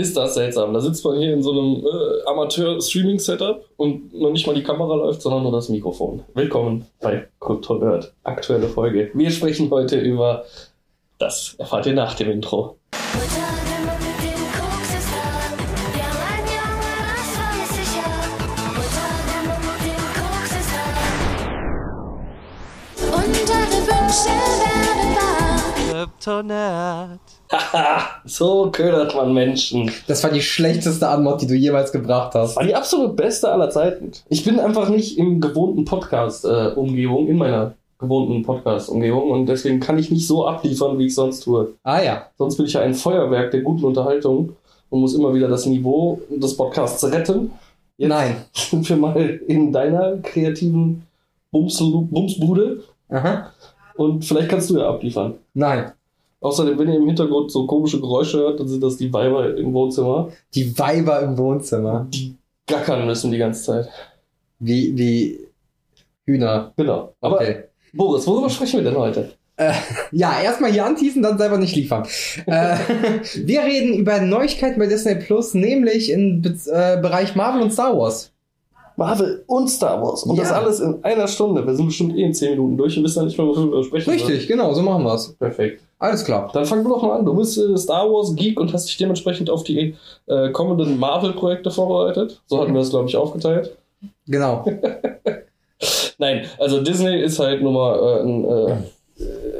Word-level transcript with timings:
ist 0.00 0.16
das 0.16 0.34
seltsam. 0.34 0.72
Da 0.72 0.80
sitzt 0.80 1.04
man 1.04 1.18
hier 1.18 1.32
in 1.32 1.42
so 1.42 1.52
einem 1.52 1.84
äh, 1.84 2.26
Amateur-Streaming-Setup 2.26 3.64
und 3.76 4.12
noch 4.14 4.30
nicht 4.30 4.46
mal 4.46 4.54
die 4.54 4.62
Kamera 4.62 4.94
läuft, 4.94 5.22
sondern 5.22 5.42
nur 5.42 5.52
das 5.52 5.68
Mikrofon. 5.68 6.22
Willkommen 6.34 6.86
bei 7.00 7.28
Kultur 7.38 7.78
Nerd. 7.78 8.12
Aktuelle 8.24 8.68
Folge. 8.68 9.10
Wir 9.14 9.30
sprechen 9.30 9.70
heute 9.70 10.00
über 10.00 10.44
das 11.18 11.54
erfahrt 11.58 11.86
ihr 11.86 11.92
nach 11.92 12.14
dem 12.14 12.30
Intro. 12.30 12.78
Kryptonat. 25.90 27.39
Haha, 27.50 28.02
so 28.24 28.70
ködert 28.70 29.14
man 29.14 29.34
Menschen. 29.34 29.90
Das 30.06 30.22
war 30.22 30.30
die 30.30 30.42
schlechteste 30.42 31.08
Antwort, 31.08 31.42
die 31.42 31.46
du 31.46 31.54
jemals 31.54 31.90
gebracht 31.90 32.34
hast. 32.34 32.56
War 32.56 32.64
die 32.64 32.74
absolut 32.74 33.16
beste 33.16 33.50
aller 33.50 33.70
Zeiten. 33.70 34.12
Ich 34.28 34.44
bin 34.44 34.60
einfach 34.60 34.88
nicht 34.88 35.18
im 35.18 35.40
gewohnten 35.40 35.84
Podcast-Umgebung, 35.84 37.28
in 37.28 37.36
meiner 37.38 37.74
gewohnten 37.98 38.42
Podcast-Umgebung 38.42 39.30
und 39.30 39.46
deswegen 39.46 39.80
kann 39.80 39.98
ich 39.98 40.10
nicht 40.10 40.26
so 40.26 40.46
abliefern, 40.46 40.98
wie 40.98 41.06
ich 41.06 41.14
sonst 41.14 41.40
tue. 41.40 41.74
Ah 41.82 42.00
ja. 42.00 42.26
Sonst 42.38 42.56
bin 42.56 42.66
ich 42.66 42.72
ja 42.72 42.80
ein 42.80 42.94
Feuerwerk 42.94 43.50
der 43.50 43.60
guten 43.60 43.84
Unterhaltung 43.84 44.56
und 44.88 45.00
muss 45.00 45.14
immer 45.14 45.34
wieder 45.34 45.48
das 45.48 45.66
Niveau 45.66 46.20
des 46.30 46.56
Podcasts 46.56 47.04
retten. 47.04 47.50
Jetzt 47.98 48.08
Nein. 48.08 48.36
sind 48.52 48.88
wir 48.88 48.96
mal 48.96 49.40
in 49.46 49.72
deiner 49.72 50.16
kreativen 50.18 51.06
Bums 51.50 51.78
Bumsbude 51.78 52.84
Aha. 53.08 53.50
und 53.96 54.24
vielleicht 54.24 54.48
kannst 54.48 54.70
du 54.70 54.78
ja 54.78 54.88
abliefern. 54.88 55.34
Nein. 55.52 55.92
Außerdem, 56.40 56.78
wenn 56.78 56.88
ihr 56.88 56.96
im 56.96 57.06
Hintergrund 57.06 57.50
so 57.52 57.66
komische 57.66 58.00
Geräusche 58.00 58.38
hört, 58.38 58.60
dann 58.60 58.68
sind 58.68 58.82
das 58.82 58.96
die 58.96 59.12
Weiber 59.12 59.56
im 59.56 59.72
Wohnzimmer, 59.74 60.30
Die 60.54 60.78
Weiber 60.78 61.20
im 61.20 61.36
Wohnzimmer. 61.36 62.06
die 62.10 62.36
gackern 62.66 63.04
müssen 63.06 63.30
die 63.30 63.38
ganze 63.38 63.62
Zeit. 63.64 63.88
Wie, 64.58 64.96
wie 64.96 65.46
Hühner. 66.26 66.72
Genau. 66.76 67.14
Aber 67.20 67.36
Okay. 67.36 67.64
Boris, 67.92 68.26
worüber 68.26 68.48
sprechen 68.48 68.82
wir 68.82 68.90
denn 68.90 68.98
heute? 68.98 69.32
Äh, 69.56 69.72
ja, 70.12 70.40
erstmal 70.40 70.70
hier 70.72 70.86
anteasen, 70.86 71.22
dann 71.22 71.36
selber 71.36 71.58
nicht 71.58 71.76
liefern. 71.76 72.06
äh, 72.46 72.76
wir 73.44 73.62
reden 73.62 73.94
über 73.94 74.20
Neuigkeiten 74.20 74.78
bei 74.78 74.86
Disney 74.86 75.16
Plus, 75.16 75.52
nämlich 75.54 76.10
im 76.10 76.40
Be 76.40 76.50
äh, 76.72 76.98
Bereich 77.00 77.34
Marvel 77.34 77.60
und 77.62 77.72
Star 77.72 77.98
Wars. 77.98 78.32
Marvel 79.00 79.42
und 79.46 79.68
Star 79.68 80.00
Wars. 80.02 80.24
Und 80.24 80.36
Ja. 80.36 80.42
das 80.42 80.52
alles 80.52 80.80
in 80.80 81.02
einer 81.02 81.26
Stunde. 81.26 81.66
Wir 81.66 81.74
sind 81.74 81.86
bestimmt 81.86 82.14
eh 82.16 82.22
in 82.22 82.34
10 82.34 82.50
Minuten 82.50 82.76
durch 82.76 82.96
und 82.98 83.04
wissen 83.04 83.20
ja 83.20 83.24
nicht 83.24 83.38
mehr, 83.38 83.46
worüber 83.46 83.78
wir 83.78 83.84
sprechen. 83.84 84.10
Richtig, 84.10 84.46
genau, 84.46 84.74
so 84.74 84.82
machen 84.82 85.04
wir's. 85.04 85.24
sollen. 85.24 85.36
Perfekt. 85.38 85.82
Alles 85.98 86.22
klar. 86.24 86.50
Dann 86.52 86.66
fang 86.66 86.84
du 86.84 86.90
doch 86.90 87.02
mal 87.02 87.18
an. 87.18 87.24
Du 87.24 87.34
bist 87.34 87.56
äh, 87.56 87.76
Star 87.78 88.06
Wars 88.12 88.34
Geek 88.36 88.60
und 88.60 88.72
hast 88.74 88.86
dich 88.88 88.98
dementsprechend 88.98 89.48
auf 89.48 89.64
die 89.64 89.94
äh, 90.26 90.50
kommenden 90.50 90.98
Marvel-Projekte 90.98 91.70
vorbereitet. 91.70 92.40
So 92.46 92.60
hatten 92.60 92.74
wir 92.74 92.80
es, 92.82 92.90
glaube 92.90 93.08
ich, 93.08 93.16
aufgeteilt. 93.16 93.74
Genau. 94.26 94.64
Nein, 96.18 96.44
also 96.58 96.82
Disney 96.82 97.22
ist 97.22 97.38
halt 97.38 97.62
nur 97.62 97.72
mal 97.72 97.98
äh, 97.98 98.22
ein 98.22 98.44
äh, 98.44 98.76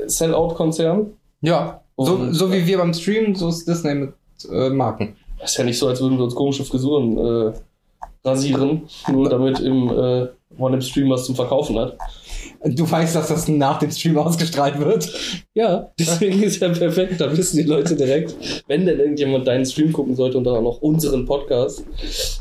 Sell-Out-Konzern. 0.06 1.14
Ja. 1.40 1.80
So, 1.96 2.12
Und- 2.14 2.34
so 2.34 2.52
wie 2.52 2.66
wir 2.66 2.78
beim 2.78 2.92
Streamen, 2.92 3.34
so 3.34 3.48
ist 3.48 3.66
Disney 3.66 3.94
mit 3.94 4.12
äh, 4.52 4.68
Marken. 4.70 5.16
ist 5.42 5.56
ja 5.56 5.64
nicht 5.64 5.78
so, 5.78 5.88
als 5.88 6.00
würden 6.02 6.18
wir 6.18 6.24
uns 6.24 6.34
komische 6.34 6.64
Frisuren 6.64 7.16
äh, 7.18 7.52
rasieren, 8.24 8.82
nur 9.10 9.28
damit 9.28 9.60
im, 9.60 9.88
äh, 9.88 10.28
man 10.58 10.74
im 10.74 10.80
Stream 10.80 11.10
was 11.10 11.24
zum 11.26 11.34
Verkaufen 11.34 11.78
hat. 11.78 11.96
Du 12.64 12.90
weißt, 12.90 13.16
dass 13.16 13.28
das 13.28 13.48
nach 13.48 13.78
dem 13.78 13.90
Stream 13.90 14.18
ausgestrahlt 14.18 14.78
wird. 14.78 15.10
Ja, 15.54 15.90
deswegen 15.98 16.42
ist 16.42 16.60
ja 16.60 16.68
perfekt. 16.68 17.20
Da 17.20 17.34
wissen 17.36 17.56
die 17.56 17.62
Leute 17.62 17.96
direkt, 17.96 18.34
wenn 18.66 18.86
denn 18.86 18.98
irgendjemand 18.98 19.46
deinen 19.46 19.64
Stream 19.64 19.92
gucken 19.92 20.16
sollte 20.16 20.38
und 20.38 20.44
dann 20.44 20.56
auch 20.56 20.62
noch 20.62 20.82
unseren 20.82 21.24
Podcast 21.24 21.84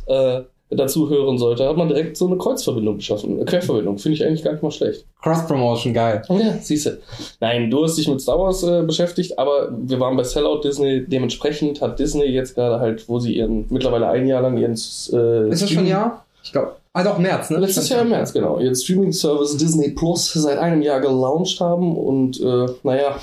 äh, 0.08 0.42
dazu 0.72 1.10
hören 1.10 1.38
sollte, 1.38 1.68
hat 1.68 1.78
man 1.78 1.88
direkt 1.88 2.16
so 2.16 2.28
eine 2.28 2.38
Kreuzverbindung 2.38 2.98
geschaffen. 2.98 3.36
Eine 3.38 3.46
Querverbindung. 3.46 3.98
Finde 3.98 4.16
ich 4.18 4.26
eigentlich 4.26 4.44
gar 4.44 4.52
nicht 4.52 4.62
mal 4.64 4.72
schlecht. 4.72 5.06
Cross-Promotion, 5.22 5.94
geil. 5.94 6.22
Oh 6.30 6.38
ja, 6.38 6.54
siehst 6.62 6.86
du. 6.86 7.00
Nein, 7.40 7.72
du 7.72 7.84
hast 7.84 7.98
dich 7.98 8.08
mit 8.08 8.22
Star 8.22 8.40
Wars 8.40 8.62
äh, 8.64 8.84
beschäftigt, 8.84 9.38
aber 9.40 9.70
wir 9.76 10.00
waren 10.00 10.16
bei 10.16 10.24
Sellout 10.24 10.62
Disney. 10.62 11.06
Dementsprechend 11.08 11.82
hat 11.82 11.98
Disney 12.00 12.26
jetzt 12.26 12.56
gerade 12.56 12.80
halt, 12.80 13.10
wo 13.10 13.20
sie 13.20 13.36
ihren, 13.36 13.66
mittlerweile 13.70 14.08
ein 14.10 14.28
Jahr 14.28 14.42
lang 14.42 14.58
ihren. 14.58 14.74
Äh, 14.74 14.76
Ist 14.76 15.12
das 15.12 15.60
schon 15.60 15.68
Streaming- 15.68 15.86
ein 15.86 15.88
Jahr? 15.90 16.26
Ich 16.44 16.52
glaube. 16.52 16.74
Ah, 16.94 17.04
doch, 17.04 17.18
März, 17.18 17.50
ne? 17.50 17.58
Letztes 17.60 17.90
Jahr 17.90 18.02
im 18.02 18.10
März, 18.10 18.34
genau. 18.34 18.60
Ihren 18.60 18.76
Streaming-Service 18.76 19.58
Disney 19.58 19.90
Plus 19.90 20.34
seit 20.34 20.58
einem 20.58 20.82
Jahr 20.82 21.00
gelauncht 21.02 21.60
haben 21.60 21.96
und 21.96 22.40
äh, 22.42 22.66
naja, 22.84 23.16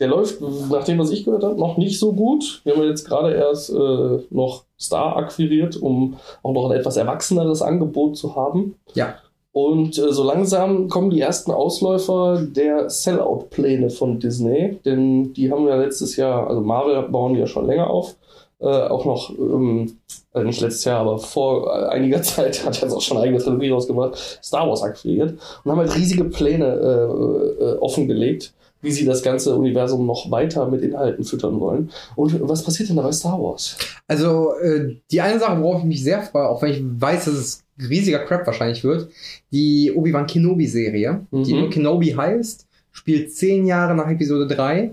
der 0.00 0.08
läuft, 0.08 0.40
nach 0.70 0.84
dem, 0.84 0.98
was 0.98 1.10
ich 1.10 1.24
gehört 1.24 1.42
habe, 1.42 1.58
noch 1.58 1.76
nicht 1.76 1.98
so 1.98 2.12
gut. 2.12 2.60
Wir 2.64 2.74
haben 2.74 2.82
jetzt 2.84 3.04
gerade 3.06 3.34
erst 3.34 3.70
äh, 3.70 4.18
noch 4.30 4.64
Star 4.80 5.16
akquiriert, 5.16 5.76
um 5.76 6.16
auch 6.42 6.52
noch 6.52 6.70
ein 6.70 6.78
etwas 6.78 6.96
erwachseneres 6.96 7.62
Angebot 7.62 8.16
zu 8.16 8.36
haben. 8.36 8.76
Ja. 8.94 9.16
Und 9.52 9.98
äh, 9.98 10.12
so 10.12 10.22
langsam 10.22 10.88
kommen 10.88 11.10
die 11.10 11.20
ersten 11.20 11.50
Ausläufer 11.50 12.42
der 12.42 12.88
Sellout-Pläne 12.90 13.90
von 13.90 14.20
Disney, 14.20 14.78
denn 14.84 15.32
die 15.32 15.50
haben 15.50 15.66
ja 15.66 15.76
letztes 15.76 16.16
Jahr, 16.16 16.48
also 16.48 16.60
Marvel 16.60 17.02
bauen 17.08 17.34
die 17.34 17.40
ja 17.40 17.46
schon 17.46 17.66
länger 17.66 17.90
auf, 17.90 18.14
äh, 18.60 18.66
auch 18.66 19.04
noch, 19.04 19.30
ähm, 19.36 19.98
äh, 20.34 20.44
nicht 20.44 20.60
letztes 20.60 20.84
Jahr, 20.84 21.00
aber 21.00 21.18
vor 21.18 21.66
äh, 21.74 21.86
einiger 21.88 22.22
Zeit 22.22 22.64
hat 22.64 22.80
jetzt 22.80 22.92
auch 22.92 23.00
schon 23.00 23.16
eine 23.16 23.26
eigene 23.26 23.42
Trilogie 23.42 23.70
rausgebracht, 23.70 24.16
Star 24.42 24.68
Wars 24.68 24.82
akquiriert 24.82 25.38
und 25.64 25.70
haben 25.70 25.78
halt 25.78 25.96
riesige 25.96 26.24
Pläne 26.24 26.66
äh, 26.66 27.64
äh, 27.64 27.78
offengelegt, 27.78 28.52
wie 28.82 28.92
sie 28.92 29.04
das 29.04 29.22
ganze 29.22 29.54
Universum 29.54 30.06
noch 30.06 30.30
weiter 30.30 30.68
mit 30.68 30.82
Inhalten 30.82 31.24
füttern 31.24 31.58
wollen. 31.60 31.90
Und 32.16 32.48
was 32.48 32.62
passiert 32.62 32.88
denn 32.88 32.96
da 32.96 33.02
bei 33.02 33.12
Star 33.12 33.40
Wars? 33.40 33.76
Also, 34.06 34.54
äh, 34.62 34.96
die 35.10 35.20
eine 35.20 35.38
Sache, 35.40 35.60
worauf 35.60 35.80
ich 35.80 35.84
mich 35.86 36.02
sehr 36.04 36.22
freue, 36.22 36.48
auch 36.48 36.62
wenn 36.62 36.70
ich 36.72 36.82
weiß, 36.82 37.24
dass 37.26 37.34
es 37.34 37.64
riesiger 37.88 38.20
Crap 38.20 38.46
wahrscheinlich 38.46 38.84
wird, 38.84 39.08
die 39.52 39.92
Obi-Wan 39.94 40.26
Kenobi-Serie, 40.26 41.20
die 41.32 41.54
Mhm. 41.54 41.60
nur 41.60 41.70
Kenobi 41.70 42.10
heißt, 42.12 42.66
spielt 42.92 43.32
zehn 43.32 43.66
Jahre 43.66 43.94
nach 43.94 44.10
Episode 44.10 44.46
3. 44.46 44.90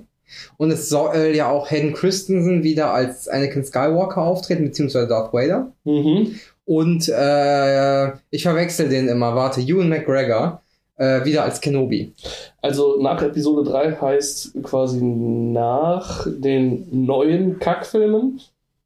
Und 0.58 0.72
es 0.72 0.90
soll 0.90 1.34
ja 1.36 1.50
auch 1.50 1.70
Hayden 1.70 1.94
Christensen 1.94 2.64
wieder 2.64 2.92
als 2.94 3.28
Anakin 3.28 3.64
Skywalker 3.64 4.22
auftreten, 4.22 4.64
beziehungsweise 4.66 5.08
Darth 5.08 5.32
Vader. 5.34 5.72
Mhm. 5.84 6.36
Und 6.66 7.08
äh, 7.10 8.08
ich 8.32 8.42
verwechsel 8.42 8.90
den 8.90 9.08
immer, 9.08 9.36
warte, 9.36 9.62
Ewan 9.62 9.88
McGregor 9.90 10.62
äh, 10.98 11.24
wieder 11.26 11.44
als 11.44 11.62
Kenobi. 11.62 12.14
Also 12.62 13.02
nach 13.02 13.22
Episode 13.22 13.70
3 13.70 13.98
heißt 14.02 14.54
quasi 14.64 15.02
nach 15.02 16.26
den 16.28 16.88
neuen 17.06 17.60
Kackfilmen. 17.60 18.40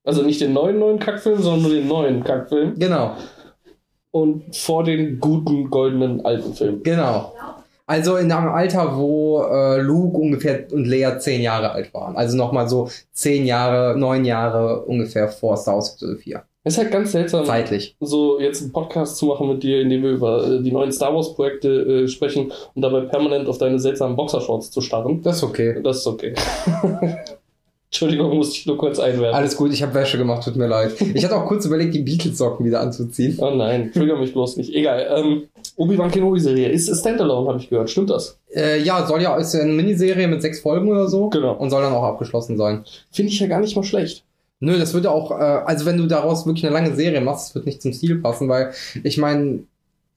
Also 0.04 0.24
nicht 0.24 0.42
den 0.42 0.54
neuen 0.54 0.80
neuen 0.80 1.00
Kackfilm, 1.00 1.42
sondern 1.42 1.62
nur 1.64 1.72
den 1.72 1.88
neuen 1.88 2.24
Kackfilm. 2.24 2.74
Genau, 2.80 3.16
Und 4.12 4.56
vor 4.56 4.84
den 4.84 5.20
guten 5.20 5.70
goldenen 5.70 6.26
alten 6.26 6.54
Filmen. 6.54 6.84
genau. 6.84 7.34
Also 7.86 8.18
in 8.18 8.32
einem 8.32 8.50
Alter, 8.52 8.96
wo 8.98 9.42
äh, 9.42 9.82
Luke 9.82 10.16
ungefähr 10.16 10.72
und 10.72 10.86
Leia 10.86 11.18
zehn 11.18 11.42
Jahre 11.42 11.72
alt 11.72 11.92
waren. 11.92 12.16
Also 12.16 12.38
nochmal 12.38 12.70
so 12.70 12.88
zehn 13.14 13.48
Jahre, 13.48 13.98
neun 13.98 14.26
Jahre 14.26 14.82
ungefähr 14.86 15.28
vor 15.28 15.58
Star 15.58 15.74
Wars 15.74 15.94
Episode 15.94 16.18
4. 16.18 16.44
Es 16.70 16.76
ist 16.76 16.84
halt 16.84 16.92
ganz 16.92 17.14
seltsam, 17.14 17.46
Zeitlich. 17.46 17.96
so 18.00 18.40
jetzt 18.40 18.62
einen 18.62 18.72
Podcast 18.72 19.18
zu 19.18 19.26
machen 19.26 19.48
mit 19.48 19.64
dir, 19.64 19.82
in 19.82 19.90
dem 19.90 20.04
wir 20.04 20.12
über 20.12 20.46
äh, 20.46 20.62
die 20.62 20.72
neuen 20.72 20.92
Star 20.92 21.16
Wars 21.16 21.34
Projekte 21.34 21.68
äh, 21.68 22.08
sprechen 22.08 22.52
und 22.76 22.82
dabei 22.84 23.02
permanent 23.02 23.48
auf 23.48 23.58
deine 23.58 23.80
seltsamen 23.80 24.16
Boxershorts 24.16 24.70
zu 24.70 24.80
starren. 24.80 25.24
Das 25.24 25.38
ist 25.38 25.44
okay. 25.44 25.82
Das 25.84 25.98
ist 25.98 26.06
okay. 26.06 26.36
Entschuldigung, 27.88 28.36
musste 28.36 28.60
ich 28.60 28.68
nur 28.68 28.78
kurz 28.78 29.00
einwerfen. 29.00 29.36
Alles 29.36 29.58
gut, 29.58 29.74
ich 29.74 29.82
habe 29.82 29.96
Wäsche 29.96 30.20
gemacht, 30.20 30.44
tut 30.44 30.58
mir 30.58 30.68
leid. 30.68 30.92
Ich 31.16 31.26
hatte 31.26 31.38
auch 31.38 31.48
kurz 31.48 31.66
überlegt, 31.66 31.96
die 31.96 32.04
Beatles-Socken 32.04 32.64
wieder 32.64 32.82
anzuziehen. 32.82 33.36
Oh 33.42 33.50
nein, 33.50 33.92
trigger 33.92 34.20
mich 34.20 34.34
bloß 34.34 34.58
nicht. 34.58 34.72
Egal. 34.76 35.08
Ähm, 35.18 35.48
Obi-Wan 35.76 36.12
Kenobi-Serie 36.12 36.70
ist 36.70 36.96
Standalone, 36.96 37.50
habe 37.50 37.58
ich 37.58 37.68
gehört. 37.68 37.90
Stimmt 37.90 38.12
das? 38.12 38.38
Äh, 38.54 38.80
ja, 38.84 39.08
soll 39.08 39.24
ja, 39.24 39.36
ist 39.38 39.56
ja 39.56 39.62
eine 39.62 39.74
Miniserie 39.74 40.28
mit 40.28 40.44
sechs 40.44 40.60
Folgen 40.60 40.88
oder 40.88 41.08
so. 41.08 41.30
Genau. 41.30 41.54
Und 41.56 41.72
soll 41.72 41.82
dann 41.82 41.94
auch 41.94 42.04
abgeschlossen 42.04 42.58
sein. 42.58 42.84
Finde 43.10 43.32
ich 43.32 43.40
ja 43.40 43.48
gar 43.48 43.60
nicht 43.60 43.76
mal 43.76 43.82
schlecht. 43.82 44.24
Nö, 44.62 44.78
das 44.78 44.94
würde 44.94 45.12
auch, 45.12 45.32
äh, 45.32 45.44
also 45.66 45.86
wenn 45.86 45.98
du 45.98 46.06
daraus 46.06 46.46
wirklich 46.46 46.66
eine 46.66 46.74
lange 46.74 46.96
Serie 46.96 47.22
machst, 47.22 47.50
das 47.50 47.56
wird 47.56 47.66
nicht 47.66 47.82
zum 47.82 47.94
Stil 47.94 48.20
passen, 48.20 48.50
weil 48.50 48.74
ich 49.04 49.18
meine, 49.18 49.64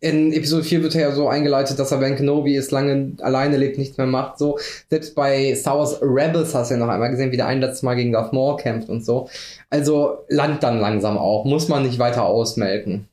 in 0.00 0.32
Episode 0.32 0.64
4 0.64 0.82
wird 0.82 0.96
er 0.96 1.00
ja 1.00 1.12
so 1.12 1.28
eingeleitet, 1.28 1.78
dass 1.78 1.92
er 1.92 1.98
Ben 1.98 2.16
Kenobi 2.16 2.56
ist, 2.56 2.72
lange 2.72 3.12
alleine 3.20 3.56
lebt, 3.56 3.78
nichts 3.78 3.98
mehr 3.98 4.08
macht, 4.08 4.36
so. 4.36 4.58
Selbst 4.90 5.14
bei 5.14 5.54
Star 5.54 5.78
Wars 5.78 6.02
Rebels 6.02 6.56
hast 6.56 6.70
du 6.70 6.74
ja 6.74 6.80
noch 6.80 6.88
einmal 6.92 7.10
gesehen, 7.10 7.30
wie 7.30 7.36
der 7.36 7.46
ein 7.46 7.60
letztes 7.60 7.84
Mal 7.84 7.94
gegen 7.94 8.10
Darth 8.10 8.32
Maul 8.32 8.56
kämpft 8.56 8.88
und 8.88 9.04
so. 9.04 9.28
Also 9.70 10.24
langt 10.28 10.64
dann 10.64 10.80
langsam 10.80 11.16
auch, 11.18 11.44
muss 11.44 11.68
man 11.68 11.84
nicht 11.84 12.00
weiter 12.00 12.24
ausmelken. 12.26 13.06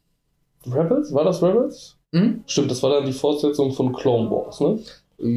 Rebels? 0.66 1.14
War 1.14 1.26
das 1.26 1.44
Rebels? 1.44 1.96
Hm? 2.12 2.44
Stimmt, 2.48 2.72
das 2.72 2.82
war 2.82 2.90
dann 2.90 3.06
die 3.06 3.14
Fortsetzung 3.14 3.72
von 3.72 3.94
Clone 3.94 4.32
Wars, 4.32 4.60
ne? 4.60 4.80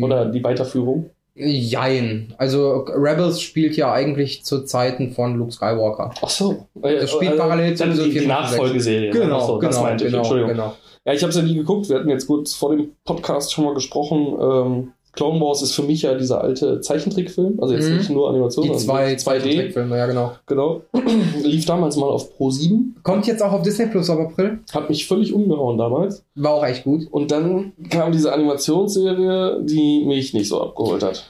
Oder 0.03 0.27
die 0.27 0.43
Weiterführung. 0.43 1.11
Jein. 1.35 2.35
Also 2.37 2.85
Rebels 2.89 3.41
spielt 3.41 3.77
ja 3.77 3.93
eigentlich 3.93 4.45
zu 4.45 4.65
Zeiten 4.65 5.13
von 5.13 5.37
Luke 5.37 5.53
Skywalker. 5.53 6.13
Ach 6.21 6.29
so. 6.29 6.67
Äh, 6.83 6.97
Das 7.01 7.11
spielt 7.11 7.37
parallel 7.39 7.75
zu 7.75 7.85
die, 7.89 7.93
die 7.95 8.11
4, 8.11 8.13
5, 8.23 8.27
Nachfolgeserie. 8.27 9.11
Genau, 9.11 9.41
so, 9.41 9.59
genau, 9.59 9.71
das 9.73 9.81
meinte 9.81 10.05
ich. 10.05 10.11
genau, 10.11 10.23
Entschuldigung. 10.23 10.53
genau. 10.53 10.77
Ja, 11.05 11.13
ich 11.15 11.23
habe 11.23 11.31
es 11.31 11.37
ja 11.37 11.43
nie 11.43 11.55
geguckt. 11.57 11.89
Wir 11.89 11.99
hatten 11.99 12.11
jetzt 12.11 12.27
kurz 12.27 12.55
vor 12.55 12.77
dem 12.77 12.93
Podcast 13.05 13.53
schon 13.53 13.65
mal 13.65 13.75
gesprochen. 13.75 14.37
Ähm, 14.41 14.93
Clone 15.13 15.39
Wars 15.41 15.61
ist 15.63 15.73
für 15.75 15.83
mich 15.83 16.03
ja 16.03 16.15
dieser 16.15 16.41
alte 16.41 16.81
Zeichentrickfilm, 16.81 17.61
also 17.61 17.75
jetzt 17.75 17.89
Mhm. 17.91 17.97
nicht 17.99 18.11
nur 18.11 18.31
Animation, 18.31 18.65
Die 18.67 18.77
zwei 18.79 19.13
2D. 19.15 19.19
Zeichentrickfilme, 19.19 19.97
ja 19.99 20.07
genau. 20.07 20.33
Genau. 20.47 20.83
Lief 21.45 21.67
damals 21.67 21.97
mal 21.97 22.07
auf 22.07 22.35
Pro 22.37 22.51
7, 22.51 22.97
Kommt 23.03 23.27
jetzt 23.27 23.43
auch 23.43 23.53
auf 23.53 23.63
Disney 23.63 23.87
Plus 23.87 24.09
ab 24.09 24.19
April. 24.21 24.61
hat 24.73 24.89
mich 24.89 25.07
völlig 25.07 25.33
umgehauen 25.35 25.77
damals. 25.77 26.25
War 26.35 26.55
auch 26.55 26.65
echt 26.65 26.85
gut. 26.85 27.07
Und 27.11 27.31
dann 27.31 27.73
kam 27.91 28.13
diese 28.13 28.33
Animationsserie, 28.33 29.61
die 29.65 30.05
mich 30.07 30.33
nicht 30.35 30.49
so 30.49 30.63
abgeholt 30.63 31.03
hat. 31.03 31.29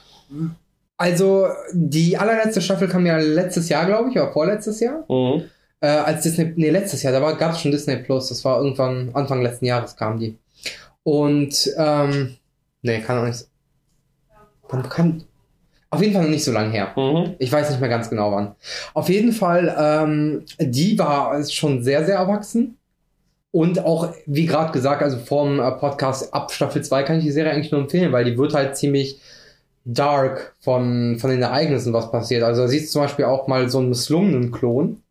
Also, 0.97 1.47
die 1.73 2.17
allerletzte 2.17 2.61
Staffel 2.61 2.87
kam 2.87 3.05
ja 3.05 3.17
letztes 3.17 3.67
Jahr, 3.69 3.85
glaube 3.85 4.09
ich, 4.09 4.15
oder 4.15 4.31
vorletztes 4.31 4.79
Jahr. 4.79 5.03
Mhm. 5.09 5.43
Äh, 5.81 5.87
als 5.87 6.21
Disney, 6.23 6.53
nee, 6.55 6.69
letztes 6.69 7.03
Jahr, 7.03 7.11
da 7.11 7.31
gab 7.33 7.51
es 7.53 7.59
schon 7.59 7.71
Disney 7.71 7.97
Plus. 7.97 8.29
Das 8.29 8.45
war 8.45 8.61
irgendwann 8.61 9.09
Anfang 9.13 9.41
letzten 9.41 9.65
Jahres 9.65 9.95
kam 9.97 10.17
die. 10.19 10.37
Und, 11.03 11.69
ähm, 11.77 12.35
nee, 12.83 13.01
kann 13.01 13.17
auch 13.19 13.25
nicht. 13.27 13.45
Wann 14.69 14.89
kam. 14.89 15.23
Auf 15.89 16.01
jeden 16.01 16.13
Fall 16.13 16.23
noch 16.23 16.29
nicht 16.29 16.43
so 16.43 16.51
lange 16.51 16.71
her. 16.71 16.93
Mhm. 16.95 17.35
Ich 17.37 17.51
weiß 17.51 17.69
nicht 17.69 17.79
mehr 17.79 17.89
ganz 17.89 18.09
genau 18.09 18.31
wann. 18.31 18.55
Auf 18.93 19.09
jeden 19.09 19.31
Fall, 19.31 19.75
ähm, 19.77 20.43
die 20.59 20.97
war 20.97 21.43
schon 21.45 21.83
sehr, 21.83 22.05
sehr 22.05 22.15
erwachsen. 22.15 22.77
Und 23.51 23.85
auch, 23.85 24.11
wie 24.25 24.47
gerade 24.47 24.71
gesagt, 24.71 25.03
also 25.03 25.17
vorm 25.19 25.59
äh, 25.59 25.71
Podcast 25.73 26.33
ab 26.33 26.51
Staffel 26.51 26.83
2 26.83 27.03
kann 27.03 27.19
ich 27.19 27.25
die 27.25 27.31
Serie 27.31 27.51
eigentlich 27.51 27.71
nur 27.71 27.81
empfehlen, 27.81 28.11
weil 28.11 28.25
die 28.25 28.35
wird 28.35 28.55
halt 28.55 28.75
ziemlich 28.75 29.21
dark 29.85 30.55
von, 30.59 31.19
von 31.19 31.29
den 31.29 31.43
Ereignissen, 31.43 31.93
was 31.93 32.09
passiert. 32.09 32.41
Also 32.41 32.63
da 32.63 32.67
siehst 32.67 32.87
du 32.87 32.93
zum 32.93 33.01
Beispiel 33.03 33.25
auch 33.25 33.47
mal 33.47 33.69
so 33.69 33.77
einen 33.77 33.89
misslungenen 33.89 34.51
Klon 34.51 35.03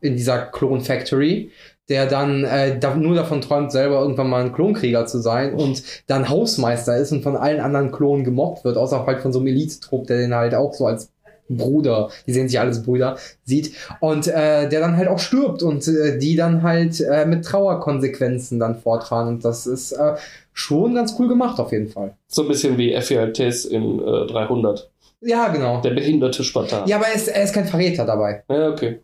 in 0.00 0.16
dieser 0.16 0.46
Klon 0.46 0.80
Factory, 0.80 1.52
der 1.88 2.06
dann 2.06 2.44
äh, 2.44 2.78
da, 2.78 2.94
nur 2.94 3.14
davon 3.14 3.40
träumt, 3.40 3.72
selber 3.72 4.00
irgendwann 4.00 4.28
mal 4.28 4.44
ein 4.44 4.52
Klonkrieger 4.52 5.06
zu 5.06 5.18
sein 5.18 5.54
und 5.54 5.82
dann 6.06 6.28
Hausmeister 6.28 6.96
ist 6.96 7.12
und 7.12 7.22
von 7.22 7.36
allen 7.36 7.60
anderen 7.60 7.92
Klonen 7.92 8.24
gemobbt 8.24 8.64
wird, 8.64 8.76
außer 8.76 9.06
halt 9.06 9.20
von 9.20 9.32
so 9.32 9.38
einem 9.38 9.48
Elite-Trupp, 9.48 10.06
der 10.06 10.18
den 10.18 10.34
halt 10.34 10.54
auch 10.54 10.74
so 10.74 10.86
als 10.86 11.10
Bruder, 11.48 12.10
die 12.26 12.32
sehen 12.32 12.48
sich 12.48 12.60
alles 12.60 12.82
Brüder, 12.82 13.16
sieht 13.44 13.72
und 14.00 14.26
äh, 14.28 14.68
der 14.68 14.80
dann 14.80 14.96
halt 14.96 15.08
auch 15.08 15.18
stirbt 15.18 15.62
und 15.62 15.86
äh, 15.88 16.18
die 16.18 16.36
dann 16.36 16.62
halt 16.62 17.00
äh, 17.00 17.24
mit 17.24 17.44
Trauerkonsequenzen 17.44 18.58
dann 18.58 18.78
fortfahren 18.78 19.28
und 19.28 19.44
das 19.44 19.66
ist 19.66 19.92
äh, 19.92 20.16
schon 20.52 20.94
ganz 20.94 21.14
cool 21.18 21.28
gemacht 21.28 21.58
auf 21.58 21.72
jeden 21.72 21.88
Fall. 21.88 22.14
So 22.26 22.42
ein 22.42 22.48
bisschen 22.48 22.76
wie 22.76 22.92
Effialtes 22.92 23.64
in 23.64 23.98
äh, 23.98 24.26
300. 24.26 24.90
Ja, 25.20 25.48
genau. 25.48 25.80
Der 25.80 25.90
behinderte 25.90 26.44
Spartan. 26.44 26.86
Ja, 26.86 26.96
aber 26.96 27.06
er 27.06 27.14
ist, 27.14 27.28
er 27.28 27.42
ist 27.42 27.52
kein 27.52 27.66
Verräter 27.66 28.04
dabei. 28.04 28.44
ja 28.48 28.68
okay. 28.68 29.00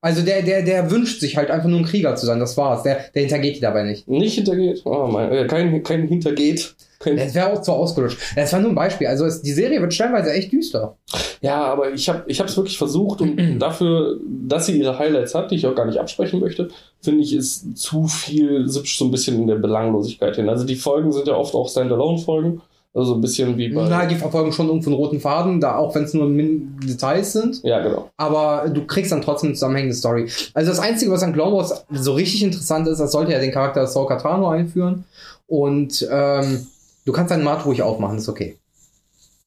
Also 0.00 0.22
der, 0.22 0.42
der, 0.42 0.62
der 0.62 0.90
wünscht 0.90 1.20
sich 1.20 1.36
halt 1.36 1.50
einfach 1.50 1.68
nur 1.68 1.80
ein 1.80 1.84
Krieger 1.84 2.14
zu 2.16 2.26
sein, 2.26 2.38
das 2.38 2.56
war's. 2.56 2.82
Der, 2.82 3.00
der 3.14 3.22
hintergeht 3.22 3.56
die 3.56 3.60
dabei 3.60 3.82
nicht. 3.82 4.06
Nicht 4.06 4.34
hintergeht. 4.34 4.82
Oh 4.84 5.08
mein, 5.10 5.32
äh, 5.32 5.46
kein, 5.46 5.82
kein 5.82 6.06
Hintergeht. 6.06 6.76
Kein, 6.98 7.16
Das 7.16 7.34
wäre 7.34 7.52
auch 7.52 7.60
zu 7.60 7.72
ausgelutscht. 7.72 8.18
Das 8.36 8.52
war 8.52 8.60
nur 8.60 8.70
ein 8.70 8.74
Beispiel. 8.74 9.06
Also 9.06 9.24
es, 9.24 9.42
die 9.42 9.52
Serie 9.52 9.80
wird 9.80 9.92
stellenweise 9.92 10.32
echt 10.32 10.52
düster. 10.52 10.96
ja, 11.40 11.62
aber 11.64 11.92
ich 11.92 12.08
habe 12.08 12.24
ich 12.26 12.38
es 12.38 12.56
wirklich 12.56 12.78
versucht 12.78 13.20
und 13.20 13.58
dafür, 13.58 14.18
dass 14.26 14.66
sie 14.66 14.78
ihre 14.78 14.98
Highlights 14.98 15.34
hat, 15.34 15.50
die 15.50 15.56
ich 15.56 15.66
auch 15.66 15.74
gar 15.74 15.86
nicht 15.86 15.98
absprechen 15.98 16.40
möchte, 16.40 16.68
finde 17.00 17.22
ich, 17.22 17.34
ist 17.34 17.76
zu 17.76 18.06
viel, 18.06 18.68
so 18.68 19.04
ein 19.04 19.10
bisschen 19.10 19.40
in 19.40 19.46
der 19.46 19.56
Belanglosigkeit 19.56 20.36
hin. 20.36 20.48
Also 20.48 20.64
die 20.64 20.76
Folgen 20.76 21.12
sind 21.12 21.26
ja 21.26 21.34
oft 21.34 21.54
auch 21.54 21.68
Standalone-Folgen. 21.68 22.62
Also 22.96 23.10
so 23.10 23.18
ein 23.18 23.20
bisschen 23.20 23.58
wie 23.58 23.68
bei. 23.68 23.86
Na, 23.90 24.06
die 24.06 24.14
verfolgen 24.14 24.52
schon 24.52 24.68
irgendwo 24.68 24.88
einen 24.88 24.96
roten 24.96 25.20
Faden, 25.20 25.60
da 25.60 25.76
auch 25.76 25.94
wenn 25.94 26.04
es 26.04 26.14
nur 26.14 26.26
Details 26.30 27.34
sind. 27.34 27.62
ja, 27.62 27.82
genau. 27.82 28.10
Aber 28.16 28.70
du 28.70 28.86
kriegst 28.86 29.12
dann 29.12 29.20
trotzdem 29.20 29.48
eine 29.48 29.54
zusammenhängende 29.54 29.94
Story. 29.94 30.30
Also 30.54 30.70
das 30.70 30.78
Einzige, 30.78 31.12
was 31.12 31.22
an 31.22 31.34
Clone 31.34 31.54
Wars 31.54 31.84
so 31.90 32.14
richtig 32.14 32.42
interessant 32.42 32.88
ist, 32.88 32.98
das 32.98 33.12
sollte 33.12 33.32
ja 33.32 33.38
den 33.38 33.52
Charakter 33.52 33.82
Ahsoka 33.82 34.16
Tano 34.16 34.48
einführen. 34.48 35.04
Und 35.46 36.08
ähm, 36.10 36.66
du 37.04 37.12
kannst 37.12 37.32
deinen 37.32 37.44
Mart 37.44 37.66
ruhig 37.66 37.82
aufmachen, 37.82 38.16
ist 38.16 38.30
okay. 38.30 38.56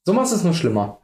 So 0.05 0.13
machst 0.13 0.31
du 0.31 0.35
es 0.35 0.43
nur 0.43 0.53
schlimmer. 0.53 0.98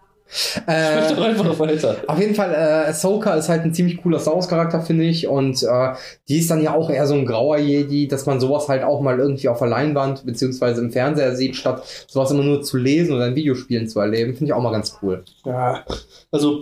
Äh, 0.68 1.13
doch 1.13 1.24
einfach 1.24 1.60
weiter. 1.60 1.98
Auf 2.07 2.19
jeden 2.19 2.36
Fall, 2.36 2.51
äh, 2.51 2.89
Ahsoka 2.89 3.36
ist 3.36 3.48
halt 3.48 3.63
ein 3.63 3.74
ziemlich 3.74 3.98
cooler 3.98 4.19
Star 4.19 4.36
Wars 4.36 4.48
Charakter, 4.48 4.81
finde 4.81 5.04
ich. 5.06 5.27
Und 5.27 5.63
äh, 5.63 5.94
die 6.27 6.39
ist 6.39 6.50
dann 6.50 6.63
ja 6.63 6.74
auch 6.74 6.89
eher 6.89 7.06
so 7.07 7.13
ein 7.13 7.25
grauer 7.25 7.57
Jedi, 7.57 8.07
dass 8.07 8.25
man 8.25 8.39
sowas 8.39 8.68
halt 8.68 8.83
auch 8.83 9.01
mal 9.01 9.19
irgendwie 9.19 9.48
auf 9.50 9.60
der 9.60 9.68
Leinwand 9.68 10.25
beziehungsweise 10.25 10.81
im 10.81 10.92
Fernseher 10.92 11.36
sieht, 11.36 11.56
statt 11.56 11.83
sowas 12.07 12.31
immer 12.31 12.44
nur 12.44 12.63
zu 12.63 12.77
lesen 12.77 13.16
oder 13.16 13.27
in 13.27 13.36
Videospielen 13.36 13.88
zu 13.88 14.00
erleben. 14.00 14.33
Finde 14.33 14.45
ich 14.45 14.54
auch 14.54 14.62
mal 14.62 14.72
ganz 14.72 14.98
cool. 15.01 15.24
Ja, 15.45 15.86
also 16.31 16.62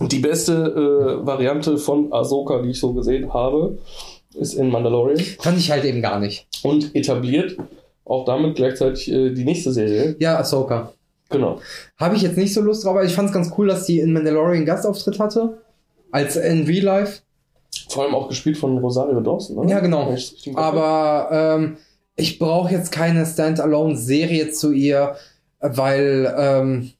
die 0.00 0.18
beste 0.18 0.52
äh, 0.52 1.26
Variante 1.26 1.78
von 1.78 2.12
Ahsoka, 2.12 2.62
die 2.62 2.70
ich 2.70 2.80
so 2.80 2.92
gesehen 2.94 3.32
habe, 3.32 3.78
ist 4.34 4.54
in 4.54 4.70
Mandalorian 4.70 5.20
Fand 5.40 5.58
ich 5.58 5.70
halt 5.70 5.84
eben 5.84 6.02
gar 6.02 6.18
nicht. 6.18 6.48
und 6.62 6.94
etabliert 6.94 7.56
auch 8.04 8.24
damit 8.24 8.56
gleichzeitig 8.56 9.10
äh, 9.10 9.30
die 9.30 9.44
nächste 9.44 9.72
Serie. 9.72 10.16
Ja, 10.18 10.38
Ahsoka. 10.38 10.92
Genau. 11.38 11.60
Habe 11.96 12.16
ich 12.16 12.22
jetzt 12.22 12.36
nicht 12.36 12.54
so 12.54 12.60
Lust 12.60 12.84
drauf, 12.84 12.92
aber 12.92 13.04
ich 13.04 13.14
fand 13.14 13.28
es 13.28 13.34
ganz 13.34 13.52
cool, 13.58 13.68
dass 13.68 13.86
die 13.86 14.00
in 14.00 14.12
Mandalorian 14.12 14.64
Gastauftritt 14.64 15.18
hatte. 15.18 15.58
Als 16.10 16.36
in 16.36 16.64
Real 16.64 16.84
Life. 16.84 17.22
Vor 17.88 18.04
allem 18.04 18.14
auch 18.14 18.28
gespielt 18.28 18.56
von 18.56 18.78
Rosario 18.78 19.20
Dawson. 19.20 19.64
Ne? 19.64 19.70
Ja, 19.70 19.80
genau. 19.80 20.14
Aber 20.54 21.28
ähm, 21.32 21.76
ich 22.16 22.38
brauche 22.38 22.72
jetzt 22.72 22.92
keine 22.92 23.26
Standalone-Serie 23.26 24.50
zu 24.52 24.72
ihr, 24.72 25.16
weil, 25.60 26.32
ähm, 26.38 26.92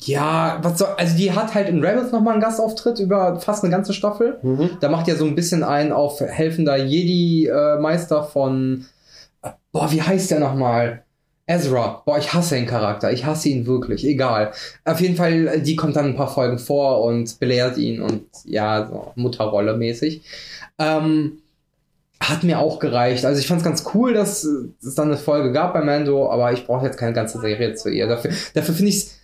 ja, 0.00 0.58
was 0.62 0.78
soll, 0.78 0.88
also 0.96 1.16
die 1.16 1.30
hat 1.30 1.54
halt 1.54 1.68
in 1.68 1.84
Rebels 1.84 2.10
nochmal 2.10 2.32
einen 2.32 2.42
Gastauftritt 2.42 2.98
über 2.98 3.38
fast 3.38 3.62
eine 3.62 3.70
ganze 3.70 3.92
Staffel. 3.92 4.38
Mhm. 4.42 4.70
Da 4.80 4.88
macht 4.88 5.06
ja 5.06 5.14
so 5.14 5.24
ein 5.24 5.36
bisschen 5.36 5.62
ein 5.62 5.92
auf 5.92 6.18
helfender 6.20 6.76
Jedi-Meister 6.76 8.24
von, 8.24 8.86
äh, 9.42 9.50
boah, 9.70 9.92
wie 9.92 10.02
heißt 10.02 10.32
der 10.32 10.40
nochmal? 10.40 11.04
Ezra. 11.46 12.02
Boah, 12.04 12.18
ich 12.18 12.32
hasse 12.34 12.56
den 12.56 12.66
Charakter. 12.66 13.12
Ich 13.12 13.24
hasse 13.24 13.48
ihn 13.48 13.66
wirklich. 13.66 14.04
Egal. 14.04 14.52
Auf 14.84 15.00
jeden 15.00 15.16
Fall, 15.16 15.46
äh, 15.46 15.60
die 15.60 15.76
kommt 15.76 15.96
dann 15.96 16.06
ein 16.06 16.16
paar 16.16 16.32
Folgen 16.32 16.58
vor 16.58 17.02
und 17.02 17.38
belehrt 17.38 17.78
ihn 17.78 18.02
und 18.02 18.24
ja, 18.44 18.86
so 18.86 19.12
Mutterrolle 19.14 19.76
mäßig. 19.76 20.22
Ähm, 20.78 21.38
hat 22.20 22.42
mir 22.42 22.58
auch 22.58 22.78
gereicht. 22.78 23.24
Also 23.24 23.40
ich 23.40 23.46
fand 23.46 23.60
es 23.60 23.64
ganz 23.64 23.84
cool, 23.94 24.12
dass 24.12 24.44
äh, 24.44 24.68
es 24.82 24.94
dann 24.96 25.08
eine 25.08 25.16
Folge 25.16 25.52
gab 25.52 25.74
bei 25.74 25.82
Mando, 25.82 26.30
aber 26.30 26.52
ich 26.52 26.66
brauche 26.66 26.86
jetzt 26.86 26.98
keine 26.98 27.12
ganze 27.12 27.40
Serie 27.40 27.74
zu 27.74 27.90
ihr. 27.90 28.08
Dafür, 28.08 28.32
dafür 28.54 28.74
finde 28.74 28.90
ich 28.90 28.96
es 28.96 29.18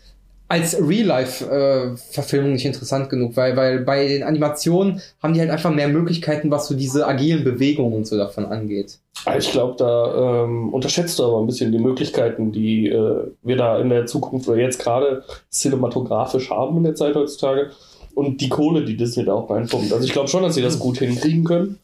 als 0.52 0.76
Real-Life-Verfilmung 0.78 2.52
nicht 2.52 2.66
interessant 2.66 3.08
genug, 3.08 3.38
weil, 3.38 3.56
weil 3.56 3.78
bei 3.81 4.06
den 4.06 4.22
Animationen 4.22 5.00
haben 5.22 5.32
die 5.32 5.40
halt 5.40 5.49
einfach 5.49 5.70
mehr 5.70 5.88
Möglichkeiten, 5.88 6.50
was 6.50 6.69
so 6.69 6.75
diese 6.75 7.06
agilen 7.06 7.43
Bewegungen 7.43 7.94
und 7.94 8.06
so 8.06 8.19
davon 8.19 8.44
angeht. 8.44 8.99
Ah, 9.25 9.38
Ich 9.38 9.50
glaube, 9.50 9.76
da 9.78 10.44
ähm, 10.44 10.69
unterschätzt 10.69 11.19
du 11.19 11.25
aber 11.25 11.40
ein 11.40 11.46
bisschen 11.46 11.72
die 11.72 11.78
Möglichkeiten, 11.78 12.52
die 12.52 12.88
äh, 12.88 13.31
wir 13.43 13.56
da 13.56 13.78
in 13.81 13.88
der 13.88 14.04
Zukunft 14.04 14.46
oder 14.46 14.58
jetzt 14.58 14.78
gerade 14.78 15.25
cinematografisch 15.50 16.50
haben 16.50 16.76
in 16.76 16.84
der 16.84 16.96
Zeit 16.96 17.14
heutzutage. 17.14 17.70
Und 18.14 18.43
die 18.43 18.50
Kohle, 18.50 18.84
die 18.84 18.98
Disney 18.98 19.25
da 19.25 19.32
auch 19.32 19.48
reinpumpt. 19.48 19.90
Also 19.90 20.05
ich 20.05 20.12
glaube 20.12 20.28
schon, 20.28 20.43
dass 20.43 20.55
sie 20.55 20.60
das 20.60 20.78
gut 20.78 20.98
hinkriegen 20.98 21.44
können. 21.44 21.78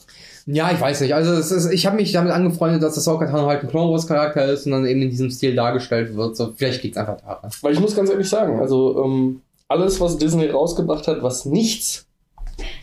Ja, 0.50 0.70
ich 0.72 0.80
weiß 0.80 1.02
nicht. 1.02 1.14
Also 1.14 1.32
ist, 1.34 1.70
ich 1.72 1.84
habe 1.84 1.96
mich 1.96 2.10
damit 2.12 2.32
angefreundet, 2.32 2.82
dass 2.82 2.94
das 2.94 3.06
Ahsoka 3.06 3.26
Tano 3.26 3.46
halt 3.48 3.62
ein 3.62 3.68
Clone 3.68 3.90
Wars 3.92 4.06
Charakter 4.06 4.46
ist 4.46 4.64
und 4.64 4.72
dann 4.72 4.86
eben 4.86 5.02
in 5.02 5.10
diesem 5.10 5.30
Stil 5.30 5.54
dargestellt 5.54 6.16
wird. 6.16 6.36
So, 6.36 6.52
vielleicht 6.56 6.82
liegt 6.82 6.96
es 6.96 7.00
einfach 7.00 7.20
daran. 7.20 7.50
Weil 7.60 7.74
ich 7.74 7.80
muss 7.80 7.94
ganz 7.94 8.08
ehrlich 8.08 8.28
sagen, 8.30 8.58
also 8.58 9.04
ähm, 9.04 9.42
alles, 9.68 10.00
was 10.00 10.16
Disney 10.16 10.46
rausgebracht 10.46 11.06
hat, 11.06 11.22
was 11.22 11.44
nichts 11.44 12.06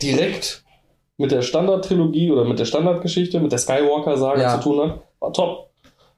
direkt 0.00 0.62
mit 1.18 1.32
der 1.32 1.42
Standard-Trilogie 1.42 2.30
oder 2.30 2.44
mit 2.44 2.58
der 2.60 2.66
Standardgeschichte, 2.66 3.40
mit 3.40 3.50
der 3.50 3.58
Skywalker-Saga 3.58 4.40
Ja. 4.40 4.60
zu 4.60 4.68
tun 4.68 4.80
hat, 4.88 5.00
war 5.18 5.32
top. 5.32 5.70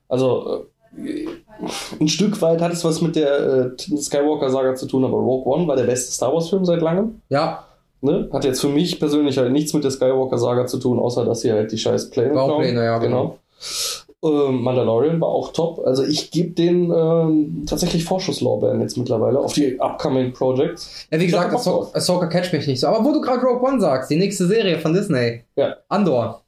Also 0.09 0.67
äh, 0.99 1.27
ein 1.99 2.09
Stück 2.09 2.43
weit 2.43 2.61
hat 2.61 2.73
es 2.73 2.85
was 2.85 3.01
mit 3.01 3.17
der 3.17 3.73
äh, 3.79 3.97
Skywalker-Saga 3.97 4.75
zu 4.75 4.87
tun, 4.87 5.05
aber 5.05 5.17
Rogue 5.17 5.47
One 5.51 5.67
war 5.67 5.77
der 5.77 5.85
beste 5.85 6.13
Star 6.13 6.33
Wars-Film 6.35 6.65
seit 6.67 6.83
langem. 6.83 7.23
Ja, 7.31 7.65
Ne? 8.01 8.29
Hat 8.33 8.45
jetzt 8.45 8.61
für 8.61 8.69
mich 8.69 9.01
persönlich 9.01 9.39
halt 9.39 9.53
nichts 9.53 9.73
mit 9.75 9.85
der 9.85 9.91
Skywalker-Saga 9.91 10.67
zu 10.67 10.79
tun, 10.79 10.99
außer 10.99 11.25
dass 11.25 11.41
sie 11.41 11.53
halt 11.53 11.73
die 11.73 11.79
scheiß 11.79 12.11
Pläne 12.11 12.35
ja, 12.35 12.99
genau. 12.99 13.39
Ähm, 14.23 14.63
Mandalorian 14.63 15.21
war 15.21 15.29
auch 15.29 15.53
top. 15.53 15.81
Also 15.87 16.05
ich 16.05 16.31
gebe 16.33 16.51
den 16.51 16.91
ähm, 16.93 17.65
tatsächlich 17.69 18.05
Vorschusslorbeeren 18.05 18.81
jetzt 18.81 18.97
mittlerweile 18.97 19.39
auf 19.39 19.53
die 19.53 19.81
upcoming 19.81 20.33
Projects. 20.33 21.07
ja 21.11 21.21
wie 21.21 21.25
Ich 21.25 21.31
gesagt, 21.31 21.55
Ahsoka. 21.55 21.97
Ahsoka 21.97 22.27
catcht 22.27 22.53
mich 22.53 22.67
nicht 22.67 22.81
so. 22.81 22.89
Aber 22.89 23.05
wo 23.05 23.13
du 23.13 23.21
gerade 23.21 23.43
Rogue 23.43 23.63
One 23.69 23.81
sagst, 23.81 24.11
die 24.11 24.17
nächste 24.17 24.47
Serie 24.47 24.79
von 24.81 24.93
Disney. 24.93 25.43
Ja. 25.55 25.77
Andor. 25.89 26.43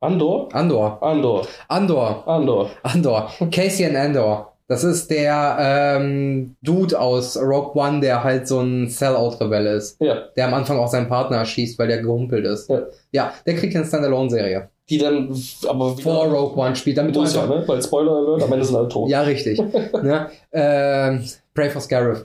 Andor? 0.00 0.54
Andor. 0.54 1.02
Andor. 1.02 1.46
Andor. 1.68 2.28
Andor. 2.28 2.70
Andor. 2.82 3.30
Casey 3.50 3.86
and 3.86 3.96
Andor. 3.96 4.53
Das 4.66 4.82
ist 4.82 5.10
der 5.10 5.56
ähm, 5.60 6.56
Dude 6.62 6.98
aus 6.98 7.36
Rogue 7.36 7.74
One, 7.74 8.00
der 8.00 8.24
halt 8.24 8.48
so 8.48 8.60
ein 8.60 8.88
Sellout-Rebell 8.88 9.66
ist. 9.66 10.00
Ja. 10.00 10.28
Der 10.36 10.46
am 10.46 10.54
Anfang 10.54 10.78
auch 10.78 10.88
seinen 10.88 11.08
Partner 11.08 11.38
erschießt, 11.38 11.78
weil 11.78 11.88
der 11.88 12.00
gehumpelt 12.00 12.46
ist. 12.46 12.70
Ja. 12.70 12.82
ja 13.12 13.34
der 13.46 13.56
kriegt 13.56 13.76
eine 13.76 13.84
Standalone-Serie. 13.84 14.70
Die 14.88 14.98
dann 14.98 15.34
aber 15.66 15.92
wieder 15.96 16.02
Vor 16.02 16.26
Rogue 16.26 16.62
One 16.62 16.76
spielt, 16.76 16.96
damit 16.96 17.14
du 17.14 17.20
muss 17.20 17.34
ja, 17.34 17.42
einfach... 17.42 17.56
ne? 17.56 17.68
Weil 17.68 17.82
Spoiler 17.82 18.12
Alert, 18.12 18.42
am 18.42 18.52
Ende 18.52 18.64
sind 18.64 18.76
alle 18.76 18.88
tot. 18.88 19.08
Ja, 19.10 19.22
richtig. 19.22 19.58
ne? 20.02 20.30
ähm, 20.52 21.24
Pray 21.54 21.70
for 21.70 21.80
Scarif. 21.80 22.24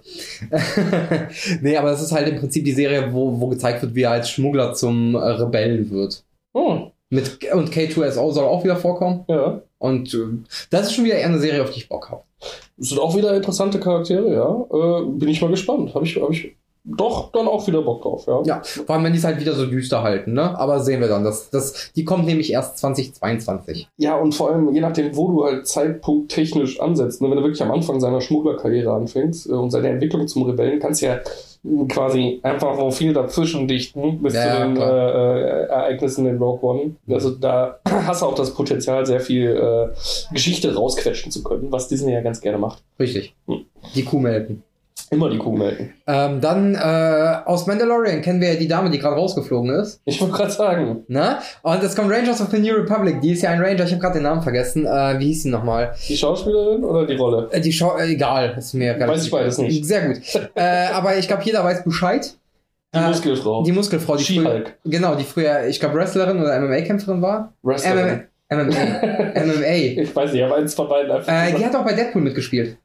nee, 1.62 1.78
aber 1.78 1.92
das 1.92 2.02
ist 2.02 2.12
halt 2.12 2.28
im 2.28 2.40
Prinzip 2.40 2.66
die 2.66 2.72
Serie, 2.72 3.14
wo, 3.14 3.40
wo 3.40 3.48
gezeigt 3.48 3.82
wird, 3.82 3.96
wie 3.96 4.04
er 4.04 4.12
als 4.12 4.30
Schmuggler 4.30 4.74
zum 4.74 5.16
äh, 5.16 5.20
Rebellen 5.20 5.90
wird. 5.92 6.24
Hm, 6.56 6.92
Mit, 7.10 7.54
und 7.54 7.72
K2SO 7.72 8.32
soll 8.32 8.46
auch 8.46 8.64
wieder 8.64 8.78
vorkommen. 8.78 9.26
ja. 9.28 9.62
Und 9.78 10.14
äh, 10.14 10.28
das 10.70 10.88
ist 10.88 10.94
schon 10.94 11.06
wieder 11.06 11.16
eher 11.16 11.28
eine 11.28 11.40
Serie, 11.40 11.64
auf 11.64 11.72
die 11.72 11.80
ich 11.80 11.90
Bock 11.90 12.10
habe. 12.10 12.24
Sind 12.80 13.00
auch 13.00 13.16
wieder 13.16 13.36
interessante 13.36 13.80
Charaktere, 13.80 14.34
ja. 14.34 15.02
Äh, 15.02 15.06
bin 15.06 15.30
ich 15.30 15.42
mal 15.42 15.52
gespannt. 15.52 15.94
Habe 15.94 16.06
ich, 16.06 16.22
hab 16.22 16.32
ich 16.32 16.56
doch 16.86 17.32
dann 17.32 17.48
auch 17.48 17.68
wieder 17.68 17.82
Bock 17.82 18.02
drauf, 18.02 18.26
ja. 18.26 18.42
Ja, 18.46 18.62
vor 18.64 18.96
allem 18.96 19.04
wenn 19.04 19.14
die 19.14 19.20
es 19.20 19.26
halt 19.26 19.40
wieder 19.40 19.54
so 19.54 19.66
düster 19.66 20.02
halten, 20.02 20.34
ne? 20.34 20.58
Aber 20.58 20.80
sehen 20.80 21.02
wir 21.02 21.08
dann. 21.08 21.24
Das, 21.24 21.50
das, 21.50 21.92
die 21.96 22.06
kommt 22.06 22.26
nämlich 22.26 22.52
erst 22.52 22.78
2022. 22.80 23.90
Ja, 23.98 24.16
und 24.16 24.34
vor 24.34 24.52
allem, 24.52 24.74
je 24.74 24.82
nachdem, 24.82 25.16
wo 25.16 25.32
du 25.32 25.46
halt 25.46 25.68
Zeitpunkt 25.68 26.32
technisch 26.32 26.80
ansetzt, 26.80 27.22
ne, 27.22 27.30
wenn 27.30 27.38
du 27.38 27.44
wirklich 27.44 27.62
am 27.62 27.72
Anfang 27.72 28.00
seiner 28.00 28.22
Schmugglerkarriere 28.22 28.92
anfängst 28.94 29.50
äh, 29.50 29.54
und 29.54 29.72
seine 29.72 29.90
Entwicklung 29.90 30.28
zum 30.28 30.44
Rebellen, 30.44 30.80
kannst 30.80 31.02
du 31.02 31.08
ja 31.08 31.20
quasi 31.90 32.40
einfach 32.42 32.78
wo 32.78 32.90
viel 32.90 33.14
dazwischen 33.14 33.68
dichten 33.68 34.22
bis 34.22 34.34
Ja, 34.34 34.54
zu 34.54 34.60
den 34.62 34.78
äh, 34.78 34.82
äh, 34.82 35.66
Ereignissen 35.68 36.26
in 36.26 36.38
Rogue 36.38 36.70
One. 36.70 36.96
Also 37.10 37.32
da 37.32 37.80
hast 37.90 38.22
du 38.22 38.28
auch 38.28 38.36
das 38.36 38.54
Potenzial, 38.54 39.06
sehr 39.06 39.20
viel 39.20 39.50
äh, 39.50 40.34
Geschichte 40.34 40.74
rausquetschen 40.74 41.32
zu 41.32 41.44
können, 41.44 41.72
was 41.72 41.88
Disney 41.88 42.14
ja 42.14 42.22
ganz 42.22 42.40
gerne 42.40 42.58
macht. 42.58 42.82
Richtig. 43.00 43.36
Hm. 43.48 43.66
Die 43.96 44.04
Kuh 44.04 44.20
melken. 44.20 44.64
Immer 45.12 45.30
die 45.30 45.38
Kuh 45.38 45.56
melken. 45.56 45.94
Ähm, 46.08 46.42
dann 46.42 46.76
äh, 46.76 47.38
aus 47.46 47.68
Mandalorian 47.68 48.22
kennen 48.22 48.42
wir 48.42 48.54
ja 48.54 48.60
die 48.60 48.68
Dame, 48.68 48.90
die 48.90 49.00
gerade 49.00 49.16
rausgeflogen 49.16 49.72
ist. 49.76 50.02
Ich 50.06 50.20
wollte 50.22 50.34
gerade 50.36 50.52
sagen, 50.52 51.04
Ne? 51.08 51.38
Und 51.64 51.84
es 51.84 51.96
kommt 51.96 52.12
Rangers 52.12 52.42
of 52.42 52.50
the 52.52 52.60
New 52.60 52.74
Republic. 52.76 53.22
Die 53.22 53.32
ist 53.32 53.42
ja 53.42 53.52
ein 53.52 53.62
Ranger. 53.62 53.84
Ich 53.86 53.92
habe 53.92 54.02
gerade 54.02 54.16
den 54.16 54.24
Namen 54.24 54.42
vergessen. 54.42 54.86
Äh, 54.86 55.20
wie 55.20 55.28
hieß 55.28 55.44
sie 55.44 55.50
nochmal? 55.50 55.94
die 56.08 56.18
Schauspielerin 56.18 56.84
oder 56.84 57.06
die 57.06 57.16
Rolle? 57.16 57.48
Äh, 57.52 57.62
die 57.62 57.72
Schau 57.72 57.98
äh, 57.98 58.12
egal, 58.12 58.56
ist 58.58 58.74
mir 58.74 59.00
Weiß 59.00 59.26
ich 59.26 59.32
beides 59.32 59.58
nicht. 59.58 59.86
Sehr 59.86 60.08
gut. 60.08 60.18
äh, 60.56 60.88
aber 60.94 61.18
ich 61.18 61.28
glaube, 61.28 61.44
jeder 61.44 61.64
weiß 61.64 61.84
Bescheid. 61.84 62.34
Die 62.94 62.98
Äh, 63.00 63.08
Muskelfrau. 63.08 63.64
Die 63.64 63.72
Muskelfrau, 63.72 64.16
die 64.16 64.24
früher, 64.24 64.64
genau, 64.84 65.16
die 65.16 65.24
früher, 65.24 65.68
ich 65.68 65.80
glaube, 65.80 65.96
Wrestlerin 65.96 66.42
oder 66.42 66.60
MMA-Kämpferin 66.60 67.22
war. 67.22 67.54
Wrestlerin. 67.62 68.24
MMA. 68.52 68.60
MMA. 69.36 69.66
Ich 70.02 70.16
weiß 70.16 70.34
nicht, 70.34 70.44
aber 70.44 70.56
eins 70.56 70.74
von 70.74 70.90
beiden 70.90 71.12
einfach. 71.12 71.56
die 71.56 71.64
hat 71.66 71.76
auch 71.76 71.86
bei 71.86 71.94
Deadpool 71.94 72.22
mitgespielt. 72.22 72.78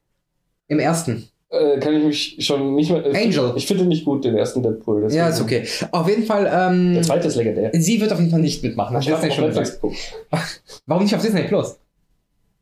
Im 0.69 0.79
ersten. 0.79 1.29
Äh, 1.55 1.79
kann 1.81 1.95
ich 1.97 2.05
mich 2.05 2.37
schon 2.47 2.75
nicht 2.75 2.91
mehr. 2.91 3.05
äh, 3.07 3.25
Angel. 3.25 3.53
Ich 3.57 3.67
finde 3.67 3.85
nicht 3.85 4.05
gut 4.05 4.25
den 4.25 4.37
ersten 4.37 4.63
Deadpool. 4.63 5.03
deswegen- 5.03 5.19
Ja, 5.19 5.29
ist 5.29 5.41
okay. 5.41 5.65
Auf 5.93 6.09
jeden 6.09 6.25
Fall, 6.25 6.51
ähm, 6.53 6.95
Der 6.95 7.03
zweite 7.03 7.29
ist 7.29 7.37
legendär. 7.37 7.71
sie 7.75 8.01
wird 8.01 8.13
auf 8.13 8.19
jeden 8.19 8.31
Fall 8.31 8.41
nicht 8.41 8.63
mitmachen. 8.63 8.97
Ich 9.01 9.11
habe 9.11 9.31
schon 9.31 9.47
gesagt. 9.47 9.79
Warum 10.87 11.03
nicht 11.05 11.15
auf 11.15 11.23
Disney 11.23 11.43
Plus? 11.45 11.79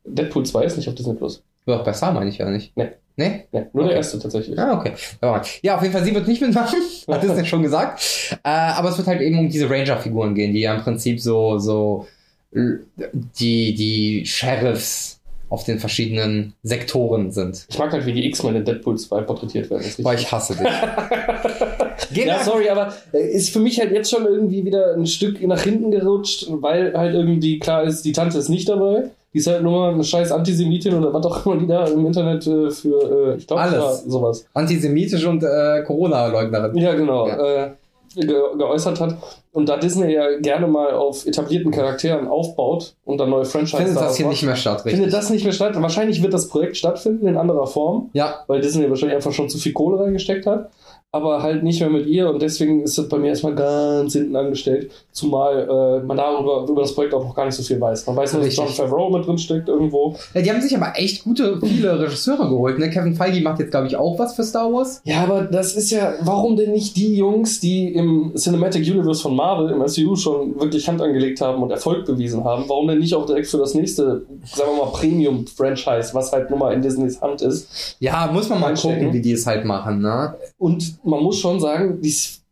Deadpool 0.04 0.44
2 0.44 0.64
ist 0.64 0.76
nicht 0.76 0.88
auf 0.88 0.94
Disney 0.94 1.14
Plus. 1.14 1.42
Doch, 1.66 1.84
bei 1.84 1.92
Star 1.92 2.12
meine 2.12 2.28
ich 2.30 2.38
ja 2.38 2.50
nicht. 2.50 2.76
Nee. 2.76 2.88
Nee? 3.14 3.44
Nee, 3.52 3.66
nur 3.72 3.82
Okay. 3.84 3.88
der 3.88 3.96
erste 3.99 4.18
tatsächlich. 4.18 4.58
Ah, 4.58 4.78
okay. 4.78 4.92
Ja, 5.22 5.42
Ja, 5.62 5.76
auf 5.76 5.82
jeden 5.82 5.92
Fall, 5.92 6.02
sie 6.02 6.14
wird 6.14 6.26
nicht 6.26 6.40
mitmachen, 6.40 6.78
hat 7.08 7.22
Disney 7.22 7.44
schon 7.44 7.62
gesagt. 7.62 8.00
Äh, 8.42 8.49
aber 8.49 8.88
es 8.88 8.96
wird 8.99 9.06
halt 9.06 9.20
eben 9.20 9.38
um 9.38 9.49
diese 9.50 9.68
Ranger-Figuren 9.68 10.34
gehen, 10.34 10.54
die 10.54 10.61
ja 10.61 10.75
im 10.75 10.80
Prinzip 10.82 11.20
so, 11.20 11.58
so, 11.58 12.06
die, 12.54 13.75
die 13.75 14.26
Sheriffs 14.26 15.20
auf 15.52 15.64
den 15.64 15.78
verschiedenen 15.78 16.54
Sektoren 16.62 17.30
sind. 17.30 17.66
Ich 17.68 17.78
mag 17.78 17.92
halt, 17.92 18.06
wie 18.06 18.14
die 18.14 18.26
X-Men 18.26 18.56
in 18.56 18.64
Deadpool 18.64 18.97
2 18.97 19.21
porträtiert 19.21 19.68
werden. 19.68 19.85
Boah, 19.99 20.14
ich 20.14 20.32
hasse 20.32 20.56
dich. 20.56 20.66
Geh 22.14 22.26
ja, 22.26 22.42
sorry, 22.42 22.71
aber 22.71 22.94
äh, 23.12 23.18
ist 23.32 23.50
für 23.50 23.61
mich 23.61 23.78
halt 23.78 23.92
jetzt 23.92 24.11
schon 24.11 24.25
irgendwie 24.25 24.64
wieder 24.64 24.94
ein 24.94 25.06
Stück 25.06 25.47
nach 25.47 25.61
hinten 25.61 25.90
gerutscht, 25.90 26.47
weil 26.49 26.94
halt 26.97 27.14
irgendwie 27.14 27.59
klar 27.59 27.85
ist, 27.85 28.02
die 28.06 28.12
Tante 28.12 28.38
ist 28.38 28.49
nicht 28.49 28.66
dabei. 28.66 29.11
Die 29.35 29.38
ist 29.38 29.47
halt 29.47 29.62
nur 29.62 29.73
mal 29.73 29.92
eine 29.92 30.04
scheiß 30.04 30.32
Antisemitin 30.32 30.94
oder 30.94 31.12
was 31.12 31.26
auch 31.26 31.44
immer 31.44 31.56
die 31.59 31.66
da 31.66 31.87
im 31.87 32.06
Internet 32.06 32.47
äh, 32.47 32.71
für, 32.71 33.32
äh, 33.32 33.37
ich 33.37 33.47
glaube, 33.47 33.61
Alles. 33.61 34.04
sowas. 34.04 34.47
Antisemitisch 34.54 35.26
und 35.26 35.42
äh, 35.42 35.82
Corona-Leugnerin. 35.87 36.76
Ja, 36.78 36.94
genau. 36.94 37.28
Ja. 37.28 37.75
Ge 38.14 38.40
geäußert 38.56 39.00
hat. 39.00 39.16
Und 39.52 39.68
da 39.68 39.76
Disney 39.76 40.14
ja 40.14 40.38
gerne 40.38 40.66
mal 40.66 40.94
auf 40.94 41.26
etablierten 41.26 41.71
Charakteren 41.71 42.26
aufbaut 42.26 42.94
und 43.04 43.18
dann 43.18 43.28
neue 43.28 43.44
Franchises 43.44 43.85
Findet 43.85 43.97
das 43.97 44.16
hier 44.16 44.25
macht, 44.25 44.32
nicht 44.32 44.42
mehr 44.44 44.56
statt, 44.56 44.78
richtig? 44.87 44.94
findet 44.94 45.12
das 45.12 45.28
nicht 45.28 45.44
mehr 45.44 45.52
statt. 45.52 45.75
Wahrscheinlich 45.80 46.23
wird 46.23 46.32
das 46.32 46.49
Projekt 46.49 46.78
stattfinden 46.78 47.26
in 47.26 47.37
anderer 47.37 47.66
Form, 47.66 48.09
ja, 48.14 48.44
weil 48.47 48.62
Disney 48.62 48.88
wahrscheinlich 48.88 49.16
einfach 49.16 49.32
schon 49.32 49.50
zu 49.50 49.59
viel 49.59 49.75
Kohle 49.75 50.02
reingesteckt 50.02 50.47
hat. 50.47 50.71
Aber 51.14 51.42
halt 51.42 51.62
nicht 51.62 51.78
mehr 51.78 51.90
mit 51.90 52.07
ihr 52.07 52.31
und 52.31 52.40
deswegen 52.40 52.83
ist 52.83 52.97
das 52.97 53.07
bei 53.07 53.19
mir 53.19 53.28
erstmal 53.28 53.54
ganz 53.54 54.14
hinten 54.14 54.35
angestellt, 54.35 54.90
zumal 55.12 55.69
äh, 55.69 56.07
man 56.07 56.16
darüber 56.16 56.66
über 56.66 56.81
das 56.81 56.95
Projekt 56.95 57.12
auch 57.12 57.23
noch 57.23 57.35
gar 57.35 57.45
nicht 57.45 57.54
so 57.54 57.62
viel 57.62 57.78
weiß. 57.78 58.07
Man 58.07 58.16
weiß 58.16 58.33
nur, 58.33 58.42
dass. 58.42 58.57
John 58.57 58.69
Favreau 58.69 59.11
mit 59.11 59.26
drin 59.26 59.37
steckt 59.37 59.69
irgendwo. 59.69 60.16
Ja, 60.33 60.40
die 60.40 60.50
haben 60.50 60.62
sich 60.62 60.75
aber 60.75 60.92
echt 60.95 61.23
gute, 61.25 61.61
viele 61.61 62.00
Regisseure 62.00 62.49
geholt. 62.49 62.78
Ne? 62.78 62.88
Kevin 62.88 63.14
Feige 63.14 63.42
macht 63.42 63.61
jetzt, 63.61 63.73
glaube 63.73 63.88
ich, 63.88 63.97
auch 63.97 64.19
was 64.19 64.35
für 64.35 64.42
Star 64.42 64.73
Wars. 64.73 65.02
Ja, 65.04 65.23
aber 65.25 65.42
das 65.42 65.75
ist 65.75 65.90
ja, 65.90 66.14
warum 66.23 66.57
denn 66.57 66.73
nicht 66.73 66.97
die 66.97 67.14
Jungs, 67.16 67.61
die 67.61 67.92
im 67.92 68.33
Cinematic 68.35 68.83
Universe 68.83 69.21
von 69.21 69.37
Marvel, 69.37 69.71
im 69.71 69.81
MCU 69.81 70.16
schon 70.16 70.59
wirklich 70.59 70.88
Hand 70.88 71.02
angelegt 71.02 71.42
haben 71.42 71.62
und 71.62 71.71
Erfolg 71.71 72.07
bewiesen 72.07 72.42
haben, 72.42 72.64
warum 72.69 72.88
denn 72.88 73.00
nicht 73.00 73.14
auch 73.14 73.26
direkt 73.26 73.49
für 73.49 73.59
das 73.59 73.75
nächste, 73.75 74.25
sagen 74.45 74.71
wir 74.76 74.87
mal, 74.87 74.92
Premium-Franchise, 74.92 76.14
was 76.14 76.33
halt 76.33 76.49
nun 76.49 76.59
mal 76.59 76.73
in 76.73 76.81
Disneys 76.81 77.21
Hand 77.21 77.42
ist. 77.42 77.97
Ja, 78.00 78.31
muss 78.33 78.49
man 78.49 78.61
mal 78.61 78.69
Einstecken. 78.69 78.95
gucken, 78.95 79.12
wie 79.12 79.21
die 79.21 79.33
es 79.33 79.47
halt 79.47 79.66
machen. 79.66 80.00
Ne? 80.00 80.35
Und 80.57 81.01
man 81.04 81.23
muss 81.23 81.38
schon 81.38 81.61
sagen, 81.61 82.00
dies, 82.00 82.42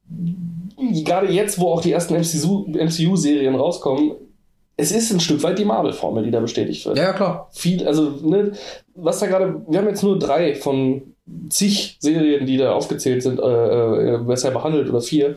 gerade 1.04 1.32
jetzt, 1.32 1.58
wo 1.58 1.68
auch 1.68 1.80
die 1.80 1.92
ersten 1.92 2.14
MCU 2.14 2.66
MCU-Serien 2.68 3.54
rauskommen, 3.54 4.12
es 4.76 4.92
ist 4.92 5.12
ein 5.12 5.20
Stück 5.20 5.42
weit 5.42 5.58
die 5.58 5.64
Marvel-Formel, 5.64 6.24
die 6.24 6.30
da 6.30 6.40
bestätigt 6.40 6.86
wird. 6.86 6.96
Ja, 6.96 7.12
klar. 7.12 7.48
viel, 7.52 7.86
also, 7.86 8.10
ne, 8.22 8.52
was 8.94 9.20
da 9.20 9.26
gerade, 9.26 9.62
wir 9.68 9.78
haben 9.78 9.88
jetzt 9.88 10.02
nur 10.02 10.18
drei 10.18 10.54
von 10.54 11.02
zig 11.48 11.98
Serien, 12.00 12.46
die 12.46 12.56
da 12.56 12.72
aufgezählt 12.72 13.22
sind, 13.22 13.38
äh, 13.38 14.14
äh, 14.14 14.18
bisher 14.18 14.50
behandelt 14.50 14.88
oder 14.88 15.00
vier. 15.00 15.36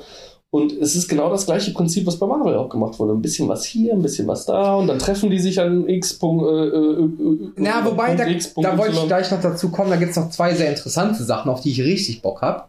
Und 0.50 0.72
es 0.72 0.96
ist 0.96 1.08
genau 1.08 1.32
das 1.32 1.48
gleiche 1.48 1.74
Prinzip, 1.74 2.06
was 2.06 2.20
bei 2.20 2.28
Marvel 2.28 2.56
auch 2.56 2.70
gemacht 2.70 3.00
wurde. 3.00 3.14
Ein 3.14 3.24
bisschen 3.24 3.48
was 3.48 3.66
hier, 3.66 3.94
ein 3.94 4.04
bisschen 4.04 4.28
was 4.28 4.46
da 4.46 4.76
und 4.76 4.86
dann 4.86 5.00
treffen 5.00 5.32
die 5.32 5.40
sich 5.40 5.60
an 5.60 5.90
X. 5.90 6.14
Punkt, 6.20 6.46
äh, 6.46 6.68
äh, 6.68 7.60
äh, 7.60 7.66
Ja, 7.66 7.84
wobei, 7.84 8.10
Punkt 8.10 8.20
da, 8.20 8.28
X, 8.28 8.54
Punkt 8.54 8.70
da 8.70 8.78
wollte 8.78 8.94
ich 8.94 9.08
gleich 9.08 9.32
noch 9.32 9.42
dazu 9.42 9.72
kommen, 9.72 9.90
da 9.90 9.96
gibt 9.96 10.12
es 10.12 10.18
noch 10.18 10.30
zwei 10.30 10.54
sehr 10.54 10.70
interessante 10.70 11.24
Sachen, 11.24 11.50
auf 11.50 11.62
die 11.62 11.72
ich 11.72 11.82
richtig 11.82 12.22
Bock 12.22 12.44
habe. 12.44 12.66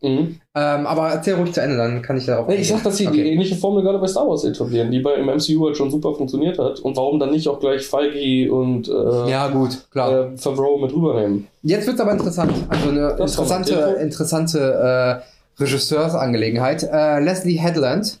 Mhm. 0.00 0.40
Ähm, 0.54 0.86
aber 0.86 1.08
erzähl 1.10 1.34
ruhig 1.34 1.52
zu 1.52 1.60
Ende, 1.62 1.76
dann 1.76 2.02
kann 2.02 2.16
ich 2.16 2.26
darauf 2.26 2.48
Nee, 2.48 2.56
ich 2.56 2.68
sag, 2.68 2.82
dass 2.82 2.96
sie 2.96 3.04
die 3.06 3.20
Okay. 3.20 3.32
ähnliche 3.32 3.56
Formel 3.56 3.82
gerade 3.82 3.98
bei 3.98 4.06
Star 4.06 4.28
Wars 4.28 4.44
etablieren, 4.44 4.90
die 4.90 5.00
bei 5.00 5.14
im 5.14 5.26
MCU 5.26 5.66
halt 5.66 5.76
schon 5.76 5.90
super 5.90 6.14
funktioniert 6.14 6.58
hat. 6.58 6.80
Und 6.80 6.96
warum 6.96 7.18
dann 7.20 7.30
nicht 7.30 7.46
auch 7.48 7.58
gleich 7.60 7.86
Feige 7.86 8.52
und 8.52 8.88
äh, 8.88 9.30
Ja, 9.30 9.48
gut, 9.48 9.90
klar. 9.90 10.32
äh, 10.32 10.36
Favreau 10.38 10.78
mit 10.78 10.92
rübernehmen? 10.92 11.46
Jetzt 11.62 11.86
wird's 11.86 12.00
aber 12.00 12.12
interessant. 12.12 12.52
Also 12.68 12.88
eine 12.90 13.14
Das 13.16 13.32
interessante, 13.32 13.74
interessante 14.00 15.22
äh, 15.58 15.60
Regisseursangelegenheit. 15.62 16.82
Äh, 16.84 17.20
Leslie 17.20 17.58
Headland, 17.58 18.20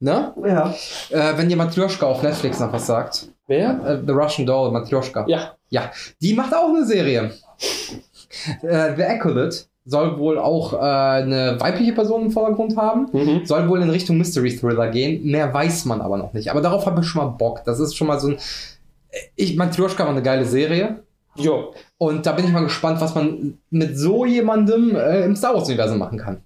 ne? 0.00 0.32
Ja. 0.46 0.74
Äh, 1.10 1.36
wenn 1.36 1.48
dir 1.48 1.56
Matryoshka 1.56 2.06
auf 2.06 2.22
Netflix 2.22 2.60
noch 2.60 2.72
was 2.72 2.86
sagt. 2.86 3.28
Wer? 3.46 3.70
Äh, 3.86 4.06
The 4.06 4.12
Russian 4.12 4.46
Doll, 4.46 4.70
Matryoshka. 4.70 5.24
Ja. 5.28 5.54
Ja, 5.70 5.90
die 6.20 6.34
macht 6.34 6.54
auch 6.54 6.68
eine 6.68 6.84
Serie. 6.84 7.30
äh, 8.62 8.94
The 8.96 9.02
Acolyte 9.04 9.56
soll 9.84 10.18
wohl 10.18 10.38
auch 10.38 10.74
äh, 10.74 10.76
eine 10.76 11.56
weibliche 11.58 11.92
Person 11.92 12.26
im 12.26 12.30
Vordergrund 12.30 12.76
haben. 12.76 13.08
Mhm. 13.12 13.44
Soll 13.44 13.68
wohl 13.68 13.82
in 13.82 13.90
Richtung 13.90 14.18
Mystery 14.18 14.56
Thriller 14.56 14.88
gehen. 14.88 15.24
Mehr 15.24 15.52
weiß 15.52 15.84
man 15.86 16.00
aber 16.00 16.18
noch 16.18 16.32
nicht. 16.32 16.50
Aber 16.50 16.60
darauf 16.60 16.86
habe 16.86 17.00
ich 17.00 17.06
schon 17.06 17.22
mal 17.22 17.30
Bock. 17.30 17.62
Das 17.64 17.80
ist 17.80 17.96
schon 17.96 18.06
mal 18.06 18.20
so 18.20 18.28
ein. 18.28 18.38
Ich, 19.34 19.56
Matryoshka 19.56 20.04
war 20.04 20.10
eine 20.10 20.22
geile 20.22 20.44
Serie. 20.44 21.00
Jo. 21.36 21.72
Und 21.98 22.26
da 22.26 22.32
bin 22.32 22.44
ich 22.44 22.52
mal 22.52 22.62
gespannt, 22.62 23.00
was 23.00 23.14
man 23.14 23.58
mit 23.70 23.98
so 23.98 24.24
jemandem 24.24 24.94
äh, 24.94 25.24
im 25.24 25.34
Star 25.36 25.54
Wars-Universum 25.54 25.98
machen 25.98 26.18
kann. 26.18 26.42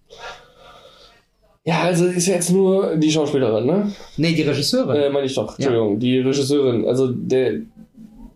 Ja, 1.64 1.82
also 1.82 2.06
ist 2.06 2.26
ja 2.26 2.34
jetzt 2.34 2.50
nur 2.50 2.96
die 2.96 3.10
Schauspielerin, 3.10 3.64
ne? 3.64 3.90
Nee, 4.18 4.34
die 4.34 4.42
Regisseurin. 4.42 4.96
Äh, 4.96 5.10
meine 5.10 5.26
ich 5.26 5.34
doch, 5.34 5.58
Entschuldigung, 5.58 5.98
die 5.98 6.18
Regisseurin. 6.18 6.86
Also 6.86 7.08
der, 7.08 7.60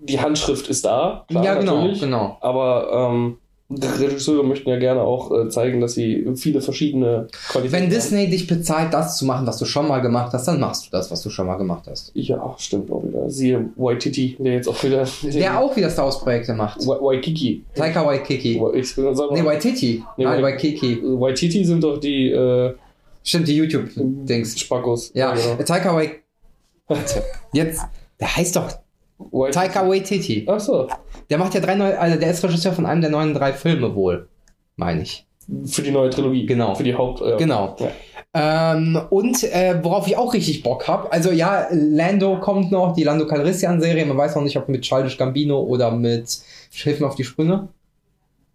die 0.00 0.19
Handschrift 0.19 0.69
ist 0.69 0.87
da, 0.87 1.25
klar, 1.28 1.45
ja, 1.45 1.55
genau, 1.55 1.76
natürlich. 1.76 2.00
genau. 2.00 2.38
Aber 2.40 3.11
ähm, 3.12 3.37
Regisseure 3.70 4.44
möchten 4.44 4.70
ja 4.70 4.78
gerne 4.78 5.02
auch 5.02 5.30
äh, 5.30 5.50
zeigen, 5.50 5.80
dass 5.82 5.92
sie 5.92 6.26
viele 6.37 6.62
verschiedene 6.62 7.28
Qualitäten 7.50 7.82
Wenn 7.82 7.90
Disney 7.90 8.30
dich 8.30 8.46
bezahlt, 8.46 8.94
das 8.94 9.18
zu 9.18 9.26
machen, 9.26 9.46
was 9.46 9.58
du 9.58 9.66
schon 9.66 9.87
mal 9.87 10.00
gemacht 10.00 10.32
hast, 10.32 10.48
dann 10.48 10.58
machst 10.58 10.87
du 10.87 10.90
das, 10.90 11.10
was 11.10 11.20
du 11.22 11.28
schon 11.28 11.46
mal 11.46 11.56
gemacht 11.56 11.84
hast. 11.87 12.10
Ja, 12.14 12.54
stimmt 12.58 12.90
auch 12.90 13.04
wieder. 13.04 13.28
Siehe 13.28 13.68
Waititi, 13.76 14.37
der 14.38 14.54
jetzt 14.54 14.68
auch 14.68 14.82
wieder... 14.82 15.06
Der 15.22 15.60
auch 15.60 15.76
wieder 15.76 15.90
Star 15.90 16.06
Wars-Projekte 16.06 16.54
macht. 16.54 16.80
Wa- 16.87 16.98
Waikiki. 16.98 17.62
Taika 17.75 18.06
Waititi. 18.06 18.58
Ich 18.75 18.96
will 18.96 19.14
sagen, 19.14 19.34
Nee, 19.34 19.44
Waititi. 19.44 20.02
Nee, 20.16 20.25
Nein, 20.25 20.42
Wai- 20.42 20.58
Waititi. 21.20 21.64
Sind 21.64 21.84
doch 21.84 21.98
die 21.98 22.30
äh, 22.30 22.72
Stimmt, 23.22 23.48
die 23.48 23.56
YouTube-Dings. 23.56 24.58
Spackos. 24.58 25.10
Ja, 25.12 25.34
genau. 25.34 25.62
Taika 25.62 25.94
Waititi. 25.94 26.20
Jetzt, 27.52 27.82
der 28.18 28.34
heißt 28.34 28.56
doch 28.56 28.70
Waititi. 29.18 29.58
Taika 29.58 29.88
Waititi. 29.88 30.46
Ach 30.48 30.60
so, 30.60 30.88
Der 31.28 31.38
macht 31.38 31.54
ja 31.54 31.60
drei 31.60 31.75
neue, 31.75 31.98
also 31.98 32.18
der 32.18 32.30
ist 32.30 32.44
Regisseur 32.44 32.72
von 32.72 32.87
einem 32.87 33.00
der 33.00 33.10
neuen 33.10 33.34
drei 33.34 33.52
Filme 33.52 33.94
wohl. 33.94 34.28
Meine 34.76 35.02
ich. 35.02 35.26
für 35.66 35.82
die 35.82 35.90
neue 35.90 36.10
Trilogie. 36.10 36.46
Genau. 36.46 36.75
Für 36.75 36.84
die 36.84 36.94
Haupt... 36.94 37.20
Ja. 37.20 37.37
Genau. 37.37 37.76
Ja. 37.78 37.90
Ähm, 38.34 39.00
und 39.10 39.42
äh, 39.42 39.82
worauf 39.82 40.06
ich 40.06 40.16
auch 40.16 40.34
richtig 40.34 40.62
Bock 40.62 40.87
habe, 40.87 41.10
also 41.10 41.32
ja, 41.32 41.66
Lando 41.70 42.38
kommt 42.38 42.70
noch, 42.70 42.94
die 42.94 43.02
Lando 43.02 43.26
Calrissian-Serie, 43.26 44.04
man 44.04 44.18
weiß 44.18 44.37
noch 44.37 44.42
nicht, 44.42 44.56
ob 44.58 44.68
mit 44.68 44.82
Childish 44.82 45.16
Gambino 45.16 45.60
oder 45.60 45.90
mit 45.90 46.38
mir 46.84 47.06
auf 47.06 47.14
die 47.14 47.25
Sprünge. 47.25 47.68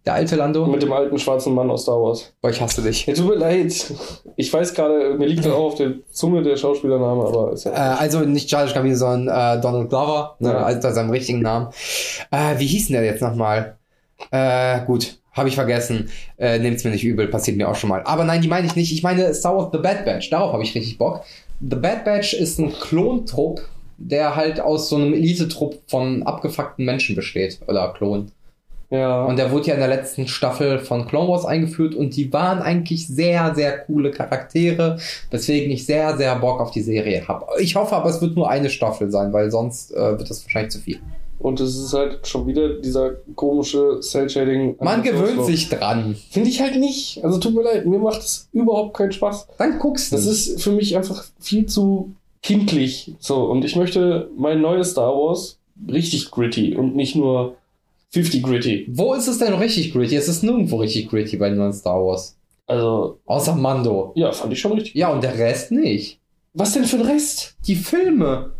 Der 0.06 0.14
alte 0.14 0.36
Lando? 0.36 0.66
Mit 0.66 0.82
dem 0.82 0.92
alten 0.92 1.18
schwarzen 1.18 1.54
Mann 1.54 1.70
aus 1.70 1.82
Star 1.82 2.00
Wars. 2.02 2.30
Boah, 2.42 2.50
ich 2.50 2.60
hasse 2.60 2.82
dich. 2.82 3.06
Ja, 3.06 3.14
tut 3.14 3.26
mir 3.26 3.36
leid. 3.36 3.92
Ich 4.36 4.52
weiß 4.52 4.74
gerade, 4.74 5.14
mir 5.16 5.26
liegt 5.26 5.46
auch 5.46 5.58
auf 5.64 5.74
der 5.76 5.92
Zunge 6.12 6.42
der 6.42 6.56
Schauspielername, 6.58 7.24
aber 7.24 7.52
ist 7.52 7.64
ja. 7.64 7.72
Äh, 7.72 7.98
also 8.00 8.20
nicht 8.20 8.48
Charles 8.50 8.74
Gambino, 8.74 8.96
sondern 8.96 9.58
äh, 9.58 9.60
Donald 9.62 9.88
Glover, 9.88 10.36
ne, 10.40 10.50
Ja. 10.50 10.56
also 10.58 10.90
seinem 10.90 11.08
richtigen 11.10 11.40
Namen. 11.40 11.68
Äh, 12.30 12.58
wie 12.58 12.66
hieß 12.66 12.88
denn 12.88 12.94
der 12.96 13.04
jetzt 13.04 13.22
nochmal? 13.22 13.78
Äh, 14.30 14.84
gut, 14.84 15.18
habe 15.32 15.48
ich 15.48 15.54
vergessen. 15.54 16.10
Äh, 16.36 16.58
Nehmt's 16.58 16.84
mir 16.84 16.90
nicht 16.90 17.04
übel, 17.04 17.26
passiert 17.28 17.56
mir 17.56 17.68
auch 17.70 17.74
schon 17.76 17.88
mal. 17.88 18.02
Aber 18.04 18.24
nein, 18.24 18.42
die 18.42 18.48
meine 18.48 18.66
ich 18.66 18.76
nicht. 18.76 18.92
Ich 18.92 19.02
meine 19.02 19.32
Star 19.32 19.56
Wars 19.56 19.70
The 19.72 19.78
Bad 19.78 20.04
Batch. 20.04 20.28
Darauf 20.28 20.52
habe 20.52 20.62
ich 20.62 20.74
richtig 20.74 20.98
Bock. 20.98 21.22
The 21.60 21.76
Bad 21.76 22.04
Batch 22.04 22.34
ist 22.34 22.58
ein 22.58 22.72
Klontrupp, 22.78 23.62
der 23.96 24.36
halt 24.36 24.60
aus 24.60 24.90
so 24.90 24.96
einem 24.96 25.14
Elitetrupp 25.14 25.78
von 25.86 26.24
abgefuckten 26.24 26.84
Menschen 26.84 27.16
besteht. 27.16 27.58
Oder 27.66 27.94
Klon. 27.96 28.30
Ja. 28.90 29.24
Und 29.24 29.38
der 29.38 29.50
wurde 29.50 29.68
ja 29.68 29.74
in 29.74 29.80
der 29.80 29.88
letzten 29.88 30.26
Staffel 30.26 30.78
von 30.78 31.06
Clone 31.06 31.28
Wars 31.28 31.44
eingeführt 31.44 31.94
und 31.94 32.16
die 32.16 32.32
waren 32.32 32.60
eigentlich 32.60 33.06
sehr, 33.06 33.54
sehr 33.54 33.78
coole 33.78 34.10
Charaktere, 34.10 34.98
weswegen 35.30 35.70
ich 35.70 35.86
sehr, 35.86 36.16
sehr 36.16 36.36
Bock 36.36 36.60
auf 36.60 36.70
die 36.70 36.82
Serie 36.82 37.26
habe. 37.26 37.46
Ich 37.60 37.76
hoffe 37.76 37.96
aber, 37.96 38.10
es 38.10 38.20
wird 38.20 38.36
nur 38.36 38.48
eine 38.48 38.70
Staffel 38.70 39.10
sein, 39.10 39.32
weil 39.32 39.50
sonst 39.50 39.92
äh, 39.92 40.18
wird 40.18 40.28
das 40.30 40.44
wahrscheinlich 40.44 40.72
zu 40.72 40.80
viel. 40.80 41.00
Und 41.38 41.60
es 41.60 41.76
ist 41.76 41.92
halt 41.92 42.26
schon 42.26 42.46
wieder 42.46 42.80
dieser 42.80 43.16
komische 43.34 44.00
Cell-Shading. 44.00 44.76
Man 44.80 45.02
gewöhnt 45.02 45.44
sich 45.44 45.68
dran. 45.68 46.16
Finde 46.30 46.48
ich 46.48 46.62
halt 46.62 46.76
nicht. 46.76 47.22
Also 47.22 47.38
tut 47.38 47.54
mir 47.54 47.62
leid, 47.62 47.84
mir 47.84 47.98
macht 47.98 48.20
es 48.20 48.48
überhaupt 48.52 48.96
keinen 48.96 49.12
Spaß. 49.12 49.48
Dann 49.58 49.78
guckst 49.78 50.12
du. 50.12 50.16
Das 50.16 50.24
ist 50.24 50.62
für 50.62 50.72
mich 50.72 50.96
einfach 50.96 51.24
viel 51.40 51.66
zu 51.66 52.14
kindlich. 52.42 53.14
So, 53.18 53.44
und 53.44 53.64
ich 53.64 53.76
möchte 53.76 54.30
mein 54.36 54.60
neues 54.60 54.92
Star 54.92 55.12
Wars 55.12 55.58
richtig 55.88 56.30
gritty 56.30 56.76
und 56.76 56.94
nicht 56.94 57.16
nur 57.16 57.56
50 58.14 58.42
gritty. 58.44 58.86
Wo 58.92 59.14
ist 59.14 59.26
es 59.26 59.38
denn 59.38 59.54
richtig 59.54 59.92
gritty? 59.92 60.14
Es 60.14 60.28
ist 60.28 60.44
nirgendwo 60.44 60.76
richtig 60.76 61.08
gritty 61.10 61.36
bei 61.36 61.48
den 61.48 61.58
neuen 61.58 61.72
Star 61.72 62.00
Wars. 62.04 62.36
Also, 62.66 63.18
Außer 63.26 63.56
Mando. 63.56 64.12
ja, 64.14 64.30
fand 64.30 64.52
ich 64.52 64.60
schon 64.60 64.72
richtig. 64.72 64.94
Ja, 64.94 65.08
und 65.08 65.22
der 65.22 65.36
Rest 65.36 65.72
nicht. 65.72 66.20
Was 66.54 66.72
denn 66.72 66.84
für 66.84 66.96
ein 66.96 67.02
Rest? 67.02 67.56
Die 67.66 67.74
Filme. 67.74 68.52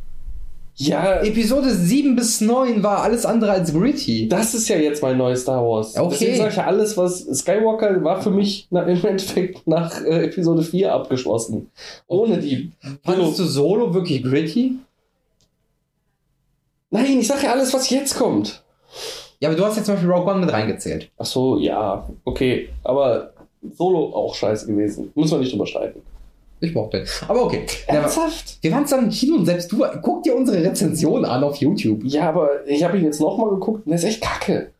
Ja, 0.77 1.23
Episode 1.23 1.73
7 1.73 2.17
bis 2.17 2.41
9 2.41 2.83
war 2.83 3.03
alles 3.03 3.25
andere 3.25 3.53
als 3.53 3.73
gritty. 3.73 4.29
das 4.29 4.55
ist 4.55 4.69
ja 4.69 4.77
jetzt 4.77 5.01
mein 5.03 5.17
neues 5.17 5.43
Star 5.43 5.65
Wars. 5.65 5.97
Okay. 5.97 6.09
Deswegen 6.11 6.37
sage 6.37 6.51
ich 6.51 6.57
ja, 6.57 6.67
alles, 6.67 6.97
was 6.97 7.21
Skywalker 7.21 8.03
war 8.03 8.21
für 8.21 8.33
mich 8.33 8.67
na, 8.71 8.83
im 8.83 9.07
Endeffekt 9.07 9.65
nach 9.69 10.03
äh, 10.03 10.25
Episode 10.25 10.65
4 10.65 10.93
abgeschlossen. 10.93 11.71
Ohne 12.09 12.39
die. 12.39 12.73
Fandest 13.05 13.39
du 13.39 13.45
Solo 13.45 13.95
wirklich 13.95 14.25
gritty? 14.25 14.73
Nein, 16.91 17.21
ich 17.21 17.29
sage 17.29 17.45
ja 17.45 17.53
alles, 17.53 17.73
was 17.73 17.91
jetzt 17.91 18.17
kommt. 18.17 18.65
Ja, 19.41 19.49
aber 19.49 19.59
du 19.59 19.65
hast 19.65 19.77
jetzt 19.77 19.87
zum 19.87 19.95
Beispiel 19.95 20.11
Rogue 20.11 20.31
One 20.31 20.45
mit 20.45 20.53
reingezählt. 20.53 21.11
Ach 21.19 21.27
so, 21.27 21.59
ja, 21.59 22.09
okay. 22.25 22.69
Aber 22.83 23.33
Solo 23.73 24.15
auch 24.15 24.35
scheiße 24.35 24.67
gewesen. 24.67 25.11
Muss 25.15 25.31
man 25.31 25.41
nicht 25.41 25.53
drüber 25.53 25.67
streiten. 25.67 26.03
Ich 26.61 26.75
mochte 26.75 26.99
den. 26.99 27.07
Aber 27.29 27.45
okay. 27.45 27.67
Ernsthaft? 27.87 28.59
wir 28.63 28.73
waren 28.73 28.87
zusammen 28.87 29.09
im 29.09 29.11
Kino 29.11 29.37
und 29.37 29.47
selbst 29.47 29.71
du, 29.71 29.85
guck 30.03 30.23
dir 30.23 30.35
unsere 30.35 30.63
Rezension 30.63 31.25
an 31.25 31.45
auf 31.45 31.57
YouTube. 31.57 32.03
Ja, 32.05 32.29
aber 32.29 32.67
ich 32.67 32.83
habe 32.83 32.97
ihn 32.97 33.05
jetzt 33.05 33.21
nochmal 33.21 33.51
geguckt 33.51 33.85
und 33.85 33.91
der 33.91 33.99
ist 33.99 34.05
echt 34.05 34.23
kacke. 34.23 34.71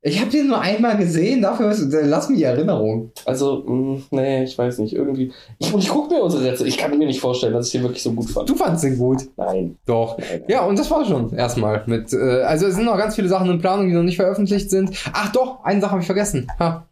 Ich 0.00 0.20
habe 0.20 0.30
den 0.30 0.46
nur 0.46 0.60
einmal 0.60 0.96
gesehen, 0.96 1.42
dafür 1.42 1.72
ist, 1.72 1.92
lass 1.92 2.28
mir 2.28 2.36
die 2.36 2.44
Erinnerung. 2.44 3.10
Also, 3.24 3.64
mh, 3.66 4.02
nee, 4.12 4.44
ich 4.44 4.56
weiß 4.56 4.78
nicht. 4.78 4.94
Irgendwie. 4.94 5.32
Ich, 5.58 5.74
und 5.74 5.80
ich 5.80 5.88
gucke 5.88 6.14
mir 6.14 6.22
unsere 6.22 6.44
Rezension. 6.44 6.68
Ich 6.68 6.78
kann 6.78 6.96
mir 6.96 7.04
nicht 7.04 7.20
vorstellen, 7.20 7.52
dass 7.52 7.66
ich 7.66 7.72
den 7.72 7.82
wirklich 7.82 8.02
so 8.02 8.12
gut 8.12 8.30
fand. 8.30 8.48
Du 8.48 8.54
fandst 8.54 8.84
den 8.84 8.96
gut. 8.96 9.28
Nein. 9.36 9.76
Doch. 9.86 10.16
Nein. 10.18 10.44
Ja, 10.46 10.64
und 10.64 10.78
das 10.78 10.88
war 10.88 11.04
schon 11.04 11.34
erstmal 11.34 11.82
mit. 11.86 12.12
Äh, 12.12 12.42
also 12.42 12.66
es 12.66 12.76
sind 12.76 12.84
noch 12.84 12.96
ganz 12.96 13.16
viele 13.16 13.28
Sachen 13.28 13.50
in 13.50 13.58
Planung, 13.58 13.88
die 13.88 13.94
noch 13.94 14.04
nicht 14.04 14.16
veröffentlicht 14.16 14.70
sind. 14.70 14.90
Ach 15.12 15.32
doch, 15.32 15.64
eine 15.64 15.80
Sache 15.80 15.90
habe 15.90 16.00
ich 16.00 16.06
vergessen. 16.06 16.46
Ha. 16.60 16.86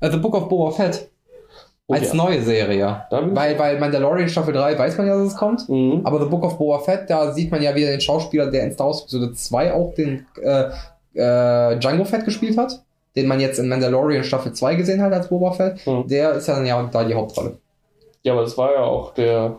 Äh, 0.00 0.10
The 0.10 0.16
Book 0.16 0.34
of 0.34 0.48
Boba 0.48 0.72
Fett. 0.72 1.08
Oh, 1.86 1.94
Als 1.94 2.08
ja. 2.08 2.14
neue 2.14 2.42
Serie. 2.42 3.04
Weil, 3.10 3.58
weil 3.58 3.78
Mandalorian 3.78 4.28
Staffel 4.28 4.52
3 4.52 4.78
weiß 4.78 4.98
man 4.98 5.06
ja, 5.06 5.16
dass 5.16 5.28
es 5.28 5.36
kommt. 5.36 5.68
Mhm. 5.68 6.02
Aber 6.04 6.18
The 6.18 6.28
Book 6.28 6.44
of 6.44 6.58
Boba 6.58 6.80
Fett, 6.80 7.08
da 7.08 7.32
sieht 7.32 7.50
man 7.50 7.62
ja 7.62 7.74
wieder 7.74 7.88
den 7.88 8.00
Schauspieler, 8.00 8.50
der 8.50 8.64
in 8.64 8.72
Star 8.72 8.88
Wars 8.88 9.02
Episode 9.02 9.32
2 9.32 9.72
auch 9.72 9.94
den 9.94 10.26
äh, 10.42 10.64
äh, 11.18 11.78
Django 11.78 12.04
Fett 12.04 12.24
gespielt 12.24 12.56
hat. 12.56 12.82
Den 13.16 13.26
man 13.26 13.40
jetzt 13.40 13.58
in 13.58 13.68
Mandalorian 13.68 14.22
Staffel 14.22 14.52
2 14.52 14.76
gesehen 14.76 15.02
hat 15.02 15.12
als 15.12 15.28
Boba 15.28 15.52
Fett. 15.52 15.84
Mhm. 15.86 16.06
Der 16.06 16.32
ist 16.34 16.46
ja 16.46 16.54
dann 16.54 16.66
ja 16.66 16.88
da 16.92 17.04
die 17.04 17.14
Hauptrolle. 17.14 17.58
Ja, 18.22 18.32
aber 18.34 18.42
das 18.42 18.56
war 18.56 18.72
ja 18.72 18.82
auch 18.82 19.14
der 19.14 19.56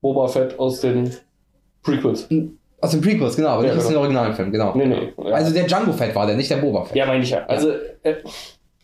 Boba 0.00 0.26
Fett 0.28 0.58
aus 0.58 0.80
den 0.80 1.12
Prequels. 1.82 2.28
Aus 2.80 2.90
den 2.90 3.00
Prequels, 3.00 3.36
genau, 3.36 3.48
aber 3.50 3.64
Ja, 3.64 3.68
nicht 3.74 3.78
aus 3.78 3.88
genau. 3.88 4.00
den 4.00 4.02
originalen 4.06 4.34
Filmen, 4.34 4.50
genau. 4.52 4.72
Nee, 4.74 4.86
nee. 4.86 5.12
Ja. 5.24 5.34
Also 5.34 5.52
der 5.54 5.64
Django 5.64 5.92
Fett 5.92 6.14
war 6.14 6.26
der, 6.26 6.36
nicht 6.36 6.50
der 6.50 6.56
Boba 6.56 6.84
Fett. 6.84 6.96
ja, 6.96 7.06
meine 7.06 7.22
ich 7.22 7.30
ja. 7.30 7.44
Also, 7.46 7.70
äh, 8.02 8.14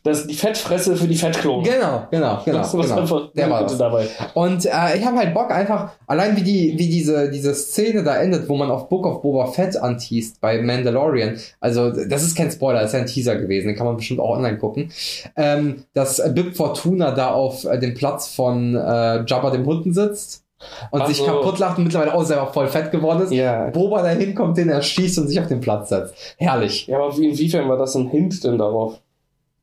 das 0.09 0.27
die 0.27 0.35
Fettfresse 0.35 0.97
für 0.97 1.07
die 1.07 1.15
Fettklone. 1.15 1.63
Genau, 1.63 2.03
genau, 2.11 2.41
genau. 2.45 2.59
das 2.59 2.77
was 2.77 2.87
genau. 2.89 3.01
einfach 3.03 3.33
Der 3.35 3.51
war 3.51 3.63
das. 3.63 3.79
dabei. 3.79 4.09
Und 4.35 4.67
äh, 4.67 4.97
ich 4.99 5.05
habe 5.05 5.17
halt 5.19 5.35
Bock 5.35 5.51
einfach, 5.51 5.93
allein 6.07 6.37
wie 6.37 6.43
die, 6.43 6.75
wie 6.79 6.89
diese, 6.89 7.31
diese 7.31 7.55
Szene 7.55 8.03
da 8.03 8.17
endet, 8.17 8.49
wo 8.49 8.57
man 8.57 8.71
auf 8.71 8.89
Book 8.89 9.07
of 9.07 9.23
Boba 9.23 9.47
Fett 9.47 9.77
anteast 9.77 10.41
bei 10.41 10.61
Mandalorian. 10.63 11.37
Also, 11.61 11.91
das 11.91 12.23
ist 12.25 12.37
kein 12.37 12.51
Spoiler, 12.51 12.81
das 12.81 12.91
ist 12.91 12.95
ja 12.95 13.01
ein 13.01 13.07
Teaser 13.07 13.37
gewesen, 13.37 13.69
den 13.69 13.77
kann 13.77 13.87
man 13.87 13.97
bestimmt 13.97 14.21
auch 14.21 14.31
online 14.37 14.59
gucken. 14.59 14.91
Ähm, 15.37 15.85
dass 15.95 16.23
Bib 16.35 16.57
Fortuna 16.57 17.13
da 17.13 17.31
auf 17.33 17.65
äh, 17.65 17.79
dem 17.79 17.95
Platz 17.95 18.29
von 18.29 18.75
äh, 18.75 19.25
Jabba 19.27 19.51
dem 19.51 19.65
Hunden 19.67 19.93
sitzt 19.93 20.45
und 20.91 21.03
Ach 21.03 21.07
sich 21.07 21.25
kaputt 21.25 21.61
lacht 21.61 21.79
und 21.79 21.85
mittlerweile 21.85 22.13
auch 22.15 22.25
selber 22.25 22.49
voll 22.49 22.67
fett 22.67 22.91
geworden 22.91 23.23
ist. 23.23 23.33
Ja. 23.33 23.71
Boba 23.71 24.03
da 24.03 24.09
hinkommt, 24.09 24.57
den 24.59 24.69
er 24.69 24.83
schießt 24.83 25.19
und 25.19 25.29
sich 25.29 25.39
auf 25.39 25.47
den 25.47 25.61
Platz 25.61 25.91
setzt. 25.91 26.15
Herrlich. 26.37 26.89
Ja, 26.89 26.97
aber 26.99 27.17
wie- 27.17 27.29
inwiefern 27.29 27.69
war 27.69 27.77
das 27.77 27.95
ein 27.95 28.09
Hint 28.09 28.43
denn 28.43 28.59
darauf? 28.59 29.01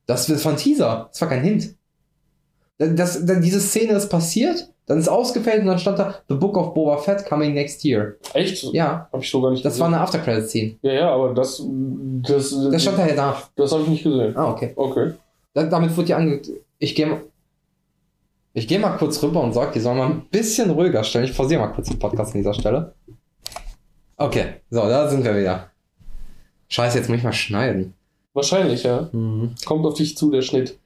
Das 0.08 0.30
war 0.46 0.52
ein 0.52 0.58
Teaser. 0.58 1.08
Das 1.12 1.22
war 1.22 1.30
kein 1.30 1.42
Hint. 1.44 1.76
Das, 2.78 3.26
das, 3.26 3.40
diese 3.42 3.60
Szene 3.62 3.94
ist 3.94 4.10
passiert, 4.10 4.70
dann 4.86 5.00
ist 5.00 5.08
ausgefällt 5.08 5.62
und 5.62 5.68
dann 5.68 5.80
stand 5.80 5.98
da 5.98 6.16
The 6.28 6.36
Book 6.36 6.58
of 6.58 6.74
Boba 6.74 6.98
Fett 6.98 7.26
coming 7.26 7.54
next 7.54 7.84
year. 7.86 8.16
Echt? 8.34 8.64
Ja, 8.74 9.08
Hab 9.12 9.22
ich 9.22 9.32
so 9.32 9.42
gar 9.42 9.52
nicht 9.52 9.64
das 9.64 9.80
war 9.80 9.88
gesehen. 9.88 9.94
eine 9.96 10.04
After-Credit-Scene. 10.04 10.76
Ja, 10.82 10.94
ja, 10.94 11.10
aber 11.12 11.34
das. 11.34 11.64
Das, 11.66 12.50
Das 12.72 12.82
stand 12.82 12.98
da 13.00 13.08
ja 13.08 13.16
nach. 13.16 13.50
das 13.56 13.72
habe 13.72 13.84
ich 13.84 13.88
nicht 13.90 14.04
gesehen. 14.04 14.36
Ah, 14.36 14.52
okay. 14.52 14.74
Okay. 14.76 15.14
Da, 15.54 15.64
damit 15.64 15.96
wurde 15.96 16.08
die 16.08 16.14
ange... 16.14 16.42
Ich 16.80 16.94
gehe 16.94 17.08
mal... 17.08 17.22
Ich 18.54 18.68
gehe 18.68 18.78
mal 18.80 18.96
kurz 18.98 19.22
rüber 19.24 19.42
und 19.42 19.54
sag, 19.54 19.74
die 19.74 19.80
sollen 19.80 19.98
mal 19.98 20.08
ein 20.10 20.28
bisschen 20.30 20.70
ruhiger 20.70 21.04
stellen. 21.04 21.26
Ich 21.26 21.36
pausiere 21.36 21.62
mal 21.62 21.74
kurz 21.74 21.88
den 21.90 22.00
Podcast 22.00 22.34
an 22.36 22.40
dieser 22.42 22.54
Stelle. 22.54 22.94
Okay, 24.18 24.46
so, 24.70 24.82
da 24.82 25.10
sind 25.10 25.24
wir 25.26 25.36
wieder. 25.38 25.72
Scheiße, 26.70 26.98
jetzt 27.00 27.10
muss 27.10 27.18
ich 27.18 27.24
mal 27.24 27.34
schneiden. 27.34 27.95
Wahrscheinlich, 28.36 28.84
ja. 28.84 29.10
Kommt 29.66 29.86
auf 29.86 29.96
dich 29.96 30.16
zu, 30.16 30.30
der 30.30 30.44
Schnitt. 30.44 30.78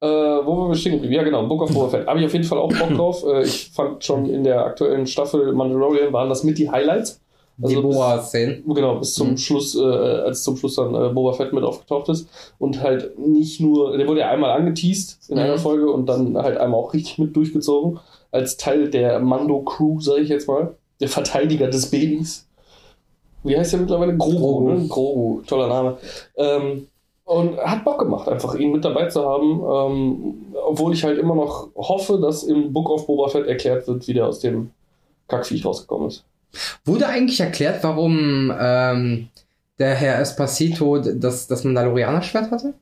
Äh, 0.00 0.06
wo 0.06 0.58
waren 0.58 0.68
wir 0.70 0.74
stehen 0.76 0.92
geblieben? 0.92 1.14
Ja, 1.14 1.22
genau, 1.22 1.46
Book 1.46 1.62
of 1.62 1.72
Boba 1.72 1.88
Fett. 1.88 2.06
Habe 2.06 2.20
ich 2.20 2.26
auf 2.26 2.32
jeden 2.32 2.44
Fall 2.44 2.58
auch 2.58 2.72
Bock 2.72 2.90
drauf. 2.94 3.24
Äh, 3.24 3.42
ich 3.44 3.70
fand 3.72 4.04
schon 4.04 4.26
in 4.28 4.44
der 4.44 4.64
aktuellen 4.64 5.06
Staffel 5.06 5.52
Mandalorian 5.52 6.12
waren 6.12 6.28
das 6.28 6.44
mit 6.44 6.58
die 6.58 6.70
Highlights. 6.70 7.20
Die 7.58 7.64
Also 7.76 7.82
bis- 7.88 7.96
Boa-Szenen. 7.96 8.64
Genau, 8.74 8.96
bis 8.96 9.14
zum 9.14 9.30
Mhm. 9.32 9.36
Schluss, 9.38 9.76
äh, 9.76 9.80
als 9.82 10.42
zum 10.42 10.56
Schluss 10.56 10.74
dann 10.76 10.94
äh, 10.94 11.08
Boba 11.10 11.32
Fett 11.34 11.52
mit 11.52 11.62
aufgetaucht 11.64 12.08
ist. 12.08 12.28
Und 12.58 12.80
halt 12.82 13.18
nicht 13.18 13.60
nur, 13.60 13.96
der 13.96 14.06
wurde 14.08 14.20
ja 14.20 14.30
einmal 14.30 14.50
angeteased 14.50 15.30
in 15.30 15.36
Mhm. 15.36 15.42
einer 15.42 15.58
Folge 15.58 15.90
und 15.90 16.06
dann 16.06 16.36
halt 16.36 16.58
einmal 16.58 16.80
auch 16.80 16.92
richtig 16.92 17.18
mit 17.18 17.36
durchgezogen. 17.36 18.00
Als 18.32 18.56
Teil 18.56 18.88
der 18.90 19.20
Mando-Crew, 19.20 20.00
sage 20.00 20.22
ich 20.22 20.28
jetzt 20.30 20.48
mal. 20.48 20.74
Der 21.00 21.08
Verteidiger 21.08 21.68
des 21.68 21.90
Babys. 21.90 22.46
Wie 23.44 23.56
heißt 23.56 23.72
der 23.72 23.80
mittlerweile? 23.80 24.16
Grogu, 24.16 24.38
Grogu. 24.38 24.72
ne? 24.72 24.88
Grogu, 24.88 25.42
toller 25.46 25.68
Name. 25.68 25.98
Ähm, 26.36 26.86
und 27.24 27.58
hat 27.58 27.84
Bock 27.84 27.98
gemacht, 28.00 28.28
einfach 28.28 28.54
ihn 28.54 28.72
mit 28.72 28.84
dabei 28.84 29.08
zu 29.08 29.24
haben. 29.24 29.60
Ähm, 29.60 30.54
obwohl 30.64 30.92
ich 30.92 31.04
halt 31.04 31.18
immer 31.18 31.34
noch 31.34 31.70
hoffe, 31.76 32.18
dass 32.20 32.42
im 32.42 32.72
Book 32.72 32.90
of 32.90 33.06
Boba 33.06 33.28
Fett 33.28 33.46
erklärt 33.46 33.86
wird, 33.86 34.06
wie 34.06 34.14
der 34.14 34.26
aus 34.26 34.40
dem 34.40 34.70
Kackviech 35.28 35.64
rausgekommen 35.64 36.08
ist. 36.08 36.24
Wurde 36.84 37.06
eigentlich 37.06 37.40
erklärt, 37.40 37.82
warum 37.82 38.52
ähm, 38.58 39.28
der 39.78 39.94
Herr 39.94 40.20
Espacito 40.20 40.98
das, 40.98 41.46
das 41.46 41.64
Mandalorianer-Schwert 41.64 42.50
hatte? 42.50 42.74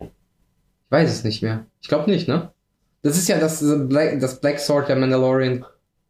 Ich 0.00 0.08
weiß 0.90 1.10
es 1.10 1.24
nicht 1.24 1.42
mehr. 1.42 1.64
Ich 1.80 1.88
glaube 1.88 2.10
nicht, 2.10 2.28
ne? 2.28 2.50
Das 3.02 3.16
ist 3.16 3.28
ja 3.28 3.38
das, 3.38 3.62
Black, 3.88 4.20
das 4.20 4.40
Black 4.40 4.58
Sword 4.58 4.88
der 4.88 4.96
Mandalorian. 4.96 5.64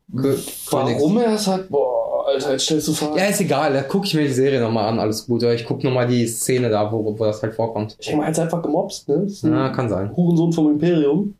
Warum 0.08 1.18
er 1.18 1.34
es 1.34 1.46
hat? 1.46 1.68
Boah, 1.68 1.97
Alter, 2.28 2.52
jetzt 2.52 2.64
stellst 2.64 2.88
du 2.88 2.92
Fragen. 2.92 3.16
Ja, 3.16 3.24
ist 3.24 3.40
egal, 3.40 3.72
da 3.72 3.82
gucke 3.82 4.06
ich 4.06 4.14
mir 4.14 4.22
die 4.22 4.32
Serie 4.32 4.60
nochmal 4.60 4.88
an, 4.88 4.98
alles 4.98 5.26
gut. 5.26 5.42
Oder 5.42 5.54
ich 5.54 5.64
gucke 5.64 5.84
nochmal 5.86 6.06
die 6.06 6.26
Szene 6.26 6.68
da, 6.68 6.90
wo, 6.92 7.04
wo 7.04 7.24
das 7.24 7.42
halt 7.42 7.54
vorkommt. 7.54 7.96
Ich 7.98 8.06
denke 8.06 8.20
mal, 8.22 8.28
hat 8.28 8.38
einfach 8.38 8.62
gemobst, 8.62 9.08
ne? 9.08 9.26
Ein 9.42 9.52
Ja, 9.52 9.68
kann 9.70 9.88
sein. 9.88 10.14
Hurensohn 10.16 10.52
vom 10.52 10.70
Imperium. 10.70 11.34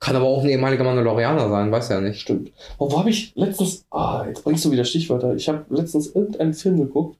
Kann 0.00 0.16
aber 0.16 0.26
auch 0.26 0.42
ein 0.42 0.50
ehemaliger 0.50 0.84
Mandalorianer 0.84 1.48
sein, 1.48 1.72
weiß 1.72 1.88
ja 1.88 2.00
nicht. 2.00 2.20
Stimmt. 2.20 2.52
Oh, 2.78 2.90
wo 2.90 2.98
habe 2.98 3.10
ich 3.10 3.32
letztens. 3.36 3.86
Ah, 3.90 4.24
jetzt 4.26 4.44
bringst 4.44 4.64
du 4.64 4.70
wieder 4.70 4.84
Stichwörter. 4.84 5.34
Ich 5.34 5.48
habe 5.48 5.64
letztens 5.70 6.08
irgendeinen 6.14 6.52
Film 6.52 6.78
geguckt. 6.78 7.16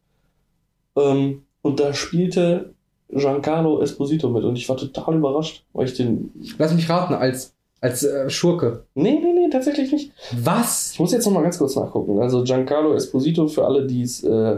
Ähm, 0.97 1.45
und 1.63 1.81
da 1.81 1.95
spielte 1.95 2.75
Giancarlo 3.09 3.81
Esposito 3.81 4.29
mit. 4.29 4.45
Und 4.45 4.57
ich 4.57 4.69
war 4.69 4.77
total 4.77 5.15
überrascht, 5.17 5.65
weil 5.73 5.87
ich 5.87 5.95
den. 5.95 6.31
Lass 6.59 6.75
mich 6.75 6.89
raten, 6.89 7.15
als, 7.15 7.54
als 7.85 8.03
äh, 8.03 8.31
Schurke. 8.31 8.85
Nee, 8.95 9.21
nee, 9.23 9.33
nee, 9.35 9.51
tatsächlich 9.51 9.93
nicht. 9.93 10.13
Was? 10.43 10.93
Ich 10.95 11.01
muss 11.01 11.13
jetzt 11.13 11.27
noch 11.27 11.33
mal 11.33 11.43
ganz 11.43 11.59
kurz 11.59 11.77
nachgucken. 11.77 12.19
Also 12.21 12.43
Giancarlo 12.43 12.95
Esposito, 12.95 13.47
für 13.47 13.65
alle, 13.65 13.87
die 13.87 14.03
es 14.03 14.25
äh, 14.25 14.57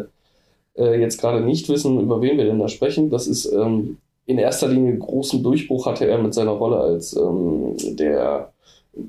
äh, 0.79 1.01
jetzt 1.01 1.21
gerade 1.21 1.41
nicht 1.41 1.69
wissen, 1.69 2.01
über 2.01 2.21
wen 2.23 2.39
wir 2.39 2.45
denn 2.45 2.59
da 2.61 2.69
sprechen, 2.69 3.11
das 3.11 3.27
ist 3.27 3.47
ähm, 3.53 3.99
in 4.27 4.39
erster 4.39 4.69
Linie 4.69 4.97
großen 4.99 5.43
Durchbruch 5.43 5.87
hatte 5.87 6.07
er 6.07 6.19
mit 6.19 6.35
seiner 6.35 6.53
Rolle 6.53 6.79
als 6.79 7.17
ähm, 7.17 7.75
der 7.97 8.53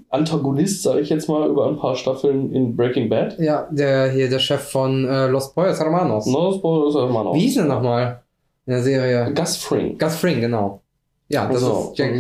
Antagonist, 0.10 0.84
sage 0.84 1.00
ich 1.02 1.10
jetzt 1.10 1.30
mal, 1.30 1.50
über 1.50 1.68
ein 1.68 1.78
paar 1.78 1.96
Staffeln 1.96 2.52
in 2.54 2.76
Breaking 2.76 3.10
Bad. 3.10 3.40
Ja, 3.40 3.68
der 3.72 4.12
hier, 4.12 4.30
der 4.30 4.40
Chef 4.40 4.62
von 4.62 5.06
äh, 5.08 5.28
Los 5.28 5.54
Pollos 5.54 5.80
Hermanos. 5.80 6.26
No 6.26 6.52
spoilers, 6.54 6.96
Hermanos. 6.96 7.36
Wie 7.36 7.40
hieß 7.42 7.56
der 7.56 7.66
nochmal 7.66 8.22
in 8.66 8.74
der 8.74 8.84
Serie? 8.84 9.34
Gus 9.34 9.58
Fring. 9.58 9.98
Gus 9.98 10.16
Fring, 10.16 10.42
genau. 10.42 10.82
Ja, 11.30 11.48
das 11.48 11.62
So, 11.62 11.92
ist 11.92 11.98
Jack. 12.00 12.14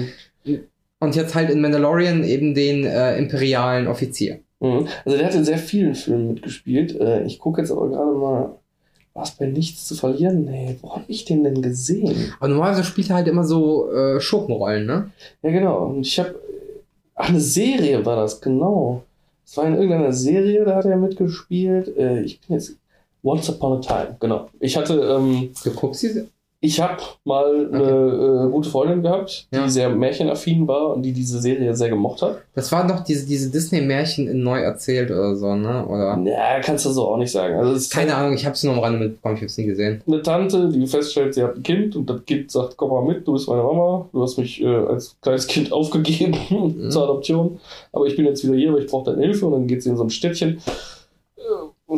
Und 0.99 1.15
jetzt 1.15 1.35
halt 1.35 1.49
in 1.49 1.61
Mandalorian 1.61 2.23
eben 2.23 2.55
den 2.55 2.83
äh, 2.85 3.17
imperialen 3.17 3.87
Offizier. 3.87 4.39
Mhm. 4.59 4.87
Also 5.05 5.17
der 5.17 5.27
hat 5.27 5.35
in 5.35 5.45
sehr 5.45 5.59
vielen 5.59 5.95
Filmen 5.95 6.33
mitgespielt. 6.33 6.99
Äh, 6.99 7.23
ich 7.23 7.39
gucke 7.39 7.61
jetzt 7.61 7.71
aber 7.71 7.89
gerade 7.89 8.11
mal, 8.11 8.55
was 9.13 9.31
bei 9.31 9.47
nichts 9.47 9.87
zu 9.87 9.95
verlieren? 9.95 10.45
Nee, 10.45 10.77
wo 10.81 10.95
habe 10.95 11.05
ich 11.07 11.25
den 11.25 11.43
denn 11.43 11.61
gesehen? 11.61 12.33
Aber 12.39 12.49
normalerweise 12.49 12.83
spielt 12.83 13.09
er 13.09 13.17
halt 13.17 13.27
immer 13.27 13.43
so 13.43 13.91
äh, 13.91 14.19
Schurkenrollen, 14.19 14.85
ne? 14.85 15.11
Ja, 15.41 15.51
genau. 15.51 15.85
Und 15.85 16.05
ich 16.05 16.19
habe. 16.19 16.35
Ach, 17.15 17.29
eine 17.29 17.39
Serie 17.39 18.05
war 18.05 18.15
das, 18.15 18.39
genau. 18.41 19.03
Es 19.43 19.57
war 19.57 19.65
in 19.65 19.73
irgendeiner 19.73 20.13
Serie, 20.13 20.65
da 20.65 20.75
hat 20.75 20.85
er 20.85 20.97
mitgespielt. 20.97 21.97
Äh, 21.97 22.21
ich 22.21 22.39
bin 22.41 22.55
jetzt. 22.57 22.77
Once 23.23 23.49
Upon 23.49 23.79
a 23.79 23.81
Time, 23.81 24.17
genau. 24.19 24.49
Ich 24.59 24.77
hatte. 24.77 24.93
Ähm, 24.93 25.49
Du 25.63 25.71
guckst 25.71 26.01
sie. 26.01 26.27
Ich 26.59 26.81
habe 26.81 26.97
mal 27.23 27.69
eine 27.71 28.47
äh, 28.47 28.51
gute 28.51 28.67
Freundin 28.69 29.03
gehabt, 29.03 29.47
die 29.51 29.55
Ja. 29.57 29.69
sehr 29.69 29.89
märchenaffin 29.89 30.67
war 30.67 30.95
und 30.95 31.03
die 31.03 31.13
diese 31.13 31.39
Serie 31.39 31.75
sehr 31.75 31.89
gemocht 31.89 32.23
hat. 32.23 32.39
Das 32.55 32.71
waren 32.71 32.87
doch 32.87 33.01
diese, 33.01 33.27
diese 33.27 33.51
Disney-Märchen 33.51 34.27
in 34.27 34.41
neu 34.41 34.59
erzählt 34.59 35.11
oder 35.11 35.35
so, 35.35 35.53
ne? 35.55 35.85
Oder. 35.85 36.19
Ja, 36.25 36.59
kannst 36.61 36.85
du 36.85 36.89
so 36.89 37.09
auch 37.09 37.17
nicht 37.17 37.31
sagen. 37.31 37.55
Also 37.55 37.73
es 37.73 37.83
ist 37.83 37.93
Keine 37.93 38.15
Ahnung, 38.15 38.33
ich 38.33 38.45
hab's 38.45 38.63
nur 38.63 38.73
am 38.73 38.79
Rande 38.79 38.97
mitbekommen, 38.99 39.35
ich 39.35 39.43
hab's 39.43 39.57
nie 39.59 39.65
gesehen. 39.65 40.01
eine 40.07 40.21
Tante, 40.23 40.69
die 40.69 40.87
feststellt, 40.87 41.35
sie 41.35 41.43
hat 41.43 41.57
ein 41.57 41.63
Kind 41.63 41.95
und 41.95 42.09
das 42.09 42.25
Kind 42.25 42.49
sagt, 42.49 42.75
komm 42.75 42.89
mal 42.89 43.03
mit, 43.03 43.27
du 43.27 43.33
bist 43.33 43.47
meine 43.47 43.61
Mama, 43.61 44.09
du 44.11 44.23
hast 44.23 44.37
mich 44.39 44.59
äh, 44.61 44.65
als 44.67 45.15
kleines 45.21 45.45
Kind 45.45 45.71
aufgegeben 45.71 46.89
zur 46.89 47.03
Adoption, 47.03 47.59
aber 47.93 48.07
ich 48.07 48.15
bin 48.15 48.25
jetzt 48.25 48.43
wieder 48.43 48.55
hier, 48.55 48.69
aber 48.69 48.79
ich 48.79 48.87
brauche 48.87 49.11
deine 49.11 49.21
Hilfe 49.23 49.45
und 49.45 49.51
dann 49.51 49.67
geht 49.67 49.83
sie 49.83 49.89
in 49.91 49.97
so 49.97 50.03
ein 50.03 50.09
Städtchen. 50.09 50.59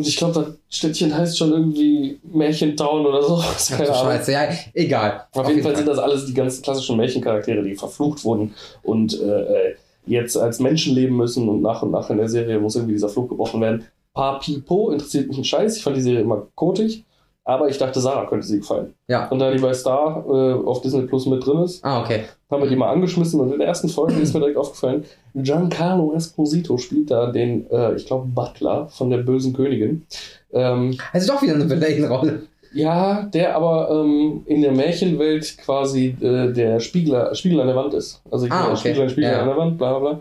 Und 0.00 0.08
ich 0.08 0.16
glaube, 0.16 0.34
das 0.34 0.46
Städtchen 0.68 1.14
heißt 1.14 1.36
schon 1.36 1.52
irgendwie 1.52 2.18
Märchentown 2.32 3.06
oder 3.06 3.22
so. 3.22 3.38
Ach 3.42 3.68
keine 3.68 3.84
du 3.84 3.92
Ahnung. 3.92 4.12
Scheiße, 4.12 4.32
ja, 4.32 4.48
egal. 4.74 5.26
Auf, 5.32 5.48
jeden 5.48 5.62
Fall 5.62 5.76
sind 5.76 5.88
das 5.88 5.98
alles 5.98 6.26
die 6.26 6.34
ganzen 6.34 6.62
klassischen 6.62 6.96
Märchencharaktere, 6.96 7.62
die 7.62 7.74
verflucht 7.74 8.24
wurden 8.24 8.54
und 8.82 9.20
äh, 9.20 9.74
jetzt 10.06 10.36
als 10.36 10.58
Menschen 10.60 10.94
leben 10.94 11.16
müssen 11.16 11.48
und 11.48 11.62
nach 11.62 11.82
und 11.82 11.90
nach 11.90 12.10
in 12.10 12.16
der 12.16 12.28
Serie 12.28 12.58
muss 12.58 12.76
irgendwie 12.76 12.94
dieser 12.94 13.08
Fluch 13.08 13.28
gebrochen 13.28 13.60
werden. 13.60 13.86
Papipo 14.14 14.90
interessiert 14.90 15.28
mich 15.28 15.38
ein 15.38 15.44
Scheiß. 15.44 15.76
Ich 15.76 15.82
fand 15.82 15.96
die 15.96 16.02
Serie 16.02 16.20
immer 16.22 16.46
kotig, 16.54 17.04
aber 17.50 17.68
ich 17.68 17.78
dachte, 17.78 18.00
Sarah 18.00 18.26
könnte 18.26 18.46
sie 18.46 18.58
gefallen. 18.58 18.94
Ja. 19.08 19.28
Und 19.28 19.38
da 19.38 19.50
die 19.50 19.58
bei 19.60 19.72
Star 19.74 20.24
äh, 20.28 20.52
auf 20.66 20.80
Disney 20.80 21.02
Plus 21.02 21.26
mit 21.26 21.44
drin 21.46 21.58
ist, 21.64 21.84
Ah, 21.84 22.00
okay. 22.00 22.24
haben 22.50 22.62
wir 22.62 22.68
die 22.68 22.76
mal 22.76 22.90
angeschmissen 22.90 23.40
und 23.40 23.52
in 23.52 23.58
der 23.58 23.68
ersten 23.68 23.88
Folge 23.88 24.14
ist 24.20 24.32
mir 24.34 24.40
direkt 24.40 24.56
aufgefallen, 24.58 25.04
Giancarlo 25.34 26.12
Esposito 26.14 26.76
spielt 26.78 27.10
da 27.10 27.30
den, 27.30 27.70
äh, 27.70 27.94
ich 27.94 28.06
glaube, 28.06 28.26
Butler 28.26 28.88
von 28.88 29.10
der 29.10 29.18
bösen 29.18 29.52
Königin. 29.52 30.06
Ähm, 30.52 30.96
Also 31.12 31.32
doch 31.32 31.42
wieder 31.42 31.54
eine 31.54 31.68
Villain-Rolle. 31.70 32.42
ja, 32.72 33.22
der 33.22 33.56
aber 33.56 33.90
ähm, 33.90 34.42
in 34.46 34.62
der 34.62 34.72
Märchenwelt 34.72 35.58
quasi 35.58 36.16
äh, 36.20 36.52
der 36.52 36.78
Spiegel, 36.80 37.34
Spiegel 37.34 37.60
an 37.60 37.66
der 37.68 37.76
Wand 37.76 37.94
ist. 37.94 38.20
Also 38.30 38.46
ich 38.46 38.52
Ah, 38.52 38.66
okay. 38.68 38.76
Spiegel, 38.76 39.08
Spiegel 39.10 39.30
Ja. 39.32 39.40
an 39.40 39.48
der 39.48 39.56
Wand, 39.56 39.78
bla 39.78 39.98
bla 39.98 40.12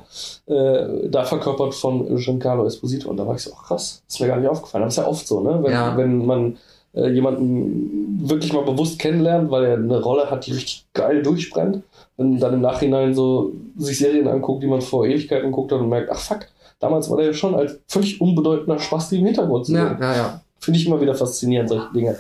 bla. 0.48 0.56
Äh, 0.56 1.10
da 1.10 1.24
verkörpert 1.26 1.74
von 1.76 2.16
Giancarlo 2.18 2.66
Esposito. 2.66 3.10
Und 3.10 3.18
da 3.18 3.28
war 3.28 3.36
ich 3.36 3.42
so, 3.44 3.52
ach 3.56 3.68
krass, 3.68 4.02
ist 4.08 4.20
mir 4.22 4.28
gar 4.28 4.38
nicht 4.38 4.50
aufgefallen. 4.50 4.84
Das 4.86 4.94
ist 4.94 5.04
ja 5.04 5.08
oft 5.08 5.28
so, 5.28 5.42
ne? 5.42 5.60
Wenn, 5.62 5.72
Ja. 5.72 5.96
wenn 5.98 6.26
man 6.26 6.58
äh, 6.94 7.10
jemanden 7.10 8.28
wirklich 8.30 8.54
mal 8.54 8.64
bewusst 8.64 9.00
kennenlernt, 9.00 9.50
weil 9.52 9.64
er 9.66 9.74
eine 9.78 10.02
Rolle 10.02 10.30
hat, 10.30 10.46
die 10.46 10.52
richtig 10.54 10.86
geil 10.94 11.22
durchbrennt, 11.24 11.84
und 12.18 12.40
dann 12.40 12.54
im 12.56 12.62
Nachhinein 12.62 13.14
so 13.14 13.54
sich 13.78 13.98
Serien 13.98 14.28
anguckt, 14.28 14.62
die 14.64 14.68
man 14.68 14.82
vor 14.82 15.06
Ewigkeiten 15.06 15.52
guckt 15.52 15.72
hat 15.72 15.80
und 15.80 15.90
merkt, 15.90 16.10
ach 16.12 16.20
fuck, 16.20 16.48
damals 16.80 17.10
war 17.10 17.18
der 17.18 17.28
ja 17.28 17.34
schon 17.34 17.56
als 17.56 17.80
völlig 17.88 18.20
unbedeutender 18.20 18.78
Spasti 18.80 19.20
im 19.20 19.26
Hintergrund 19.26 19.66
zu 19.68 19.74
Ja, 19.74 19.88
sehen. 19.90 19.98
ja, 20.02 20.16
ja. 20.16 20.42
Finde 20.60 20.80
ich 20.80 20.86
immer 20.88 21.00
wieder 21.00 21.16
faszinierend, 21.16 21.70
solche 21.70 21.94
Dinge. 21.94 22.18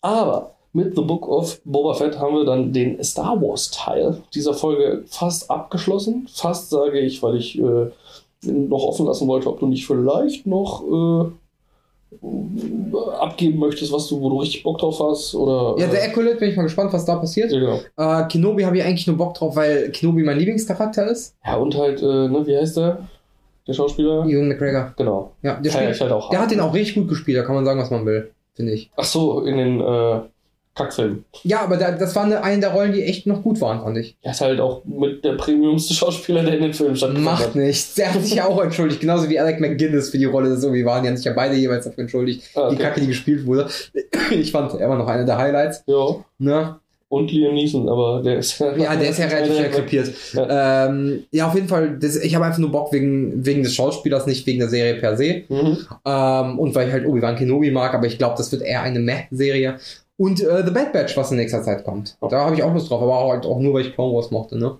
Aber 0.00 0.52
mit 0.72 0.94
The 0.94 1.02
Book 1.02 1.28
of 1.28 1.60
Boba 1.64 1.94
Fett 1.94 2.18
haben 2.20 2.36
wir 2.36 2.44
dann 2.44 2.72
den 2.72 3.02
Star 3.02 3.40
Wars-Teil 3.42 4.18
dieser 4.34 4.54
Folge 4.54 5.02
fast 5.06 5.50
abgeschlossen. 5.50 6.28
Fast 6.32 6.70
sage 6.70 7.00
ich, 7.00 7.22
weil 7.22 7.36
ich 7.36 7.58
äh, 7.58 7.90
noch 8.44 8.84
offen 8.84 9.06
lassen 9.06 9.26
wollte, 9.28 9.48
ob 9.48 9.58
du 9.60 9.66
nicht 9.66 9.86
vielleicht 9.86 10.46
noch 10.46 10.82
äh, 10.84 11.30
abgeben 13.20 13.58
möchtest, 13.58 13.92
was 13.92 14.06
du, 14.08 14.20
wo 14.20 14.28
du 14.30 14.40
richtig 14.40 14.62
Bock 14.62 14.78
drauf 14.78 15.00
hast. 15.00 15.34
Oder, 15.34 15.80
Ja, 15.80 15.86
der 15.86 16.02
äh, 16.02 16.08
Ecolate 16.08 16.36
bin 16.36 16.50
ich 16.50 16.56
mal 16.56 16.64
gespannt, 16.64 16.92
was 16.92 17.04
da 17.04 17.16
passiert. 17.16 17.50
ja, 17.52 17.58
genau. 17.58 17.80
Äh, 17.96 18.28
Kenobi 18.28 18.64
habe 18.64 18.76
ich 18.78 18.84
eigentlich 18.84 19.06
nur 19.06 19.16
Bock 19.16 19.34
drauf, 19.34 19.56
weil 19.56 19.90
Kenobi 19.90 20.22
mein 20.22 20.38
Lieblingscharakter 20.38 21.10
ist. 21.10 21.34
ja, 21.44 21.56
und 21.56 21.76
halt, 21.76 22.02
äh, 22.02 22.04
ne, 22.04 22.42
wie 22.46 22.56
heißt 22.56 22.76
der? 22.76 23.08
Der 23.66 23.72
Schauspieler? 23.74 24.26
Ewan 24.26 24.48
McGregor. 24.48 24.92
Genau. 24.96 25.32
Ja, 25.42 25.54
der, 25.54 25.90
ich 25.90 26.00
halt 26.00 26.12
auch. 26.12 26.30
der 26.30 26.40
hat 26.40 26.50
den 26.50 26.60
auch 26.60 26.74
richtig 26.74 26.96
gut 26.96 27.08
gespielt, 27.08 27.38
da 27.38 27.42
kann 27.44 27.54
man 27.54 27.64
sagen, 27.64 27.80
was 27.80 27.90
man 27.90 28.04
will, 28.04 28.32
finde 28.54 28.72
ich. 28.72 28.90
Ach 28.96 29.04
so, 29.04 29.42
in 29.42 29.56
den 29.56 29.80
äh, 29.80 30.20
Kackfilmen. 30.74 31.24
Ja, 31.42 31.60
aber 31.60 31.76
da, 31.76 31.92
das 31.92 32.16
war 32.16 32.24
eine, 32.24 32.42
eine 32.42 32.60
der 32.60 32.70
Rollen, 32.70 32.92
die 32.92 33.02
echt 33.02 33.26
noch 33.26 33.42
gut 33.42 33.60
waren, 33.60 33.82
fand 33.82 33.98
ich. 33.98 34.16
Er 34.22 34.32
ist 34.32 34.40
halt 34.40 34.58
auch 34.58 34.82
mit 34.86 35.22
der 35.22 35.34
premiumste 35.34 35.92
Schauspieler, 35.92 36.42
der 36.42 36.54
in 36.54 36.62
den 36.62 36.72
Filmen 36.72 36.96
stattgefunden 36.96 37.24
Macht 37.30 37.54
nichts. 37.54 37.94
Der 37.94 38.12
hat 38.14 38.22
sich 38.22 38.34
ja 38.34 38.46
auch 38.46 38.62
entschuldigt, 38.62 39.00
genauso 39.00 39.28
wie 39.28 39.38
Alec 39.38 39.60
McGuinness 39.60 40.10
für 40.10 40.18
die 40.18 40.24
Rolle 40.24 40.56
so 40.56 40.72
wie 40.72 40.84
waren. 40.84 41.02
Die 41.02 41.08
haben 41.10 41.16
sich 41.16 41.26
ja 41.26 41.34
beide 41.34 41.56
jeweils 41.56 41.84
dafür 41.84 42.02
entschuldigt, 42.02 42.44
Ah, 42.54 42.70
die 42.70 42.76
okay. 42.76 42.84
Kacke, 42.84 43.00
die 43.00 43.06
gespielt 43.08 43.44
wurde. 43.46 43.68
Ich 44.30 44.50
fand, 44.50 44.72
er 44.80 44.88
war 44.88 44.96
noch 44.96 45.08
einer 45.08 45.24
der 45.24 45.36
Highlights. 45.36 45.84
Ja. 45.86 46.16
Ne? 46.38 46.76
Und 47.08 47.30
Liam 47.30 47.52
Neeson, 47.52 47.90
aber 47.90 48.22
der 48.22 48.38
ist 48.38 48.58
ja. 48.58 48.74
Ja, 48.74 48.96
der 48.96 49.10
ist 49.10 49.18
ja 49.18 49.26
relativ 49.28 49.54
schnell 49.54 49.70
krepiert. 49.70 50.10
Ähm, 50.34 51.24
ja, 51.30 51.46
auf 51.46 51.54
jeden 51.54 51.68
Fall, 51.68 51.98
das, 51.98 52.16
ich 52.16 52.34
habe 52.34 52.46
einfach 52.46 52.58
nur 52.58 52.72
Bock 52.72 52.90
wegen, 52.90 53.44
wegen 53.44 53.62
des 53.62 53.74
Schauspielers, 53.74 54.26
nicht 54.26 54.46
wegen 54.46 54.60
der 54.60 54.70
Serie 54.70 54.94
per 54.94 55.18
se. 55.18 55.42
Mhm. 55.50 55.76
Ähm, 56.06 56.58
und 56.58 56.74
weil 56.74 56.86
ich 56.86 56.92
halt 56.94 57.04
Obi-Wan 57.06 57.36
Kenobi 57.36 57.70
mag, 57.70 57.92
aber 57.92 58.06
ich 58.06 58.16
glaube, 58.16 58.36
das 58.38 58.50
wird 58.50 58.62
eher 58.62 58.80
eine 58.80 58.98
Meh-Serie. 58.98 59.78
Und 60.22 60.40
äh, 60.40 60.64
The 60.64 60.70
Bad 60.70 60.92
Batch, 60.92 61.16
was 61.16 61.32
in 61.32 61.36
nächster 61.36 61.64
Zeit 61.64 61.84
kommt. 61.84 62.16
Da 62.30 62.44
habe 62.44 62.54
ich 62.54 62.62
auch 62.62 62.72
Lust 62.72 62.88
drauf, 62.88 63.02
aber 63.02 63.18
auch, 63.18 63.32
halt 63.32 63.44
auch 63.44 63.58
nur, 63.58 63.74
weil 63.74 63.86
ich 63.86 63.92
Clone 63.92 64.14
Wars 64.14 64.30
mochte, 64.30 64.56
ne? 64.56 64.78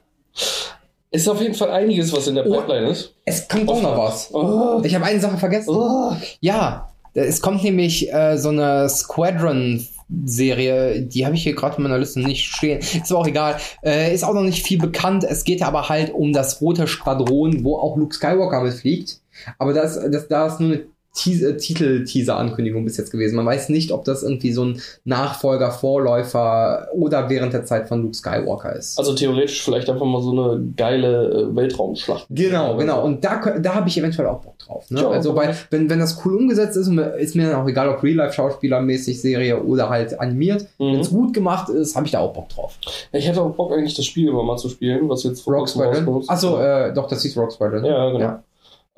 Ist 1.10 1.28
auf 1.28 1.40
jeden 1.40 1.54
Fall 1.54 1.72
einiges, 1.72 2.12
was 2.12 2.28
in 2.28 2.36
der 2.36 2.46
Oh. 2.46 2.60
Pipeline 2.60 2.86
ist. 2.86 3.12
Es 3.24 3.48
kommt 3.48 3.68
auch 3.68 3.82
noch 3.82 3.98
was. 3.98 4.32
Oh. 4.32 4.80
Ich 4.84 4.94
habe 4.94 5.04
eine 5.04 5.18
Sache 5.18 5.38
vergessen. 5.38 5.74
Oh. 5.74 6.12
Ja, 6.38 6.92
es 7.14 7.42
kommt 7.42 7.64
nämlich 7.64 8.12
äh, 8.12 8.38
so 8.38 8.50
eine 8.50 8.88
Squadron-Serie, 8.88 11.02
die 11.02 11.26
habe 11.26 11.34
ich 11.34 11.42
hier 11.42 11.56
gerade 11.56 11.78
in 11.78 11.82
meiner 11.82 11.98
Liste 11.98 12.20
nicht 12.20 12.44
stehen. 12.44 12.78
Ist 12.78 13.10
aber 13.10 13.22
auch 13.22 13.26
egal. 13.26 13.56
Äh, 13.84 14.14
ist 14.14 14.22
auch 14.22 14.34
noch 14.34 14.42
nicht 14.42 14.64
viel 14.64 14.78
bekannt. 14.78 15.24
Es 15.24 15.42
geht 15.42 15.62
aber 15.62 15.88
halt 15.88 16.14
um 16.14 16.32
das 16.32 16.60
rote 16.60 16.86
Schwadron, 16.86 17.64
wo 17.64 17.78
auch 17.78 17.96
Luke 17.96 18.14
Skywalker 18.14 18.62
mitfliegt. 18.62 19.18
Aber 19.58 19.72
das, 19.72 19.98
das, 20.08 20.28
da 20.28 20.46
ist 20.46 20.60
nur 20.60 20.70
eine 20.70 20.84
Titel-Teaser-Ankündigung 21.14 22.84
bis 22.84 22.96
jetzt 22.96 23.10
gewesen. 23.10 23.36
Man 23.36 23.46
weiß 23.46 23.68
nicht, 23.68 23.92
ob 23.92 24.04
das 24.04 24.22
irgendwie 24.22 24.52
so 24.52 24.64
ein 24.64 24.80
Nachfolger, 25.04 25.70
Vorläufer 25.70 26.88
oder 26.94 27.28
während 27.28 27.52
der 27.52 27.64
Zeit 27.64 27.88
von 27.88 28.02
Luke 28.02 28.14
Skywalker 28.14 28.74
ist. 28.74 28.98
Also 28.98 29.14
theoretisch 29.14 29.62
vielleicht 29.62 29.88
einfach 29.90 30.06
mal 30.06 30.22
so 30.22 30.30
eine 30.30 30.62
geile 30.76 31.30
äh, 31.50 31.56
Weltraumschlacht. 31.56 32.26
Genau, 32.30 32.76
genau. 32.76 33.04
Und 33.04 33.24
da, 33.24 33.40
da 33.58 33.74
habe 33.74 33.88
ich 33.88 33.98
eventuell 33.98 34.28
auch 34.28 34.40
Bock 34.40 34.58
drauf. 34.58 34.90
Ne? 34.90 35.00
Ja, 35.00 35.10
also, 35.10 35.34
weil, 35.36 35.54
wenn, 35.70 35.88
wenn 35.90 35.98
das 35.98 36.18
cool 36.24 36.36
umgesetzt 36.36 36.76
ist, 36.76 36.88
ist 36.88 37.36
mir 37.36 37.50
dann 37.50 37.62
auch 37.62 37.68
egal, 37.68 37.88
ob 37.88 38.02
Real-Life-Schauspielermäßig 38.02 39.20
Serie 39.20 39.62
oder 39.62 39.88
halt 39.90 40.18
animiert. 40.18 40.66
Wenn 40.78 40.94
Mhm. 40.94 41.00
es 41.00 41.10
gut 41.10 41.34
gemacht 41.34 41.68
ist, 41.68 41.94
habe 41.96 42.06
ich 42.06 42.12
da 42.12 42.20
auch 42.20 42.32
Bock 42.32 42.48
drauf. 42.48 42.78
Ich 43.12 43.26
hätte 43.28 43.42
auch 43.42 43.50
Bock 43.54 43.72
eigentlich 43.72 43.94
das 43.94 44.04
Spiel 44.06 44.28
immer 44.28 44.42
mal 44.42 44.56
zu 44.56 44.68
spielen, 44.68 45.08
was 45.08 45.22
jetzt 45.24 45.42
vor 45.42 45.54
Rock 45.54 45.68
Squadron. 45.68 46.24
Achso, 46.26 46.60
äh, 46.60 46.92
doch, 46.92 47.06
das 47.08 47.22
hieß 47.22 47.36
Rock 47.36 47.52
Squadron. 47.52 47.84
Ja, 47.84 48.06
genau. 48.10 48.20
Ja. 48.20 48.42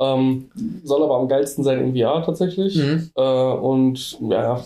Ähm, 0.00 0.50
soll 0.82 1.02
aber 1.02 1.16
am 1.16 1.28
geilsten 1.28 1.62
sein 1.64 1.80
in 1.80 1.96
VR 1.96 2.22
tatsächlich. 2.24 2.76
Mhm. 2.76 3.10
Äh, 3.16 3.22
und 3.22 4.18
ja, 4.28 4.64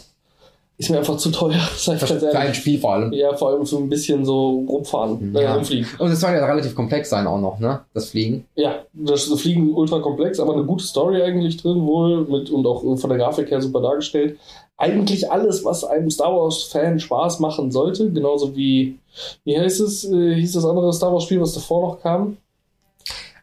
ist 0.79 0.91
mir 0.91 0.99
einfach 0.99 1.17
zu 1.17 1.31
teuer. 1.31 1.59
Sag 1.77 2.01
ich 2.03 2.09
ganz 2.09 2.23
Für 2.23 2.39
ein. 2.39 2.55
Spiel 2.55 2.79
vor 2.79 2.93
allem. 2.95 3.13
Ja, 3.13 3.35
vor 3.37 3.51
allem 3.51 3.67
für 3.67 3.77
ein 3.77 3.89
bisschen 3.89 4.25
so 4.25 4.65
rumfahren, 4.69 5.35
äh, 5.35 5.43
Ja. 5.43 5.55
rumfliegen. 5.57 5.89
Und 5.99 6.11
es 6.11 6.21
soll 6.21 6.33
ja 6.33 6.47
relativ 6.47 6.75
komplex 6.75 7.11
sein 7.11 7.27
auch 7.27 7.41
noch, 7.41 7.59
ne? 7.59 7.81
Das 7.95 8.11
Fliegen. 8.11 8.47
Ja, 8.55 8.77
das 8.95 9.25
Fliegen 9.25 9.75
ultra 9.75 9.99
komplex, 9.99 10.39
aber 10.41 10.55
eine 10.55 10.65
gute 10.65 10.85
Story 10.85 11.21
eigentlich 11.21 11.57
drin 11.57 11.85
wohl 11.85 12.25
mit 12.27 12.49
und 12.51 12.65
auch 12.67 12.83
von 12.97 13.11
der 13.11 13.19
Grafik 13.19 13.51
her 13.51 13.61
super 13.61 13.81
dargestellt. 13.81 14.39
Eigentlich 14.77 15.31
alles, 15.31 15.65
was 15.65 15.83
einem 15.83 16.09
Star 16.09 16.33
Wars-Fan 16.35 17.01
Spaß 17.01 17.41
machen 17.41 17.73
sollte, 17.73 18.13
genauso 18.13 18.55
wie, 18.55 18.97
wie 19.45 19.59
heißt 19.59 19.81
es, 19.81 20.05
äh, 20.05 20.37
hieß 20.37 20.53
das 20.53 20.65
andere 20.65 20.93
Star 20.93 21.13
Wars-Spiel, 21.13 21.41
was 21.41 21.53
davor 21.55 21.83
noch 21.89 22.01
kam? 22.01 22.37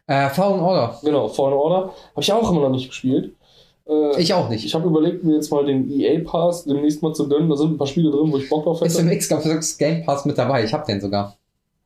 Äh, 0.06 0.28
Fallen 0.30 0.60
Order. 0.60 0.98
Genau, 1.02 1.28
Fallen 1.28 1.54
Order. 1.54 1.76
Habe 2.12 2.20
ich 2.20 2.32
auch 2.32 2.50
immer 2.50 2.60
noch 2.60 2.70
nicht 2.70 2.88
gespielt. 2.88 3.34
Äh, 3.88 4.20
Ich 4.20 4.32
auch 4.34 4.48
nicht. 4.48 4.64
ich 4.64 4.74
habe 4.74 4.86
überlegt, 4.86 5.24
mir 5.24 5.34
jetzt 5.34 5.50
mal 5.50 5.64
den 5.64 5.90
EA-Pass 5.90 6.64
demnächst 6.64 7.02
mal 7.02 7.12
zu 7.14 7.28
gönnen. 7.28 7.48
Da 7.48 7.56
sind 7.56 7.72
ein 7.72 7.78
paar 7.78 7.86
Spiele 7.86 8.10
drin, 8.10 8.32
wo 8.32 8.36
ich 8.38 8.48
Bock 8.48 8.64
drauf 8.64 8.82
Ist 8.82 8.98
hätte. 8.98 9.10
im 9.12 9.18
Xbox 9.18 9.78
Game 9.78 10.04
Pass 10.04 10.24
mit 10.24 10.38
dabei. 10.38 10.64
Ich 10.64 10.72
habe 10.72 10.84
den 10.86 11.00
sogar. 11.00 11.36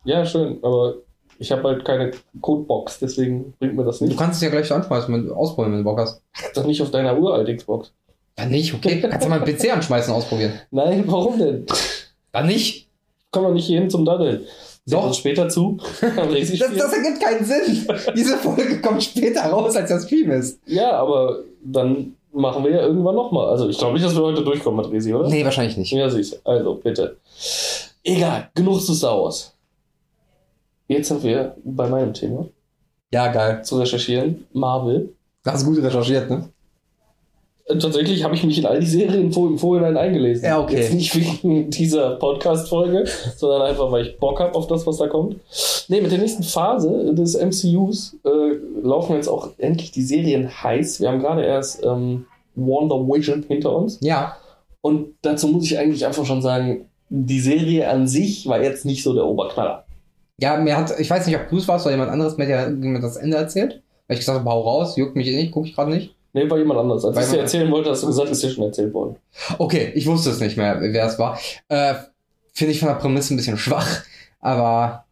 Ja, 0.04 0.24
schön, 0.24 0.58
aber 0.62 0.94
ich 1.38 1.50
habe 1.52 1.62
halt 1.64 1.84
keine 1.84 2.10
Codebox, 2.40 2.98
deswegen 3.00 3.52
bringt 3.58 3.76
mir 3.76 3.84
das 3.84 3.98
Du 3.98 4.06
nicht. 4.06 4.18
kannst 4.18 4.36
es 4.36 4.42
ja 4.42 4.50
gleich 4.50 4.70
anschmeißen, 4.72 5.12
wenn 5.12 5.26
du 5.26 5.34
ausprobieren, 5.34 5.72
wenn 5.72 5.78
du 5.80 5.84
Bock 5.84 5.98
hast. 5.98 6.22
Doch 6.54 6.64
nicht 6.64 6.80
auf 6.82 6.90
deiner 6.90 7.18
uralt 7.18 7.54
Xbox. 7.54 7.92
Ja, 8.38 8.46
nicht, 8.46 8.72
okay. 8.74 9.00
Kannst 9.00 9.26
du 9.26 9.30
mal 9.30 9.42
einen 9.42 9.56
PC 9.56 9.72
anschmeißen 9.74 10.12
und 10.12 10.18
ausprobieren. 10.18 10.52
Nein, 10.70 11.04
warum 11.06 11.38
denn? 11.38 11.66
Dann 12.32 12.46
nicht. 12.46 12.88
Komm 13.30 13.44
doch 13.44 13.52
nicht 13.52 13.66
hier 13.66 13.78
hin 13.80 13.90
zum 13.90 14.04
Daddeln. 14.04 14.42
Doch. 14.86 15.06
Doch. 15.08 15.14
später 15.14 15.48
zu. 15.48 15.76
Das, 16.00 16.58
das 16.58 16.92
ergibt 16.92 17.20
keinen 17.22 17.44
Sinn. 17.44 17.86
Diese 18.16 18.36
Folge 18.38 18.80
kommt 18.80 19.02
später 19.02 19.42
raus, 19.42 19.76
als 19.76 19.88
der 19.88 20.00
Stream 20.00 20.30
ist. 20.32 20.58
ja, 20.66 20.92
aber 20.92 21.40
dann 21.62 22.14
machen 22.32 22.64
wir 22.64 22.70
ja 22.70 22.82
irgendwann 22.82 23.14
nochmal. 23.16 23.48
Also 23.50 23.68
ich 23.68 23.76
glaube 23.78 23.94
nicht, 23.94 24.04
dass 24.06 24.14
wir 24.14 24.22
heute 24.22 24.42
durchkommen 24.42 24.84
mit 24.84 24.92
Resi, 24.92 25.12
oder? 25.14 25.28
Nee, 25.28 25.44
wahrscheinlich 25.44 25.76
nicht. 25.76 25.90
Ja, 25.92 26.08
siehst 26.08 26.32
du. 26.34 26.36
Also, 26.50 26.74
bitte. 26.76 27.16
Egal, 28.04 28.48
genug 28.54 28.80
zu 28.80 28.94
Star 28.94 29.20
Wars. 29.22 29.52
Jetzt 30.88 31.08
sind 31.08 31.22
wir 31.22 31.54
bei 31.64 31.88
meinem 31.88 32.14
Thema 32.14 32.46
Ja, 33.12 33.28
geil. 33.28 33.62
zu 33.64 33.78
recherchieren. 33.78 34.46
Marvel. 34.52 35.12
Das 35.44 35.60
ist 35.62 35.66
gut 35.66 35.82
recherchiert, 35.82 36.30
ne? 36.30 36.48
Tatsächlich 37.78 38.24
habe 38.24 38.34
ich 38.34 38.42
mich 38.44 38.58
in 38.58 38.66
all 38.66 38.80
die 38.80 38.86
Serien 38.86 39.32
vor, 39.32 39.48
im 39.48 39.58
Vorhinein 39.58 39.96
eingelesen. 39.96 40.44
Ja, 40.44 40.60
okay. 40.60 40.76
Jetzt 40.76 40.94
nicht 40.94 41.14
wegen 41.14 41.70
dieser 41.70 42.16
Podcast-Folge, 42.16 43.04
sondern 43.36 43.62
einfach, 43.62 43.90
weil 43.92 44.06
ich 44.06 44.18
Bock 44.18 44.40
habe 44.40 44.54
auf 44.54 44.66
das, 44.66 44.86
was 44.86 44.98
da 44.98 45.06
kommt. 45.06 45.36
Nee, 45.88 46.00
mit 46.00 46.10
der 46.10 46.18
nächsten 46.18 46.42
Phase 46.42 47.14
des 47.14 47.36
MCUs 47.36 48.16
äh, 48.24 48.56
laufen 48.82 49.14
jetzt 49.14 49.28
auch 49.28 49.50
endlich 49.58 49.92
die 49.92 50.02
Serien 50.02 50.50
heiß. 50.62 51.00
Wir 51.00 51.10
haben 51.10 51.20
gerade 51.20 51.44
erst 51.44 51.84
ähm, 51.84 52.26
Wonder 52.54 52.96
Vision 52.96 53.44
hinter 53.46 53.76
uns. 53.76 53.98
Ja. 54.00 54.36
Und 54.80 55.14
dazu 55.22 55.48
muss 55.48 55.64
ich 55.64 55.78
eigentlich 55.78 56.06
einfach 56.06 56.24
schon 56.24 56.42
sagen, 56.42 56.86
die 57.08 57.40
Serie 57.40 57.88
an 57.88 58.06
sich 58.06 58.46
war 58.46 58.62
jetzt 58.62 58.84
nicht 58.84 59.02
so 59.02 59.14
der 59.14 59.26
Oberknaller. 59.26 59.84
Ja, 60.40 60.56
mir 60.56 60.76
hat, 60.76 60.98
ich 60.98 61.10
weiß 61.10 61.26
nicht, 61.26 61.36
ob 61.36 61.48
du 61.50 61.58
es 61.58 61.68
warst 61.68 61.84
oder 61.84 61.94
jemand 61.94 62.10
anderes 62.10 62.36
mir, 62.36 62.46
der, 62.46 62.70
mir 62.70 63.00
das 63.00 63.16
Ende 63.16 63.36
erzählt. 63.36 63.82
Weil 64.06 64.14
ich 64.14 64.20
gesagt 64.20 64.40
habe, 64.40 64.50
hau 64.50 64.62
raus, 64.62 64.96
juckt 64.96 65.16
mich 65.16 65.28
eh 65.28 65.36
nicht, 65.36 65.52
guck 65.52 65.66
ich 65.66 65.74
gerade 65.74 65.90
nicht. 65.90 66.16
Nee, 66.32 66.48
war 66.48 66.58
jemand 66.58 66.80
anderes. 66.80 67.04
Als 67.04 67.16
ich 67.16 67.22
es 67.24 67.30
dir 67.30 67.38
erzählen 67.40 67.70
wollte, 67.72 67.90
hast 67.90 68.02
du 68.02 68.06
gesagt, 68.06 68.30
ist 68.30 68.42
dir 68.42 68.50
schon 68.50 68.64
erzählt 68.64 68.94
worden. 68.94 69.16
Okay, 69.58 69.90
ich 69.94 70.06
wusste 70.06 70.30
es 70.30 70.40
nicht 70.40 70.56
mehr, 70.56 70.76
wer 70.80 71.06
es 71.06 71.18
war. 71.18 71.38
Äh, 71.68 71.94
Finde 72.52 72.72
ich 72.72 72.78
von 72.80 72.88
der 72.88 72.96
Prämisse 72.96 73.34
ein 73.34 73.36
bisschen 73.36 73.56
schwach, 73.56 74.02
aber 74.40 75.04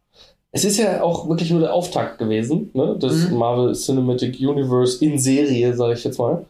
Es 0.51 0.65
ist 0.65 0.77
ja 0.77 1.01
auch 1.03 1.29
wirklich 1.29 1.51
nur 1.51 1.59
der 1.59 1.73
Auftakt 1.73 2.17
gewesen, 2.17 2.71
ne, 2.73 2.97
des 2.97 3.29
Mhm. 3.29 3.37
Marvel 3.37 3.73
Cinematic 3.75 4.39
Universe 4.39 5.03
in 5.05 5.19
Serie, 5.19 5.75
sage 5.75 5.93
ich 5.93 6.03
jetzt 6.03 6.17
mal. 6.17 6.45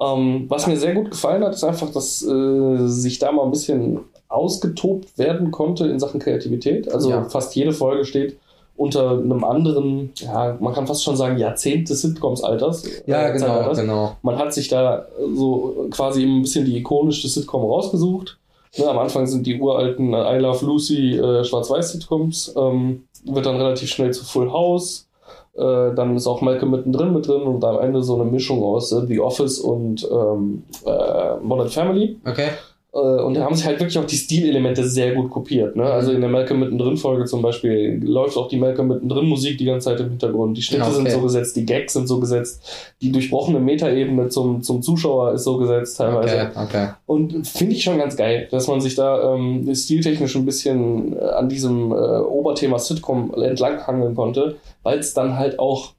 Ähm, 0.00 0.46
was 0.48 0.66
mir 0.66 0.76
sehr 0.78 0.94
gut 0.94 1.10
gefallen 1.10 1.44
hat, 1.44 1.52
ist 1.54 1.62
einfach, 1.64 1.90
dass 1.92 2.22
äh, 2.22 2.86
sich 2.88 3.18
da 3.18 3.30
mal 3.30 3.44
ein 3.44 3.50
bisschen 3.50 4.00
ausgetobt 4.28 5.16
werden 5.18 5.50
konnte 5.50 5.86
in 5.86 6.00
Sachen 6.00 6.18
Kreativität. 6.20 6.90
Also 6.92 7.10
Ja. 7.10 7.24
fast 7.28 7.54
jede 7.54 7.72
Folge 7.72 8.04
steht 8.04 8.38
unter 8.76 9.10
einem 9.10 9.44
anderen, 9.44 10.12
ja, 10.16 10.56
man 10.60 10.72
kann 10.72 10.86
fast 10.86 11.04
schon 11.04 11.16
sagen, 11.16 11.38
Jahrzehnt 11.38 11.88
des 11.88 12.02
Sitcoms-Alters. 12.02 12.84
ja, 13.06 13.28
äh, 13.28 13.32
genau, 13.32 13.72
genau. 13.74 14.16
Man 14.22 14.38
hat 14.38 14.52
sich 14.52 14.68
da 14.68 15.06
so 15.34 15.86
quasi 15.90 16.24
ein 16.24 16.42
bisschen 16.42 16.64
die 16.64 16.78
ikonischste 16.78 17.28
Sitcom 17.28 17.62
rausgesucht. 17.62 18.38
Ne, 18.78 18.88
am 18.88 18.98
Anfang 18.98 19.26
sind 19.26 19.46
die 19.46 19.60
uralten 19.60 20.14
I 20.14 20.38
Love 20.38 20.64
Lucy 20.64 21.16
äh, 21.18 21.44
Schwarz-Weiß-Sitcoms. 21.44 22.54
Ähm, 22.56 23.04
wird 23.24 23.46
dann 23.46 23.56
relativ 23.56 23.90
schnell 23.90 24.12
zu 24.12 24.24
Full 24.24 24.50
House. 24.50 25.08
Äh, 25.54 25.94
dann 25.94 26.16
ist 26.16 26.26
auch 26.26 26.40
Malcolm 26.40 26.70
mittendrin 26.70 27.12
mit 27.12 27.28
drin 27.28 27.42
und 27.42 27.62
am 27.62 27.78
Ende 27.80 28.02
so 28.02 28.14
eine 28.14 28.24
Mischung 28.24 28.62
aus 28.62 28.90
äh, 28.92 29.06
The 29.06 29.20
Office 29.20 29.58
und 29.58 30.08
ähm, 30.10 30.64
äh, 30.86 31.36
Modern 31.42 31.68
Family. 31.68 32.18
Okay. 32.26 32.48
Äh, 32.94 32.98
und 32.98 33.34
da 33.34 33.44
haben 33.44 33.54
sich 33.54 33.64
halt 33.64 33.80
wirklich 33.80 33.98
auch 33.98 34.04
die 34.04 34.16
Stilelemente 34.16 34.84
sehr 34.86 35.14
gut 35.14 35.30
kopiert. 35.30 35.76
Ne? 35.76 35.84
Also 35.84 36.12
in 36.12 36.20
der 36.20 36.28
Malcolm 36.28 36.60
mittendrin 36.60 36.96
Folge 36.98 37.24
zum 37.24 37.40
Beispiel 37.40 37.98
läuft 38.04 38.36
auch 38.36 38.48
die 38.48 38.58
Malcolm 38.58 38.88
mittendrin 38.88 39.26
Musik 39.26 39.56
die 39.58 39.64
ganze 39.64 39.86
Zeit 39.90 40.00
im 40.00 40.10
Hintergrund. 40.10 40.56
Die 40.56 40.62
Schnitte 40.62 40.84
Okay. 40.84 40.94
sind 40.94 41.10
so 41.10 41.20
gesetzt, 41.22 41.56
die 41.56 41.64
Gags 41.64 41.94
sind 41.94 42.06
so 42.06 42.20
gesetzt, 42.20 42.62
die 43.00 43.10
durchbrochene 43.10 43.60
Metaebene 43.60 44.28
zum, 44.28 44.62
zum 44.62 44.82
Zuschauer 44.82 45.32
ist 45.32 45.44
so 45.44 45.56
gesetzt 45.56 45.96
teilweise. 45.96 46.50
Okay, 46.54 46.64
okay. 46.64 46.88
Und 47.06 47.46
finde 47.46 47.74
ich 47.74 47.82
schon 47.82 47.96
ganz 47.98 48.16
geil, 48.16 48.48
dass 48.50 48.68
man 48.68 48.80
sich 48.82 48.94
da 48.94 49.34
ähm, 49.34 49.74
stiltechnisch 49.74 50.36
ein 50.36 50.44
bisschen 50.44 51.16
äh, 51.16 51.20
an 51.24 51.48
diesem 51.48 51.92
äh, 51.92 51.94
Oberthema 51.94 52.78
Sitcom 52.78 53.32
entlanghangeln 53.34 54.14
konnte, 54.14 54.56
weil 54.82 54.98
es 54.98 55.14
dann 55.14 55.38
halt 55.38 55.58
auch 55.58 55.92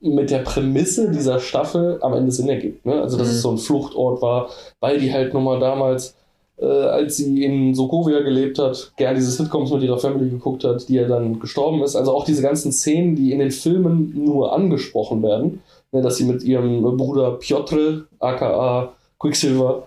mit 0.00 0.30
der 0.30 0.38
Prämisse 0.38 1.10
dieser 1.10 1.40
Staffel 1.40 1.98
am 2.02 2.12
Ende 2.14 2.30
Sinn 2.30 2.48
ergibt. 2.48 2.86
Ne? 2.86 3.02
Also, 3.02 3.16
dass 3.18 3.26
Mhm. 3.26 3.32
es 3.34 3.42
so 3.42 3.50
ein 3.50 3.58
Fluchtort 3.58 4.22
war, 4.22 4.48
weil 4.78 5.00
die 5.00 5.12
halt 5.12 5.34
nochmal 5.34 5.58
damals, 5.58 6.14
äh, 6.60 6.66
als 6.66 7.16
sie 7.16 7.44
in 7.44 7.74
Sokovia 7.74 8.20
gelebt 8.20 8.58
hat, 8.58 8.92
gern 8.96 9.14
diese 9.14 9.30
Sitcoms 9.30 9.70
mit 9.72 9.82
ihrer 9.82 9.98
Family 9.98 10.30
geguckt 10.30 10.64
hat, 10.64 10.88
die 10.88 10.94
ja 10.94 11.06
dann 11.06 11.38
gestorben 11.40 11.82
ist. 11.82 11.96
Also 11.96 12.12
auch 12.12 12.24
diese 12.24 12.42
ganzen 12.42 12.72
Szenen, 12.72 13.14
die 13.16 13.32
in 13.32 13.38
den 13.38 13.50
Filmen 13.50 14.12
nur 14.24 14.52
angesprochen 14.52 15.22
werden, 15.22 15.62
ne? 15.92 16.02
dass 16.02 16.16
sie 16.16 16.24
mit 16.24 16.42
ihrem 16.42 16.82
Bruder 16.96 17.32
Piotr, 17.32 18.06
aka 18.18 18.92
Quicksilver, 19.18 19.84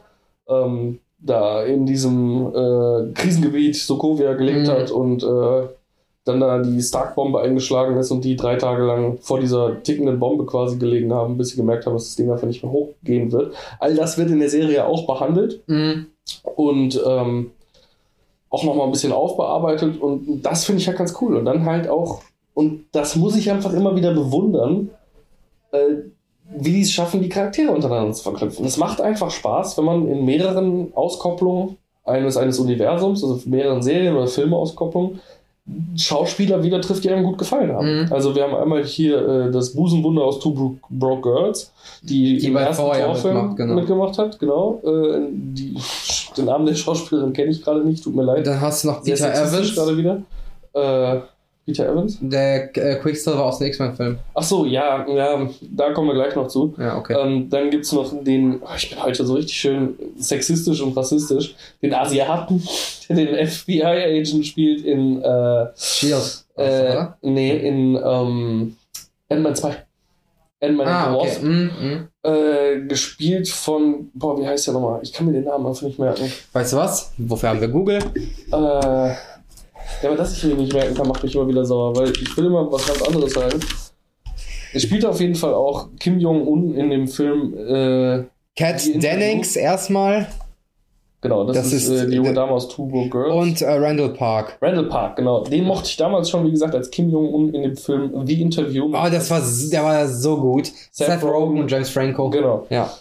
ähm, 0.47 0.99
da 1.19 1.63
in 1.63 1.85
diesem 1.85 2.47
äh, 2.53 3.11
Krisengebiet 3.13 3.75
Sokovia 3.75 4.33
gelebt 4.33 4.67
Mhm. 4.67 4.71
hat 4.71 4.91
und 4.91 5.23
äh, 5.23 5.67
dann 6.25 6.39
da 6.39 6.59
die 6.61 6.81
Stark-Bombe 6.81 7.39
eingeschlagen 7.41 7.97
ist 7.97 8.11
und 8.11 8.23
die 8.23 8.35
drei 8.35 8.55
Tage 8.55 8.83
lang 8.83 9.17
vor 9.21 9.39
dieser 9.39 9.81
tickenden 9.83 10.19
Bombe 10.19 10.45
quasi 10.45 10.77
gelegen 10.77 11.11
haben, 11.13 11.37
bis 11.37 11.49
sie 11.49 11.57
gemerkt 11.57 11.85
haben, 11.85 11.93
dass 11.93 12.05
das 12.05 12.15
Ding 12.15 12.31
einfach 12.31 12.45
nicht 12.47 12.63
mehr 12.63 12.71
hochgehen 12.71 13.31
wird. 13.31 13.53
All 13.79 13.95
das 13.95 14.17
wird 14.19 14.29
in 14.29 14.39
der 14.39 14.49
Serie 14.49 14.85
auch 14.85 15.07
behandelt 15.07 15.61
Mhm. 15.67 16.07
Und 16.55 17.01
ähm, 17.05 17.51
auch 18.49 18.63
nochmal 18.63 18.85
ein 18.85 18.91
bisschen 18.91 19.13
aufbearbeitet 19.13 20.01
und 20.01 20.41
das 20.41 20.65
finde 20.65 20.81
ich 20.81 20.87
halt 20.87 20.97
ganz 20.97 21.15
cool. 21.21 21.37
Und 21.37 21.45
dann 21.45 21.65
halt 21.65 21.87
auch, 21.87 22.21
und 22.53 22.85
das 22.91 23.15
muss 23.15 23.35
ich 23.35 23.49
einfach 23.49 23.73
immer 23.73 23.95
wieder 23.95 24.13
bewundern, 24.13 24.89
äh, 25.71 26.03
wie 26.53 26.73
die 26.73 26.81
es 26.81 26.91
schaffen, 26.91 27.21
die 27.21 27.29
Charaktere 27.29 27.71
untereinander 27.71 28.13
zu 28.13 28.23
verknüpfen. 28.23 28.65
Es 28.65 28.77
macht 28.77 28.99
einfach 28.99 29.31
Spaß, 29.31 29.77
wenn 29.77 29.85
man 29.85 30.07
in 30.07 30.25
mehreren 30.25 30.93
Auskopplungen 30.93 31.77
eines, 32.03 32.35
eines 32.35 32.59
Universums, 32.59 33.23
also 33.23 33.39
mehreren 33.45 33.81
Serien 33.81 34.15
oder 34.15 34.27
Filmeauskopplungen, 34.27 35.21
Schauspieler 35.95 36.63
wieder 36.63 36.81
trifft, 36.81 37.03
die 37.03 37.11
einem 37.11 37.23
gut 37.23 37.37
gefallen 37.37 37.71
haben. 37.71 38.03
Mhm. 38.03 38.13
Also 38.13 38.35
wir 38.35 38.43
haben 38.43 38.55
einmal 38.55 38.83
hier 38.83 39.27
äh, 39.27 39.51
das 39.51 39.73
Busenwunder 39.73 40.23
aus 40.23 40.39
Two 40.39 40.53
Bro 40.53 40.77
Broke 40.89 41.21
Girls, 41.21 41.71
die, 42.01 42.37
Die 42.37 42.47
im 42.47 42.55
ersten 42.55 42.83
Torfilm 42.83 43.35
mitmacht, 43.35 43.57
genau. 43.57 43.75
mitgemacht 43.75 44.17
hat, 44.17 44.39
genau. 44.39 44.81
Äh, 44.83 45.27
die, 45.31 45.77
den 46.35 46.45
Namen 46.45 46.65
der 46.65 46.75
Schauspielerin 46.75 47.33
kenne 47.33 47.51
ich 47.51 47.63
gerade 47.63 47.85
nicht, 47.85 48.03
tut 48.03 48.15
mir 48.15 48.23
leid. 48.23 48.47
Dann 48.47 48.59
hast 48.59 48.83
du 48.83 48.87
noch 48.87 49.03
Peter 49.03 49.31
Evans, 49.33 49.75
gerade 49.75 49.97
wieder. 49.97 50.21
Äh, 50.73 51.19
Peter 51.65 51.87
Evans? 51.87 52.17
der 52.21 52.75
äh, 52.75 52.95
Quicksilver 52.97 53.45
aus 53.45 53.59
dem 53.59 53.67
X-Men-Film. 53.67 54.17
Ach 54.33 54.43
so, 54.43 54.65
ja, 54.65 55.05
ja, 55.07 55.47
da 55.71 55.91
kommen 55.93 56.07
wir 56.07 56.15
gleich 56.15 56.35
noch 56.35 56.47
zu. 56.47 56.73
Ja, 56.77 56.97
okay. 56.97 57.15
Ähm, 57.19 57.49
dann 57.49 57.69
gibt 57.69 57.85
es 57.85 57.91
noch 57.91 58.11
den, 58.23 58.61
oh, 58.61 58.67
ich 58.75 58.89
bin 58.89 59.01
heute 59.01 59.25
so 59.25 59.35
richtig 59.35 59.55
schön 59.55 59.95
sexistisch 60.17 60.81
und 60.81 60.97
rassistisch, 60.97 61.55
den 61.81 61.93
Asiaten, 61.93 62.61
der 63.09 63.15
den 63.15 63.47
FBI-Agent 63.47 64.45
spielt 64.45 64.83
in, 64.85 65.21
äh, 65.21 65.67
Shield. 65.75 66.45
äh, 66.57 67.05
nee, 67.21 67.55
in 67.57 67.95
ähm, 68.03 68.75
Ant-Man 69.29 69.55
2. 69.55 69.75
Ant-Man 70.63 70.87
Ah, 70.87 71.15
okay. 71.15 71.39
Mhm, 71.41 71.71
mhm. 71.81 72.07
Äh, 72.23 72.81
gespielt 72.87 73.49
von, 73.49 74.11
boah, 74.13 74.39
wie 74.39 74.45
heißt 74.47 74.67
der 74.67 74.75
nochmal? 74.75 74.99
Ich 75.01 75.11
kann 75.11 75.25
mir 75.25 75.33
den 75.33 75.45
Namen 75.45 75.65
einfach 75.65 75.81
nicht 75.83 75.97
merken. 75.97 76.31
Weißt 76.53 76.73
du 76.73 76.77
was? 76.77 77.11
Wofür 77.17 77.49
haben 77.49 77.61
wir 77.61 77.67
Google? 77.67 77.99
Äh, 78.51 79.13
ja, 80.01 80.09
aber 80.09 80.17
dass 80.17 80.35
ich 80.35 80.43
mir 80.43 80.55
nicht 80.55 80.73
merken 80.73 80.95
kann, 80.95 81.07
macht 81.07 81.23
mich 81.23 81.35
immer 81.35 81.47
wieder 81.47 81.65
sauer, 81.65 81.95
weil 81.95 82.09
ich 82.09 82.37
will 82.37 82.45
immer 82.45 82.71
was 82.71 82.87
ganz 82.87 83.01
anderes 83.01 83.33
sagen. 83.33 83.59
Er 84.73 84.79
spielt 84.79 85.05
auf 85.05 85.19
jeden 85.19 85.35
Fall 85.35 85.53
auch 85.53 85.89
Kim 85.99 86.19
Jong-un 86.19 86.73
in 86.75 86.89
dem 86.89 87.07
Film, 87.07 87.53
äh, 87.57 88.23
Cat 88.55 88.81
Dennings 89.01 89.55
erstmal 89.55 90.27
genau, 91.21 91.45
das, 91.45 91.55
Das 91.55 91.73
ist, 91.73 91.87
ist, 91.87 92.03
äh, 92.03 92.07
die 92.07 92.15
junge 92.15 92.33
Dame 92.33 92.51
aus 92.51 92.67
Two 92.67 92.85
Broke 92.85 93.09
Girls. 93.09 93.33
und 93.33 93.61
äh, 93.61 93.71
Randall 93.71 94.09
Park. 94.09 94.57
Randall 94.61 94.89
Park, 94.89 95.15
genau. 95.17 95.43
Den 95.43 95.65
mochte 95.65 95.87
ich 95.87 95.97
damals 95.97 96.29
schon, 96.29 96.45
wie 96.45 96.51
gesagt, 96.51 96.75
als 96.75 96.89
Kim 96.89 97.09
Jong-un 97.09 97.53
in 97.53 97.61
dem 97.63 97.77
Film 97.77 98.25
The 98.25 98.41
Interview. 98.41 98.85
Oh, 98.87 99.09
das 99.09 99.29
war, 99.29 99.41
der 99.71 99.83
war 99.83 100.07
so 100.07 100.37
gut. 100.37 100.71
Seth, 100.91 101.23
Rogen 101.23 101.59
und 101.59 101.71
James 101.71 101.89
Franco. 101.89 102.29
Genau. 102.29 102.65
Ja, 102.69 102.91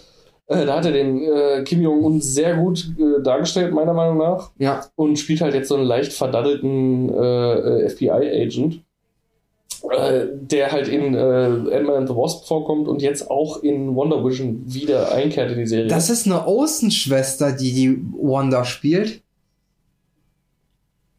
da 0.51 0.77
hat 0.77 0.85
er 0.85 0.93
den 0.93 1.23
äh, 1.23 1.63
Kim 1.65 1.81
Jong-un 1.81 2.21
sehr 2.21 2.57
gut 2.57 2.93
äh, 2.99 3.23
dargestellt, 3.23 3.73
meiner 3.73 3.95
Meinung 3.95 4.19
nach. 4.19 4.51
ja. 4.59 4.85
und 4.97 5.17
spielt 5.17 5.41
halt 5.41 5.55
jetzt 5.55 5.69
so 5.69 5.77
einen 5.77 5.85
leicht 5.85 6.13
verdaddelten 6.13 7.09
äh, 7.09 7.85
äh, 7.85 7.89
FBI-Agent, 7.89 8.81
äh, 9.91 10.27
der 10.33 10.73
halt 10.73 10.89
in 10.89 11.15
äh, 11.15 11.19
Ant-Man 11.19 11.97
and 11.97 12.09
the 12.09 12.17
Wasp 12.17 12.49
vorkommt 12.49 12.89
und 12.89 13.01
jetzt 13.01 13.31
auch 13.31 13.63
in 13.63 13.95
Wonder 13.95 14.25
Vision 14.25 14.63
wieder 14.67 15.13
einkehrt 15.13 15.53
in 15.53 15.59
die 15.59 15.67
Serie. 15.67 15.87
Das 15.87 16.11
ist 16.11 16.27
eine 16.27 16.45
Außenschwester, 16.45 17.53
die 17.53 17.73
die 17.73 18.05
Wanda 18.21 18.65
spielt. 18.65 19.23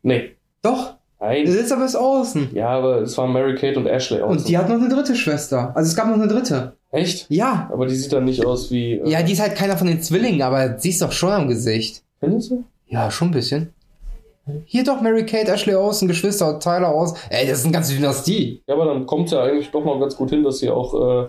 nee, 0.03 0.31
Doch, 0.61 0.95
nein. 1.21 1.45
Elizabeth 1.47 1.95
Olsen. 1.95 2.49
Ja, 2.53 2.69
aber 2.69 3.01
es 3.03 3.17
waren 3.17 3.31
Mary 3.31 3.55
Kate 3.55 3.79
und 3.79 3.87
Ashley 3.87 4.21
auch. 4.21 4.29
Und 4.29 4.47
die 4.47 4.57
hat 4.57 4.67
noch 4.67 4.75
eine 4.75 4.89
dritte 4.89 5.15
Schwester. 5.15 5.71
Also 5.73 5.89
es 5.89 5.95
gab 5.95 6.07
noch 6.07 6.15
eine 6.15 6.27
dritte. 6.27 6.73
Echt? 6.91 7.25
Ja. 7.29 7.69
Aber 7.71 7.87
die 7.87 7.95
sieht 7.95 8.11
dann 8.11 8.25
nicht 8.25 8.45
aus 8.45 8.69
wie. 8.71 8.93
Äh, 8.93 9.09
Ja, 9.09 9.23
die 9.23 9.33
ist 9.33 9.41
halt 9.41 9.55
keiner 9.55 9.77
von 9.77 9.87
den 9.87 10.01
Zwillingen, 10.01 10.41
aber 10.41 10.77
sie 10.77 10.89
ist 10.89 11.01
doch 11.01 11.11
schon 11.11 11.31
am 11.31 11.47
Gesicht. 11.47 12.03
Findest 12.19 12.51
du? 12.51 12.63
Ja, 12.87 13.09
schon 13.09 13.29
ein 13.29 13.31
bisschen. 13.31 13.73
Hier 14.65 14.83
doch 14.83 15.01
Mary 15.01 15.25
Kate, 15.25 15.51
Ashley 15.51 15.75
Olsen, 15.75 16.07
Geschwister, 16.07 16.59
Tyler 16.59 16.89
aus. 16.89 17.13
Ey, 17.29 17.47
das 17.47 17.59
ist 17.59 17.65
eine 17.65 17.73
ganze 17.73 17.93
Dynastie. 17.95 18.61
Ja, 18.67 18.73
aber 18.73 18.85
dann 18.85 19.05
kommt 19.05 19.31
ja 19.31 19.43
eigentlich 19.43 19.69
doch 19.71 19.85
mal 19.85 19.99
ganz 19.99 20.15
gut 20.17 20.31
hin, 20.31 20.43
dass 20.43 20.59
sie 20.59 20.69
auch 20.69 20.93
äh, 20.93 21.27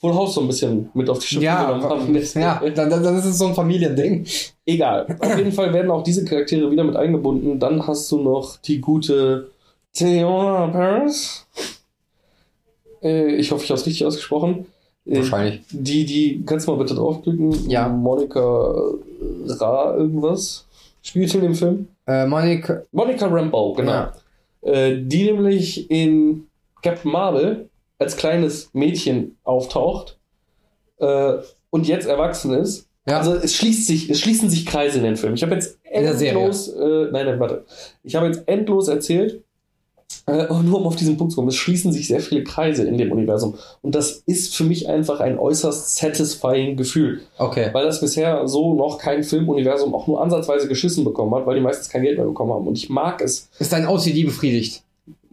Full 0.00 0.14
House 0.14 0.34
so 0.34 0.40
ein 0.40 0.48
bisschen 0.48 0.90
mit 0.94 1.08
auf 1.08 1.18
die 1.20 1.26
Schippe 1.26 1.44
Ja, 1.44 1.66
genommen 1.72 1.84
haben. 1.84 2.16
ja 2.34 2.60
dann, 2.74 2.90
dann 2.90 3.02
dann 3.04 3.18
ist 3.18 3.26
es 3.26 3.38
so 3.38 3.46
ein 3.46 3.54
Familiending. 3.54 4.26
Egal. 4.66 5.06
Auf 5.20 5.36
jeden 5.38 5.52
Fall 5.52 5.72
werden 5.72 5.90
auch 5.90 6.02
diese 6.02 6.24
Charaktere 6.24 6.70
wieder 6.70 6.84
mit 6.84 6.96
eingebunden. 6.96 7.60
Dann 7.60 7.86
hast 7.86 8.10
du 8.10 8.18
noch 8.20 8.56
die 8.56 8.80
gute 8.80 9.50
Theona 9.92 10.66
Paris. 10.68 11.46
Äh, 13.02 13.34
ich 13.36 13.52
hoffe, 13.52 13.62
ich 13.64 13.70
habe 13.70 13.78
es 13.78 13.86
richtig 13.86 14.04
ausgesprochen. 14.06 14.66
Äh, 15.06 15.16
Wahrscheinlich. 15.16 15.60
Die, 15.70 16.04
die, 16.04 16.42
kannst 16.46 16.66
du 16.66 16.72
mal 16.72 16.78
bitte 16.78 16.94
draufklicken? 16.94 17.68
Ja. 17.68 17.88
Monika 17.88 18.74
Ra 19.46 19.94
irgendwas 19.96 20.66
spielt 21.02 21.34
in 21.34 21.42
dem 21.42 21.54
Film. 21.54 21.88
Äh, 22.06 22.26
Monika. 22.26 22.82
Monica 22.92 23.26
Rambeau, 23.26 23.74
genau. 23.74 23.92
Ja. 23.92 24.12
Äh, 24.62 25.02
die 25.02 25.24
nämlich 25.24 25.90
in 25.90 26.46
Captain 26.82 27.12
Marvel 27.12 27.68
als 27.98 28.16
kleines 28.16 28.70
Mädchen 28.72 29.36
auftaucht 29.44 30.18
äh, 30.98 31.34
und 31.70 31.86
jetzt 31.86 32.06
erwachsen 32.06 32.54
ist. 32.54 32.88
Ja. 33.06 33.18
Also 33.18 33.34
es 33.34 33.54
schließt 33.54 33.86
sich, 33.86 34.08
es 34.08 34.20
schließen 34.20 34.48
sich 34.48 34.64
Kreise 34.64 34.98
in 34.98 35.04
den 35.04 35.16
Film. 35.16 35.34
Ich 35.34 35.42
habe 35.42 35.54
jetzt 35.54 35.78
endlos, 35.84 36.68
äh, 36.68 37.08
nein, 37.12 37.26
nein, 37.26 37.40
warte. 37.40 37.64
Ich 38.02 38.14
habe 38.14 38.26
jetzt 38.26 38.48
endlos 38.48 38.88
erzählt, 38.88 39.42
äh, 40.26 40.46
nur 40.62 40.80
um 40.80 40.86
auf 40.86 40.96
diesen 40.96 41.16
Punkt 41.16 41.32
zu 41.32 41.36
kommen, 41.36 41.48
es 41.48 41.56
schließen 41.56 41.92
sich 41.92 42.08
sehr 42.08 42.20
viele 42.20 42.44
Kreise 42.44 42.84
in 42.84 42.96
dem 42.98 43.12
Universum. 43.12 43.54
Und 43.82 43.94
das 43.94 44.22
ist 44.26 44.54
für 44.56 44.64
mich 44.64 44.88
einfach 44.88 45.20
ein 45.20 45.38
äußerst 45.38 45.96
satisfying 45.96 46.76
Gefühl, 46.76 47.20
Okay. 47.38 47.68
weil 47.72 47.84
das 47.84 48.00
bisher 48.00 48.46
so 48.48 48.74
noch 48.74 48.98
kein 48.98 49.22
Filmuniversum 49.22 49.94
auch 49.94 50.06
nur 50.06 50.22
ansatzweise 50.22 50.66
geschissen 50.68 51.04
bekommen 51.04 51.34
hat, 51.34 51.46
weil 51.46 51.56
die 51.56 51.60
meistens 51.60 51.88
kein 51.90 52.02
Geld 52.02 52.16
mehr 52.16 52.26
bekommen 52.26 52.52
haben. 52.52 52.66
Und 52.66 52.78
ich 52.78 52.88
mag 52.88 53.20
es 53.20 53.48
Ist 53.58 53.72
dein 53.72 53.86
OCD 53.86 54.24
befriedigt? 54.24 54.82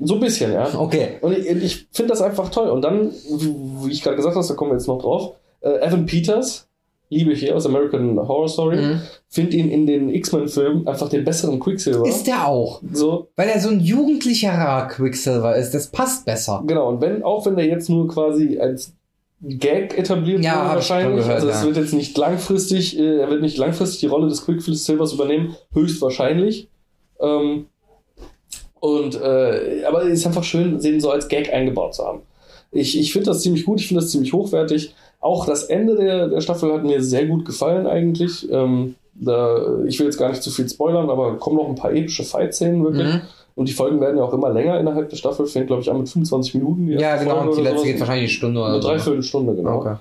so 0.04 0.16
ein 0.16 0.20
bisschen, 0.20 0.52
ja. 0.52 0.68
Okay. 0.78 1.20
Und 1.22 1.38
ich, 1.38 1.46
ich 1.48 1.88
finde 1.92 2.10
das 2.10 2.22
einfach 2.22 2.50
toll. 2.50 2.70
Und 2.70 2.82
dann, 2.82 3.12
wie 3.12 3.54
wie 3.88 3.92
ich 3.92 4.02
gerade 4.02 4.18
gesagt 4.18 4.36
habe, 4.36 4.46
da 4.46 4.54
kommen 4.56 4.72
wir 4.72 4.76
jetzt 4.76 4.88
noch 4.88 5.00
drauf, 5.02 5.34
äh, 5.62 5.78
Evan 5.86 6.06
Peters, 6.08 6.68
liebe 7.12 7.34
ich 7.34 7.41
hier 7.41 7.56
aus 7.56 7.65
American 7.67 8.17
Horror 8.17 8.47
Story, 8.50 8.78
Mhm. 8.78 9.02
finde 9.28 9.58
ihn 9.58 9.69
in 9.69 9.86
den 9.86 10.10
X-Men-Filmen 10.10 10.88
einfach 10.88 11.10
den 11.10 11.24
besseren 11.24 11.60
Quicksilver. 11.60 12.08
Ist 12.08 12.26
der 12.26 12.47
auch. 12.47 12.82
so, 12.91 13.28
Weil 13.36 13.50
er 13.50 13.60
so 13.60 13.69
ein 13.69 13.80
jugendlicherer 13.82 14.88
Quicksilver 14.88 15.56
ist. 15.58 15.71
Das 15.74 15.88
passt 15.91 16.26
besser. 16.26 16.63
genau. 16.65 16.88
Und 16.89 17.02
wenn, 17.02 17.21
auch 17.21 17.45
wenn 17.45 17.56
der 17.58 17.65
jetzt 17.67 17.89
nur 17.89 18.08
quasi 18.08 18.58
als 18.60 18.93
Gag 19.43 19.97
etabliert 19.97 20.43
Ja, 20.43 20.63
wurde, 20.65 20.76
wahrscheinlich, 20.76 21.17
gehört, 21.17 21.36
also 21.36 21.50
es 21.50 21.62
ja. 21.62 21.65
wird 21.67 21.78
jetzt 21.78 21.93
nicht 21.93 22.17
langfristig, 22.17 22.97
äh, 22.97 23.17
er 23.19 23.30
wird 23.30 23.41
nicht 23.41 23.58
langfristig 23.58 24.00
die 24.00 24.06
Rolle 24.08 24.28
des 24.30 24.45
Quicksilvers 24.45 25.13
übernehmen, 25.13 25.56
höchstwahrscheinlich. 25.74 26.69
Ähm, 27.19 27.65
und, 28.80 29.15
äh, 29.21 29.84
aber 29.88 30.04
es 30.06 30.19
ist 30.19 30.28
einfach 30.28 30.43
schön, 30.43 30.80
den 30.80 31.00
so 31.02 31.12
als 31.12 31.28
Gag 31.28 31.52
eingebaut 31.54 31.93
zu 31.95 32.04
haben. 32.06 32.21
Ich, 32.71 32.97
ich 32.97 33.12
finde 33.12 33.28
das 33.28 33.41
ziemlich 33.41 33.65
gut, 33.65 33.80
ich 33.80 33.88
finde 33.88 34.02
das 34.02 34.12
ziemlich 34.12 34.32
hochwertig. 34.34 34.95
Auch 35.22 35.46
das 35.46 35.64
Ende 35.66 35.96
der, 35.96 36.28
der 36.28 36.42
Staffel 36.42 36.74
hat 36.74 36.84
mir 36.84 37.02
sehr 37.02 37.28
gut 37.28 37.46
gefallen 37.46 37.88
eigentlich. 37.88 38.52
Ähm, 38.52 38.96
da, 39.14 39.84
ich 39.86 40.00
will 40.00 40.08
jetzt 40.08 40.18
gar 40.18 40.30
nicht 40.30 40.42
zu 40.42 40.50
viel 40.50 40.68
spoilern, 40.68 41.10
aber 41.10 41.38
kommen 41.38 41.58
noch 41.58 41.70
ein 41.70 41.76
paar 41.76 41.94
epische 41.94 42.24
Fight-Szenen 42.24 42.84
wirklich. 42.84 43.08
Mhm. 43.08 43.22
Und 43.56 43.70
die 43.70 43.74
Folgen 43.74 44.02
werden 44.02 44.18
ja 44.18 44.24
auch 44.24 44.34
immer 44.34 44.50
länger 44.50 44.80
innerhalb 44.80 45.10
der 45.10 45.18
Staffel. 45.18 45.46
Fängt, 45.46 45.68
glaube 45.68 45.82
ich, 45.82 45.92
an 45.92 46.00
mit 46.00 46.10
25 46.10 46.56
Minuten. 46.56 46.88
Ja, 46.88 47.18
genau. 47.18 47.42
Und 47.42 47.56
die 47.56 47.62
letzte 47.62 47.80
sowas. 47.80 47.84
geht 47.84 48.00
wahrscheinlich 48.00 48.24
eine 48.24 48.30
Stunde 48.30 48.60
oder 48.60 48.70
Eine 48.70 48.82
so. 48.82 48.88
Dreiviertelstunde, 48.88 49.56
genau. 49.56 49.78
Okay. 49.78 49.96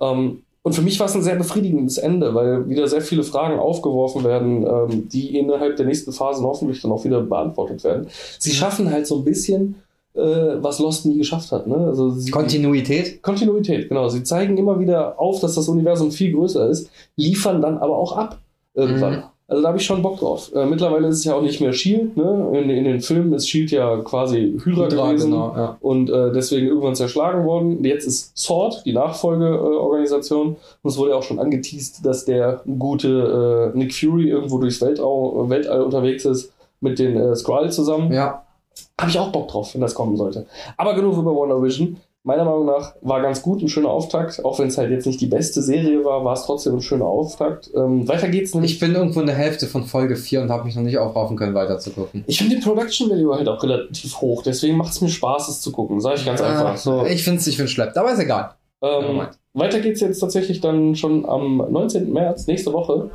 Ähm, 0.00 0.42
und 0.62 0.74
für 0.74 0.82
mich 0.82 0.98
war 1.00 1.06
es 1.06 1.14
ein 1.16 1.22
sehr 1.22 1.34
befriedigendes 1.34 1.98
Ende, 1.98 2.34
weil 2.34 2.68
wieder 2.68 2.86
sehr 2.86 3.00
viele 3.00 3.24
Fragen 3.24 3.58
aufgeworfen 3.58 4.22
werden, 4.22 4.64
ähm, 4.64 5.08
die 5.08 5.36
innerhalb 5.36 5.76
der 5.76 5.86
nächsten 5.86 6.12
Phasen 6.12 6.46
hoffentlich 6.46 6.80
dann 6.80 6.92
auch 6.92 7.04
wieder 7.04 7.20
beantwortet 7.20 7.82
werden. 7.82 8.06
Sie 8.38 8.52
schaffen 8.52 8.90
halt 8.90 9.08
so 9.08 9.16
ein 9.16 9.24
bisschen, 9.24 9.74
was 10.14 10.78
Lost 10.78 11.06
nie 11.06 11.16
geschafft 11.16 11.52
hat. 11.52 11.66
Ne? 11.66 11.76
Also 11.76 12.10
sie, 12.10 12.30
Kontinuität? 12.30 13.22
Kontinuität, 13.22 13.88
genau. 13.88 14.08
Sie 14.08 14.22
zeigen 14.22 14.58
immer 14.58 14.78
wieder 14.78 15.18
auf, 15.18 15.40
dass 15.40 15.54
das 15.54 15.68
Universum 15.68 16.10
viel 16.10 16.32
größer 16.32 16.68
ist, 16.68 16.90
liefern 17.16 17.62
dann 17.62 17.78
aber 17.78 17.96
auch 17.96 18.16
ab 18.16 18.38
irgendwann. 18.74 19.16
Mhm. 19.16 19.22
Also 19.48 19.62
da 19.62 19.68
habe 19.68 19.78
ich 19.78 19.84
schon 19.84 20.00
Bock 20.00 20.18
drauf. 20.18 20.50
Äh, 20.54 20.64
mittlerweile 20.64 21.08
ist 21.08 21.18
es 21.18 21.24
ja 21.24 21.34
auch 21.34 21.42
nicht 21.42 21.60
mehr 21.60 21.74
Shield. 21.74 22.16
Ne? 22.16 22.50
In, 22.54 22.70
in 22.70 22.84
den 22.84 23.00
Filmen 23.00 23.34
ist 23.34 23.48
Shield 23.48 23.70
ja 23.70 23.98
quasi 23.98 24.58
Hydra, 24.64 24.88
gewesen 24.88 25.30
genau. 25.30 25.54
Ja. 25.54 25.76
und 25.80 26.08
äh, 26.08 26.32
deswegen 26.32 26.68
irgendwann 26.68 26.94
zerschlagen 26.94 27.44
worden. 27.44 27.84
Jetzt 27.84 28.06
ist 28.06 28.36
Sword 28.36 28.82
die 28.86 28.94
Nachfolgeorganisation 28.94 30.46
äh, 30.46 30.56
und 30.82 30.90
es 30.90 30.96
wurde 30.96 31.10
ja 31.10 31.16
auch 31.16 31.22
schon 31.22 31.38
angeteased, 31.38 32.04
dass 32.04 32.24
der 32.24 32.62
gute 32.78 33.72
äh, 33.74 33.78
Nick 33.78 33.94
Fury 33.94 34.30
irgendwo 34.30 34.58
durchs 34.58 34.80
Weltall, 34.80 35.50
Weltall 35.50 35.82
unterwegs 35.82 36.24
ist 36.24 36.52
mit 36.80 36.98
den 36.98 37.16
äh, 37.16 37.36
Skrull 37.36 37.70
zusammen. 37.70 38.12
ja. 38.12 38.44
Habe 39.00 39.10
ich 39.10 39.18
auch 39.18 39.32
Bock 39.32 39.48
drauf, 39.48 39.74
wenn 39.74 39.80
das 39.80 39.94
kommen 39.94 40.16
sollte. 40.16 40.46
Aber 40.76 40.94
genug 40.94 41.16
über 41.16 41.34
Wonder 41.34 41.62
Vision. 41.62 41.96
Meiner 42.24 42.44
Meinung 42.44 42.66
nach 42.66 42.94
war 43.00 43.20
ganz 43.20 43.42
gut, 43.42 43.62
ein 43.62 43.68
schöner 43.68 43.88
Auftakt. 43.90 44.44
Auch 44.44 44.60
wenn 44.60 44.68
es 44.68 44.78
halt 44.78 44.92
jetzt 44.92 45.06
nicht 45.06 45.20
die 45.20 45.26
beste 45.26 45.60
Serie 45.60 46.04
war, 46.04 46.24
war 46.24 46.34
es 46.34 46.44
trotzdem 46.44 46.74
ein 46.76 46.80
schöner 46.80 47.06
Auftakt. 47.06 47.68
Ähm, 47.74 48.06
weiter 48.06 48.28
geht's 48.28 48.54
nämlich. 48.54 48.74
Ich 48.74 48.78
bin 48.78 48.94
irgendwo 48.94 49.18
in 49.18 49.26
der 49.26 49.34
Hälfte 49.34 49.66
von 49.66 49.82
Folge 49.82 50.14
4 50.14 50.42
und 50.42 50.50
habe 50.50 50.62
mich 50.64 50.76
noch 50.76 50.84
nicht 50.84 50.98
aufraufen 50.98 51.36
können, 51.36 51.54
weiter 51.54 51.80
zu 51.80 51.90
gucken. 51.90 52.22
Ich 52.28 52.38
finde 52.38 52.54
den 52.54 52.62
Production 52.62 53.10
Value 53.10 53.34
halt 53.34 53.48
auch 53.48 53.60
relativ 53.64 54.20
hoch, 54.20 54.44
deswegen 54.44 54.76
macht 54.76 54.92
es 54.92 55.00
mir 55.00 55.08
Spaß, 55.08 55.48
es 55.48 55.60
zu 55.62 55.72
gucken. 55.72 56.00
Sag 56.00 56.14
ich 56.14 56.24
ganz 56.24 56.40
einfach. 56.40 56.76
So, 56.76 57.04
Ich 57.06 57.24
finde 57.24 57.40
es 57.40 57.46
ich 57.48 57.56
find's 57.56 57.72
schleppt, 57.72 57.98
aber 57.98 58.12
ist 58.12 58.20
egal. 58.20 58.54
ähm, 58.82 59.22
weiter 59.54 59.80
geht's 59.80 60.00
jetzt 60.00 60.20
tatsächlich 60.20 60.60
dann 60.60 60.94
schon 60.94 61.28
am 61.28 61.56
19. 61.56 62.12
März, 62.12 62.46
nächste 62.46 62.72
Woche, 62.72 63.10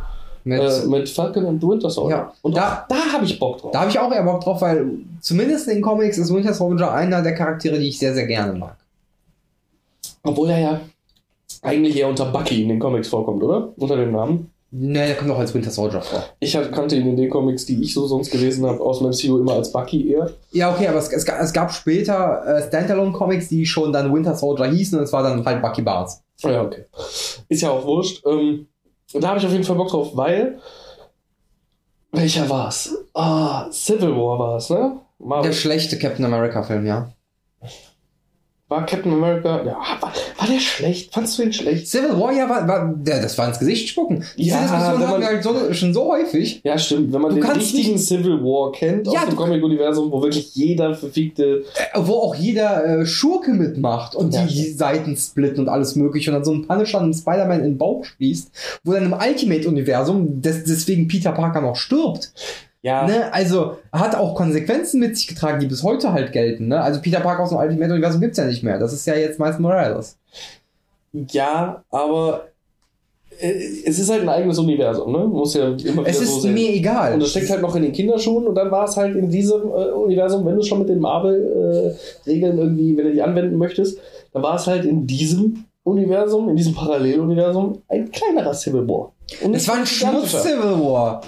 Mit, 0.47 0.61
äh, 0.61 0.85
mit 0.87 1.09
Falcon 1.09 1.45
and 1.45 1.61
the 1.61 1.67
Winter 1.67 1.89
Soldier. 1.89 2.15
Ja. 2.17 2.33
Und 2.41 2.55
Da- 2.55 2.85
da, 2.87 2.95
da 2.95 3.13
habe 3.13 3.25
ich 3.25 3.37
Bock 3.37 3.59
drauf. 3.59 3.71
da 3.71 3.81
habe 3.81 3.89
ich 3.91 3.99
auch 3.99 4.11
eher 4.11 4.23
Bock 4.23 4.41
drauf, 4.41 4.61
weil 4.61 4.85
zumindest 5.21 5.67
in 5.67 5.75
den 5.75 5.81
Comics 5.83 6.17
ist 6.17 6.33
Winter 6.33 6.53
Soldier 6.53 6.91
einer 6.91 7.21
der 7.21 7.35
Charaktere, 7.35 7.77
die 7.79 7.87
ich 7.89 7.99
sehr, 7.99 8.13
sehr 8.13 8.27
gerne 8.27 8.53
mag. 8.57 8.77
Obwohl 10.23 10.49
er 10.49 10.59
ja 10.59 10.81
eigentlich 11.61 11.97
eher 11.97 12.07
unter 12.07 12.25
Bucky 12.25 12.61
in 12.63 12.69
den 12.69 12.79
Comics 12.79 13.07
vorkommt, 13.07 13.43
oder? 13.43 13.69
Unter 13.77 13.95
dem 13.97 14.11
Namen. 14.11 14.51
Ne, 14.69 15.07
der 15.07 15.15
kommt 15.15 15.31
auch 15.31 15.39
als 15.39 15.53
Winter 15.53 15.71
Soldier 15.71 16.01
vor. 16.01 16.23
Ich 16.41 16.53
hab- 16.55 16.71
kannte 16.73 16.97
ihn 16.97 17.07
in 17.07 17.15
den 17.15 17.29
Comics, 17.29 17.65
die 17.65 17.81
ich 17.81 17.93
so 17.93 18.05
sonst 18.05 18.31
gelesen 18.31 18.65
habe, 18.65 18.81
aus 18.81 18.99
dem 18.99 19.07
MCU 19.07 19.39
immer 19.39 19.53
als 19.53 19.71
Bucky 19.71 20.11
eher. 20.11 20.29
Ja, 20.51 20.73
okay, 20.73 20.87
aber 20.87 20.97
es, 20.99 21.07
es, 21.11 21.23
es 21.23 21.53
gab 21.53 21.71
später 21.71 22.43
äh, 22.45 22.67
Standalone-Comics, 22.67 23.47
die 23.47 23.65
schon 23.65 23.93
dann 23.93 24.13
Winter 24.13 24.35
Soldier 24.35 24.65
hießen 24.65 24.97
und 24.97 25.05
es 25.05 25.13
war 25.13 25.23
dann 25.23 25.43
halt 25.45 25.61
Bucky 25.61 25.81
Barnes. 25.81 26.21
Ja, 26.41 26.61
okay. 26.61 26.83
Ist 27.47 27.61
ja 27.61 27.71
auch 27.71 27.85
wurscht. 27.85 28.21
Ähm, 28.25 28.67
und 29.13 29.23
da 29.23 29.29
habe 29.29 29.39
ich 29.39 29.45
auf 29.45 29.51
jeden 29.51 29.63
Fall 29.63 29.75
Bock 29.75 29.89
drauf, 29.89 30.11
weil. 30.15 30.59
Welcher 32.11 32.49
war's? 32.49 32.95
Ah, 33.13 33.69
Civil 33.71 34.11
War 34.15 34.39
war's, 34.39 34.69
ne? 34.69 34.99
Marvel. 35.19 35.49
Der 35.49 35.55
schlechte 35.55 35.97
Captain 35.97 36.25
America-Film, 36.25 36.85
ja. 36.85 37.09
War 38.69 38.85
Captain 38.85 39.13
America. 39.13 39.63
Ja, 39.63 39.77
war, 40.01 40.11
war 40.37 40.47
der 40.47 40.59
schlecht? 40.59 41.13
Fandst 41.13 41.37
du 41.39 41.43
ihn 41.43 41.53
schlecht? 41.53 41.87
Civil 41.87 42.19
War, 42.19 42.33
ja, 42.33 42.49
war, 42.49 42.67
war 42.67 42.93
der, 42.97 43.21
das 43.21 43.37
war 43.37 43.47
ins 43.47 43.59
Gesicht 43.59 43.87
spucken. 43.87 44.25
Diese 44.37 44.49
Ja, 44.49 44.61
Diskussion 44.61 44.81
wenn 44.81 44.87
hatten 44.89 44.99
wir 45.01 45.07
man- 45.19 45.25
halt 45.25 45.43
so, 45.43 45.73
schon 45.73 45.93
so 45.93 46.11
häufig. 46.11 46.59
Ja, 46.65 46.77
stimmt. 46.77 47.13
Wenn 47.13 47.21
man 47.21 47.33
Du 47.33 47.39
den 47.41 47.49
richtigen 47.49 47.97
Civil 47.97 48.41
War 48.43 48.73
kennt 48.73 49.07
Ja, 49.07 49.21
aus 49.21 49.27
dem 49.27 49.37
Comic-Universum, 49.37 50.11
wo 50.11 50.21
wirklich 50.21 50.53
jeder 50.53 50.93
verfickte. 50.95 51.63
Äh, 51.93 51.99
wo 52.01 52.15
auch 52.15 52.35
jeder 52.35 52.83
äh, 53.01 53.05
Schurke 53.05 53.53
mitmacht 53.53 54.15
und 54.15 54.33
Ja. 54.33 54.43
die 54.45 54.73
Seiten 54.73 55.15
splitten 55.15 55.61
und 55.61 55.69
alles 55.69 55.95
mögliche 55.95 56.31
und 56.31 56.35
dann 56.35 56.43
so 56.43 56.51
ein 56.51 56.67
Punisher 56.67 56.99
einen 56.99 57.13
Spider-Man 57.13 57.59
in 57.59 57.65
den 57.65 57.77
Bauch 57.77 58.03
schließt, 58.03 58.51
wo 58.83 58.91
dann 58.91 59.05
im 59.05 59.13
Ultimate-Universum 59.13 60.41
des, 60.41 60.65
deswegen 60.65 61.07
Peter 61.07 61.31
Parker 61.31 61.61
noch 61.61 61.77
stirbt. 61.77 62.33
Ja, 62.83 63.05
Ne? 63.07 63.33
Also 63.33 63.77
hat 63.91 64.15
auch 64.15 64.35
Konsequenzen 64.35 64.99
mit 64.99 65.17
sich 65.17 65.27
getragen, 65.27 65.59
die 65.59 65.65
bis 65.67 65.83
heute 65.83 66.13
halt 66.13 66.31
gelten. 66.31 66.67
Ne? 66.67 66.79
Also 66.81 67.01
Peter 67.01 67.19
Parker 67.19 67.43
aus 67.43 67.49
dem 67.49 67.57
Ultimate-Universum 67.57 68.21
gibt's 68.21 68.37
ja 68.37 68.45
nicht 68.45 68.63
mehr. 68.63 68.77
Das 68.79 68.93
ist 68.93 69.05
ja 69.07 69.15
jetzt 69.15 69.39
Miles 69.39 69.59
Morales. 69.59 70.17
ja, 71.31 71.83
aber 71.89 72.47
äh, 73.39 73.51
es 73.85 73.99
ist 73.99 74.09
halt 74.09 74.21
ein 74.21 74.29
eigenes 74.29 74.57
Universum, 74.59 75.11
ne? 75.11 75.19
Muss 75.19 75.53
ja 75.55 75.69
immer 75.69 76.05
Es 76.05 76.17
so 76.17 76.23
ist 76.23 76.41
sehen. 76.43 76.53
mir 76.53 76.69
egal. 76.73 77.13
Und 77.13 77.21
das 77.21 77.31
steckt 77.31 77.49
halt 77.49 77.61
noch 77.61 77.75
in 77.75 77.83
den 77.83 77.91
Kinderschuhen 77.93 78.47
und 78.47 78.55
dann 78.55 78.71
war 78.71 78.85
es 78.85 78.95
halt 78.97 79.15
in 79.15 79.29
diesem 79.29 79.61
äh, 79.63 79.91
Universum, 79.91 80.45
wenn 80.45 80.55
du 80.55 80.63
schon 80.63 80.79
mit 80.79 80.89
den 80.89 80.99
Marvel-Regeln 80.99 82.57
irgendwie, 82.57 82.95
wenn 82.97 83.05
du 83.05 83.13
die 83.13 83.21
anwenden 83.21 83.57
möchtest, 83.57 83.99
dann 84.33 84.43
war 84.43 84.55
es 84.55 84.67
halt 84.67 84.85
in 84.85 85.05
diesem 85.07 85.65
Universum, 85.83 86.49
in 86.49 86.55
diesem 86.55 86.73
Paralleluniversum, 86.75 87.81
ein 87.87 88.11
kleinerer 88.11 88.53
Civil 88.53 88.87
War. 88.87 89.13
Und 89.43 89.53
es 89.55 89.67
war 89.67 89.77
ein. 89.77 89.85
Schmutz-Civil 89.85 90.79
War. 90.83 91.21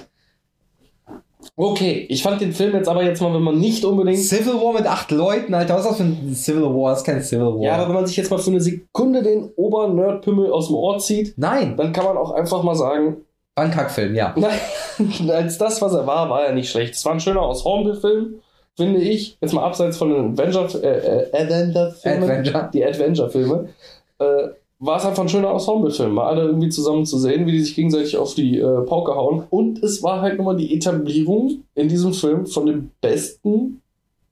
Okay, 1.56 2.06
ich 2.10 2.22
fand 2.22 2.42
den 2.42 2.52
Film 2.52 2.76
jetzt 2.76 2.90
aber 2.90 3.04
jetzt 3.04 3.22
mal, 3.22 3.34
wenn 3.34 3.42
man 3.42 3.60
nicht 3.60 3.86
unbedingt. 3.86 4.20
Civil 4.20 4.56
War 4.56 4.74
mit 4.74 4.86
acht 4.86 5.10
Leuten, 5.12 5.54
Alter. 5.54 5.76
Was 5.76 5.82
ist 5.82 5.90
das 5.92 5.98
für 5.98 6.04
ein 6.04 6.36
Civil 6.36 6.64
War? 6.64 6.92
Das 6.92 7.00
ist 7.00 7.06
kein 7.06 7.22
Civil 7.22 7.46
War. 7.46 7.62
Ja, 7.62 7.76
aber 7.76 7.88
wenn 7.88 7.96
man 7.96 8.08
sich 8.08 8.18
jetzt 8.18 8.30
mal 8.30 8.40
für 8.40 8.50
eine 8.52 8.60
Sekunde 8.60 9.24
den 9.24 9.50
Ober-Nerd-Pimmel 9.56 10.52
aus 10.52 10.68
dem 10.68 10.76
Ohr 10.76 11.00
zieht, 11.00 11.34
Nein, 11.38 11.78
dann 11.78 11.94
kann 11.94 12.04
man 12.06 12.18
auch 12.18 12.32
einfach 12.32 12.62
mal 12.64 12.76
sagen, 12.76 13.18
war 13.56 13.66
ein 13.66 13.72
Kackfilm, 13.72 14.16
ja. 14.16 14.34
Nein, 14.38 15.30
als 15.30 15.58
das, 15.58 15.82
was 15.82 15.94
er 15.94 16.06
war, 16.08 16.30
war 16.30 16.44
er 16.44 16.54
nicht 16.54 16.70
schlecht. 16.70 16.94
Es 16.94 17.06
war 17.06 17.14
ein 17.14 17.20
schöner 17.20 17.48
Ensemble-Film, 17.50 18.36
finde 18.76 19.00
ich. 19.02 19.38
Jetzt 19.42 19.54
mal 19.54 19.64
abseits 19.64 19.98
von 19.98 20.10
den 20.10 20.34
Avenger, 20.40 20.68
äh, 20.84 20.88
äh, 20.88 21.44
Avenger-Filmen, 21.46 22.24
Adventure. 22.24 22.70
die 22.74 22.86
Adventure-Filme, 22.86 23.70
äh, 24.20 24.48
war 24.80 24.98
es 24.98 25.06
einfach 25.06 25.24
ein 25.24 25.30
schöner 25.30 25.52
Ensemble-Film. 25.52 26.14
Mal 26.14 26.28
alle 26.28 26.44
irgendwie 26.44 26.70
zusammen 26.70 27.06
zu 27.06 27.18
sehen, 27.20 27.46
wie 27.46 27.52
die 27.52 27.62
sich 27.62 27.76
gegenseitig 27.76 28.18
auf 28.18 28.34
die 28.34 28.58
äh, 28.60 28.82
Pauke 28.86 29.14
hauen. 29.14 29.44
Und 29.50 29.84
es 29.84 30.02
war 30.02 30.22
halt 30.22 30.38
nochmal 30.38 30.56
die 30.56 30.74
Etablierung 30.74 31.64
in 31.76 31.90
diesem 31.90 32.14
Film 32.14 32.46
von 32.46 32.66
dem 32.66 32.92
besten 33.02 33.82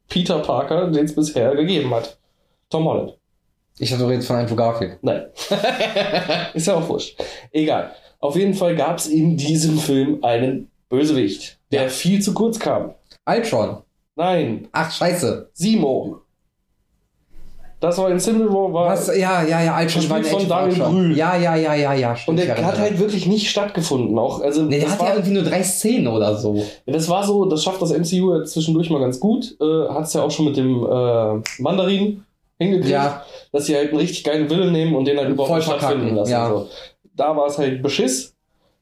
Peter 0.08 0.40
Parker, 0.40 0.90
den 0.90 1.06
es 1.06 1.14
bisher 1.14 1.54
gegeben 1.56 1.94
hat. 1.94 2.18
Tom 2.70 2.86
Holland. 2.86 3.18
Ich 3.78 3.90
dachte, 3.90 4.04
du 4.04 4.10
redest 4.10 4.28
von 4.28 4.38
Andrew 4.38 4.56
Garfield. 4.56 4.98
Nein. 5.02 5.26
ist 6.54 6.66
ja 6.68 6.76
auch 6.76 6.88
wurscht. 6.90 7.22
Egal. 7.52 7.92
Auf 8.20 8.36
jeden 8.36 8.54
Fall 8.54 8.76
gab 8.76 8.98
es 8.98 9.08
in 9.08 9.38
diesem 9.38 9.78
Film 9.78 10.24
einen 10.24 10.72
Bösewicht, 10.90 11.60
der 11.72 11.84
Ja. 11.84 11.90
viel 11.90 12.22
zu 12.22 12.34
kurz 12.34 12.58
kam. 12.58 12.94
Ultron. 13.26 13.78
Nein, 14.16 14.68
Ach, 14.72 14.90
scheiße. 14.92 15.50
Simo. 15.54 16.22
Das 17.80 17.96
war 18.00 18.10
in 18.10 18.20
Civil 18.20 18.50
War. 18.52 18.74
War 18.74 18.88
Was? 18.92 19.08
Ja, 19.16 19.44
ja, 19.44 19.62
ja, 19.62 19.78
Ultron 19.80 20.10
war 20.10 20.20
Gespielt 20.20 20.42
in 20.42 20.48
von 20.48 20.58
Daniel. 20.58 20.80
Brühl. 20.84 21.16
Ja, 21.18 21.36
ja, 21.38 21.56
ja, 21.56 21.76
ja, 21.76 21.94
ja. 21.94 22.10
Und 22.12 22.18
stimmt, 22.18 22.40
der 22.40 22.58
ich 22.58 22.64
hat 22.64 22.80
halt 22.80 23.00
wirklich 23.00 23.28
nicht 23.28 23.50
stattgefunden. 23.52 24.18
Auch, 24.18 24.42
also 24.42 24.64
Nee, 24.64 24.80
der 24.80 24.90
hat 24.90 25.00
ja 25.00 25.06
war, 25.06 25.14
irgendwie 25.16 25.34
nur 25.36 25.44
drei 25.44 25.62
Szenen 25.64 26.08
oder 26.08 26.36
so. 26.36 26.64
das 26.88 27.08
war 27.08 27.24
so, 27.24 27.46
das 27.46 27.64
schafft 27.64 27.80
das 27.82 27.92
MCU 27.92 28.34
ja 28.34 28.44
zwischendurch 28.46 28.90
mal 28.90 29.00
ganz 29.00 29.20
gut. 29.20 29.56
Äh, 29.62 29.90
hat 29.90 30.06
es 30.06 30.14
ja 30.14 30.24
auch 30.24 30.32
schon 30.32 30.46
mit 30.46 30.58
dem 30.58 30.84
äh, 30.84 31.42
Mandarin 31.62 32.24
hingekriegt, 32.60 32.90
Ja. 32.90 33.24
dass 33.52 33.68
sie 33.68 33.76
halt 33.76 33.90
einen 33.90 34.00
richtig 34.00 34.24
geilen 34.24 34.50
Willen 34.50 34.72
nehmen 34.72 34.96
und 34.96 35.06
den 35.06 35.18
halt 35.20 35.30
überhaupt 35.30 35.56
nicht 35.58 35.66
stattfinden 35.66 36.16
lassen. 36.16 36.32
ja. 36.32 36.50
So. 36.50 36.68
Da 37.16 37.36
war 37.36 37.46
es 37.48 37.58
halt 37.60 37.82
Beschiss. 37.84 38.34